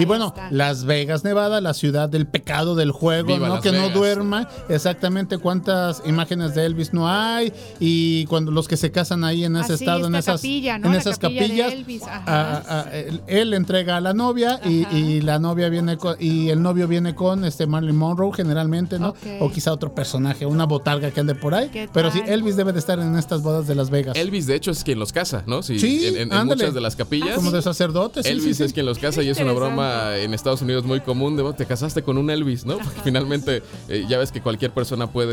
Y 0.00 0.04
bueno, 0.06 0.34
Las 0.50 0.84
Vegas, 0.84 1.24
Nevada, 1.24 1.60
la 1.60 1.74
ciudad 1.74 2.08
del 2.08 2.26
pecado 2.26 2.74
del 2.74 2.90
juego, 2.92 3.28
Viva 3.34 3.48
¿no? 3.48 3.54
Las 3.54 3.62
que 3.62 3.72
no 3.72 3.88
duerma. 3.90 4.48
Exactamente 4.68 5.38
cuántas 5.38 6.02
imágenes 6.06 6.54
de 6.54 6.64
Elvis 6.66 6.92
no 6.92 7.08
hay. 7.08 7.52
Y 7.78 8.24
cuando 8.26 8.50
los 8.50 8.68
que 8.68 8.76
se 8.76 8.90
casan 8.90 9.24
ahí 9.24 9.44
en 9.44 9.56
ese 9.56 9.74
estado, 9.74 10.06
en 10.06 10.14
esas, 10.14 10.40
capilla, 10.40 10.78
¿no? 10.78 10.86
en 10.86 10.92
La 10.94 10.98
esas 10.98 11.18
capilla 11.18 11.42
capillas, 11.42 11.72
Elvis, 11.72 12.02
ajá. 12.02 12.22
a- 12.26 12.80
a- 12.80 12.96
él, 12.96 13.20
él 13.26 13.54
entrega 13.54 13.96
a 13.96 14.00
la 14.00 14.12
novia 14.14 14.60
y, 14.64 14.86
y 14.94 15.20
la 15.20 15.38
novia 15.38 15.68
viene 15.68 15.96
con, 15.96 16.16
y 16.18 16.48
el 16.50 16.62
novio 16.62 16.88
viene 16.88 17.14
con 17.14 17.44
este 17.44 17.66
Marilyn 17.66 17.96
Monroe 17.96 18.32
generalmente, 18.34 18.98
¿no? 18.98 19.14
O 19.40 19.50
quizá 19.50 19.72
otro 19.72 19.94
personaje, 19.94 20.46
una 20.46 20.64
botarga 20.66 21.10
que 21.10 21.20
ande 21.20 21.34
por 21.34 21.54
ahí. 21.54 21.68
¿Qué 21.68 21.88
Pero 21.92 22.10
sí? 22.10 22.22
Elvis 22.26 22.56
debe 22.56 22.72
de 22.72 22.78
estar 22.78 22.98
en 22.98 23.16
estas 23.16 23.42
bodas 23.42 23.66
de 23.66 23.74
Las 23.74 23.90
Vegas. 23.90 24.16
Elvis, 24.16 24.46
de 24.46 24.54
hecho, 24.54 24.70
es 24.70 24.84
quien 24.84 24.98
los 24.98 25.12
casa, 25.12 25.42
¿no? 25.46 25.62
Sí, 25.62 25.78
Sí, 25.78 26.06
en, 26.06 26.14
en- 26.16 26.20
en 26.22 26.32
ándale. 26.32 26.62
muchas 26.62 26.74
de 26.74 26.80
las 26.80 26.96
capillas. 26.96 27.34
Como 27.34 27.50
de 27.50 27.62
sacerdote, 27.62 28.22
sí, 28.22 28.28
Elvis 28.28 28.44
sí, 28.44 28.54
sí. 28.54 28.62
es 28.64 28.72
quien 28.72 28.86
los 28.86 28.98
casa 28.98 29.22
y 29.22 29.28
es 29.28 29.38
una 29.40 29.52
broma 29.52 29.89
en 30.16 30.34
Estados 30.34 30.62
Unidos 30.62 30.84
muy 30.84 31.00
común 31.00 31.36
de 31.36 31.42
"Oh, 31.42 31.52
te 31.52 31.66
casaste 31.66 32.02
con 32.02 32.18
un 32.18 32.30
Elvis, 32.30 32.64
¿no? 32.66 32.78
Porque 32.78 33.00
finalmente 33.04 33.62
eh, 33.88 34.04
ya 34.08 34.18
ves 34.18 34.32
que 34.32 34.40
cualquier 34.40 34.70
persona 34.72 35.10
puede 35.10 35.30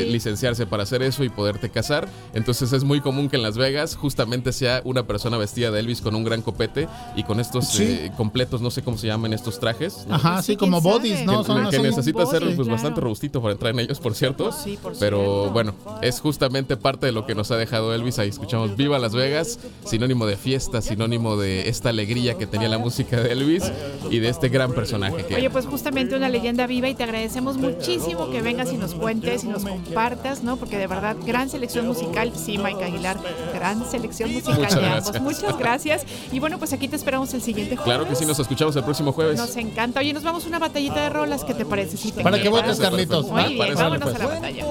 Sí, 0.00 0.04
sí. 0.06 0.12
licenciarse 0.12 0.66
para 0.66 0.82
hacer 0.84 1.02
eso 1.02 1.24
y 1.24 1.28
poderte 1.28 1.70
casar. 1.70 2.08
Entonces 2.34 2.72
es 2.72 2.84
muy 2.84 3.00
común 3.00 3.28
que 3.28 3.36
en 3.36 3.42
Las 3.42 3.56
Vegas 3.56 3.96
justamente 3.96 4.52
sea 4.52 4.80
una 4.84 5.06
persona 5.06 5.36
vestida 5.36 5.70
de 5.70 5.80
Elvis 5.80 6.00
con 6.00 6.14
un 6.14 6.24
gran 6.24 6.42
copete 6.42 6.88
y 7.16 7.22
con 7.24 7.40
estos 7.40 7.66
Sí. 7.68 7.82
eh, 7.84 8.12
completos, 8.16 8.60
no 8.60 8.70
sé 8.70 8.82
cómo 8.82 8.96
se 8.98 9.06
llaman 9.06 9.32
estos 9.32 9.58
trajes. 9.60 10.04
¿no? 10.08 10.14
Ajá, 10.16 10.42
sí, 10.42 10.56
como 10.56 10.80
bodies, 10.80 11.24
¿no? 11.24 11.40
Que, 11.42 11.46
Son 11.46 11.62
que 11.70 11.76
así. 11.76 11.82
necesita 11.82 12.26
ser 12.26 12.42
pues, 12.42 12.54
claro. 12.56 12.70
bastante 12.70 13.00
robustito 13.00 13.40
para 13.40 13.52
entrar 13.52 13.72
en 13.72 13.80
ellos, 13.80 14.00
por 14.00 14.14
cierto. 14.14 14.52
Sí, 14.52 14.78
por 14.82 14.96
Pero 14.98 15.18
cierto. 15.18 15.50
bueno, 15.52 15.74
es 16.02 16.20
justamente 16.20 16.76
parte 16.76 17.06
de 17.06 17.12
lo 17.12 17.26
que 17.26 17.34
nos 17.34 17.50
ha 17.50 17.56
dejado 17.56 17.94
Elvis. 17.94 18.18
Ahí 18.18 18.28
escuchamos 18.28 18.76
Viva 18.76 18.98
Las 18.98 19.14
Vegas, 19.14 19.58
sinónimo 19.84 20.26
de 20.26 20.36
fiesta, 20.36 20.80
sinónimo 20.82 21.36
de 21.36 21.68
esta 21.68 21.88
alegría 21.90 22.34
que 22.34 22.46
tenía 22.46 22.68
la 22.68 22.78
música 22.78 23.20
de 23.20 23.32
Elvis 23.32 23.64
y 24.10 24.18
de 24.18 24.28
este 24.28 24.48
gran 24.48 24.72
personaje 24.72 25.24
que 25.24 25.34
Oye, 25.36 25.50
pues 25.50 25.66
justamente 25.66 26.16
una 26.16 26.28
leyenda 26.28 26.66
viva 26.66 26.88
y 26.88 26.94
te 26.94 27.04
agradecemos 27.04 27.56
muchísimo 27.56 28.30
que 28.30 28.42
vengas 28.42 28.72
y 28.72 28.76
nos 28.76 28.94
cuentes 28.94 29.44
y 29.44 29.48
nos 29.48 29.64
compartas, 29.64 30.42
¿no? 30.42 30.56
Porque 30.56 30.78
de 30.78 30.86
verdad, 30.86 31.16
gran 31.24 31.48
selección 31.48 31.86
musical. 31.86 32.32
Sí, 32.34 32.58
Mike 32.58 32.84
Aguilar, 32.84 33.16
gran 33.54 33.88
selección 33.90 34.32
musical 34.32 34.56
Muchas 34.58 34.74
de 34.74 34.80
gracias. 34.80 35.16
ambos. 35.16 35.34
Muchas 35.34 35.58
gracias. 35.58 36.06
Y 36.32 36.40
bueno, 36.40 36.58
pues 36.58 36.72
aquí 36.72 36.88
te 36.88 36.96
esperamos 36.96 37.32
el 37.34 37.42
siguiente 37.42 37.76
jueves. 37.76 37.84
Claro 37.94 38.08
que 38.08 38.14
sí, 38.14 38.26
nos 38.26 38.38
escuchamos 38.38 38.74
el 38.76 38.84
próximo 38.84 39.12
jueves. 39.12 39.38
Nos 39.38 39.56
encanta. 39.56 40.00
Oye, 40.00 40.12
nos 40.12 40.22
vamos 40.22 40.44
a 40.44 40.48
una 40.48 40.58
batallita 40.58 41.02
de 41.02 41.10
rolas. 41.10 41.44
¿Qué 41.44 41.54
te 41.54 41.64
parece? 41.64 41.96
Si 41.96 42.12
te 42.12 42.22
Para 42.22 42.40
que 42.40 42.48
votes, 42.48 42.78
Carlitos. 42.78 43.28
Vámonos 43.30 44.14
a 44.14 44.18
la 44.18 44.26
batalla. 44.26 44.64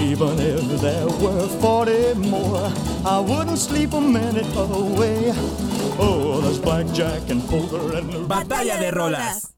Even 0.00 0.38
if 0.38 0.80
there 0.80 1.06
were 1.06 1.46
40 1.60 2.14
more, 2.14 2.72
I 3.04 3.20
wouldn't 3.20 3.58
sleep 3.58 3.92
a 3.92 4.00
minute 4.00 4.54
away. 4.56 5.32
Oh, 5.98 6.40
there's 6.42 6.58
blackjack 6.58 7.28
and 7.30 7.42
poker 7.48 7.96
and 7.96 8.28
Batalla 8.28 8.78
de 8.78 8.90
rolas. 8.90 9.50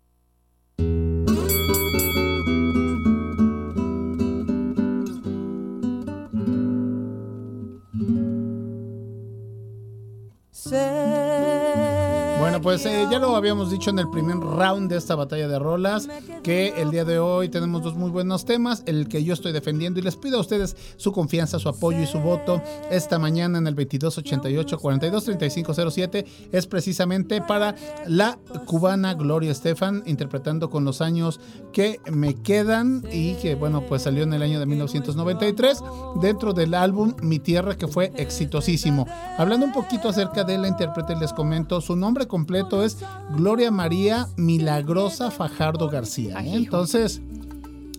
Bueno, 12.43 12.61
pues 12.61 12.85
eh, 12.87 13.07
ya 13.09 13.21
lo 13.21 13.37
habíamos 13.37 13.71
dicho 13.71 13.91
en 13.91 14.01
el 14.01 14.11
primer 14.11 14.39
round 14.39 14.91
de 14.91 14.97
esta 14.97 15.15
batalla 15.15 15.47
de 15.47 15.61
rolas, 15.61 16.09
que 16.43 16.75
el 16.77 16.91
día 16.91 17.05
de 17.05 17.21
hoy 17.21 17.49
tenemos 17.49 17.85
dos 17.85 17.95
muy 17.95 18.11
buenos 18.11 18.45
temas, 18.45 18.83
el 18.87 19.07
que 19.07 19.23
yo 19.23 19.33
estoy 19.33 19.53
defendiendo 19.53 20.01
y 20.01 20.03
les 20.03 20.17
pido 20.17 20.39
a 20.39 20.41
ustedes 20.41 20.77
su 20.97 21.13
confianza, 21.13 21.61
su 21.61 21.69
apoyo 21.69 22.01
y 22.01 22.07
su 22.07 22.19
voto 22.19 22.61
esta 22.91 23.21
mañana 23.21 23.59
en 23.59 23.69
el 23.69 23.77
2288-423507 23.77 26.27
es 26.51 26.67
precisamente 26.67 27.43
para 27.43 27.77
la 28.09 28.41
cubana 28.67 29.15
Gloria 29.15 29.53
Estefan, 29.53 30.03
interpretando 30.07 30.69
con 30.69 30.85
los 30.85 31.01
años 31.01 31.39
que 31.73 32.01
me 32.11 32.35
quedan 32.35 33.05
y 33.13 33.35
que 33.35 33.55
bueno, 33.55 33.83
pues 33.83 34.03
salió 34.03 34.25
en 34.25 34.33
el 34.33 34.43
año 34.43 34.59
de 34.59 34.67
1993 34.67 35.81
dentro 36.21 36.55
del 36.55 36.75
álbum 36.75 37.15
Mi 37.23 37.39
Tierra 37.39 37.77
que 37.77 37.87
fue 37.87 38.11
exitosísimo. 38.17 39.07
Hablando 39.39 39.65
un 39.65 39.73
poquito 39.73 40.09
acerca 40.09 40.43
de 40.43 40.59
la 40.59 40.67
intérprete, 40.67 41.15
les 41.15 41.33
comento, 41.33 41.81
su 41.81 41.95
nombre 41.95 42.27
completo 42.33 42.83
es 42.83 42.97
Gloria 43.37 43.71
María 43.71 44.27
Milagrosa 44.39 45.31
Fajardo 45.31 45.91
García. 45.91 46.43
¿eh? 46.43 46.55
Entonces, 46.55 47.21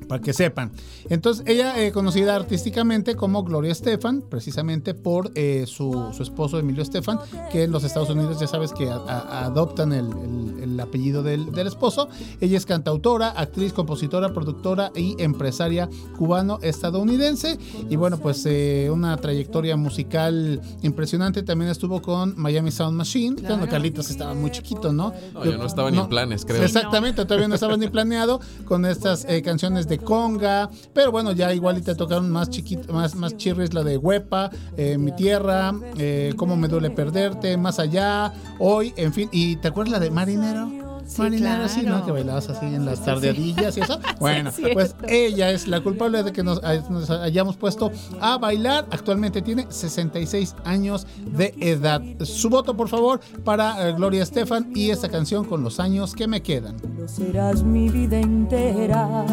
para 0.07 0.21
que 0.21 0.33
sepan. 0.33 0.71
Entonces, 1.09 1.43
ella 1.47 1.81
eh, 1.83 1.91
conocida 1.91 2.35
artísticamente 2.35 3.15
como 3.15 3.43
Gloria 3.43 3.71
Estefan, 3.71 4.21
precisamente 4.21 4.93
por 4.93 5.31
eh, 5.35 5.65
su, 5.67 6.09
su 6.15 6.23
esposo 6.23 6.59
Emilio 6.59 6.83
Estefan, 6.83 7.19
que 7.51 7.63
en 7.63 7.71
los 7.71 7.83
Estados 7.83 8.09
Unidos 8.09 8.39
ya 8.39 8.47
sabes 8.47 8.71
que 8.73 8.89
a- 8.89 8.95
a- 8.95 9.45
adoptan 9.45 9.93
el, 9.93 10.05
el- 10.07 10.63
el 10.63 10.79
apellido 10.79 11.23
del, 11.23 11.51
del 11.51 11.67
esposo. 11.67 12.07
Ella 12.39 12.57
es 12.57 12.65
cantautora, 12.65 13.29
actriz, 13.29 13.73
compositora, 13.73 14.33
productora 14.33 14.91
y 14.95 15.15
empresaria 15.21 15.89
cubano-estadounidense. 16.17 17.57
Y 17.89 17.95
bueno, 17.95 18.17
pues 18.17 18.45
eh, 18.45 18.89
una 18.91 19.17
trayectoria 19.17 19.75
musical 19.77 20.61
impresionante. 20.81 21.43
También 21.43 21.69
estuvo 21.71 22.01
con 22.01 22.33
Miami 22.37 22.71
Sound 22.71 22.97
Machine, 22.97 23.41
cuando 23.41 23.67
Carlitos 23.67 24.09
estaba 24.09 24.33
muy 24.33 24.51
chiquito, 24.51 24.93
¿no? 24.93 25.13
No, 25.33 25.45
yo 25.45 25.57
no 25.57 25.65
estaba 25.65 25.91
ni 25.91 25.97
en 25.99 26.07
planes, 26.07 26.45
creo. 26.45 26.63
Exactamente, 26.63 27.23
todavía 27.25 27.47
no 27.47 27.55
estaba 27.55 27.77
ni 27.77 27.87
planeado 27.87 28.39
con 28.65 28.85
estas 28.85 29.25
eh, 29.25 29.41
canciones 29.41 29.87
de 29.87 29.92
conga, 29.97 30.69
pero 30.93 31.11
bueno, 31.11 31.31
ya 31.31 31.53
igual 31.53 31.77
y 31.77 31.81
te 31.81 31.95
tocaron 31.95 32.29
más 32.29 32.49
chiquito, 32.49 32.93
más, 32.93 33.15
más 33.15 33.37
chirris 33.37 33.73
la 33.73 33.83
de 33.83 33.97
Huepa, 33.97 34.49
eh, 34.77 34.97
Mi 34.97 35.11
Tierra, 35.11 35.73
eh, 35.97 36.33
Cómo 36.37 36.55
me 36.55 36.67
duele 36.67 36.89
perderte, 36.89 37.57
Más 37.57 37.79
allá, 37.79 38.33
Hoy, 38.59 38.93
en 38.97 39.13
fin, 39.13 39.29
¿y 39.31 39.55
te 39.57 39.67
acuerdas 39.67 39.93
la 39.93 39.99
de 39.99 40.11
Marinero? 40.11 40.92
Sí, 41.05 41.21
Marinero, 41.21 41.67
sí, 41.67 41.81
¿no? 41.83 42.05
Que 42.05 42.11
bailabas 42.11 42.49
así 42.49 42.65
en 42.65 42.85
las 42.85 42.99
sí. 42.99 43.05
tardeadillas 43.05 43.77
y 43.77 43.81
eso. 43.81 43.99
Bueno, 44.19 44.51
Sí, 44.51 44.63
es 44.65 44.73
pues 44.73 44.95
ella 45.07 45.51
es 45.51 45.67
la 45.67 45.81
culpable 45.81 46.23
de 46.23 46.31
que 46.31 46.43
nos, 46.43 46.61
hayamos 46.63 47.57
puesto 47.57 47.91
a 48.21 48.37
bailar. 48.37 48.85
Actualmente 48.91 49.41
tiene 49.41 49.67
66 49.69 50.55
años 50.63 51.05
de 51.25 51.53
edad. 51.59 52.01
Su 52.21 52.49
voto, 52.49 52.75
por 52.75 52.89
favor, 52.89 53.19
para 53.43 53.89
eh, 53.89 53.93
Gloria 53.93 54.23
Estefan 54.23 54.71
y 54.75 54.91
esta 54.91 55.09
canción 55.09 55.45
con 55.45 55.63
los 55.63 55.79
años 55.79 56.13
que 56.13 56.27
me 56.27 56.41
quedan. 56.41 56.77
Serás 57.07 57.63
mi 57.63 57.89
vida 57.89 58.19
entera. 58.19 59.25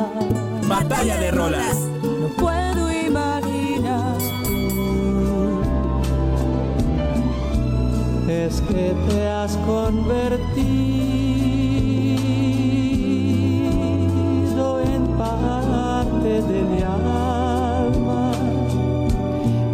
Batalla 0.67 1.17
de 1.19 1.31
rolas. 1.31 1.77
No 2.03 2.29
puedo 2.37 2.91
imaginar. 2.93 4.19
Es 8.29 8.61
que 8.63 8.95
te 9.09 9.29
has 9.29 9.57
convertido 9.59 11.30
en 16.31 17.20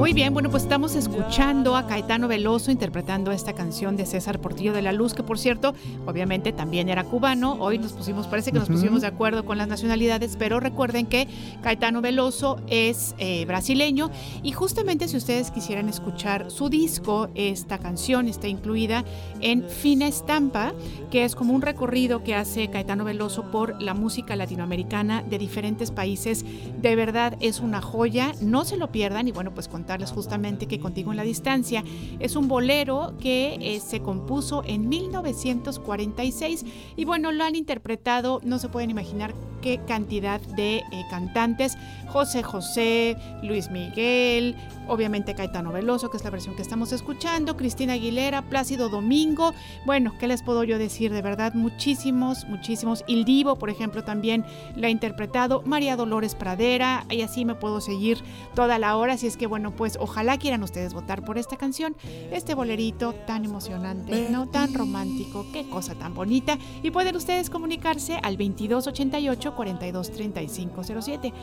Muy 0.07 0.13
bien, 0.13 0.33
bueno, 0.33 0.51
pues 0.53 0.63
estamos 0.63 0.95
escuchando 0.95 1.75
a 1.75 1.89
Caetano 1.89 2.29
Veloso 2.29 2.71
interpretando 2.71 3.33
esta 3.33 3.55
canción 3.55 3.97
de 3.97 4.07
César 4.07 4.41
Portillo 4.41 4.73
de 4.73 4.81
la 4.81 4.93
Luz, 4.93 5.15
que 5.15 5.25
por 5.25 5.37
cierto, 5.37 5.75
obviamente 6.07 6.53
también 6.53 6.89
era 6.89 7.03
cubano. 7.03 7.55
Hoy 7.55 7.79
nos 7.79 7.93
pusimos, 7.93 8.29
parece 8.29 8.53
que 8.53 8.61
nos 8.61 8.69
pusimos 8.69 9.01
de 9.01 9.09
acuerdo 9.09 9.45
con 9.45 9.59
las 9.59 9.67
nacionalidades, 9.67 10.37
pero 10.39 10.61
recuerden 10.61 11.07
que 11.07 11.27
Caetano 11.61 12.03
Veloso 12.03 12.61
es 12.69 13.17
eh, 13.19 13.47
brasileño 13.47 14.13
y 14.45 14.53
justamente 14.53 15.09
si 15.09 15.17
ustedes 15.17 15.51
quisieran 15.51 15.89
escuchar 15.89 16.53
su 16.53 16.69
disco, 16.69 17.29
esta 17.35 17.79
canción 17.79 18.29
está 18.29 18.47
incluida 18.47 19.05
en 19.41 19.69
Fina 19.69 20.07
Estampa, 20.07 20.73
que 21.11 21.25
es 21.25 21.35
como 21.35 21.53
un 21.53 21.63
recorrido 21.63 22.23
que 22.23 22.37
hace 22.37 22.69
Caetano 22.69 23.03
Veloso 23.03 23.51
por 23.51 23.83
la 23.83 23.93
música 23.93 24.37
latinoamericana 24.37 25.25
de 25.25 25.37
diferentes 25.39 25.91
países. 25.91 26.45
De 26.81 26.95
verdad 26.95 27.37
es 27.41 27.59
una 27.59 27.83
joya, 27.83 28.35
no 28.41 28.65
se 28.65 28.77
lo 28.77 28.93
pierdan 28.93 29.27
y 29.27 29.33
bueno, 29.33 29.53
pues 29.53 29.67
justamente 30.05 30.67
que 30.67 30.79
Contigo 30.79 31.11
en 31.11 31.17
la 31.17 31.23
Distancia 31.23 31.83
es 32.19 32.37
un 32.37 32.49
bolero 32.49 33.15
que 33.21 33.59
eh, 33.61 33.81
se 33.81 34.01
compuso 34.01 34.63
en 34.67 34.89
1946 34.89 36.65
y 36.97 37.05
bueno, 37.05 37.33
lo 37.33 37.45
han 37.45 37.57
interpretado, 37.57 38.41
no 38.45 38.59
se 38.59 38.69
pueden 38.69 38.91
imaginar 38.91 39.35
qué 39.63 39.81
cantidad 39.87 40.41
de 40.41 40.77
eh, 40.77 41.05
cantantes, 41.11 41.77
José 42.17 42.43
José, 42.43 43.19
Luis 43.43 43.71
Miguel, 43.71 44.57
obviamente 44.89 45.35
Caetano 45.35 45.71
Veloso, 45.71 46.11
que 46.11 46.17
es 46.17 46.25
la 46.25 46.31
versión 46.31 46.57
que 46.57 46.63
estamos 46.63 46.91
escuchando, 46.93 47.59
Cristina 47.59 47.93
Aguilera, 47.93 48.41
Plácido 48.41 48.89
Domingo, 48.89 49.53
bueno, 49.85 50.15
¿qué 50.19 50.27
les 50.27 50.43
puedo 50.43 50.65
yo 50.65 50.79
decir? 50.79 51.13
De 51.13 51.21
verdad, 51.21 51.53
muchísimos, 51.53 52.47
muchísimos. 52.47 53.05
Il 53.07 53.27
Divo, 53.27 53.57
por 53.57 53.69
ejemplo, 53.69 54.03
también 54.03 54.47
la 54.77 54.87
ha 54.87 54.91
interpretado, 54.91 55.61
María 55.67 55.95
Dolores 55.95 56.35
Pradera, 56.35 57.05
y 57.11 57.21
así 57.21 57.45
me 57.45 57.55
puedo 57.55 57.83
seguir 57.83 58.17
toda 58.55 58.79
la 58.79 58.97
hora, 58.97 59.13
así 59.13 59.27
es 59.27 59.37
que 59.37 59.47
bueno, 59.47 59.77
pues 59.77 59.99
ojalá 60.01 60.39
quieran 60.39 60.63
ustedes 60.63 60.95
votar 60.95 61.23
por 61.23 61.37
esta 61.37 61.59
canción, 61.59 61.97
este 62.33 62.55
bolerito 62.55 63.13
tan 63.27 63.45
emocionante, 63.45 64.31
no 64.31 64.49
tan 64.49 64.73
romántico, 64.73 65.45
qué 65.53 65.69
cosa 65.69 65.95
tan 65.95 66.15
bonita, 66.15 66.57
y 66.83 66.91
pueden 66.91 67.15
ustedes 67.15 67.51
comunicarse 67.51 68.15
al 68.23 68.39
2288 68.39 69.55
423507. 69.55 71.35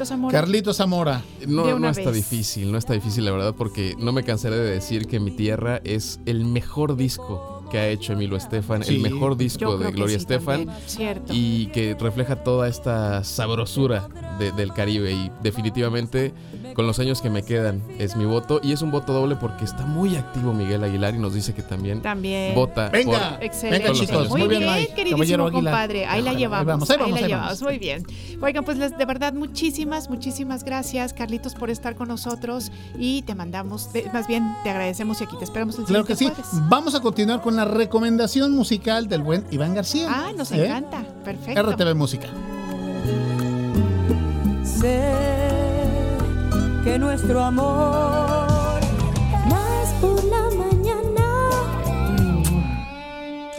Carlitos 0.00 0.08
Zamora. 0.08 0.40
Carlito 0.40 0.72
Zamora. 0.72 1.22
No, 1.46 1.78
no 1.78 1.90
está 1.90 2.10
vez. 2.10 2.30
difícil, 2.30 2.72
no 2.72 2.78
está 2.78 2.94
difícil 2.94 3.24
la 3.24 3.32
verdad, 3.32 3.54
porque 3.56 3.94
no 3.98 4.12
me 4.12 4.22
cansaré 4.22 4.56
de 4.56 4.70
decir 4.70 5.06
que 5.06 5.20
Mi 5.20 5.30
Tierra 5.30 5.80
es 5.84 6.20
el 6.24 6.44
mejor 6.46 6.96
disco 6.96 7.59
que 7.70 7.78
ha 7.78 7.88
hecho 7.88 8.12
Emilio 8.12 8.36
Estefan, 8.36 8.84
Sí. 8.84 8.96
el 8.96 9.00
mejor 9.02 9.36
disco 9.36 9.78
de 9.78 9.90
Gloria 9.92 10.16
sí 10.18 10.22
Estefan 10.22 10.66
y 11.30 11.66
que 11.66 11.96
refleja 11.98 12.36
toda 12.36 12.68
esta 12.68 13.24
sabrosura 13.24 14.08
de- 14.38 14.52
del 14.52 14.72
Caribe 14.72 15.12
y 15.12 15.30
definitivamente 15.42 16.32
con 16.74 16.86
los 16.86 16.98
años 16.98 17.20
que 17.20 17.30
me 17.30 17.42
quedan 17.42 17.82
es 17.98 18.16
mi 18.16 18.24
voto 18.24 18.60
y 18.62 18.72
es 18.72 18.82
un 18.82 18.90
voto 18.90 19.12
doble 19.12 19.36
porque 19.36 19.64
está 19.64 19.84
muy 19.86 20.16
activo 20.16 20.52
Miguel 20.52 20.82
Aguilar 20.84 21.14
y 21.14 21.18
nos 21.18 21.34
dice 21.34 21.52
que 21.54 21.62
también, 21.62 22.00
También. 22.00 22.54
vota 22.54 22.88
Venga, 22.90 23.36
por- 23.36 23.44
Excelente. 23.44 23.88
Venga, 23.88 24.00
chicos, 24.00 24.28
muy, 24.28 24.40
muy 24.40 24.48
bien, 24.48 24.60
bien, 24.62 24.86
queridísimo 24.94 25.50
compadre. 25.50 26.06
Ahí 26.06 26.22
la 26.22 26.30
Ahí 26.30 26.36
llevamos. 26.36 26.66
vamos, 26.66 26.90
ahí 26.90 26.96
vamos, 26.98 27.20
la 27.20 27.26
ahí 27.26 27.30
llevamos. 27.32 27.46
vamos. 27.60 27.62
Muy 27.62 27.78
bien. 27.78 28.04
Oigan, 28.42 28.64
pues 28.64 28.78
les- 28.78 28.96
de 28.96 29.04
verdad, 29.04 29.32
muchísimas, 29.32 30.08
muchísimas 30.08 30.64
gracias, 30.64 31.12
Carlitos, 31.12 31.54
por 31.54 31.70
estar 31.70 31.94
con 31.96 32.08
nosotros 32.08 32.70
y 32.98 33.22
te 33.22 33.34
mandamos, 33.34 33.90
más 34.12 34.26
bien 34.26 34.54
te 34.62 34.70
agradecemos 34.70 35.20
y 35.20 35.24
aquí 35.24 35.36
te 35.38 35.44
esperamos 35.44 35.78
el 35.78 35.84
Claro 35.84 36.04
que 36.04 36.16
sí. 36.16 36.26
jueves. 36.26 36.46
Vamos 36.68 36.94
a 36.94 37.00
continuar 37.00 37.42
con 37.42 37.56
la 37.56 37.59
recomendación 37.64 38.52
musical 38.52 39.08
del 39.08 39.22
buen 39.22 39.44
Iván 39.50 39.74
García. 39.74 40.06
Ah, 40.10 40.32
nos 40.36 40.50
¿Eh? 40.52 40.64
encanta. 40.66 41.04
Perfecto. 41.24 41.62
RTV 41.62 41.94
Música. 41.94 42.28
Sé 44.64 45.12
que 46.84 46.98
nuestro 46.98 47.42
amor 47.42 48.80
Más 49.48 49.88
por 50.00 50.22
la 50.24 50.42
mañana. 50.56 51.50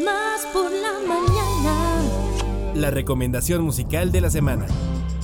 Más 0.04 0.46
por 0.54 0.72
la 0.72 0.94
mañana. 1.08 2.02
La 2.76 2.90
recomendación 2.92 3.62
musical 3.64 4.12
de 4.12 4.22
la 4.22 4.30
semana. 4.30 4.66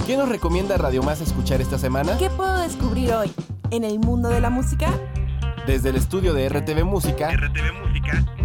¿Qué 0.05 0.15
nos 0.15 0.29
recomienda 0.29 0.77
Radio 0.77 1.03
Más 1.03 1.19
escuchar 1.21 1.59
esta 1.61 1.77
semana? 1.77 2.17
¿Qué 2.17 2.29
puedo 2.29 2.57
descubrir 2.57 3.11
hoy 3.13 3.31
en 3.71 3.83
el 3.83 3.99
mundo 3.99 4.29
de 4.29 4.39
la 4.39 4.49
música? 4.49 4.89
Desde 5.65 5.89
el 5.89 5.97
estudio 5.97 6.33
de 6.33 6.47
RTV 6.47 6.85
Música, 6.85 7.29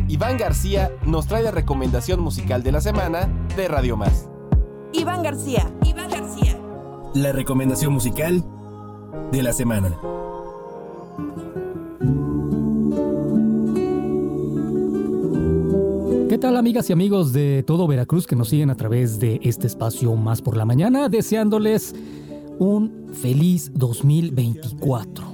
Iván 0.09 0.37
García 0.37 0.91
nos 1.07 1.27
trae 1.27 1.43
la 1.43 1.51
recomendación 1.51 2.21
musical 2.21 2.63
de 2.63 2.73
la 2.73 2.81
semana 2.81 3.29
de 3.57 3.69
Radio 3.69 3.97
Más. 3.97 4.29
Iván 4.93 5.23
García. 5.23 5.73
Iván 5.85 6.11
García. 6.11 6.59
La 7.15 7.33
recomendación 7.33 7.93
musical 7.93 8.45
de 9.31 9.43
la 9.43 9.53
semana. 9.53 9.97
¿Qué 16.29 16.39
tal 16.39 16.57
amigas 16.57 16.89
y 16.91 16.93
amigos 16.93 17.33
de 17.33 17.63
todo 17.63 17.87
Veracruz 17.87 18.27
que 18.27 18.37
nos 18.37 18.49
siguen 18.49 18.71
a 18.71 18.75
través 18.75 19.21
de 19.21 19.39
este 19.43 19.67
espacio 19.67 20.15
más 20.17 20.43
por 20.43 20.57
la 20.57 20.65
mañana? 20.65 21.09
Deseándoles 21.09 21.95
un 22.59 23.09
feliz 23.13 23.71
2024. 23.75 25.27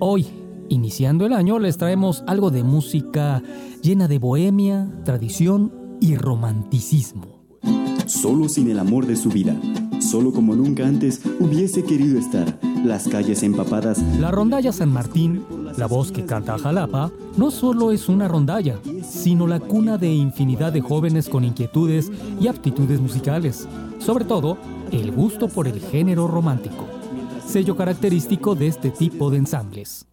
Hoy, 0.00 0.26
iniciando 0.68 1.26
el 1.26 1.32
año, 1.32 1.58
les 1.58 1.76
traemos 1.78 2.24
algo 2.26 2.50
de 2.50 2.64
música 2.64 3.42
llena 3.86 4.08
de 4.08 4.18
bohemia, 4.18 4.90
tradición 5.04 5.72
y 6.00 6.16
romanticismo. 6.16 7.44
Solo 8.06 8.48
sin 8.48 8.68
el 8.68 8.80
amor 8.80 9.06
de 9.06 9.14
su 9.14 9.28
vida, 9.28 9.54
solo 10.00 10.32
como 10.32 10.56
nunca 10.56 10.84
antes 10.84 11.22
hubiese 11.38 11.84
querido 11.84 12.18
estar, 12.18 12.58
las 12.84 13.06
calles 13.06 13.44
empapadas. 13.44 14.02
La 14.18 14.32
rondalla 14.32 14.72
San 14.72 14.92
Martín, 14.92 15.44
la 15.76 15.86
voz 15.86 16.10
que 16.10 16.24
canta 16.24 16.54
a 16.54 16.58
Jalapa, 16.58 17.12
no 17.36 17.52
solo 17.52 17.92
es 17.92 18.08
una 18.08 18.26
rondalla, 18.26 18.80
sino 19.08 19.46
la 19.46 19.60
cuna 19.60 19.98
de 19.98 20.12
infinidad 20.12 20.72
de 20.72 20.80
jóvenes 20.80 21.28
con 21.28 21.44
inquietudes 21.44 22.10
y 22.40 22.48
aptitudes 22.48 23.00
musicales, 23.00 23.68
sobre 24.00 24.24
todo 24.24 24.58
el 24.90 25.12
gusto 25.12 25.46
por 25.46 25.68
el 25.68 25.78
género 25.78 26.26
romántico, 26.26 26.88
sello 27.46 27.76
característico 27.76 28.56
de 28.56 28.66
este 28.66 28.90
tipo 28.90 29.30
de 29.30 29.36
ensambles. 29.36 30.08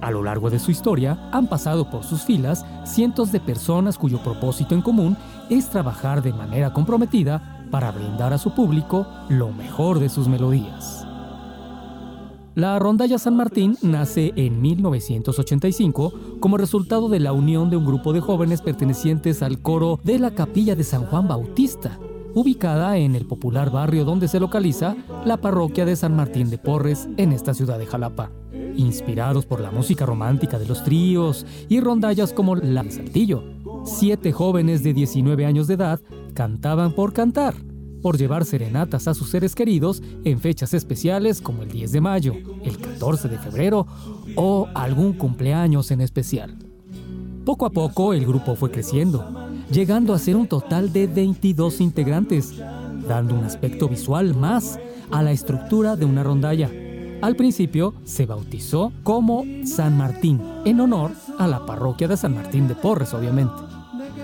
A 0.00 0.10
lo 0.10 0.22
largo 0.22 0.48
de 0.50 0.58
su 0.58 0.70
historia 0.70 1.28
han 1.32 1.48
pasado 1.48 1.90
por 1.90 2.04
sus 2.04 2.22
filas 2.22 2.64
cientos 2.84 3.32
de 3.32 3.40
personas 3.40 3.98
cuyo 3.98 4.18
propósito 4.18 4.74
en 4.74 4.82
común 4.82 5.16
es 5.50 5.68
trabajar 5.70 6.22
de 6.22 6.32
manera 6.32 6.72
comprometida 6.72 7.66
para 7.70 7.90
brindar 7.90 8.32
a 8.32 8.38
su 8.38 8.54
público 8.54 9.06
lo 9.28 9.50
mejor 9.50 9.98
de 9.98 10.08
sus 10.08 10.28
melodías. 10.28 11.04
La 12.54 12.76
rondalla 12.80 13.18
San 13.18 13.36
Martín 13.36 13.76
nace 13.82 14.32
en 14.34 14.60
1985 14.60 16.12
como 16.40 16.56
resultado 16.56 17.08
de 17.08 17.20
la 17.20 17.32
unión 17.32 17.70
de 17.70 17.76
un 17.76 17.86
grupo 17.86 18.12
de 18.12 18.20
jóvenes 18.20 18.62
pertenecientes 18.62 19.42
al 19.42 19.62
coro 19.62 20.00
de 20.02 20.18
la 20.18 20.32
capilla 20.32 20.74
de 20.74 20.82
San 20.82 21.06
Juan 21.06 21.28
Bautista, 21.28 22.00
ubicada 22.34 22.96
en 22.96 23.14
el 23.14 23.26
popular 23.26 23.70
barrio 23.70 24.04
donde 24.04 24.26
se 24.26 24.40
localiza 24.40 24.96
la 25.24 25.36
parroquia 25.36 25.84
de 25.84 25.94
San 25.94 26.16
Martín 26.16 26.50
de 26.50 26.58
Porres 26.58 27.08
en 27.16 27.30
esta 27.30 27.54
ciudad 27.54 27.78
de 27.78 27.86
Jalapa. 27.86 28.32
Inspirados 28.78 29.44
por 29.44 29.60
la 29.60 29.72
música 29.72 30.06
romántica 30.06 30.56
de 30.56 30.64
los 30.64 30.84
tríos 30.84 31.44
y 31.68 31.80
rondallas 31.80 32.32
como 32.32 32.54
la 32.54 32.84
de 32.84 32.92
Saltillo, 32.92 33.42
siete 33.84 34.30
jóvenes 34.30 34.84
de 34.84 34.94
19 34.94 35.44
años 35.44 35.66
de 35.66 35.74
edad 35.74 36.00
cantaban 36.32 36.92
por 36.92 37.12
cantar, 37.12 37.56
por 38.00 38.16
llevar 38.16 38.44
serenatas 38.44 39.08
a 39.08 39.14
sus 39.14 39.30
seres 39.30 39.56
queridos 39.56 40.00
en 40.22 40.38
fechas 40.38 40.74
especiales 40.74 41.40
como 41.40 41.64
el 41.64 41.72
10 41.72 41.90
de 41.90 42.00
mayo, 42.00 42.34
el 42.62 42.78
14 42.78 43.28
de 43.28 43.38
febrero 43.38 43.84
o 44.36 44.68
algún 44.76 45.14
cumpleaños 45.14 45.90
en 45.90 46.00
especial. 46.00 46.56
Poco 47.44 47.66
a 47.66 47.70
poco 47.70 48.14
el 48.14 48.24
grupo 48.24 48.54
fue 48.54 48.70
creciendo, 48.70 49.28
llegando 49.72 50.14
a 50.14 50.20
ser 50.20 50.36
un 50.36 50.46
total 50.46 50.92
de 50.92 51.08
22 51.08 51.80
integrantes, 51.80 52.54
dando 53.08 53.34
un 53.34 53.42
aspecto 53.42 53.88
visual 53.88 54.36
más 54.36 54.78
a 55.10 55.24
la 55.24 55.32
estructura 55.32 55.96
de 55.96 56.04
una 56.04 56.22
rondalla. 56.22 56.70
Al 57.20 57.34
principio 57.34 57.94
se 58.04 58.26
bautizó 58.26 58.92
como 59.02 59.44
San 59.64 59.98
Martín, 59.98 60.40
en 60.64 60.80
honor 60.80 61.10
a 61.36 61.48
la 61.48 61.66
parroquia 61.66 62.06
de 62.06 62.16
San 62.16 62.34
Martín 62.34 62.68
de 62.68 62.76
Porres, 62.76 63.12
obviamente. 63.12 63.54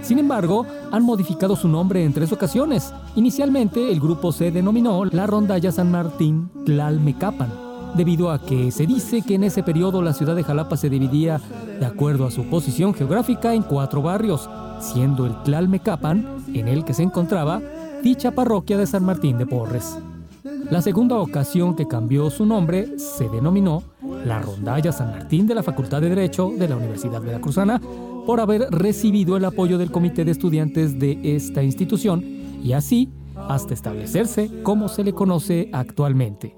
Sin 0.03 0.21
embargo, 0.21 0.65
han 0.93 1.03
modificado 1.03 1.57
su 1.57 1.67
nombre 1.67 2.05
en 2.05 2.13
tres 2.13 2.31
ocasiones. 2.31 2.93
Inicialmente, 3.17 3.91
el 3.91 3.99
grupo 3.99 4.31
se 4.31 4.53
denominó 4.53 5.05
la 5.07 5.27
Rondalla 5.27 5.73
San 5.73 5.91
Martín 5.91 6.51
Tlalmecapan, 6.65 7.53
debido 7.97 8.31
a 8.31 8.41
que 8.41 8.71
se 8.71 8.87
dice 8.87 9.23
que 9.23 9.35
en 9.35 9.45
ese 9.45 9.65
periodo 9.65 10.01
la 10.01 10.13
ciudad 10.13 10.37
de 10.37 10.45
Jalapa 10.45 10.77
se 10.77 10.89
dividía, 10.89 11.41
de 11.81 11.87
acuerdo 11.87 12.27
a 12.27 12.31
su 12.31 12.45
posición 12.45 12.95
geográfica, 12.95 13.55
en 13.55 13.63
cuatro 13.63 14.03
barrios, 14.03 14.49
siendo 14.79 15.27
el 15.27 15.35
Tlalmecapan, 15.43 16.45
en 16.55 16.69
el 16.69 16.85
que 16.85 16.95
se 16.95 17.03
encontraba, 17.03 17.61
dicha 18.05 18.31
parroquia 18.31 18.79
de 18.79 18.87
San 18.87 19.05
Martín 19.05 19.37
de 19.39 19.47
Porres. 19.47 19.99
La 20.45 20.83
segunda 20.83 21.17
ocasión 21.17 21.75
que 21.75 21.89
cambió 21.89 22.29
su 22.29 22.45
nombre 22.45 22.99
se 22.99 23.31
denominó 23.31 23.83
la 24.27 24.43
Rondalla 24.43 24.93
San 24.93 25.11
Martín 25.11 25.47
de 25.47 25.55
la 25.55 25.63
Facultad 25.63 26.03
de 26.03 26.11
Derecho 26.11 26.53
de 26.55 26.69
la 26.69 26.77
Universidad 26.77 27.23
Veracruzana 27.23 27.81
por 28.27 28.41
haber 28.41 28.69
recibido 28.71 29.39
el 29.39 29.47
apoyo 29.47 29.79
del 29.79 29.91
comité 29.91 30.23
de 30.23 30.33
estudiantes 30.33 30.99
de 30.99 31.19
esta 31.35 31.63
institución 31.63 32.23
y 32.63 32.75
así 32.75 33.09
hasta 33.37 33.73
establecerse 33.73 34.51
como 34.63 34.89
se 34.89 35.03
le 35.03 35.15
conoce 35.15 35.71
actualmente. 35.73 36.55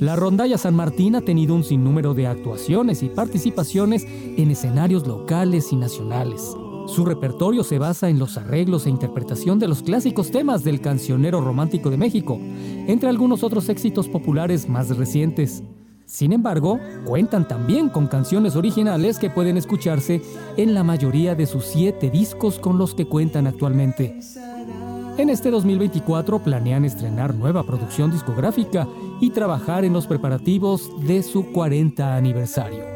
La 0.00 0.16
Rondalla 0.16 0.56
San 0.56 0.74
Martín 0.74 1.16
ha 1.16 1.20
tenido 1.20 1.54
un 1.54 1.64
sinnúmero 1.64 2.14
de 2.14 2.26
actuaciones 2.28 3.02
y 3.02 3.10
participaciones 3.10 4.06
en 4.06 4.50
escenarios 4.50 5.06
locales 5.06 5.70
y 5.70 5.76
nacionales. 5.76 6.56
Su 6.86 7.04
repertorio 7.04 7.64
se 7.64 7.78
basa 7.78 8.08
en 8.08 8.18
los 8.18 8.36
arreglos 8.36 8.86
e 8.86 8.90
interpretación 8.90 9.58
de 9.58 9.68
los 9.68 9.82
clásicos 9.82 10.30
temas 10.30 10.62
del 10.62 10.80
cancionero 10.80 11.40
romántico 11.40 11.90
de 11.90 11.96
México, 11.96 12.38
entre 12.40 13.08
algunos 13.08 13.42
otros 13.42 13.68
éxitos 13.68 14.08
populares 14.08 14.68
más 14.68 14.96
recientes. 14.96 15.62
Sin 16.04 16.32
embargo, 16.32 16.78
cuentan 17.04 17.48
también 17.48 17.88
con 17.88 18.06
canciones 18.06 18.54
originales 18.54 19.18
que 19.18 19.30
pueden 19.30 19.56
escucharse 19.56 20.22
en 20.56 20.74
la 20.74 20.84
mayoría 20.84 21.34
de 21.34 21.46
sus 21.46 21.64
siete 21.64 22.10
discos 22.10 22.60
con 22.60 22.78
los 22.78 22.94
que 22.94 23.06
cuentan 23.06 23.48
actualmente. 23.48 24.20
En 25.18 25.28
este 25.28 25.50
2024 25.50 26.38
planean 26.38 26.84
estrenar 26.84 27.34
nueva 27.34 27.64
producción 27.64 28.12
discográfica 28.12 28.86
y 29.20 29.30
trabajar 29.30 29.84
en 29.84 29.94
los 29.94 30.06
preparativos 30.06 30.90
de 31.04 31.22
su 31.24 31.50
40 31.52 32.16
aniversario. 32.16 32.95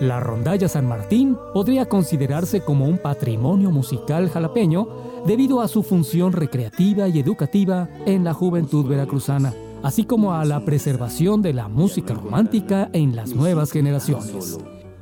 La 0.00 0.20
Rondalla 0.20 0.68
San 0.68 0.86
Martín 0.86 1.38
podría 1.54 1.86
considerarse 1.86 2.60
como 2.60 2.84
un 2.86 2.98
patrimonio 2.98 3.70
musical 3.70 4.28
jalapeño 4.28 4.88
debido 5.26 5.62
a 5.62 5.68
su 5.68 5.82
función 5.82 6.32
recreativa 6.32 7.08
y 7.08 7.18
educativa 7.18 7.88
en 8.04 8.22
la 8.22 8.34
juventud 8.34 8.86
veracruzana, 8.86 9.54
así 9.82 10.04
como 10.04 10.34
a 10.34 10.44
la 10.44 10.60
preservación 10.60 11.40
de 11.40 11.54
la 11.54 11.68
música 11.68 12.12
romántica 12.12 12.90
en 12.92 13.16
las 13.16 13.30
nuevas 13.30 13.72
generaciones. 13.72 14.58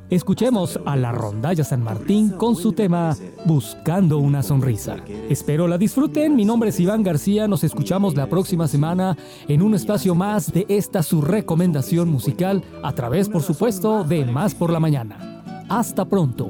Escuchemos 0.09 0.79
a 0.85 0.95
la 0.95 1.11
Rondalla 1.11 1.63
San 1.63 1.81
Martín 1.81 2.29
con 2.29 2.55
su 2.55 2.73
tema 2.73 3.17
Buscando 3.45 4.19
una 4.19 4.43
sonrisa. 4.43 4.97
Espero 5.29 5.67
la 5.67 5.79
disfruten. 5.79 6.35
Mi 6.35 6.45
nombre 6.45 6.69
es 6.69 6.79
Iván 6.79 7.01
García. 7.01 7.47
Nos 7.47 7.63
escuchamos 7.63 8.15
la 8.15 8.27
próxima 8.27 8.67
semana 8.67 9.17
en 9.47 9.63
un 9.63 9.73
espacio 9.73 10.13
más 10.13 10.53
de 10.53 10.67
esta 10.69 11.01
su 11.01 11.21
recomendación 11.21 12.09
musical 12.09 12.63
a 12.83 12.93
través, 12.93 13.29
por 13.29 13.41
supuesto, 13.41 14.03
de 14.03 14.25
Más 14.25 14.53
por 14.53 14.69
la 14.71 14.79
Mañana. 14.79 15.41
Hasta 15.69 16.05
pronto. 16.05 16.49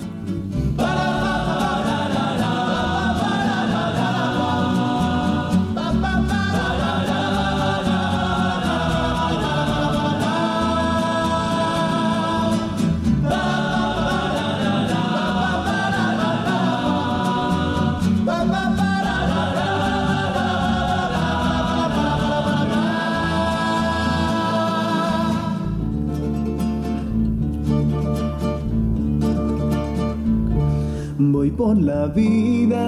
Voy 31.32 31.50
por 31.52 31.78
la 31.82 32.08
vida, 32.08 32.82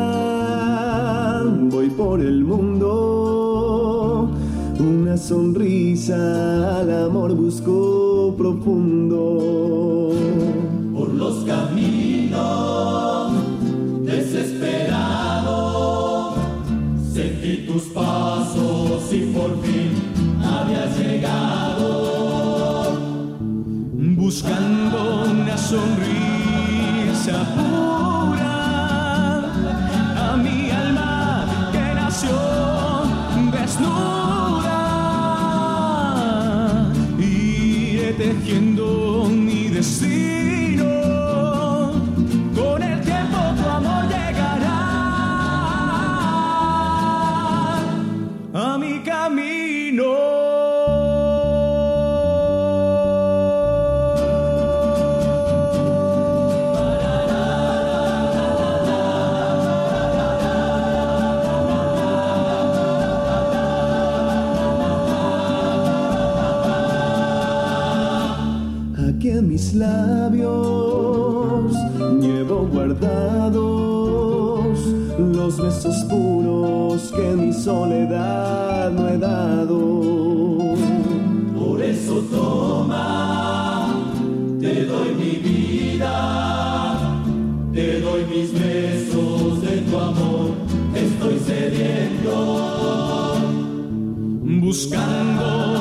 voy 1.71 1.89
por 1.89 2.19
el 2.19 2.43
mundo. 2.43 4.29
Una 4.79 5.17
sonrisa 5.17 6.79
al 6.79 7.05
amor 7.05 7.33
busco 7.33 8.35
profundo. 8.37 10.11
Por 10.93 11.13
los 11.13 11.45
caminos 11.45 13.31
desesperado, 14.03 15.55
sentí 17.13 17.65
tus 17.67 17.83
pasos 17.83 19.13
y 19.13 19.31
por 19.33 19.59
fin 19.61 19.91
habías 20.43 20.99
llegado. 20.99 22.97
Buscando 24.15 25.23
una 25.31 25.57
sonrisa 25.57 26.27
tejiendo 38.17 39.29
mi 39.29 39.69
destino. 39.69 40.26
Soledad 77.67 78.91
no 78.91 79.09
he 79.09 79.17
dado. 79.17 79.77
Por 81.59 81.81
eso 81.81 82.13
toma, 82.31 83.93
te 84.61 84.85
doy 84.85 85.09
mi 85.21 85.33
vida, 85.49 86.13
te 87.73 87.99
doy 87.99 88.21
mis 88.33 88.53
besos 88.53 89.61
de 89.61 89.81
tu 89.81 89.97
amor, 89.97 90.51
estoy 90.95 91.39
sediento. 91.39 92.35
Buscando 94.65 95.76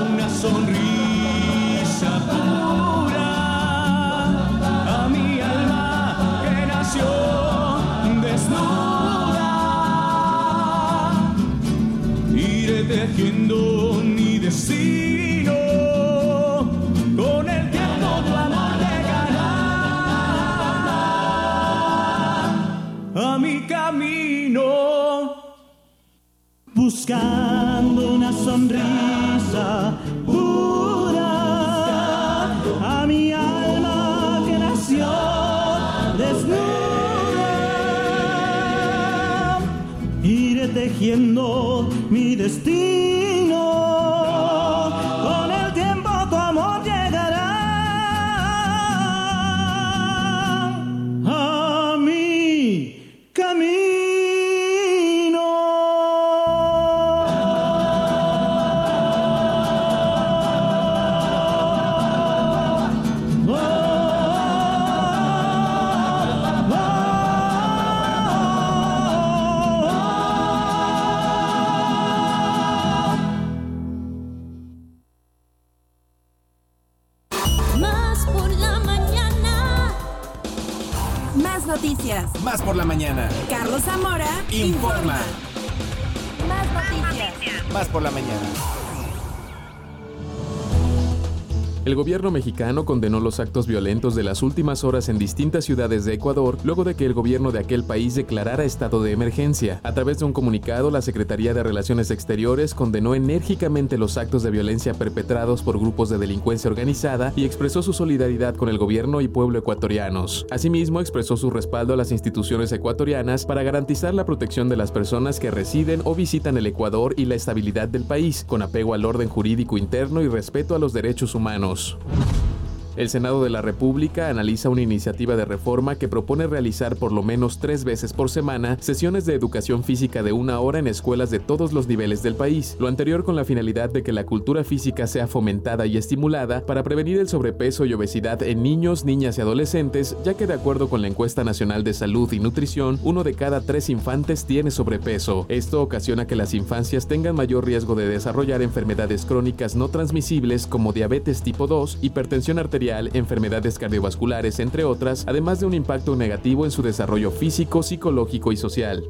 gobierno 91.97 92.31
mexicano 92.31 92.85
condenó 92.85 93.20
los 93.20 93.40
actos 93.40 93.66
violentos 93.66 94.14
de 94.14 94.23
las 94.23 94.43
últimas 94.43 94.85
horas 94.85 95.09
en 95.09 95.18
distintas 95.18 95.64
ciudades 95.64 96.05
de 96.05 96.14
Ecuador 96.14 96.59
luego 96.62 96.85
de 96.85 96.94
que 96.94 97.06
el 97.06 97.14
gobierno 97.14 97.52
de 97.52 97.59
aquel 97.59 97.85
país 97.85 98.14
declarara 98.14 98.64
estado 98.64 99.02
de 99.02 99.12
emergencia. 99.12 99.81
A 99.82 99.94
través 99.94 100.18
de 100.18 100.24
un 100.24 100.32
comunicado, 100.32 100.90
la 100.90 101.02
Secretaría 101.02 101.55
de 101.55 101.62
Relaciones 101.62 102.10
Exteriores 102.10 102.74
condenó 102.74 103.14
enérgicamente 103.14 103.98
los 103.98 104.18
actos 104.18 104.43
de 104.43 104.51
violencia 104.51 104.94
perpetrados 104.94 105.62
por 105.62 105.78
grupos 105.78 106.09
de 106.09 106.18
delincuencia 106.18 106.70
organizada 106.70 107.32
y 107.35 107.44
expresó 107.44 107.82
su 107.82 107.93
solidaridad 107.93 108.55
con 108.55 108.68
el 108.68 108.78
gobierno 108.78 109.20
y 109.20 109.28
pueblo 109.28 109.59
ecuatorianos. 109.59 110.47
Asimismo, 110.51 111.01
expresó 111.01 111.36
su 111.36 111.51
respaldo 111.51 111.94
a 111.94 111.97
las 111.97 112.12
instituciones 112.12 112.73
ecuatorianas 112.73 113.47
para 113.47 113.62
garantizar 113.62 114.12
la 114.12 114.27
protección 114.27 114.68
de 114.68 114.77
las 114.77 114.93
personas 114.93 115.40
que 115.40 115.51
residen 115.51 116.02
o 116.05 116.14
visitan 116.14 116.56
el 116.56 116.66
Ecuador 116.66 117.14
y 117.16 117.24
la 117.24 117.36
estabilidad 117.36 117.89
del 117.89 118.05
país, 118.05 118.44
con 118.47 118.62
apego 118.62 118.94
al 118.94 119.05
orden 119.05 119.28
jurídico 119.28 119.78
interno 119.78 120.20
y 120.20 120.28
respeto 120.28 120.74
a 120.74 120.78
los 120.78 120.93
derechos 120.93 121.35
humanos. 121.35 121.85
news. 121.94 122.56
El 122.97 123.10
Senado 123.10 123.44
de 123.44 123.51
la 123.51 123.60
República 123.60 124.31
analiza 124.31 124.70
una 124.70 124.81
iniciativa 124.81 125.36
de 125.36 125.44
reforma 125.44 125.97
que 125.97 126.09
propone 126.09 126.47
realizar 126.47 126.97
por 126.97 127.12
lo 127.12 127.23
menos 127.23 127.59
tres 127.59 127.85
veces 127.85 128.14
por 128.14 128.31
semana 128.31 128.78
sesiones 128.81 129.27
de 129.27 129.35
educación 129.35 129.85
física 129.85 130.23
de 130.23 130.32
una 130.32 130.60
hora 130.60 130.78
en 130.78 130.86
escuelas 130.86 131.31
de 131.31 131.39
todos 131.39 131.74
los 131.74 131.89
niveles 131.89 132.23
del 132.23 132.36
país, 132.36 132.74
lo 132.81 132.89
anterior 132.89 133.23
con 133.23 133.36
la 133.36 133.44
finalidad 133.44 133.90
de 133.90 134.02
que 134.02 134.14
la 134.14 134.24
cultura 134.24 134.64
física 134.64 135.06
sea 135.06 135.27
fomentada 135.27 135.85
y 135.85 135.98
estimulada 135.98 136.64
para 136.64 136.82
prevenir 136.82 137.18
el 137.18 137.28
sobrepeso 137.28 137.85
y 137.85 137.93
obesidad 137.93 138.43
en 138.43 138.62
niños, 138.62 139.05
niñas 139.05 139.36
y 139.36 139.43
adolescentes, 139.43 140.16
ya 140.24 140.32
que 140.32 140.47
de 140.47 140.55
acuerdo 140.55 140.89
con 140.89 141.02
la 141.02 141.09
encuesta 141.09 141.44
nacional 141.44 141.85
de 141.85 141.93
salud 141.93 142.32
y 142.32 142.40
nutrición, 142.40 142.98
uno 143.02 143.24
de 143.24 143.35
cada 143.35 143.60
tres 143.60 143.90
infantes 143.90 144.47
tiene 144.47 144.70
sobrepeso. 144.70 145.44
Esto 145.51 145.82
ocasiona 145.82 146.27
que 146.27 146.35
las 146.35 146.55
infancias 146.55 147.06
tengan 147.06 147.36
mayor 147.36 147.66
riesgo 147.66 147.94
de 147.94 148.09
desarrollar 148.09 148.62
enfermedades 148.62 149.27
crónicas 149.27 149.77
no 149.77 149.89
transmisibles 149.89 150.66
como 150.66 150.94
diabetes 150.94 151.43
tipo 151.43 151.66
2, 151.66 151.98
hipertensión 152.01 152.59
arterial, 152.59 152.85
enfermedades 152.90 153.78
cardiovasculares, 153.78 154.58
entre 154.60 154.84
otras, 154.84 155.24
además 155.26 155.60
de 155.60 155.66
un 155.66 155.74
impacto 155.74 156.16
negativo 156.16 156.64
en 156.64 156.70
su 156.70 156.82
desarrollo 156.82 157.30
físico, 157.30 157.82
psicológico 157.82 158.52
y 158.52 158.56
social. 158.56 159.04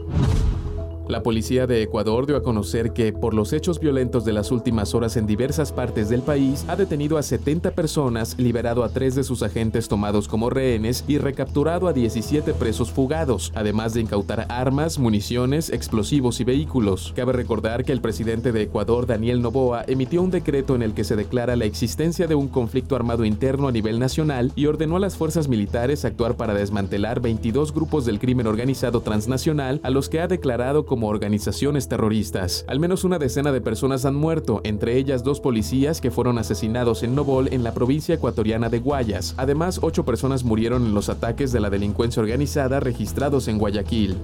La 1.08 1.22
policía 1.22 1.68
de 1.68 1.82
Ecuador 1.82 2.26
dio 2.26 2.36
a 2.36 2.42
conocer 2.42 2.92
que, 2.92 3.12
por 3.12 3.32
los 3.32 3.52
hechos 3.52 3.78
violentos 3.78 4.24
de 4.24 4.32
las 4.32 4.50
últimas 4.50 4.92
horas 4.92 5.16
en 5.16 5.24
diversas 5.24 5.70
partes 5.70 6.08
del 6.08 6.22
país, 6.22 6.64
ha 6.66 6.74
detenido 6.74 7.16
a 7.16 7.22
70 7.22 7.70
personas, 7.70 8.36
liberado 8.40 8.82
a 8.82 8.88
tres 8.88 9.14
de 9.14 9.22
sus 9.22 9.44
agentes 9.44 9.86
tomados 9.86 10.26
como 10.26 10.50
rehenes 10.50 11.04
y 11.06 11.18
recapturado 11.18 11.86
a 11.86 11.92
17 11.92 12.54
presos 12.54 12.90
fugados, 12.90 13.52
además 13.54 13.94
de 13.94 14.00
incautar 14.00 14.46
armas, 14.48 14.98
municiones, 14.98 15.70
explosivos 15.70 16.40
y 16.40 16.44
vehículos. 16.44 17.12
Cabe 17.14 17.32
recordar 17.34 17.84
que 17.84 17.92
el 17.92 18.00
presidente 18.00 18.50
de 18.50 18.62
Ecuador, 18.62 19.06
Daniel 19.06 19.42
Noboa, 19.42 19.84
emitió 19.86 20.22
un 20.22 20.32
decreto 20.32 20.74
en 20.74 20.82
el 20.82 20.92
que 20.92 21.04
se 21.04 21.14
declara 21.14 21.54
la 21.54 21.66
existencia 21.66 22.26
de 22.26 22.34
un 22.34 22.48
conflicto 22.48 22.96
armado 22.96 23.24
interno 23.24 23.68
a 23.68 23.72
nivel 23.72 24.00
nacional 24.00 24.50
y 24.56 24.66
ordenó 24.66 24.96
a 24.96 25.00
las 25.00 25.16
fuerzas 25.16 25.46
militares 25.46 26.04
actuar 26.04 26.36
para 26.36 26.54
desmantelar 26.54 27.20
22 27.20 27.72
grupos 27.72 28.06
del 28.06 28.18
crimen 28.18 28.48
organizado 28.48 29.02
transnacional 29.02 29.80
a 29.84 29.90
los 29.90 30.08
que 30.08 30.18
ha 30.18 30.26
declarado 30.26 30.84
como 30.84 30.95
como 30.96 31.08
organizaciones 31.08 31.88
terroristas. 31.88 32.64
Al 32.68 32.80
menos 32.80 33.04
una 33.04 33.18
decena 33.18 33.52
de 33.52 33.60
personas 33.60 34.06
han 34.06 34.14
muerto, 34.14 34.62
entre 34.64 34.96
ellas 34.96 35.22
dos 35.22 35.40
policías 35.40 36.00
que 36.00 36.10
fueron 36.10 36.38
asesinados 36.38 37.02
en 37.02 37.14
Nobol, 37.14 37.52
en 37.52 37.62
la 37.62 37.74
provincia 37.74 38.14
ecuatoriana 38.14 38.70
de 38.70 38.78
Guayas. 38.78 39.34
Además, 39.36 39.80
ocho 39.82 40.06
personas 40.06 40.42
murieron 40.42 40.86
en 40.86 40.94
los 40.94 41.10
ataques 41.10 41.52
de 41.52 41.60
la 41.60 41.68
delincuencia 41.68 42.22
organizada 42.22 42.80
registrados 42.80 43.46
en 43.46 43.58
Guayaquil. 43.58 44.16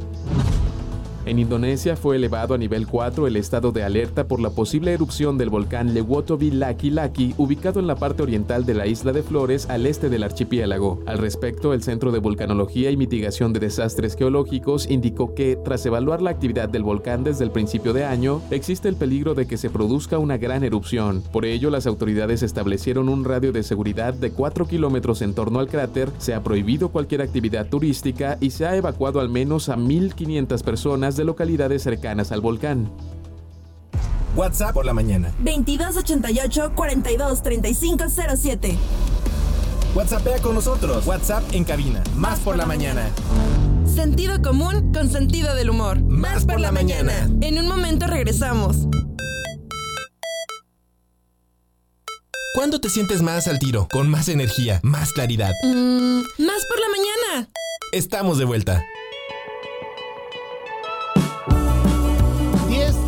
En 1.24 1.39
Indonesia 1.39 1.94
fue 1.94 2.16
elevado 2.16 2.53
a 2.53 2.59
nivel 2.59 2.89
4 2.89 3.28
el 3.28 3.36
estado 3.36 3.70
de 3.70 3.85
alerta 3.85 4.27
por 4.27 4.40
la 4.40 4.51
posible 4.51 4.93
erupción 4.93 5.39
del 5.39 5.51
volcán 5.51 5.94
Lewotobi 5.94 6.51
Laki 6.51 6.90
Laki, 6.90 7.35
ubicado 7.39 7.78
en 7.78 7.86
la 7.86 7.94
parte 7.94 8.24
oriental 8.24 8.66
de 8.66 8.74
la 8.74 8.89
isla 8.89 9.12
de 9.12 9.23
Flores 9.23 9.70
al 9.70 9.86
este 9.86 10.09
del 10.09 10.24
archipiélago. 10.24 11.01
Al 11.07 11.19
respecto, 11.19 11.74
el 11.74 11.82
Centro 11.85 12.11
de 12.11 12.19
Vulcanología 12.19 12.90
y 12.90 12.97
Mitigación 12.97 13.53
de 13.53 13.61
Desastres 13.61 14.16
Geológicos 14.16 14.90
indicó 14.90 15.32
que, 15.32 15.57
tras 15.65 15.86
evaluar 15.86 16.23
la 16.23 16.31
actividad 16.31 16.69
del 16.69 16.82
volcán 16.82 17.23
desde 17.23 17.44
el 17.44 17.53
principio 17.53 17.93
de 17.93 18.05
año, 18.05 18.43
existe 18.51 18.89
el 18.89 18.97
peligro 18.97 19.35
de 19.35 19.47
que 19.47 19.59
se 19.59 19.70
produzca 19.70 20.19
una 20.19 20.39
gran 20.39 20.65
erupción. 20.65 21.23
Por 21.32 21.44
ello, 21.44 21.70
las 21.70 21.86
autoridades 21.86 22.43
establecieron 22.43 23.09
un 23.09 23.24
radio 23.24 23.53
de 23.53 23.62
seguridad 23.62 24.12
de 24.12 24.32
4 24.32 24.66
kilómetros 24.66 25.23
en 25.23 25.35
torno 25.35 25.61
al 25.61 25.69
cráter, 25.69 26.11
se 26.19 26.35
ha 26.35 26.43
prohibido 26.43 26.89
cualquier 26.89 27.23
actividad 27.23 27.69
turística 27.69 28.39
y 28.40 28.51
se 28.51 28.66
ha 28.66 28.77
evacuado 28.77 29.20
al 29.20 29.28
menos 29.28 29.69
a 29.69 29.77
1.500 29.77 30.65
personas 30.65 31.11
de 31.16 31.24
localidades 31.24 31.82
cercanas 31.82 32.32
al 32.32 32.40
volcán. 32.40 32.90
WhatsApp 34.34 34.72
por 34.72 34.86
la 34.86 34.94
mañana. 34.94 35.30
2288 35.39 36.72
423507. 36.74 38.78
WhatsAppea 39.94 40.39
con 40.39 40.55
nosotros. 40.55 41.06
WhatsApp 41.06 41.44
en 41.52 41.64
cabina. 41.64 42.02
Más 42.16 42.40
por 42.40 42.56
la 42.56 42.64
mañana. 42.64 43.10
Sentido 43.84 44.40
común 44.40 44.90
con 44.93 45.10
sentido 45.10 45.55
del 45.55 45.68
humor. 45.68 46.01
Más 46.01 46.47
por 46.47 46.60
la 46.60 46.72
mañana. 46.72 47.28
En 47.43 47.59
un 47.59 47.68
momento 47.68 48.06
regresamos. 48.06 48.86
¿Cuándo 52.55 52.80
te 52.80 52.89
sientes 52.89 53.20
más 53.22 53.48
al 53.48 53.59
tiro? 53.59 53.89
Con 53.90 54.10
más 54.10 54.28
energía, 54.28 54.80
más 54.82 55.12
claridad. 55.12 55.52
Mm, 55.64 56.20
más 56.39 56.66
por 56.66 56.80
la 56.80 56.89
mañana. 56.89 57.48
Estamos 57.93 58.39
de 58.39 58.44
vuelta. 58.44 58.84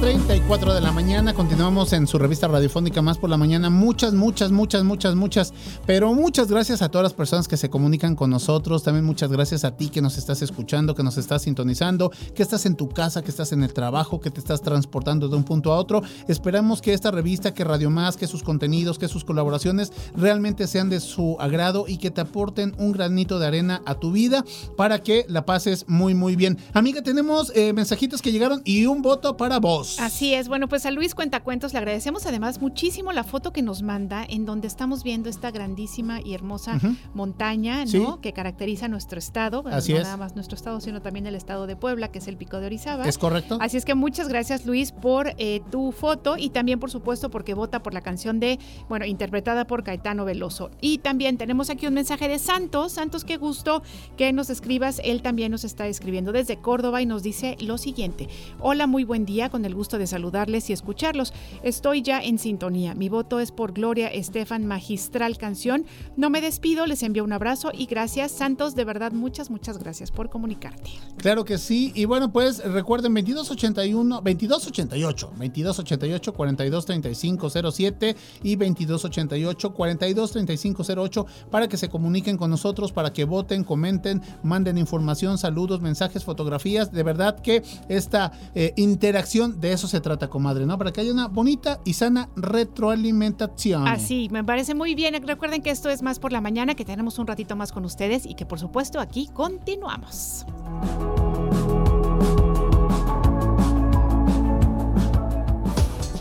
10.34 0.04 0.74
de 0.74 0.82
la 0.82 0.92
mañana, 0.92 1.32
continuamos 1.32 1.94
en 1.94 2.06
su 2.06 2.18
revista 2.18 2.46
radiofónica 2.46 3.00
Más 3.00 3.16
por 3.16 3.30
la 3.30 3.38
Mañana. 3.38 3.70
Muchas, 3.70 4.12
muchas, 4.12 4.50
muchas, 4.50 4.84
muchas, 4.84 5.14
muchas, 5.14 5.54
pero 5.86 6.12
muchas 6.12 6.48
gracias 6.48 6.82
a 6.82 6.90
todas 6.90 7.04
las 7.04 7.14
personas 7.14 7.48
que 7.48 7.56
se 7.56 7.70
comunican 7.70 8.14
con 8.14 8.28
nosotros. 8.28 8.82
También 8.82 9.06
muchas 9.06 9.32
gracias 9.32 9.64
a 9.64 9.78
ti 9.78 9.88
que 9.88 10.02
nos 10.02 10.18
estás 10.18 10.42
escuchando, 10.42 10.94
que 10.94 11.02
nos 11.02 11.16
estás 11.16 11.40
sintonizando, 11.40 12.10
que 12.34 12.42
estás 12.42 12.66
en 12.66 12.76
tu 12.76 12.90
casa, 12.90 13.22
que 13.22 13.30
estás 13.30 13.52
en 13.52 13.62
el 13.62 13.72
trabajo, 13.72 14.20
que 14.20 14.30
te 14.30 14.40
estás 14.40 14.60
transportando 14.60 15.28
de 15.28 15.36
un 15.36 15.44
punto 15.44 15.72
a 15.72 15.78
otro. 15.78 16.02
Esperamos 16.28 16.82
que 16.82 16.92
esta 16.92 17.10
revista, 17.10 17.54
que 17.54 17.64
Radio 17.64 17.88
Más, 17.88 18.18
que 18.18 18.26
sus 18.26 18.42
contenidos, 18.42 18.98
que 18.98 19.08
sus 19.08 19.24
colaboraciones 19.24 19.90
realmente 20.14 20.66
sean 20.66 20.90
de 20.90 21.00
su 21.00 21.38
agrado 21.40 21.86
y 21.88 21.96
que 21.96 22.10
te 22.10 22.20
aporten 22.20 22.74
un 22.76 22.92
granito 22.92 23.38
de 23.38 23.46
arena 23.46 23.80
a 23.86 23.94
tu 23.94 24.12
vida 24.12 24.44
para 24.76 25.02
que 25.02 25.24
la 25.30 25.46
pases 25.46 25.86
muy, 25.88 26.12
muy 26.12 26.36
bien. 26.36 26.58
Amiga, 26.74 27.00
tenemos 27.00 27.50
eh, 27.54 27.72
mensajitos 27.72 28.20
que 28.20 28.32
llegaron 28.32 28.60
y 28.66 28.84
un 28.84 29.00
voto 29.00 29.38
para 29.38 29.58
vos. 29.60 29.93
Así 29.98 30.34
es, 30.34 30.48
bueno, 30.48 30.68
pues 30.68 30.86
a 30.86 30.90
Luis 30.90 31.14
Cuentacuentos 31.14 31.72
le 31.72 31.78
agradecemos 31.78 32.26
además 32.26 32.60
muchísimo 32.60 33.12
la 33.12 33.24
foto 33.24 33.52
que 33.52 33.62
nos 33.62 33.82
manda 33.82 34.24
en 34.28 34.44
donde 34.44 34.66
estamos 34.66 35.02
viendo 35.04 35.28
esta 35.30 35.50
grandísima 35.50 36.20
y 36.20 36.34
hermosa 36.34 36.78
montaña, 37.14 37.84
¿no? 37.84 37.90
Sí. 37.90 38.04
Que 38.22 38.32
caracteriza 38.32 38.88
nuestro 38.88 39.18
estado, 39.18 39.62
bueno, 39.62 39.78
Así 39.78 39.92
no 39.92 39.98
es. 39.98 40.04
nada 40.04 40.16
más 40.16 40.34
nuestro 40.34 40.56
estado, 40.56 40.80
sino 40.80 41.00
también 41.00 41.26
el 41.26 41.34
estado 41.34 41.66
de 41.66 41.76
Puebla, 41.76 42.08
que 42.08 42.18
es 42.18 42.28
el 42.28 42.36
Pico 42.36 42.60
de 42.60 42.66
Orizaba. 42.66 43.06
¿Es 43.06 43.18
correcto? 43.18 43.58
Así 43.60 43.76
es 43.76 43.84
que 43.84 43.94
muchas 43.94 44.28
gracias 44.28 44.66
Luis 44.66 44.92
por 44.92 45.34
eh, 45.38 45.62
tu 45.70 45.92
foto 45.92 46.36
y 46.36 46.50
también 46.50 46.80
por 46.80 46.90
supuesto 46.90 47.30
porque 47.30 47.54
vota 47.54 47.82
por 47.82 47.94
la 47.94 48.00
canción 48.00 48.40
de, 48.40 48.58
bueno, 48.88 49.04
interpretada 49.04 49.66
por 49.66 49.84
Caetano 49.84 50.24
Veloso. 50.24 50.70
Y 50.80 50.98
también 50.98 51.38
tenemos 51.38 51.70
aquí 51.70 51.86
un 51.86 51.94
mensaje 51.94 52.28
de 52.28 52.38
Santos. 52.38 52.92
Santos, 52.92 53.24
qué 53.24 53.36
gusto 53.36 53.82
que 54.16 54.32
nos 54.32 54.50
escribas. 54.50 55.00
Él 55.04 55.22
también 55.22 55.52
nos 55.52 55.64
está 55.64 55.86
escribiendo 55.86 56.32
desde 56.32 56.56
Córdoba 56.56 57.00
y 57.02 57.06
nos 57.06 57.22
dice 57.22 57.56
lo 57.60 57.78
siguiente. 57.78 58.28
Hola, 58.60 58.86
muy 58.86 59.04
buen 59.04 59.24
día, 59.24 59.50
con 59.50 59.64
el 59.64 59.74
gusto 59.74 59.83
de 59.90 60.06
saludarles 60.06 60.70
y 60.70 60.72
escucharlos. 60.72 61.32
Estoy 61.62 62.02
ya 62.02 62.20
en 62.20 62.38
sintonía. 62.38 62.94
Mi 62.94 63.08
voto 63.08 63.40
es 63.40 63.52
por 63.52 63.72
Gloria 63.72 64.08
Estefan, 64.08 64.66
magistral 64.66 65.38
canción. 65.38 65.84
No 66.16 66.30
me 66.30 66.40
despido, 66.40 66.86
les 66.86 67.02
envío 67.02 67.24
un 67.24 67.32
abrazo 67.32 67.70
y 67.72 67.86
gracias 67.86 68.32
Santos, 68.32 68.74
de 68.74 68.84
verdad 68.84 69.12
muchas, 69.12 69.50
muchas 69.50 69.78
gracias 69.78 70.10
por 70.10 70.30
comunicarte. 70.30 70.90
Claro 71.18 71.44
que 71.44 71.58
sí. 71.58 71.92
Y 71.94 72.06
bueno, 72.06 72.32
pues 72.32 72.64
recuerden 72.64 73.14
2281, 73.14 74.16
2288, 74.16 75.26
2288 75.38 76.32
423507 76.32 78.16
y 78.42 78.56
2288 78.56 79.74
423508 79.74 81.26
para 81.50 81.68
que 81.68 81.76
se 81.76 81.88
comuniquen 81.88 82.36
con 82.36 82.50
nosotros, 82.50 82.92
para 82.92 83.12
que 83.12 83.24
voten, 83.24 83.64
comenten, 83.64 84.22
manden 84.42 84.78
información, 84.78 85.38
saludos, 85.38 85.80
mensajes, 85.80 86.24
fotografías. 86.24 86.92
De 86.92 87.02
verdad 87.02 87.40
que 87.40 87.62
esta 87.88 88.32
eh, 88.54 88.72
interacción 88.76 89.60
de 89.60 89.72
eso 89.74 89.88
se 89.88 90.00
trata, 90.00 90.28
comadre, 90.28 90.66
¿no? 90.66 90.78
Para 90.78 90.92
que 90.92 91.00
haya 91.00 91.12
una 91.12 91.28
bonita 91.28 91.80
y 91.84 91.94
sana 91.94 92.28
retroalimentación. 92.36 93.86
Así, 93.86 94.28
me 94.30 94.42
parece 94.42 94.74
muy 94.74 94.94
bien. 94.94 95.14
Recuerden 95.26 95.62
que 95.62 95.70
esto 95.70 95.90
es 95.90 96.02
más 96.02 96.18
por 96.18 96.32
la 96.32 96.40
mañana, 96.40 96.74
que 96.74 96.84
tenemos 96.84 97.18
un 97.18 97.26
ratito 97.26 97.56
más 97.56 97.72
con 97.72 97.84
ustedes 97.84 98.26
y 98.26 98.34
que 98.34 98.46
por 98.46 98.58
supuesto 98.58 99.00
aquí 99.00 99.28
continuamos. 99.32 100.46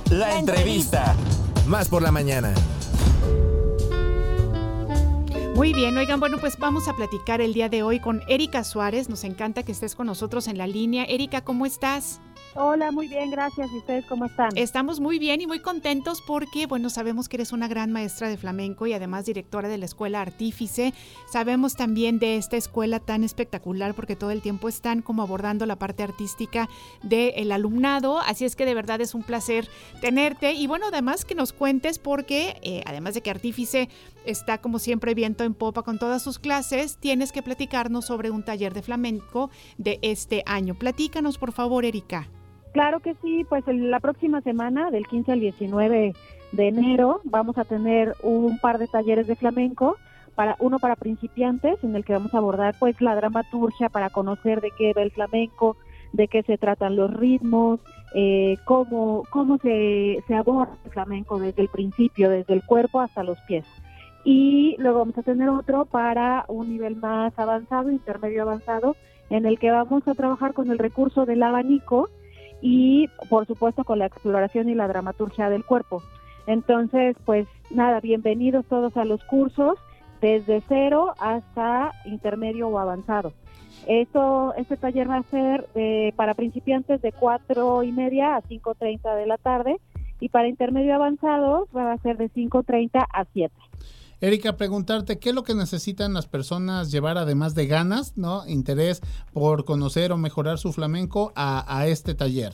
La 0.09 0.38
entrevista. 0.38 1.15
Más 1.67 1.89
por 1.89 2.01
la 2.01 2.11
mañana. 2.11 2.53
Muy 5.55 5.71
bien, 5.71 5.95
oigan, 5.97 6.19
bueno, 6.19 6.38
pues 6.39 6.57
vamos 6.57 6.88
a 6.88 6.95
platicar 6.95 7.39
el 7.39 7.53
día 7.53 7.69
de 7.69 7.84
hoy 7.84 7.99
con 7.99 8.21
Erika 8.27 8.63
Suárez. 8.63 9.07
Nos 9.07 9.23
encanta 9.23 9.63
que 9.63 9.71
estés 9.71 9.95
con 9.95 10.07
nosotros 10.07 10.47
en 10.47 10.57
la 10.57 10.65
línea. 10.65 11.03
Erika, 11.05 11.43
¿cómo 11.43 11.65
estás? 11.65 12.19
Hola, 12.55 12.91
muy 12.91 13.07
bien, 13.07 13.31
gracias. 13.31 13.71
¿Y 13.71 13.77
ustedes 13.77 14.05
cómo 14.05 14.25
están? 14.25 14.55
Estamos 14.55 14.99
muy 14.99 15.17
bien 15.17 15.41
y 15.41 15.47
muy 15.47 15.59
contentos 15.59 16.21
porque, 16.21 16.67
bueno, 16.67 16.91
sabemos 16.91 17.27
que 17.27 17.38
eres 17.38 17.51
una 17.51 17.67
gran 17.67 17.91
maestra 17.91 18.30
de 18.30 18.38
flamenco 18.38 18.85
y 18.85 18.93
además 18.93 19.25
directora 19.25 19.67
de 19.69 19.80
la 19.80 19.85
Escuela 19.85 20.21
Artífice. 20.21 20.93
Sabemos 21.31 21.75
también 21.75 22.19
de 22.19 22.38
esta 22.38 22.55
escuela 22.55 22.99
tan 22.99 23.23
espectacular 23.23 23.95
porque 23.95 24.15
todo 24.15 24.30
el 24.30 24.43
tiempo 24.43 24.69
están 24.69 25.01
como 25.01 25.23
abordando 25.23 25.65
la 25.65 25.77
parte 25.77 26.03
artística 26.03 26.69
del 27.01 27.51
alumnado. 27.51 28.19
Así 28.19 28.45
es 28.45 28.55
que 28.55 28.65
de 28.65 28.75
verdad 28.75 29.01
es 29.01 29.15
un 29.15 29.23
placer 29.23 29.67
tenerte 29.99 30.53
y, 30.53 30.67
bueno, 30.67 30.88
además 30.89 31.25
que 31.25 31.34
nos 31.34 31.53
cuentes 31.53 31.97
porque, 31.97 32.59
eh, 32.61 32.84
además 32.85 33.15
de 33.15 33.21
que 33.21 33.31
Artífice 33.31 33.89
está 34.25 34.59
como 34.59 34.77
siempre 34.77 35.15
viento 35.15 35.43
en 35.43 35.55
popa 35.55 35.81
con 35.81 35.97
todas 35.97 36.21
sus 36.21 36.38
clases, 36.38 36.97
tienes 36.97 37.31
que 37.31 37.41
platicarnos 37.41 38.05
sobre 38.05 38.30
un 38.30 38.43
taller 38.43 38.75
de 38.75 38.84
flamenco 38.84 39.49
de 39.80 39.97
este 40.03 40.43
año. 40.45 40.75
Platícanos, 40.75 41.39
por 41.39 41.51
favor, 41.51 41.84
Erika. 41.84 42.30
Claro 42.73 42.99
que 42.99 43.15
sí, 43.21 43.45
pues 43.47 43.63
la 43.67 43.99
próxima 43.99 44.41
semana, 44.41 44.89
del 44.89 45.07
15 45.07 45.31
al 45.31 45.39
19 45.39 46.13
de 46.51 46.67
enero, 46.67 47.21
vamos 47.23 47.57
a 47.57 47.65
tener 47.65 48.15
un 48.23 48.59
par 48.59 48.79
de 48.79 48.87
talleres 48.87 49.27
de 49.27 49.35
flamenco, 49.35 49.95
para 50.35 50.55
uno 50.59 50.79
para 50.79 50.95
principiantes, 50.95 51.83
en 51.83 51.95
el 51.95 52.03
que 52.03 52.13
vamos 52.13 52.33
a 52.33 52.39
abordar 52.39 52.75
pues 52.79 52.99
la 53.01 53.15
dramaturgia 53.15 53.89
para 53.89 54.09
conocer 54.09 54.61
de 54.61 54.71
qué 54.75 54.93
va 54.93 55.03
el 55.03 55.11
flamenco, 55.11 55.77
de 56.11 56.27
qué 56.27 56.41
se 56.41 56.57
tratan 56.57 56.95
los 56.95 57.13
ritmos, 57.13 57.79
eh, 58.15 58.57
cómo, 58.65 59.23
cómo 59.29 59.57
se, 59.59 60.23
se 60.27 60.35
aborda 60.35 60.75
el 60.85 60.91
flamenco 60.91 61.39
desde 61.39 61.61
el 61.61 61.69
principio, 61.69 62.29
desde 62.29 62.53
el 62.53 62.63
cuerpo 62.65 63.01
hasta 63.01 63.23
los 63.23 63.39
pies. 63.41 63.65
Y 64.25 64.75
luego 64.79 64.99
vamos 64.99 65.17
a 65.17 65.23
tener 65.23 65.49
otro 65.49 65.85
para 65.85 66.45
un 66.47 66.69
nivel 66.69 66.95
más 66.95 67.37
avanzado, 67.37 67.91
intermedio 67.91 68.43
avanzado, 68.43 68.95
en 69.29 69.45
el 69.45 69.59
que 69.59 69.71
vamos 69.71 70.07
a 70.07 70.15
trabajar 70.15 70.53
con 70.53 70.71
el 70.71 70.79
recurso 70.79 71.25
del 71.25 71.43
abanico, 71.43 72.09
y 72.65 73.10
por 73.30 73.45
supuesto 73.45 73.84
con 73.84 73.99
la 73.99 74.06
exploración 74.06 74.69
y 74.69 74.73
la 74.73 74.88
dramaturgia 74.88 75.49
del 75.49 75.65
cuerpo. 75.65 76.02
Entonces, 76.48 77.18
pues 77.26 77.45
nada, 77.69 77.99
bienvenidos 77.99 78.65
todos 78.68 78.95
a 78.95 79.03
los 79.03 79.22
cursos 79.26 79.77
desde 80.22 80.64
cero 80.69 81.14
hasta 81.19 81.91
intermedio 82.06 82.69
o 82.69 82.80
avanzado. 82.80 83.34
Esto, 83.85 84.53
este 84.56 84.77
taller 84.77 85.10
va 85.10 85.18
a 85.18 85.23
ser 85.23 85.68
eh, 85.76 86.14
para 86.15 86.35
principiantes 86.35 87.02
de 87.02 87.11
cuatro 87.11 87.84
y 87.84 87.91
media 87.91 88.38
a 88.38 88.41
5.30 88.41 89.14
de 89.14 89.26
la 89.26 89.38
tarde 89.38 89.76
y 90.22 90.30
para 90.30 90.48
intermedio 90.48 90.95
avanzados 90.95 91.68
va 91.76 91.91
a 91.91 91.98
ser 91.98 92.15
de 92.15 92.30
5.30 92.30 93.06
a 93.11 93.26
7. 93.26 93.53
Erika, 94.23 94.55
preguntarte 94.55 95.19
qué 95.19 95.29
es 95.31 95.35
lo 95.35 95.43
que 95.43 95.53
necesitan 95.53 96.13
las 96.13 96.27
personas 96.27 96.93
llevar 96.93 97.17
además 97.17 97.55
de 97.55 97.67
ganas, 97.67 98.15
¿no? 98.15 98.47
Interés 98.47 99.01
por 99.33 99.65
conocer 99.65 100.13
o 100.13 100.17
mejorar 100.17 100.59
su 100.59 100.71
flamenco 100.71 101.33
a, 101.35 101.65
a 101.67 101.87
este 101.87 102.15
taller. 102.15 102.53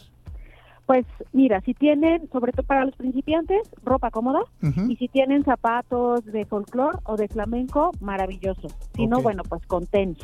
Pues 0.87 1.05
mira, 1.31 1.61
si 1.61 1.75
tienen, 1.75 2.27
sobre 2.31 2.53
todo 2.53 2.65
para 2.65 2.85
los 2.85 2.95
principiantes, 2.95 3.69
ropa 3.83 4.09
cómoda 4.09 4.39
y 4.63 4.95
si 4.95 5.09
tienen 5.09 5.43
zapatos 5.43 6.25
de 6.25 6.43
folclore 6.45 6.97
o 7.03 7.17
de 7.17 7.27
flamenco, 7.27 7.91
maravilloso. 8.01 8.69
Si 8.95 9.05
no, 9.05 9.21
bueno, 9.21 9.43
pues 9.47 9.63
con 9.67 9.85
tenis, 9.85 10.17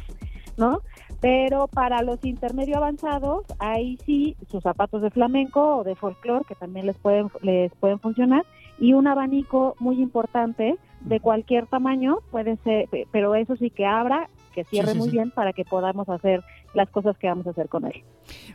¿no? 0.58 0.82
Pero 1.22 1.68
para 1.68 2.02
los 2.02 2.26
intermedio 2.26 2.78
avanzados, 2.78 3.46
ahí 3.60 4.00
sí, 4.04 4.36
sus 4.50 4.64
zapatos 4.64 5.04
de 5.04 5.12
flamenco 5.12 5.78
o 5.78 5.84
de 5.84 5.94
folclore, 5.94 6.46
que 6.48 6.56
también 6.56 6.88
les 6.88 6.98
pueden, 6.98 7.30
les 7.44 7.72
pueden 7.76 8.00
funcionar, 8.00 8.44
y 8.80 8.94
un 8.94 9.06
abanico 9.06 9.76
muy 9.80 10.02
importante 10.02 10.80
de 11.06 11.20
cualquier 11.20 11.68
tamaño, 11.68 12.18
puede 12.32 12.58
ser, 12.58 12.88
pe- 12.90 13.08
pero 13.12 13.36
eso 13.36 13.56
sí 13.56 13.70
que 13.70 13.86
abra, 13.86 14.30
que 14.54 14.64
cierre 14.66 14.94
sí, 14.94 14.98
muy 14.98 15.10
sí. 15.10 15.16
bien 15.18 15.32
para 15.32 15.54
que 15.54 15.64
podamos 15.66 16.08
hacer 16.10 16.42
las 16.76 16.90
cosas 16.90 17.18
que 17.18 17.28
vamos 17.28 17.48
a 17.48 17.52
hacer 17.52 17.70
con 17.70 17.86
él. 17.86 18.04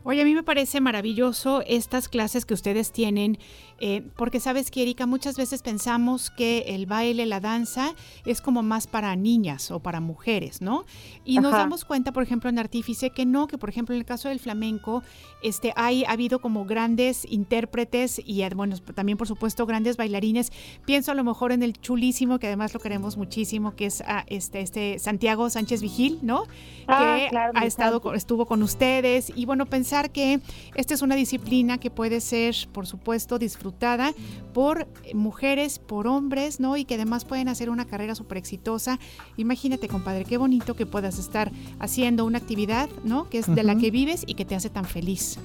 Oye, 0.02 0.22
a 0.22 0.24
mí 0.24 0.34
me 0.34 0.42
parece 0.42 0.80
maravilloso 0.80 1.62
estas 1.66 2.08
clases 2.08 2.44
que 2.44 2.54
ustedes 2.54 2.92
tienen, 2.92 3.38
eh, 3.78 4.02
porque 4.16 4.40
sabes 4.40 4.70
que, 4.70 4.82
Erika, 4.82 5.06
muchas 5.06 5.36
veces 5.36 5.62
pensamos 5.62 6.30
que 6.30 6.64
el 6.68 6.86
baile, 6.86 7.26
la 7.26 7.40
danza, 7.40 7.94
es 8.24 8.40
como 8.40 8.62
más 8.62 8.86
para 8.86 9.14
niñas 9.16 9.70
o 9.70 9.80
para 9.80 10.00
mujeres, 10.00 10.60
¿no? 10.60 10.84
Y 11.24 11.38
nos 11.38 11.52
damos 11.52 11.84
cuenta, 11.84 12.12
por 12.12 12.22
ejemplo, 12.22 12.50
en 12.50 12.58
Artífice, 12.58 13.10
que 13.10 13.26
no, 13.26 13.46
que 13.46 13.58
por 13.58 13.68
ejemplo 13.68 13.94
en 13.94 14.00
el 14.00 14.06
caso 14.06 14.28
del 14.28 14.40
flamenco, 14.40 15.02
este, 15.42 15.72
hay, 15.76 16.04
ha 16.04 16.12
habido 16.12 16.40
como 16.40 16.64
grandes 16.64 17.24
intérpretes 17.30 18.20
y, 18.24 18.42
eh, 18.42 18.50
bueno, 18.54 18.76
también 18.94 19.18
por 19.18 19.28
supuesto 19.28 19.66
grandes 19.66 19.96
bailarines. 19.96 20.52
Pienso 20.84 21.12
a 21.12 21.14
lo 21.14 21.24
mejor 21.24 21.52
en 21.52 21.62
el 21.62 21.74
chulísimo, 21.80 22.38
que 22.38 22.46
además 22.46 22.74
lo 22.74 22.80
queremos 22.80 23.16
muchísimo, 23.16 23.74
que 23.76 23.86
es 23.86 24.02
ah, 24.06 24.24
este, 24.26 24.60
este 24.60 24.98
Santiago 24.98 25.48
Sánchez 25.50 25.82
Vigil, 25.82 26.18
¿no? 26.22 26.44
Ah, 26.86 27.16
que 27.18 27.28
claro, 27.30 27.52
ha 27.54 27.64
estado 27.66 28.00
estuvo 28.14 28.46
con 28.46 28.62
ustedes 28.62 29.32
y 29.34 29.46
bueno, 29.46 29.66
pensar 29.66 30.10
que 30.10 30.40
esta 30.74 30.94
es 30.94 31.02
una 31.02 31.14
disciplina 31.14 31.78
que 31.78 31.90
puede 31.90 32.20
ser, 32.20 32.54
por 32.72 32.86
supuesto, 32.86 33.38
disfrutada 33.38 34.12
por 34.52 34.88
mujeres, 35.14 35.78
por 35.78 36.06
hombres, 36.06 36.60
¿no? 36.60 36.76
Y 36.76 36.84
que 36.84 36.94
además 36.94 37.24
pueden 37.24 37.48
hacer 37.48 37.70
una 37.70 37.86
carrera 37.86 38.14
súper 38.14 38.38
exitosa. 38.38 38.98
Imagínate, 39.36 39.88
compadre, 39.88 40.24
qué 40.24 40.36
bonito 40.36 40.74
que 40.74 40.86
puedas 40.86 41.18
estar 41.18 41.52
haciendo 41.78 42.24
una 42.24 42.38
actividad, 42.38 42.88
¿no? 43.04 43.28
Que 43.28 43.38
es 43.38 43.54
de 43.54 43.62
la 43.62 43.76
que 43.76 43.90
vives 43.90 44.24
y 44.26 44.34
que 44.34 44.44
te 44.44 44.54
hace 44.54 44.70
tan 44.70 44.84
feliz. 44.84 45.38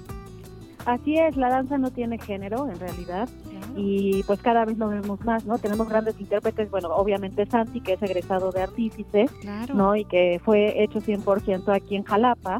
Así 0.85 1.17
es, 1.17 1.35
la 1.35 1.49
danza 1.49 1.77
no 1.77 1.89
tiene 1.91 2.17
género 2.19 2.69
en 2.69 2.79
realidad 2.79 3.27
y 3.75 4.23
pues 4.23 4.39
cada 4.41 4.65
vez 4.65 4.77
lo 4.77 4.87
vemos 4.87 5.19
más, 5.25 5.45
¿no? 5.45 5.57
Tenemos 5.57 5.89
grandes 5.89 6.19
intérpretes, 6.19 6.69
bueno, 6.69 6.89
obviamente 6.95 7.45
Santi, 7.45 7.81
que 7.81 7.93
es 7.93 8.01
egresado 8.03 8.51
de 8.51 8.61
Artífice, 8.61 9.25
Claro. 9.41 9.73
¿no? 9.73 9.95
Y 9.95 10.05
que 10.05 10.39
fue 10.43 10.81
hecho 10.83 11.01
100% 11.01 11.75
aquí 11.75 11.95
en 11.95 12.03
Jalapa, 12.03 12.59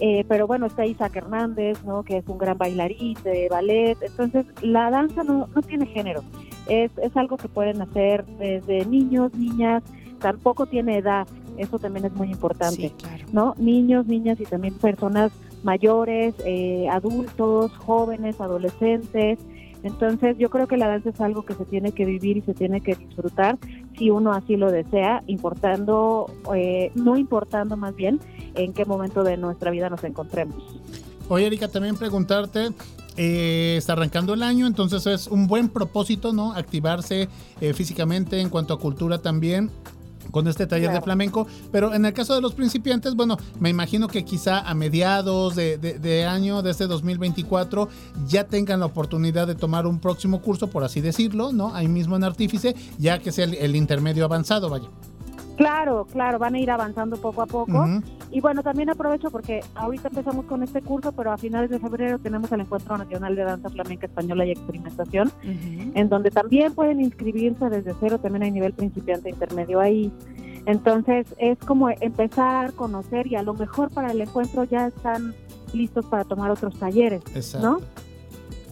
eh, 0.00 0.24
pero 0.28 0.46
bueno, 0.46 0.66
está 0.66 0.86
Isaac 0.86 1.14
Hernández, 1.16 1.84
¿no? 1.84 2.02
Que 2.02 2.16
es 2.18 2.26
un 2.28 2.38
gran 2.38 2.56
bailarín 2.56 3.16
de 3.22 3.48
ballet, 3.50 3.96
entonces 4.00 4.46
la 4.62 4.90
danza 4.90 5.22
no, 5.22 5.48
no 5.54 5.62
tiene 5.62 5.86
género, 5.86 6.22
es, 6.68 6.90
es 7.02 7.16
algo 7.16 7.36
que 7.36 7.48
pueden 7.48 7.82
hacer 7.82 8.24
desde 8.38 8.84
niños, 8.86 9.34
niñas, 9.34 9.82
tampoco 10.20 10.66
tiene 10.66 10.98
edad, 10.98 11.26
eso 11.56 11.78
también 11.78 12.06
es 12.06 12.12
muy 12.14 12.30
importante, 12.30 12.92
¿no? 13.32 13.54
Niños, 13.58 14.06
niñas 14.06 14.40
y 14.40 14.44
también 14.44 14.74
personas 14.74 15.30
mayores, 15.62 16.34
eh, 16.44 16.88
adultos, 16.90 17.72
jóvenes, 17.78 18.40
adolescentes. 18.40 19.38
Entonces 19.82 20.36
yo 20.38 20.50
creo 20.50 20.66
que 20.66 20.76
la 20.76 20.88
danza 20.88 21.10
es 21.10 21.20
algo 21.20 21.44
que 21.44 21.54
se 21.54 21.64
tiene 21.64 21.92
que 21.92 22.04
vivir 22.04 22.36
y 22.36 22.40
se 22.42 22.54
tiene 22.54 22.80
que 22.80 22.96
disfrutar 22.96 23.58
si 23.96 24.10
uno 24.10 24.32
así 24.32 24.56
lo 24.56 24.70
desea, 24.70 25.22
importando, 25.26 26.26
eh, 26.54 26.90
no 26.94 27.16
importando 27.16 27.76
más 27.76 27.94
bien 27.94 28.20
en 28.54 28.72
qué 28.72 28.84
momento 28.84 29.22
de 29.22 29.36
nuestra 29.36 29.70
vida 29.70 29.88
nos 29.88 30.02
encontremos. 30.04 30.56
Oye, 31.28 31.46
Erika, 31.46 31.68
también 31.68 31.96
preguntarte, 31.96 32.70
eh, 33.16 33.74
está 33.76 33.92
arrancando 33.94 34.34
el 34.34 34.42
año, 34.42 34.66
entonces 34.66 35.06
es 35.06 35.26
un 35.26 35.46
buen 35.46 35.68
propósito, 35.68 36.32
¿no? 36.32 36.52
Activarse 36.54 37.28
eh, 37.60 37.74
físicamente 37.74 38.40
en 38.40 38.48
cuanto 38.48 38.74
a 38.74 38.78
cultura 38.78 39.18
también 39.18 39.70
con 40.30 40.46
este 40.48 40.66
taller 40.66 40.90
de 40.92 41.00
flamenco, 41.02 41.46
pero 41.72 41.94
en 41.94 42.04
el 42.04 42.12
caso 42.12 42.34
de 42.34 42.40
los 42.40 42.54
principiantes, 42.54 43.14
bueno, 43.14 43.36
me 43.60 43.68
imagino 43.70 44.08
que 44.08 44.24
quizá 44.24 44.60
a 44.60 44.74
mediados 44.74 45.54
de, 45.56 45.78
de- 45.78 45.98
de 45.98 46.24
año, 46.26 46.62
de 46.62 46.70
este 46.70 46.86
2024, 46.86 47.88
ya 48.26 48.44
tengan 48.44 48.80
la 48.80 48.86
oportunidad 48.86 49.46
de 49.46 49.54
tomar 49.54 49.86
un 49.86 49.98
próximo 50.00 50.40
curso, 50.40 50.68
por 50.68 50.84
así 50.84 51.00
decirlo, 51.00 51.52
¿no? 51.52 51.74
Ahí 51.74 51.88
mismo 51.88 52.16
en 52.16 52.24
Artífice, 52.24 52.74
ya 52.98 53.18
que 53.18 53.32
sea 53.32 53.44
el, 53.44 53.54
el 53.54 53.76
intermedio 53.76 54.24
avanzado, 54.24 54.68
vaya. 54.68 54.88
Claro, 55.58 56.06
claro, 56.06 56.38
van 56.38 56.54
a 56.54 56.60
ir 56.60 56.70
avanzando 56.70 57.16
poco 57.16 57.42
a 57.42 57.46
poco. 57.46 57.84
Y 58.30 58.40
bueno, 58.40 58.62
también 58.62 58.90
aprovecho 58.90 59.28
porque 59.30 59.60
ahorita 59.74 60.06
empezamos 60.08 60.44
con 60.44 60.62
este 60.62 60.80
curso, 60.82 61.10
pero 61.10 61.32
a 61.32 61.36
finales 61.36 61.68
de 61.68 61.80
febrero 61.80 62.20
tenemos 62.20 62.52
el 62.52 62.60
Encuentro 62.60 62.96
Nacional 62.96 63.34
de 63.34 63.42
Danza 63.42 63.68
Flamenca 63.68 64.06
Española 64.06 64.46
y 64.46 64.52
Experimentación, 64.52 65.32
en 65.42 66.08
donde 66.08 66.30
también 66.30 66.74
pueden 66.74 67.00
inscribirse 67.00 67.68
desde 67.70 67.92
cero, 67.98 68.20
también 68.20 68.44
hay 68.44 68.52
nivel 68.52 68.72
principiante 68.72 69.30
intermedio 69.30 69.80
ahí. 69.80 70.12
Entonces 70.64 71.26
es 71.38 71.58
como 71.58 71.90
empezar, 71.90 72.72
conocer 72.74 73.26
y 73.26 73.34
a 73.34 73.42
lo 73.42 73.54
mejor 73.54 73.90
para 73.90 74.12
el 74.12 74.20
encuentro 74.20 74.62
ya 74.62 74.86
están 74.86 75.34
listos 75.72 76.06
para 76.06 76.22
tomar 76.22 76.52
otros 76.52 76.78
talleres, 76.78 77.22
¿no? 77.60 77.80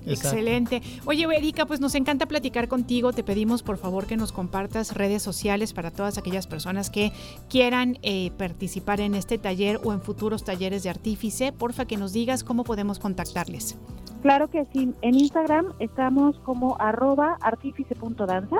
Excelente. 0.07 0.83
Oye, 1.05 1.27
Erika, 1.37 1.67
pues 1.67 1.81
nos 1.81 1.95
encanta 1.95 2.27
platicar 2.27 2.69
contigo. 2.69 3.13
Te 3.13 3.25
pedimos 3.25 3.63
por 3.63 3.77
favor 3.77 4.07
que 4.07 4.17
nos 4.17 4.33
compartas 4.33 4.95
redes 4.95 5.23
sociales 5.23 5.73
para 5.73 5.91
todas 5.91 6.19
aquellas 6.19 6.47
personas 6.47 6.91
que 6.91 7.13
quieran 7.49 7.99
eh, 8.03 8.31
participar 8.39 9.01
en 9.01 9.15
este 9.15 9.39
taller 9.39 9.81
o 9.85 9.93
en 9.93 10.01
futuros 10.01 10.45
talleres 10.45 10.83
de 10.83 10.91
artífice. 10.91 11.53
Porfa, 11.53 11.87
que 11.87 11.97
nos 11.97 12.13
digas 12.13 12.45
cómo 12.45 12.65
podemos 12.65 12.99
contactarles. 12.99 13.79
Claro 14.23 14.49
que 14.49 14.65
sí. 14.73 14.93
En 15.03 15.15
Instagram 15.15 15.73
estamos 15.79 16.39
como 16.41 16.77
arroba 16.81 17.37
artífice.danza 17.41 18.57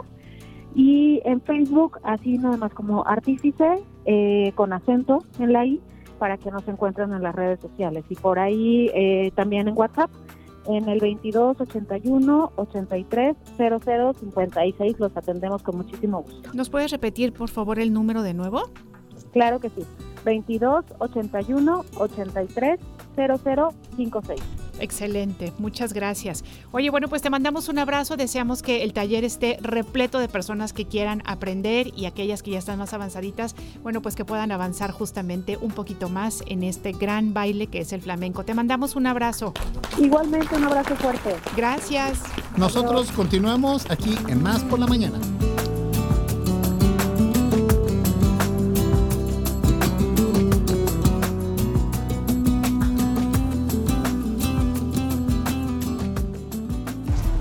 y 0.75 1.21
en 1.25 1.41
Facebook 1.41 1.99
así 2.03 2.39
nada 2.39 2.57
más 2.57 2.73
como 2.73 3.07
artífice 3.07 3.83
eh, 4.05 4.53
con 4.55 4.73
acento 4.73 5.25
en 5.39 5.53
la 5.53 5.65
I 5.65 5.81
para 6.19 6.37
que 6.37 6.51
nos 6.51 6.67
encuentren 6.69 7.13
en 7.13 7.23
las 7.23 7.35
redes 7.35 7.61
sociales. 7.61 8.05
Y 8.09 8.15
por 8.15 8.39
ahí 8.39 8.91
eh, 8.95 9.33
también 9.35 9.69
en 9.69 9.77
WhatsApp 9.77 10.11
en 10.69 10.89
el 10.89 11.01
22 11.01 11.61
81 11.61 12.53
83 12.57 13.37
00 13.57 14.15
56 14.15 14.99
los 14.99 15.17
atendemos 15.17 15.63
con 15.63 15.77
muchísimo 15.77 16.23
gusto. 16.23 16.51
¿Nos 16.55 16.71
puedes 16.71 16.91
repetir 16.91 17.33
por 17.33 17.49
favor 17.49 17.79
el 17.79 17.93
número 17.93 18.23
de 18.23 18.35
nuevo? 18.35 18.71
Claro 19.33 19.61
que 19.61 19.71
sí. 19.71 19.85
22 20.25 20.85
81 20.99 21.85
83 21.99 22.81
00 23.17 23.75
56. 23.97 24.66
Excelente, 24.81 25.53
muchas 25.59 25.93
gracias. 25.93 26.45
Oye, 26.73 26.91
bueno, 26.91 27.09
pues 27.09 27.23
te 27.23 27.31
mandamos 27.31 27.69
un 27.69 27.79
abrazo, 27.79 28.17
deseamos 28.17 28.63
que 28.63 28.83
el 28.83 28.93
taller 28.93 29.25
esté 29.25 29.59
repleto 29.61 30.19
de 30.19 30.29
personas 30.29 30.73
que 30.73 30.87
quieran 30.87 31.23
aprender 31.27 31.93
y 31.97 32.07
aquellas 32.07 32.43
que 32.43 32.53
ya 32.53 32.59
están 32.59 32.79
más 32.79 32.93
avanzaditas, 32.93 33.55
bueno, 33.83 34.03
pues 34.03 34.15
que 34.17 34.25
puedan 34.25 34.53
avanzar 34.53 34.91
justamente 34.91 35.57
un 35.61 35.71
poquito 35.71 36.09
más 36.09 36.43
en 36.47 36.63
este 36.63 36.93
gran 36.93 37.35
baile 37.35 37.67
que 37.67 37.81
es 37.81 37.93
el 37.93 38.03
flamenco. 38.03 38.45
Te 38.45 38.55
mandamos 38.55 38.97
un 38.97 39.07
abrazo. 39.07 39.53
Igualmente 39.99 40.55
un 40.57 40.65
abrazo 40.65 40.97
fuerte. 40.97 41.37
Gracias. 41.57 42.21
Nosotros 42.57 43.13
continuamos 43.13 43.91
aquí 43.91 44.15
en 44.29 44.43
Más 44.43 44.63
por 44.65 44.79
la 44.79 44.87
Mañana. 44.87 45.19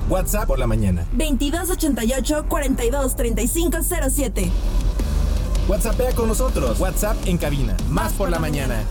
WhatsApp 0.09 0.47
por 0.47 0.59
la 0.59 0.67
mañana. 0.67 1.05
2288 1.13 2.45
42 2.47 3.15
35 3.15 3.77
07. 4.09 4.51
WhatsAppea 5.67 6.13
con 6.13 6.27
nosotros. 6.27 6.79
WhatsApp 6.79 7.17
en 7.25 7.37
cabina. 7.37 7.75
Más 7.89 8.13
por 8.13 8.29
la 8.29 8.37
mañana. 8.39 8.83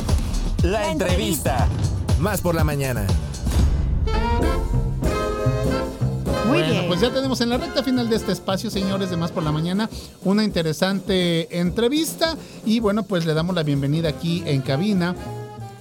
La 0.63 0.91
entrevista. 0.91 1.69
Más 2.19 2.41
por 2.41 2.55
la 2.55 2.65
mañana. 2.65 3.07
Muy 6.47 6.59
bueno, 6.59 6.73
bien. 6.73 6.87
pues 6.89 7.01
ya 7.01 7.13
tenemos 7.13 7.41
en 7.41 7.49
la 7.49 7.59
recta 7.59 7.83
final 7.83 8.09
de 8.09 8.17
este 8.17 8.33
espacio, 8.33 8.71
señores, 8.71 9.09
de 9.09 9.17
Más 9.17 9.33
por 9.33 9.43
la 9.43 9.51
Mañana, 9.51 9.89
una 10.25 10.45
interesante 10.45 11.59
entrevista. 11.59 12.37
Y 12.67 12.81
bueno, 12.81 13.05
pues 13.05 13.25
le 13.25 13.35
damos 13.35 13.55
la 13.55 13.63
bienvenida 13.63 14.11
aquí 14.11 14.43
en 14.47 14.61
cabina 14.61 15.15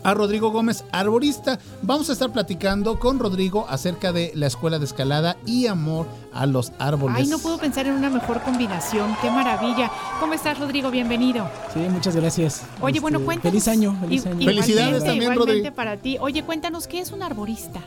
a 0.04 0.14
Rodrigo 0.14 0.52
Gómez, 0.52 0.84
arborista. 0.92 1.60
Vamos 1.82 2.10
a 2.10 2.14
estar 2.14 2.32
platicando 2.32 3.00
con 3.00 3.20
Rodrigo 3.20 3.66
acerca 3.70 4.12
de 4.12 4.32
la 4.36 4.48
escuela 4.48 4.80
de 4.80 4.86
escalada 4.86 5.38
y 5.46 5.68
amor 5.68 6.08
a 6.34 6.46
los 6.46 6.72
árboles. 6.80 7.18
Ay, 7.18 7.28
no 7.28 7.40
puedo 7.40 7.58
pensar 7.58 7.88
en 7.88 7.94
una 7.96 8.10
mejor 8.10 8.42
combinación. 8.42 9.16
Qué 9.22 9.30
maravilla. 9.30 9.92
¿Cómo 10.20 10.34
estás, 10.34 10.60
Rodrigo? 10.60 10.92
Bienvenido. 10.92 11.48
Sí, 11.74 11.80
muchas 11.90 12.16
gracias. 12.16 12.64
Oye, 12.82 13.00
bueno, 13.00 13.18
Este, 13.20 13.26
cuéntanos. 13.26 13.52
Feliz 13.52 13.68
año, 13.68 13.98
feliz 14.02 14.26
año. 14.26 14.42
igualmente, 14.42 15.16
igualmente 15.16 15.72
para 15.72 15.98
ti. 15.98 16.18
Oye, 16.20 16.44
cuéntanos, 16.44 16.88
¿qué 16.88 17.00
es 17.00 17.12
un 17.12 17.24
arborista? 17.24 17.80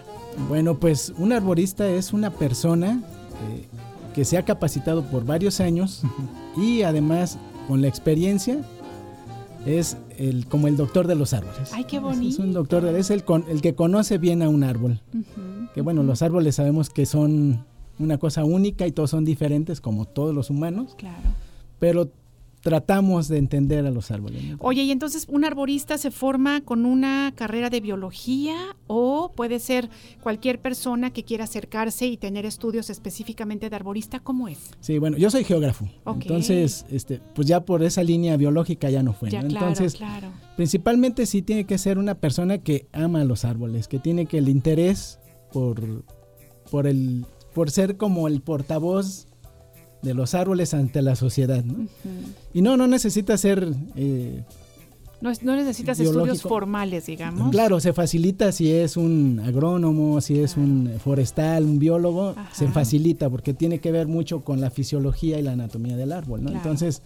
Bueno, 0.48 0.74
pues 0.76 1.12
un 1.18 1.32
arborista 1.32 1.86
es 1.88 2.12
una 2.12 2.30
persona 2.30 3.00
eh, 3.50 3.66
que 4.14 4.24
se 4.24 4.38
ha 4.38 4.44
capacitado 4.44 5.02
por 5.02 5.24
varios 5.24 5.60
años 5.60 6.02
y 6.56 6.82
además 6.82 7.38
con 7.68 7.82
la 7.82 7.88
experiencia 7.88 8.58
es 9.66 9.96
el, 10.18 10.46
como 10.46 10.68
el 10.68 10.76
doctor 10.76 11.06
de 11.06 11.14
los 11.16 11.32
árboles. 11.32 11.70
Ay, 11.72 11.84
qué 11.84 11.96
Es 11.96 12.02
bonito. 12.02 12.42
un 12.42 12.52
doctor, 12.52 12.82
de- 12.84 12.98
es 12.98 13.10
el, 13.10 13.24
con- 13.24 13.44
el 13.48 13.60
que 13.60 13.74
conoce 13.74 14.18
bien 14.18 14.42
a 14.42 14.48
un 14.48 14.62
árbol. 14.64 15.00
Que 15.74 15.80
bueno, 15.82 16.02
los 16.02 16.22
árboles 16.22 16.54
sabemos 16.54 16.88
que 16.90 17.04
son 17.04 17.64
una 17.98 18.18
cosa 18.18 18.44
única 18.44 18.86
y 18.86 18.92
todos 18.92 19.10
son 19.10 19.24
diferentes 19.24 19.80
como 19.80 20.04
todos 20.06 20.34
los 20.34 20.50
humanos, 20.50 20.94
Claro. 20.96 21.16
pero 21.78 22.08
tratamos 22.66 23.28
de 23.28 23.38
entender 23.38 23.86
a 23.86 23.92
los 23.92 24.10
árboles. 24.10 24.42
¿no? 24.42 24.56
Oye, 24.58 24.82
y 24.82 24.90
entonces 24.90 25.26
un 25.28 25.44
arborista 25.44 25.98
se 25.98 26.10
forma 26.10 26.62
con 26.62 26.84
una 26.84 27.32
carrera 27.36 27.70
de 27.70 27.80
biología 27.80 28.56
o 28.88 29.30
puede 29.36 29.60
ser 29.60 29.88
cualquier 30.20 30.60
persona 30.60 31.12
que 31.12 31.22
quiera 31.22 31.44
acercarse 31.44 32.08
y 32.08 32.16
tener 32.16 32.44
estudios 32.44 32.90
específicamente 32.90 33.70
de 33.70 33.76
arborista, 33.76 34.18
¿cómo 34.18 34.48
es? 34.48 34.58
Sí, 34.80 34.98
bueno, 34.98 35.16
yo 35.16 35.30
soy 35.30 35.44
geógrafo. 35.44 35.88
Entonces, 36.04 36.84
este, 36.90 37.20
pues 37.36 37.46
ya 37.46 37.64
por 37.64 37.84
esa 37.84 38.02
línea 38.02 38.36
biológica 38.36 38.90
ya 38.90 39.04
no 39.04 39.12
fue. 39.12 39.30
Ya, 39.30 39.42
¿no? 39.42 39.48
claro, 39.48 39.68
Entonces, 39.68 39.94
claro. 39.94 40.32
principalmente 40.56 41.26
sí 41.26 41.42
tiene 41.42 41.66
que 41.66 41.78
ser 41.78 41.98
una 41.98 42.16
persona 42.16 42.58
que 42.58 42.88
ama 42.92 43.22
los 43.22 43.44
árboles, 43.44 43.86
que 43.86 44.00
tiene 44.00 44.26
que 44.26 44.38
el 44.38 44.48
interés 44.48 45.20
por, 45.52 46.04
por 46.68 46.88
el 46.88 47.26
por 47.54 47.70
ser 47.70 47.96
como 47.96 48.26
el 48.26 48.42
portavoz 48.42 49.28
de 50.06 50.14
los 50.14 50.34
árboles 50.34 50.72
ante 50.72 51.02
la 51.02 51.14
sociedad, 51.16 51.62
¿no? 51.64 51.86
Y 52.54 52.62
no, 52.62 52.76
no 52.78 52.86
necesita 52.86 53.36
ser 53.36 53.68
eh, 53.96 54.42
No, 55.20 55.30
es- 55.30 55.42
no 55.42 55.54
necesitas 55.56 55.98
Biológico. 55.98 56.24
estudios 56.34 56.42
formales, 56.42 57.06
digamos. 57.06 57.50
Claro, 57.50 57.80
se 57.80 57.92
facilita 57.92 58.52
si 58.52 58.70
es 58.72 58.96
un 58.96 59.40
agrónomo, 59.44 60.20
si 60.20 60.38
es 60.40 60.56
un 60.56 60.90
forestal, 61.02 61.64
un 61.64 61.78
biólogo, 61.78 62.34
se 62.52 62.68
facilita 62.68 63.28
porque 63.30 63.52
tiene 63.54 63.78
que 63.80 63.90
ver 63.92 64.06
mucho 64.06 64.40
con 64.44 64.60
la 64.60 64.70
fisiología 64.70 65.38
y 65.38 65.42
la 65.42 65.52
anatomía 65.52 65.96
del 65.96 66.12
árbol, 66.12 66.42
¿no? 66.42 66.50
Claro. 66.50 66.62
Entonces, 66.62 67.02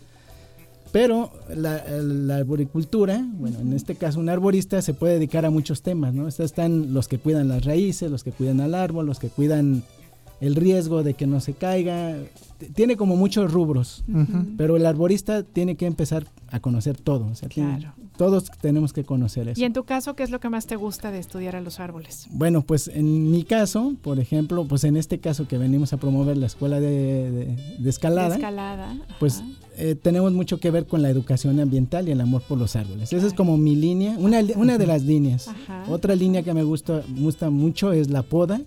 pero 0.92 1.30
la, 1.54 1.84
la 1.88 2.36
arboricultura, 2.36 3.24
bueno, 3.38 3.60
en 3.60 3.72
este 3.74 3.94
caso 3.94 4.18
un 4.18 4.28
arborista 4.28 4.82
se 4.82 4.92
puede 4.92 5.14
dedicar 5.14 5.46
a 5.46 5.50
muchos 5.50 5.82
temas, 5.82 6.12
¿no? 6.12 6.26
Están 6.26 6.92
los 6.92 7.06
que 7.06 7.18
cuidan 7.18 7.46
las 7.48 7.64
raíces, 7.64 8.10
los 8.10 8.24
que 8.24 8.32
cuidan 8.32 8.60
al 8.60 8.74
árbol, 8.74 9.06
los 9.06 9.20
que 9.20 9.28
cuidan 9.28 9.84
el 10.40 10.54
riesgo 10.56 11.02
de 11.02 11.14
que 11.14 11.26
no 11.26 11.40
se 11.40 11.52
caiga. 11.54 12.16
Tiene 12.74 12.96
como 12.96 13.16
muchos 13.16 13.52
rubros, 13.52 14.04
pero 14.56 14.76
el 14.76 14.86
arborista 14.86 15.42
tiene 15.42 15.76
que 15.76 15.86
empezar 15.86 16.26
a 16.48 16.60
conocer 16.60 16.96
todo. 16.96 17.26
o 17.26 17.34
sea, 17.34 17.48
tiene- 17.48 17.78
Claro. 17.78 17.94
Todos 18.20 18.50
tenemos 18.60 18.92
que 18.92 19.02
conocer 19.02 19.48
eso. 19.48 19.58
Y 19.58 19.64
en 19.64 19.72
tu 19.72 19.84
caso, 19.84 20.14
¿qué 20.14 20.22
es 20.24 20.30
lo 20.30 20.40
que 20.40 20.50
más 20.50 20.66
te 20.66 20.76
gusta 20.76 21.10
de 21.10 21.18
estudiar 21.18 21.56
a 21.56 21.62
los 21.62 21.80
árboles? 21.80 22.26
Bueno, 22.30 22.60
pues 22.60 22.88
en 22.88 23.30
mi 23.30 23.44
caso, 23.44 23.94
por 24.02 24.20
ejemplo, 24.20 24.66
pues 24.68 24.84
en 24.84 24.98
este 24.98 25.20
caso 25.20 25.48
que 25.48 25.56
venimos 25.56 25.94
a 25.94 25.96
promover 25.96 26.36
la 26.36 26.44
escuela 26.44 26.80
de, 26.80 27.30
de- 27.30 27.56
de 27.78 27.88
escalada, 27.88 28.28
De 28.28 28.34
escalada. 28.34 28.94
pues 29.18 29.42
eh, 29.78 29.94
tenemos 29.94 30.34
mucho 30.34 30.60
que 30.60 30.70
ver 30.70 30.86
con 30.86 31.00
la 31.00 31.08
educación 31.08 31.58
ambiental 31.60 32.08
y 32.08 32.12
el 32.12 32.20
amor 32.20 32.42
por 32.46 32.58
los 32.58 32.76
árboles. 32.76 33.10
Esa 33.10 33.26
es 33.26 33.32
como 33.32 33.56
mi 33.56 33.74
línea, 33.74 34.18
una, 34.18 34.42
de 34.42 34.86
las 34.86 35.02
líneas. 35.04 35.48
Ajá. 35.48 35.84
Otra 35.88 36.14
línea 36.14 36.42
que 36.42 36.52
me 36.52 36.62
gusta, 36.62 37.02
gusta 37.18 37.48
mucho 37.48 37.92
es 37.92 38.10
la 38.10 38.22
poda, 38.22 38.60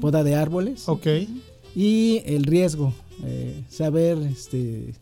poda 0.00 0.24
de 0.24 0.34
árboles. 0.34 0.88
Ok. 0.88 1.06
Y 1.76 2.20
el 2.26 2.42
riesgo, 2.42 2.92
eh, 3.24 3.62
saber 3.68 4.18
este, 4.18 4.92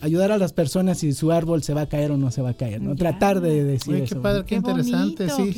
ayudar 0.00 0.32
a 0.32 0.38
las 0.38 0.52
personas 0.52 0.98
si 0.98 1.12
su 1.12 1.30
árbol 1.32 1.62
se 1.62 1.74
va 1.74 1.82
a 1.82 1.86
caer 1.86 2.10
o 2.12 2.16
no 2.16 2.30
se 2.30 2.42
va 2.42 2.50
a 2.50 2.54
caer. 2.54 2.80
¿no? 2.80 2.96
Tratar 2.96 3.40
de 3.40 3.64
decir 3.64 3.94
Oye, 3.94 4.04
eso. 4.04 4.16
qué 4.16 4.20
padre, 4.20 4.44
qué, 4.46 4.54
interesante, 4.56 5.28
sí. 5.30 5.56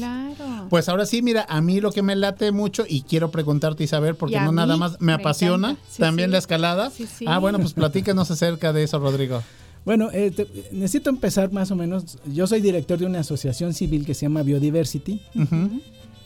Pues 0.69 0.89
ahora 0.89 1.07
sí, 1.07 1.23
mira, 1.23 1.47
a 1.49 1.61
mí 1.61 1.81
lo 1.81 1.93
que 1.93 2.03
me 2.03 2.17
late 2.17 2.51
mucho 2.53 2.85
y 2.89 3.03
quiero 3.03 3.31
preguntarte 3.31 3.85
y 3.85 3.87
saber, 3.87 4.15
porque 4.17 4.41
no 4.41 4.53
nada 4.53 4.77
más 4.77 5.01
me 5.01 5.07
me 5.07 5.13
apasiona. 5.13 5.77
Sí, 5.89 6.01
también 6.01 6.29
sí. 6.31 6.33
la 6.33 6.39
escalada. 6.39 6.91
Sí, 6.91 7.07
sí. 7.07 7.25
Ah, 7.29 7.39
bueno, 7.39 7.59
pues 7.59 7.73
platícanos 7.75 8.31
acerca 8.31 8.73
de 8.73 8.83
eso, 8.85 8.99
Rodrigo. 8.99 9.43
Bueno, 9.85 10.11
eh, 10.13 10.31
te- 10.31 10.47
necesito 10.71 11.11
empezar 11.11 11.53
más 11.53 11.71
o 11.71 11.77
menos. 11.77 12.19
Yo 12.33 12.47
soy 12.47 12.61
director 12.61 12.99
de 12.99 13.07
una 13.07 13.21
asociación 13.21 13.75
civil 13.75 14.07
que 14.07 14.15
se 14.15 14.27
llama 14.27 14.43
Biodiversity 14.43 15.21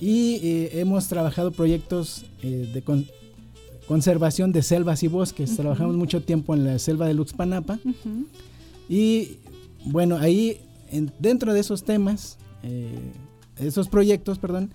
y 0.01 0.41
eh, 0.43 0.71
hemos 0.81 1.09
trabajado 1.09 1.53
proyectos 1.53 2.25
eh, 2.43 2.69
de 2.73 2.83
con- 2.83 3.07
conservación 3.89 4.53
de 4.53 4.63
selvas 4.63 5.03
y 5.03 5.09
bosques. 5.09 5.57
Trabajamos 5.57 5.97
mucho 5.97 6.23
tiempo 6.23 6.55
en 6.55 6.65
la 6.65 6.79
selva 6.79 7.07
de 7.07 7.15
Luxpanapa 7.15 7.79
y 8.89 9.39
bueno, 9.85 10.17
ahí 10.19 10.61
en- 10.91 11.13
dentro 11.19 11.53
de 11.55 11.61
esos 11.61 11.85
temas, 11.85 12.39
eh, 12.63 12.99
esos 13.59 13.89
proyectos, 13.89 14.39
perdón, 14.39 14.71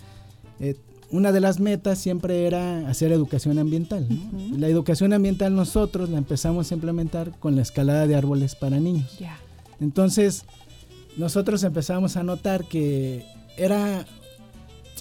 eh, 0.59 0.75
una 1.09 1.31
de 1.33 1.41
las 1.41 1.59
metas 1.59 1.99
siempre 1.99 2.45
era 2.47 2.87
hacer 2.87 3.11
educación 3.11 3.59
ambiental. 3.59 4.07
¿no? 4.09 4.57
La 4.57 4.67
educación 4.69 5.11
ambiental 5.11 5.53
nosotros 5.55 6.09
la 6.09 6.17
empezamos 6.17 6.71
a 6.71 6.75
implementar 6.75 7.37
con 7.39 7.55
la 7.57 7.61
escalada 7.63 8.07
de 8.07 8.15
árboles 8.15 8.55
para 8.55 8.79
niños. 8.79 9.17
Entonces, 9.81 10.45
nosotros 11.17 11.63
empezamos 11.63 12.15
a 12.15 12.23
notar 12.23 12.63
que 12.65 13.25
era, 13.57 14.05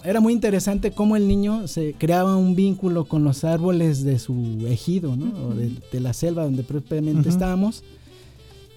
era 0.04 0.20
muy 0.20 0.32
interesante 0.32 0.92
cómo 0.92 1.16
el 1.16 1.28
niño 1.28 1.68
se 1.68 1.94
creaba 1.94 2.36
un 2.36 2.54
vínculo 2.54 3.04
con 3.06 3.24
los 3.24 3.44
árboles 3.44 4.02
de 4.04 4.18
su 4.18 4.66
ejido, 4.66 5.16
¿no? 5.16 5.48
O 5.48 5.54
de, 5.54 5.70
de 5.92 6.00
la 6.00 6.12
selva 6.12 6.44
donde 6.44 6.62
propiamente 6.62 7.20
Ujú. 7.20 7.28
estábamos. 7.28 7.82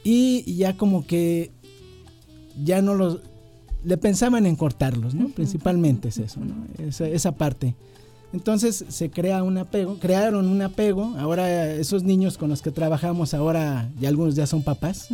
Y 0.04 0.56
ya 0.56 0.76
como 0.76 1.06
que 1.06 1.52
ya 2.64 2.82
no 2.82 2.94
los... 2.96 3.20
Le 3.86 3.98
pensaban 3.98 4.46
en 4.46 4.56
cortarlos, 4.56 5.14
¿no? 5.14 5.30
Principalmente 5.30 6.08
es 6.10 6.18
eso, 6.18 6.40
¿no? 6.40 6.56
Esa, 6.86 7.08
esa 7.08 7.34
parte. 7.36 7.76
Entonces 8.34 8.84
se 8.90 9.12
crea 9.12 9.44
un 9.44 9.58
apego, 9.60 10.00
crearon 10.00 10.48
un 10.48 10.62
apego. 10.64 11.14
Ahora 11.18 11.72
esos 11.74 12.04
niños 12.04 12.38
con 12.38 12.50
los 12.50 12.62
que 12.64 12.72
trabajamos 12.72 13.34
ahora 13.36 13.90
ya 14.00 14.10
algunos 14.10 14.34
ya 14.36 14.48
son 14.48 14.64
papás. 14.64 15.10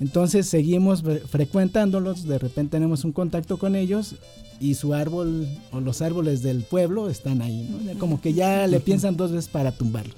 Entonces 0.00 0.46
seguimos 0.48 1.02
fre- 1.02 1.20
frecuentándolos, 1.22 2.24
de 2.24 2.38
repente 2.38 2.72
tenemos 2.72 3.04
un 3.04 3.12
contacto 3.12 3.56
con 3.58 3.74
ellos 3.74 4.16
y 4.60 4.74
su 4.74 4.92
árbol 4.94 5.48
o 5.72 5.80
los 5.80 6.02
árboles 6.02 6.42
del 6.42 6.62
pueblo 6.62 7.08
están 7.08 7.40
ahí, 7.42 7.66
¿no? 7.70 7.80
Ya 7.90 7.98
Como 7.98 8.20
que 8.20 8.34
ya 8.34 8.66
le 8.66 8.80
piensan 8.80 9.16
dos 9.16 9.32
veces 9.32 9.48
para 9.48 9.72
tumbarlo. 9.72 10.12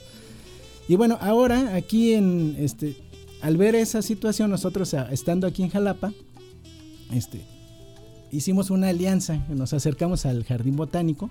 Y 0.89 0.97
bueno, 0.97 1.17
ahora 1.21 1.75
aquí 1.77 2.15
en 2.15 2.57
este 2.59 2.97
al 3.43 3.57
ver 3.57 3.75
esa 3.75 4.03
situación 4.03 4.51
nosotros 4.51 4.93
estando 5.11 5.47
aquí 5.47 5.63
en 5.63 5.71
Jalapa, 5.71 6.13
este 7.13 7.41
hicimos 8.37 8.71
una 8.71 8.89
alianza, 8.89 9.45
nos 9.49 9.73
acercamos 9.73 10.27
al 10.27 10.45
Jardín 10.45 10.77
Botánico. 10.77 11.31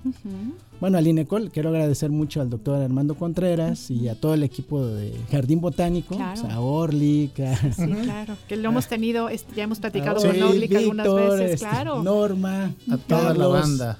Bueno, 0.80 0.97
al 0.97 1.05
INECOL, 1.07 1.51
quiero 1.51 1.69
agradecer 1.69 2.09
mucho 2.09 2.41
al 2.41 2.49
doctor 2.49 2.81
Armando 2.81 3.15
Contreras 3.15 3.89
y 3.91 4.07
a 4.07 4.15
todo 4.15 4.34
el 4.34 4.43
equipo 4.43 4.85
de 4.85 5.13
Jardín 5.31 5.61
Botánico, 5.61 6.15
Claro. 6.15 6.39
o 6.41 6.45
sea, 6.45 6.55
a 6.55 6.59
Orly, 6.59 7.31
a- 7.39 7.73
Sí, 7.73 7.85
claro. 8.03 8.35
Que 8.47 8.55
lo 8.57 8.69
hemos 8.69 8.88
tenido, 8.88 9.30
este, 9.30 9.55
ya 9.55 9.63
hemos 9.63 9.80
platicado 9.80 10.19
Sí, 10.19 10.27
con 10.27 10.41
Orlik 10.43 10.75
algunas 10.75 11.05
Víctor, 11.05 11.31
veces, 11.39 11.53
este, 11.55 11.65
claro. 11.67 12.03
Norma, 12.03 12.73
A 12.89 12.97
toda 12.97 13.34
la 13.34 13.47
banda. 13.47 13.97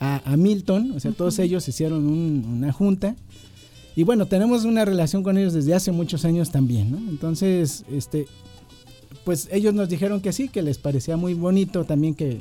a, 0.00 0.20
a 0.24 0.36
Milton, 0.36 0.92
o 0.96 1.00
sea, 1.00 1.12
todos 1.12 1.38
ellos 1.38 1.66
hicieron 1.68 2.06
un- 2.06 2.44
una 2.58 2.72
junta. 2.72 3.16
Y 3.96 4.02
bueno, 4.02 4.26
tenemos 4.26 4.64
una 4.64 4.84
relación 4.84 5.22
con 5.22 5.38
ellos 5.38 5.52
desde 5.52 5.72
hace 5.72 5.92
muchos 5.92 6.24
años 6.24 6.50
también, 6.50 6.90
¿no? 6.90 6.98
Entonces, 7.10 7.84
este, 7.92 8.26
pues 9.24 9.48
ellos 9.50 9.74
nos 9.74 9.88
dijeron 9.88 10.20
que 10.20 10.32
sí, 10.32 10.48
que 10.48 10.62
les 10.62 10.78
parecía 10.78 11.16
muy 11.16 11.34
bonito 11.34 11.84
también 11.84 12.14
que, 12.14 12.38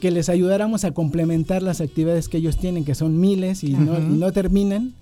que 0.00 0.10
les 0.10 0.28
ayudáramos 0.28 0.84
a 0.84 0.92
complementar 0.92 1.62
las 1.62 1.80
actividades 1.80 2.28
que 2.28 2.38
ellos 2.38 2.56
tienen, 2.58 2.84
que 2.84 2.94
son 2.94 3.18
miles 3.18 3.64
y, 3.64 3.72
no, 3.72 3.98
y 3.98 4.02
no 4.02 4.32
terminan. 4.32 4.94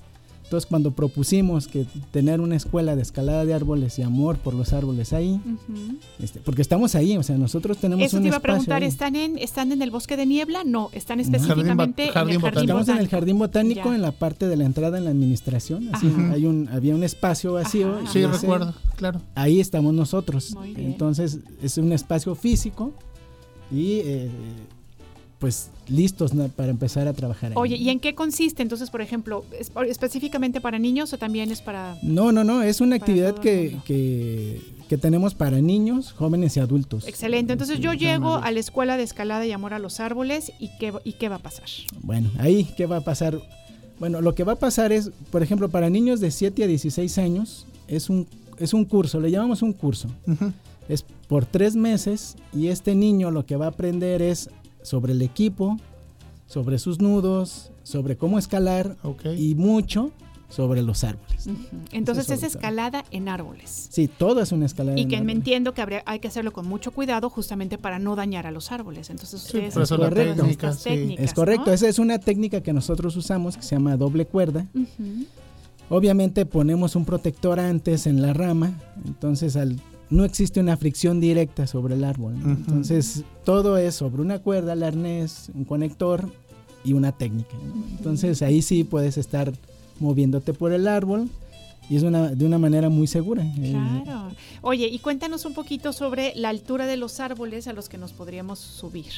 Entonces, 0.54 0.68
cuando 0.70 0.92
propusimos 0.92 1.66
que 1.66 1.84
tener 2.12 2.40
una 2.40 2.54
escuela 2.54 2.94
de 2.94 3.02
escalada 3.02 3.44
de 3.44 3.54
árboles 3.54 3.98
y 3.98 4.02
amor 4.02 4.38
por 4.38 4.54
los 4.54 4.72
árboles 4.72 5.12
ahí, 5.12 5.40
Ujú. 5.44 5.96
este, 6.20 6.38
porque 6.38 6.62
estamos 6.62 6.94
ahí, 6.94 7.16
o 7.16 7.24
sea, 7.24 7.36
nosotros 7.36 7.78
tenemos 7.78 8.04
Eso 8.06 8.18
un 8.18 8.22
te 8.22 8.28
iba 8.28 8.36
a 8.36 8.38
espacio 8.38 8.52
preguntar, 8.54 8.82
ahí. 8.82 8.88
¿están 8.88 9.16
en, 9.16 9.36
¿están 9.38 9.72
en 9.72 9.82
el 9.82 9.90
bosque 9.90 10.16
de 10.16 10.26
niebla? 10.26 10.62
No, 10.62 10.90
están 10.92 11.18
No. 11.18 11.22
específicamente 11.24 12.02
en 12.04 12.08
el 12.08 12.14
jardín 12.14 12.36
Estamos 12.36 12.62
en 12.62 12.68
el 12.68 12.76
botánico. 12.78 13.10
jardín 13.10 13.38
botánico, 13.40 13.88
Ya. 13.88 13.94
en 13.96 14.02
la 14.02 14.12
parte 14.12 14.46
de 14.46 14.56
la 14.56 14.64
entrada 14.64 14.96
en 14.98 15.04
la 15.06 15.10
administración. 15.10 15.88
Así, 15.92 16.06
Ajá. 16.06 16.30
hay 16.34 16.46
un, 16.46 16.68
había 16.68 16.94
un 16.94 17.02
espacio 17.02 17.54
vacío. 17.54 17.96
Ajá. 17.96 18.12
Sí, 18.12 18.20
ese- 18.20 18.28
recuerdo, 18.28 18.74
claro. 18.94 19.22
Ahí 19.34 19.58
estamos 19.58 19.92
nosotros. 19.92 20.54
Muy 20.54 20.72
bien. 20.72 20.92
Entonces, 20.92 21.40
es 21.64 21.78
un 21.78 21.90
espacio 21.92 22.36
físico 22.36 22.92
y 23.72 23.94
eh, 24.04 24.30
pues 25.44 25.68
listos 25.88 26.32
¿no? 26.32 26.48
para 26.48 26.70
empezar 26.70 27.06
a 27.06 27.12
trabajar 27.12 27.50
ahí. 27.50 27.56
Oye, 27.58 27.76
¿y 27.76 27.90
en 27.90 28.00
qué 28.00 28.14
consiste? 28.14 28.62
Entonces, 28.62 28.88
por 28.88 29.02
ejemplo, 29.02 29.44
¿es 29.60 29.70
específicamente 29.90 30.62
para 30.62 30.78
niños 30.78 31.12
o 31.12 31.18
también 31.18 31.50
es 31.50 31.60
para... 31.60 31.98
No, 32.00 32.32
no, 32.32 32.44
no, 32.44 32.62
es 32.62 32.80
una 32.80 32.96
actividad 32.96 33.34
que, 33.34 33.76
que, 33.84 34.62
que 34.88 34.96
tenemos 34.96 35.34
para 35.34 35.60
niños, 35.60 36.12
jóvenes 36.12 36.56
y 36.56 36.60
adultos. 36.60 37.06
Excelente. 37.06 37.52
Entonces 37.52 37.76
Sí, 37.76 37.82
yo 37.82 37.92
llego 37.92 38.36
a 38.36 38.50
la 38.52 38.58
escuela 38.58 38.96
de 38.96 39.02
escalada 39.02 39.44
y 39.44 39.52
amor 39.52 39.74
a 39.74 39.78
los 39.78 40.00
árboles 40.00 40.50
y 40.58 40.70
qué, 40.78 40.94
y 41.04 41.12
qué 41.12 41.28
va 41.28 41.36
a 41.36 41.40
pasar. 41.40 41.66
Bueno, 42.00 42.30
ahí, 42.38 42.66
¿qué 42.74 42.86
va 42.86 42.96
a 42.96 43.02
pasar? 43.02 43.38
Bueno, 43.98 44.22
lo 44.22 44.34
que 44.34 44.44
va 44.44 44.52
a 44.52 44.58
pasar 44.58 44.92
es, 44.92 45.10
por 45.30 45.42
ejemplo, 45.42 45.68
para 45.68 45.90
niños 45.90 46.20
de 46.20 46.30
7 46.30 46.64
a 46.64 46.66
16 46.66 47.18
años, 47.18 47.66
es 47.86 48.08
un, 48.08 48.26
es 48.58 48.72
un 48.72 48.86
curso, 48.86 49.20
le 49.20 49.30
llamamos 49.30 49.60
un 49.60 49.74
curso. 49.74 50.08
Es 50.88 51.04
por 51.28 51.44
tres 51.44 51.76
meses 51.76 52.36
y 52.54 52.68
este 52.68 52.94
niño 52.94 53.30
lo 53.30 53.44
que 53.44 53.56
va 53.56 53.66
a 53.66 53.68
aprender 53.68 54.22
es 54.22 54.48
sobre 54.84 55.12
el 55.12 55.22
equipo, 55.22 55.78
sobre 56.46 56.78
sus 56.78 57.00
nudos, 57.00 57.72
sobre 57.82 58.16
cómo 58.16 58.38
escalar 58.38 58.96
y 59.36 59.56
mucho 59.56 60.12
sobre 60.48 60.82
los 60.82 61.02
árboles. 61.02 61.48
Entonces 61.90 62.30
es 62.30 62.40
todo. 62.40 62.46
escalada 62.46 63.04
en 63.10 63.28
árboles. 63.28 63.88
Sí, 63.90 64.08
todo 64.08 64.40
es 64.40 64.52
una 64.52 64.66
escalada. 64.66 64.96
Y 64.96 65.02
en 65.02 65.08
que 65.08 65.20
me 65.20 65.32
entiendo 65.32 65.74
que 65.74 65.82
habría, 65.82 66.02
hay 66.06 66.20
que 66.20 66.28
hacerlo 66.28 66.52
con 66.52 66.68
mucho 66.68 66.92
cuidado 66.92 67.28
justamente 67.28 67.76
para 67.76 67.98
no 67.98 68.14
dañar 68.14 68.46
a 68.46 68.52
los 68.52 68.70
árboles. 68.70 69.10
Entonces 69.10 69.42
ustedes 69.42 69.74
técnica, 69.74 70.72
sí. 70.74 70.84
técnicas, 70.84 71.24
Es 71.24 71.34
correcto, 71.34 71.66
¿no? 71.66 71.72
esa 71.72 71.88
es 71.88 71.98
una 71.98 72.18
técnica 72.18 72.60
que 72.60 72.72
nosotros 72.72 73.16
usamos 73.16 73.56
que 73.56 73.62
se 73.62 73.74
llama 73.74 73.96
doble 73.96 74.26
cuerda. 74.26 74.66
Obviamente 75.88 76.46
ponemos 76.46 76.94
un 76.94 77.04
protector 77.04 77.58
antes 77.58 78.06
en 78.06 78.22
la 78.22 78.32
rama, 78.32 78.78
entonces 79.04 79.56
al, 79.56 79.76
no 80.10 80.24
existe 80.24 80.60
una 80.60 80.76
fricción 80.76 81.20
directa 81.20 81.66
sobre 81.66 81.94
el 81.94 82.04
árbol. 82.04 82.34
Entonces 82.44 83.24
todo 83.44 83.76
es 83.78 83.94
sobre 83.96 84.22
una 84.22 84.38
cuerda, 84.38 84.74
el 84.74 84.82
arnés, 84.82 85.50
un 85.54 85.64
conector 85.64 86.28
y 86.84 86.92
una 86.92 87.12
técnica. 87.12 87.54
¿no? 87.64 87.84
Entonces 87.96 88.42
ahí 88.42 88.62
sí 88.62 88.84
puedes 88.84 89.16
estar 89.18 89.52
moviéndote 90.00 90.52
por 90.52 90.72
el 90.72 90.86
árbol 90.86 91.28
y 91.88 91.96
es 91.96 92.02
una, 92.02 92.28
de 92.30 92.44
una 92.44 92.58
manera 92.58 92.88
muy 92.88 93.06
segura. 93.06 93.42
Eh, 93.58 93.72
Claro. 94.04 94.30
Oye, 94.62 94.86
y 94.88 94.98
cuéntanos 94.98 95.44
un 95.44 95.54
poquito 95.54 95.92
sobre 95.92 96.32
la 96.36 96.48
altura 96.48 96.86
de 96.86 96.96
los 96.96 97.20
árboles 97.20 97.66
a 97.68 97.72
los 97.72 97.88
que 97.88 97.98
nos 97.98 98.12
podríamos 98.12 98.58
subir. 98.58 99.12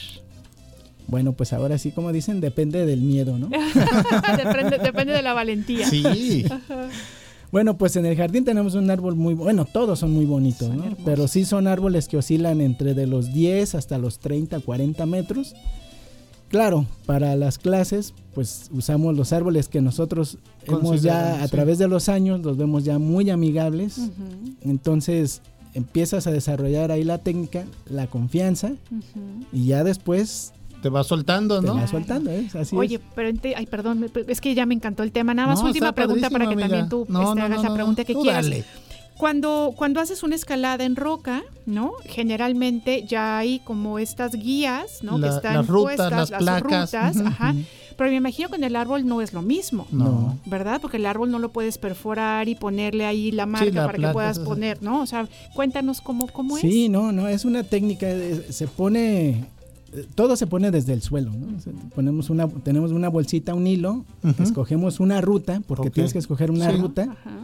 bueno, 1.09 1.33
pues 1.33 1.53
ahora 1.53 1.79
sí, 1.79 1.93
como 1.93 2.13
dicen, 2.13 2.41
depende 2.41 2.85
del 2.85 3.01
miedo, 3.01 3.39
¿no? 3.39 3.49
depende, 4.37 4.79
depende 4.79 5.13
de 5.13 5.23
la 5.23 5.33
valentía. 5.35 5.89
Sí. 5.89 6.45
Ajá. 6.51 6.89
Bueno, 7.52 7.78
pues 7.78 7.97
en 7.97 8.06
el 8.06 8.16
jardín 8.16 8.44
tenemos 8.44 8.74
un 8.74 8.90
árbol 8.90 9.14
muy 9.14 9.35
bueno, 9.35 9.64
todos 9.64 9.98
son 10.01 10.12
muy 10.12 10.24
bonitos, 10.24 10.68
¿no? 10.74 10.85
Pero 11.05 11.28
sí 11.28 11.44
son 11.44 11.66
árboles 11.66 12.09
que 12.09 12.16
oscilan 12.16 12.60
entre 12.60 12.94
de 12.94 13.06
los 13.06 13.32
10 13.32 13.74
hasta 13.74 13.98
los 13.98 14.18
30, 14.18 14.60
40 14.60 15.06
metros. 15.06 15.55
Claro, 16.48 16.86
para 17.06 17.35
las 17.35 17.59
clases, 17.59 18.14
pues 18.35 18.70
usamos 18.73 19.16
los 19.16 19.32
árboles 19.32 19.68
que 19.68 19.81
nosotros 19.81 20.39
hemos 20.64 21.02
ya, 21.02 21.43
a 21.43 21.44
sí. 21.44 21.51
través 21.51 21.78
de 21.78 21.89
los 21.89 22.09
años, 22.09 22.43
los 22.43 22.56
vemos 22.56 22.85
ya 22.85 22.98
muy 22.98 23.31
amigables. 23.31 24.01
Entonces 24.60 25.43
empiezas 25.74 26.27
a 26.27 26.31
desarrollar 26.31 26.93
ahí 26.93 27.05
la 27.05 27.18
técnica, 27.18 27.64
la 27.89 28.06
confianza, 28.06 28.73
y 29.52 29.66
ya 29.66 29.85
después 29.85 30.52
te 30.87 30.91
va 30.91 31.03
soltando, 31.03 31.61
te 31.61 31.67
¿no? 31.67 31.75
va 31.75 31.87
soltando, 31.89 32.31
¿eh? 32.31 32.47
Así 32.59 32.77
Oye, 32.77 32.97
es. 32.97 33.01
pero 33.15 33.29
ente- 33.29 33.55
ay, 33.57 33.67
perdón, 33.67 34.09
es 34.29 34.41
que 34.41 34.55
ya 34.55 34.67
me 34.67 34.75
encantó 34.75 35.03
el 35.03 35.11
tema. 35.11 35.35
Nada 35.35 35.49
más 35.49 35.61
No, 35.61 35.67
última 35.67 35.93
pregunta 35.93 36.31
para 36.31 36.49
que 36.49 36.55
también 36.57 36.89
tú 36.89 37.07
No, 37.09 37.23
este, 37.23 37.35
no, 37.41 37.45
hagas 37.45 37.57
no, 37.59 37.63
la 37.65 37.69
no, 37.71 37.75
pregunta 37.75 38.05
que 38.05 38.13
tú 38.15 38.23
quieras. 38.23 38.45
dale. 38.45 38.65
Cuando, 39.19 39.73
cuando 39.77 40.01
haces 40.01 40.23
una 40.23 40.35
escalada 40.35 40.85
en 40.85 40.95
roca, 40.95 41.43
¿no? 41.65 41.93
Generalmente 42.05 43.05
ya 43.09 43.39
hay 43.39 43.61
como 43.61 43.99
estas 43.99 44.33
guías, 44.33 45.03
¿no? 45.03 45.17
La- 45.19 45.29
que 45.31 45.35
están 45.37 45.55
las 45.55 45.67
rutas, 45.67 45.97
puestas, 45.97 46.31
las 46.31 46.43
placas, 46.43 46.63
rutas, 46.93 47.17
ujú. 47.17 47.27
ajá. 47.27 47.55
Pero 47.97 48.11
me 48.11 48.17
imagino 48.17 48.51
que 48.51 48.57
en 48.57 48.65
el 48.65 48.77
árbol 48.77 49.07
no 49.07 49.23
es 49.23 49.33
lo 49.33 49.41
mismo. 49.41 49.87
No. 49.91 50.37
¿Verdad? 50.45 50.81
Porque 50.83 50.99
el 50.99 51.07
árbol 51.07 51.31
no 51.31 51.39
lo 51.39 51.51
puedes 51.51 51.79
perforar 51.79 52.47
y 52.51 52.55
ponerle 52.57 53.07
ahí 53.07 53.33
la 53.33 53.47
marca 53.47 53.71
la 53.73 53.87
para 53.87 53.99
que 53.99 54.09
puedas 54.13 54.37
sí, 54.37 54.43
sí. 54.43 54.49
poner, 54.49 54.83
¿no? 54.83 55.01
O 55.01 55.07
sea, 55.07 55.27
cuéntanos 55.55 56.03
cómo, 56.03 56.27
cómo 56.27 56.59
Sí, 56.59 56.85
es. 56.85 56.91
no, 56.91 57.11
no, 57.11 57.27
es 57.27 57.47
una 57.47 57.63
técnica, 57.65 58.07
eh, 58.11 58.49
se 58.51 58.67
pone, 58.69 59.47
todo 60.14 60.36
se 60.36 60.47
pone 60.47 60.70
desde 60.70 60.93
el 60.93 61.02
suelo, 61.02 61.32
¿no? 61.32 61.56
O 61.56 61.60
sea, 61.60 61.73
ponemos 61.94 62.31
una, 62.31 62.48
tenemos 62.48 62.93
una 62.93 63.09
bolsita, 63.09 63.55
un 63.55 63.66
hilo, 63.66 64.05
escogemos 64.39 65.01
una 65.01 65.20
ruta, 65.20 65.62
porque 65.66 65.90
tienes 65.90 66.12
que 66.12 66.18
escoger 66.18 66.51
una 66.51 66.70
Sí. 66.70 66.77
ruta, 66.78 67.02
Ajá. 67.05 67.39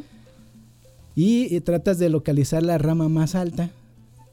y, 1.15 1.61
tratas 1.61 1.99
de 1.99 2.09
localizar 2.09 2.63
la 2.63 2.79
rama 2.79 3.09
más 3.09 3.35
alta, 3.35 3.71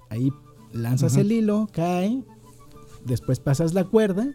ahí 0.10 0.32
lanzas 0.74 1.16
el 1.18 1.32
hilo, 1.32 1.70
cae, 1.72 2.22
después 3.06 3.40
pasas 3.40 3.74
la 3.74 3.84
cuerda, 3.86 4.28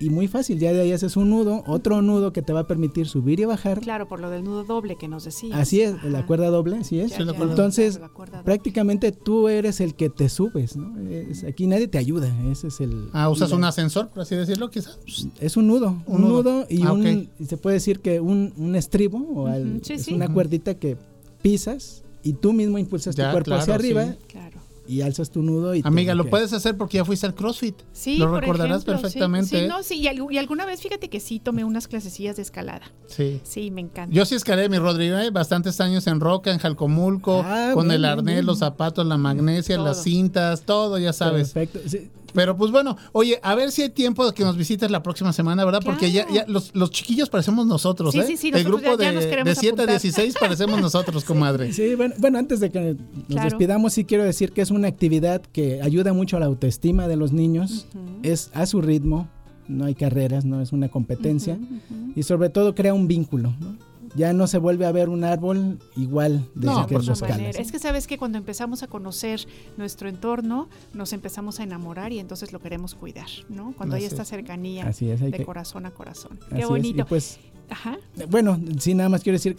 y 0.00 0.10
muy 0.10 0.26
fácil, 0.26 0.58
ya 0.58 0.72
de 0.72 0.80
ahí 0.80 0.92
haces 0.92 1.16
un 1.16 1.30
nudo, 1.30 1.62
otro 1.68 2.02
nudo 2.02 2.32
que 2.32 2.42
te 2.42 2.52
va 2.52 2.60
a 2.60 2.66
permitir 2.66 3.06
subir 3.06 3.38
y 3.38 3.44
bajar, 3.44 3.80
Claro, 3.80 4.08
por 4.08 4.18
lo 4.20 4.28
del 4.28 4.42
nudo 4.42 4.64
doble 4.64 4.96
que 4.96 5.06
nos 5.08 5.24
decías. 5.24 5.56
Así 5.58 5.80
es, 5.82 6.02
la 6.02 6.26
cuerda 6.26 6.48
doble, 6.48 6.78
así 6.78 6.98
es. 6.98 7.10
Ya, 7.12 7.24
ya, 7.24 7.30
Entonces, 7.32 8.00
doble. 8.00 8.42
prácticamente 8.44 9.12
tú 9.12 9.48
eres 9.48 9.80
el 9.80 9.94
que 9.94 10.10
te 10.10 10.28
subes, 10.28 10.76
¿no? 10.76 10.98
Es- 11.08 11.44
aquí 11.44 11.66
nadie 11.68 11.86
te 11.88 11.98
ayuda, 11.98 12.28
ese 12.50 12.68
es 12.68 12.80
el... 12.80 13.08
Ah, 13.12 13.28
usas 13.28 13.50
la- 13.50 13.56
un 13.56 13.64
ascensor, 13.64 14.08
por 14.08 14.22
así 14.22 14.34
decirlo, 14.34 14.68
quizás. 14.70 14.98
Es 15.40 15.56
un 15.56 15.68
nudo, 15.68 16.02
un, 16.06 16.16
Un 16.16 16.22
nudo. 16.22 16.42
nudo, 16.42 16.66
y 16.68 16.82
Ah, 16.82 16.92
un, 16.92 17.28
se 17.46 17.56
puede 17.56 17.74
decir 17.74 18.00
que 18.00 18.20
un, 18.20 18.52
un 18.56 18.74
estribo, 18.74 19.18
o 19.34 19.46
al- 19.46 19.80
sí, 19.84 19.92
es 19.92 20.02
sí. 20.06 20.14
una 20.14 20.32
cuerdita 20.32 20.74
que 20.74 20.96
pisas 21.42 22.02
y 22.22 22.32
tú 22.32 22.52
mismo 22.52 22.78
impulsas 22.78 23.14
Ya, 23.14 23.26
tu 23.28 23.32
cuerpo 23.34 23.44
claro, 23.46 23.62
hacia 23.62 23.74
arriba 23.76 24.04
sí. 24.12 24.18
Claro. 24.26 24.60
Y 24.88 25.00
alzas 25.02 25.30
tu 25.30 25.42
nudo 25.42 25.74
y... 25.74 25.82
Amiga, 25.84 26.14
lo 26.14 26.26
puedes 26.28 26.52
hacer 26.52 26.76
porque 26.76 26.98
ya 26.98 27.04
fuiste 27.04 27.26
al 27.26 27.34
CrossFit. 27.34 27.74
Sí, 27.92 28.18
Lo 28.18 28.30
por 28.30 28.40
recordarás 28.40 28.82
ejemplo, 28.82 28.96
sí, 28.96 29.02
perfectamente. 29.02 29.60
Sí, 29.62 29.68
no, 29.68 29.82
sí, 29.82 29.94
y, 30.00 30.04
algu- 30.06 30.32
y 30.32 30.38
alguna 30.38 30.64
vez 30.66 30.80
fíjate 30.80 31.08
que 31.08 31.20
sí 31.20 31.40
tomé 31.40 31.64
unas 31.64 31.88
clasecillas 31.88 32.36
de 32.36 32.42
escalada. 32.42 32.82
Sí. 33.06 33.40
Sí, 33.44 33.70
me 33.70 33.80
encanta. 33.80 34.14
Yo 34.14 34.24
sí 34.26 34.34
escalé 34.34 34.68
mi 34.68 34.78
Rodrigo, 34.78 35.16
¿eh? 35.18 35.30
bastantes 35.30 35.80
años 35.80 36.06
en 36.06 36.20
Roca, 36.20 36.52
en 36.52 36.58
Jalcomulco, 36.58 37.42
Ah, 37.44 37.70
con 37.74 37.90
el 37.90 38.04
arnés, 38.04 38.34
bien. 38.36 38.46
los 38.46 38.58
zapatos, 38.58 39.06
la 39.06 39.16
magnesia, 39.16 39.78
las 39.78 40.02
cintas, 40.02 40.62
todo, 40.62 40.98
ya 40.98 41.12
sabes. 41.12 41.52
Perfecto. 41.52 41.80
sí. 41.88 42.10
Pero 42.34 42.56
pues 42.56 42.70
bueno, 42.70 42.96
oye, 43.12 43.38
a 43.42 43.54
ver 43.54 43.70
si 43.72 43.82
hay 43.82 43.90
tiempo 43.90 44.26
de 44.26 44.32
que 44.34 44.42
nos 44.44 44.56
visites 44.56 44.90
la 44.90 45.02
próxima 45.02 45.32
semana, 45.32 45.64
¿verdad? 45.64 45.80
Porque 45.84 46.10
ya, 46.12 46.26
ya 46.32 46.44
los, 46.48 46.74
los 46.74 46.90
chiquillos 46.90 47.28
parecemos 47.30 47.66
nosotros, 47.66 48.12
Sí, 48.12 48.20
¿eh? 48.20 48.24
sí, 48.26 48.36
sí, 48.36 48.48
El 48.48 48.64
nosotros 48.64 48.80
grupo 48.82 48.96
ya- 48.98 49.04
ya 49.04 49.08
de, 49.10 49.14
nos 49.16 49.24
queremos 49.26 49.44
de 49.46 49.54
7 49.54 49.68
a 49.68 49.70
apuntar. 49.84 50.00
16 50.00 50.34
parecemos 50.38 50.80
nosotros, 50.80 51.24
comadre. 51.24 51.72
Sí, 51.72 51.94
bueno, 51.94 52.14
bueno, 52.18 52.38
antes 52.38 52.60
de 52.60 52.70
que 52.70 52.80
nos 52.80 52.96
Claro. 53.28 53.48
despidamos, 53.50 53.92
sí 53.92 54.04
quiero 54.04 54.24
decir 54.24 54.52
que 54.52 54.60
es 54.62 54.70
una 54.70 54.88
actividad 54.88 55.42
que 55.42 55.80
ayuda 55.82 56.12
mucho 56.12 56.36
a 56.36 56.40
la 56.40 56.46
autoestima 56.46 57.08
de 57.08 57.16
los 57.16 57.32
niños. 57.32 57.86
Es 58.22 58.50
a 58.54 58.66
su 58.66 58.80
ritmo, 58.80 59.28
no 59.68 59.84
hay 59.84 59.94
carreras, 59.94 60.44
no 60.44 60.60
es 60.60 60.72
una 60.72 60.88
competencia. 60.88 61.58
Y 62.14 62.22
sobre 62.22 62.48
todo 62.50 62.74
crea 62.74 62.94
un 62.94 63.08
vínculo. 63.08 63.54
¿no? 63.60 63.76
Ya 64.16 64.32
no 64.32 64.46
se 64.46 64.58
vuelve 64.58 64.86
a 64.86 64.92
ver 64.92 65.08
un 65.10 65.24
árbol 65.24 65.78
igual 65.94 66.48
desde 66.54 66.74
No, 66.74 66.86
que 66.86 66.94
por 66.94 67.04
lo 67.04 67.12
otra 67.12 67.28
manera. 67.28 67.50
escalas. 67.50 67.66
Es 67.66 67.72
que 67.72 67.78
sabes 67.78 68.06
que 68.06 68.16
cuando 68.18 68.38
empezamos 68.38 68.82
a 68.82 68.86
conocer 68.86 69.40
nuestro 69.76 70.08
entorno, 70.08 70.68
nos 70.94 71.12
empezamos 71.12 71.60
a 71.60 71.64
enamorar 71.64 72.12
y 72.12 72.18
entonces 72.18 72.52
lo 72.52 72.58
queremos 72.60 72.94
cuidar, 72.94 73.28
¿no? 73.48 73.74
Cuando 73.76 73.96
hay 73.96 74.04
esta 74.04 74.22
es. 74.22 74.28
cercanía 74.28 74.86
Así 74.88 75.10
es, 75.10 75.20
hay 75.20 75.30
de 75.30 75.38
que- 75.38 75.44
corazón 75.44 75.84
a 75.86 75.90
corazón. 75.90 76.38
Así 76.46 76.54
Qué 76.56 76.62
es, 76.62 76.68
bonito. 76.68 77.02
y 77.02 77.04
pues, 77.04 77.38
Ajá. 77.68 77.98
bueno, 78.30 78.58
sí, 78.78 78.94
nada 78.94 79.08
más 79.10 79.22
quiero 79.22 79.34
decir, 79.36 79.56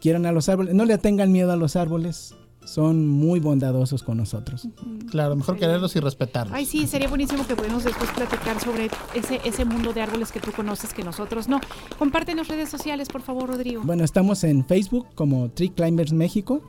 quieran 0.00 0.26
a 0.26 0.32
los 0.32 0.48
árboles, 0.48 0.74
no 0.74 0.84
le 0.84 0.96
tengan 0.98 1.32
miedo 1.32 1.50
a 1.50 1.56
los 1.56 1.74
árboles, 1.74 2.34
son 2.68 3.08
muy 3.08 3.40
bondadosos 3.40 4.02
con 4.02 4.18
nosotros. 4.18 4.68
Claro, 5.10 5.34
mejor 5.36 5.56
quererlos 5.56 5.96
y 5.96 6.00
respetarlos. 6.00 6.54
Ay, 6.54 6.66
sí, 6.66 6.86
sería 6.86 7.08
buenísimo 7.08 7.46
que 7.46 7.56
pudiéramos 7.56 7.84
después 7.84 8.10
platicar 8.10 8.60
sobre 8.60 8.90
ese, 9.14 9.40
ese 9.44 9.64
mundo 9.64 9.94
de 9.94 10.02
árboles 10.02 10.30
que 10.30 10.38
tú 10.38 10.52
conoces 10.52 10.92
que 10.92 11.02
nosotros 11.02 11.48
no. 11.48 11.60
Compártenos 11.98 12.48
redes 12.48 12.68
sociales, 12.68 13.08
por 13.08 13.22
favor, 13.22 13.48
Rodrigo. 13.48 13.82
Bueno, 13.84 14.04
estamos 14.04 14.44
en 14.44 14.66
Facebook 14.66 15.06
como 15.14 15.50
Tree 15.50 15.70
Climbers 15.70 16.12
México, 16.12 16.60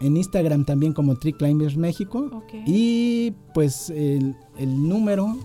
en 0.00 0.16
Instagram 0.16 0.64
también 0.64 0.92
como 0.92 1.16
Tree 1.16 1.32
Climbers 1.32 1.76
México. 1.76 2.44
Y 2.64 3.32
pues 3.52 3.90
el, 3.90 4.36
el 4.58 4.88
número 4.88 5.36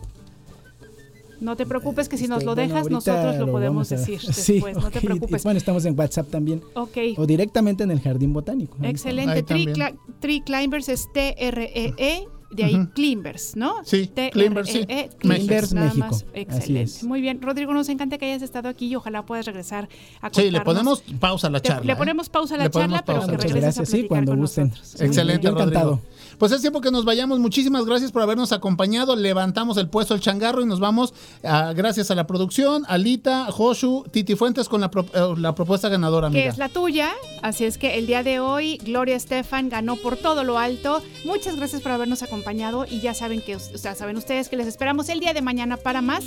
No 1.44 1.56
te 1.56 1.65
preocupes 1.65 2.10
que 2.10 2.18
si 2.18 2.28
nos 2.28 2.38
Este, 2.40 2.45
lo 2.45 2.56
bueno, 2.56 2.68
dejas, 2.70 2.82
ahorita 2.91 2.95
nosotros 3.14 3.38
lo, 3.48 3.52
podemos 3.52 3.90
vamos 3.90 3.91
a- 3.91 3.95
decir 4.11 4.20
Sí, 4.34 4.53
después, 4.53 4.78
no 4.78 4.90
te 4.91 4.99
ok. 4.99 5.06
preocupes. 5.06 5.44
Bueno, 5.44 5.57
estamos 5.57 5.86
en 5.86 5.98
WhatsApp 5.99 6.30
también. 6.30 6.61
Ok. 6.76 6.98
O 7.18 7.26
directamente 7.26 7.84
en 7.84 7.91
el 7.91 7.99
Jardín 8.02 8.34
Botánico. 8.34 8.78
Excelente. 8.82 9.44
Tree, 9.44 9.65
Cla- 9.68 9.95
Tree 10.20 10.41
Climbers 10.44 10.90
es 10.90 11.07
T-R-E-E, 11.14 12.28
de 12.52 12.64
ahí 12.64 12.76
Ujú. 12.76 12.90
Climbers, 12.94 13.56
¿no? 13.56 13.74
Sí, 13.84 14.11
Climbers, 14.32 14.70
sí. 14.70 14.86
T-R-E-E, 14.86 15.10
Climbers, 15.18 15.74
nada 15.74 15.88
México. 15.88 16.06
más. 16.06 16.22
Así 16.22 16.30
Excelente. 16.34 16.84
es. 16.84 17.03
Muy 17.03 17.20
bien. 17.20 17.41
Rodrigo, 17.41 17.74
nos 17.74 17.90
encanta 17.90 18.18
que 18.20 18.26
hayas 18.26 18.44
estado 18.44 18.70
aquí 18.70 18.88
y 18.88 18.95
ojalá 18.95 19.26
puedas 19.26 19.45
regresar 19.48 19.90
a 20.22 20.30
Sí, 20.30 20.52
le 20.52 20.60
contarnos. 20.64 21.02
ponemos 21.02 21.20
pausa 21.20 21.48
a 21.48 21.49
la 21.49 21.60
Te- 21.61 21.70
charla. 21.70 21.84
Le 21.86 21.94
¿eh? 21.94 21.95
ponemos 21.95 22.30
pausa 22.30 22.53
a 22.53 22.57
la 22.60 22.64
Le 22.65 22.70
charla, 22.70 23.03
pero 23.06 23.20
pausa. 23.22 23.32
que 23.32 23.38
regreses 23.38 23.61
gracias, 23.64 23.82
a 23.82 23.86
sí, 23.86 23.91
platicar 23.91 24.07
cuando 24.10 24.32
con 24.34 24.40
gusten. 24.41 24.68
nosotros. 24.70 25.02
Excelente, 25.02 25.44
Yo 25.48 25.49
encantado. 25.52 25.99
Pues 26.38 26.51
es 26.51 26.61
tiempo 26.61 26.81
que 26.81 26.91
nos 26.91 27.05
vayamos. 27.05 27.39
Muchísimas 27.39 27.85
gracias 27.85 28.11
por 28.11 28.22
habernos 28.22 28.51
acompañado. 28.51 29.15
Levantamos 29.15 29.77
el 29.77 29.88
puesto 29.89 30.14
el 30.14 30.19
changarro 30.19 30.61
y 30.61 30.65
nos 30.65 30.80
vamos 30.80 31.14
ah, 31.43 31.73
gracias 31.76 32.11
a 32.11 32.15
la 32.15 32.27
producción, 32.27 32.84
Alita, 32.88 33.51
Joshu, 33.51 34.03
Titi 34.11 34.35
Fuentes 34.35 34.68
con 34.69 34.81
la, 34.81 34.89
pro- 34.91 35.05
eh, 35.14 35.34
la 35.39 35.55
propuesta 35.55 35.89
ganadora, 35.89 36.30
que 36.30 36.47
es 36.47 36.57
la 36.57 36.69
tuya. 36.69 37.11
Así 37.41 37.65
es 37.65 37.77
que 37.77 37.97
el 37.97 38.07
día 38.07 38.23
de 38.23 38.39
hoy, 38.39 38.77
Gloria 38.84 39.15
Estefan 39.15 39.69
ganó 39.69 39.95
por 39.95 40.18
todo 40.18 40.43
lo 40.43 40.57
alto. 40.60 41.01
Muchas 41.26 41.55
gracias 41.55 41.81
por 41.81 41.91
habernos 41.91 42.23
acompañado 42.23 42.85
y 42.89 42.99
ya 43.01 43.14
saben 43.14 43.41
que, 43.41 43.55
o 43.55 43.60
sea, 43.60 43.95
saben 43.95 44.18
ustedes 44.18 44.49
que 44.49 44.57
les 44.57 44.68
esperamos 44.68 45.10
el 45.10 45.19
día 45.19 45.34
de 45.34 45.41
mañana 45.41 45.77
para 45.77 46.01
más. 46.01 46.23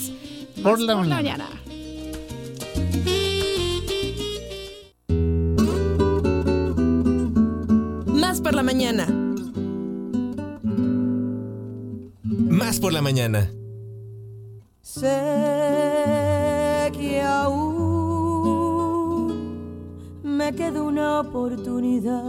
Por 0.62 0.80
la 0.80 0.96
mañana. 0.96 1.46
Más 8.06 8.40
por 8.40 8.54
la 8.54 8.62
mañana. 8.62 9.25
Más 12.66 12.80
por 12.80 12.92
la 12.92 13.00
mañana. 13.00 13.48
Sé 14.82 15.06
que 16.98 17.22
aún 17.22 18.56
me 20.24 20.52
queda 20.52 20.82
una 20.82 21.20
oportunidad. 21.20 22.24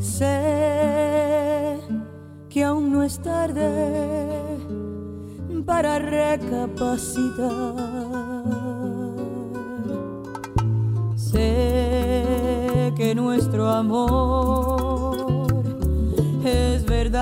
Sé 0.00 1.78
que 2.48 2.64
aún 2.64 2.90
no 2.90 3.04
es 3.04 3.20
tarde 3.20 4.58
para 5.64 6.00
recapacitar. 6.00 7.76
Sé 11.14 12.92
que 12.96 13.14
nuestro 13.14 13.68
amor 13.68 14.85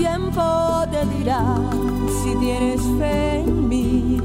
Tiempo 0.00 0.86
te 0.90 1.04
dirá 1.14 1.44
si 2.22 2.34
tienes 2.36 2.80
fe 2.98 3.40
en 3.40 3.68
mí, 3.68 4.18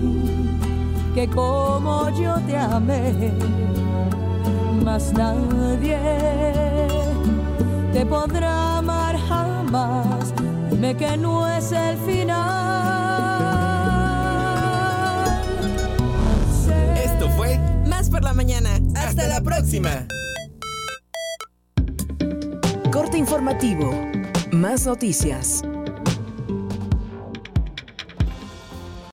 que 1.14 1.28
como 1.28 2.10
yo 2.12 2.36
te 2.48 2.56
amé, 2.58 3.34
más 4.86 5.12
nadie 5.12 6.00
te 7.92 8.06
podrá 8.06 8.78
amar 8.78 9.18
jamás. 9.28 10.34
Dime 10.72 10.96
que 10.96 11.18
no 11.18 11.46
es 11.46 11.70
el 11.74 11.98
final. 11.98 12.36
Esto 17.04 17.30
fue 17.32 17.60
Más 17.86 18.10
por 18.10 18.24
la 18.24 18.34
mañana. 18.34 18.80
Hasta 18.96 19.28
la 19.28 19.42
próxima. 19.42 20.08
Corte 22.94 23.18
informativo. 23.18 23.92
Más 24.66 24.88
noticias. 24.88 25.62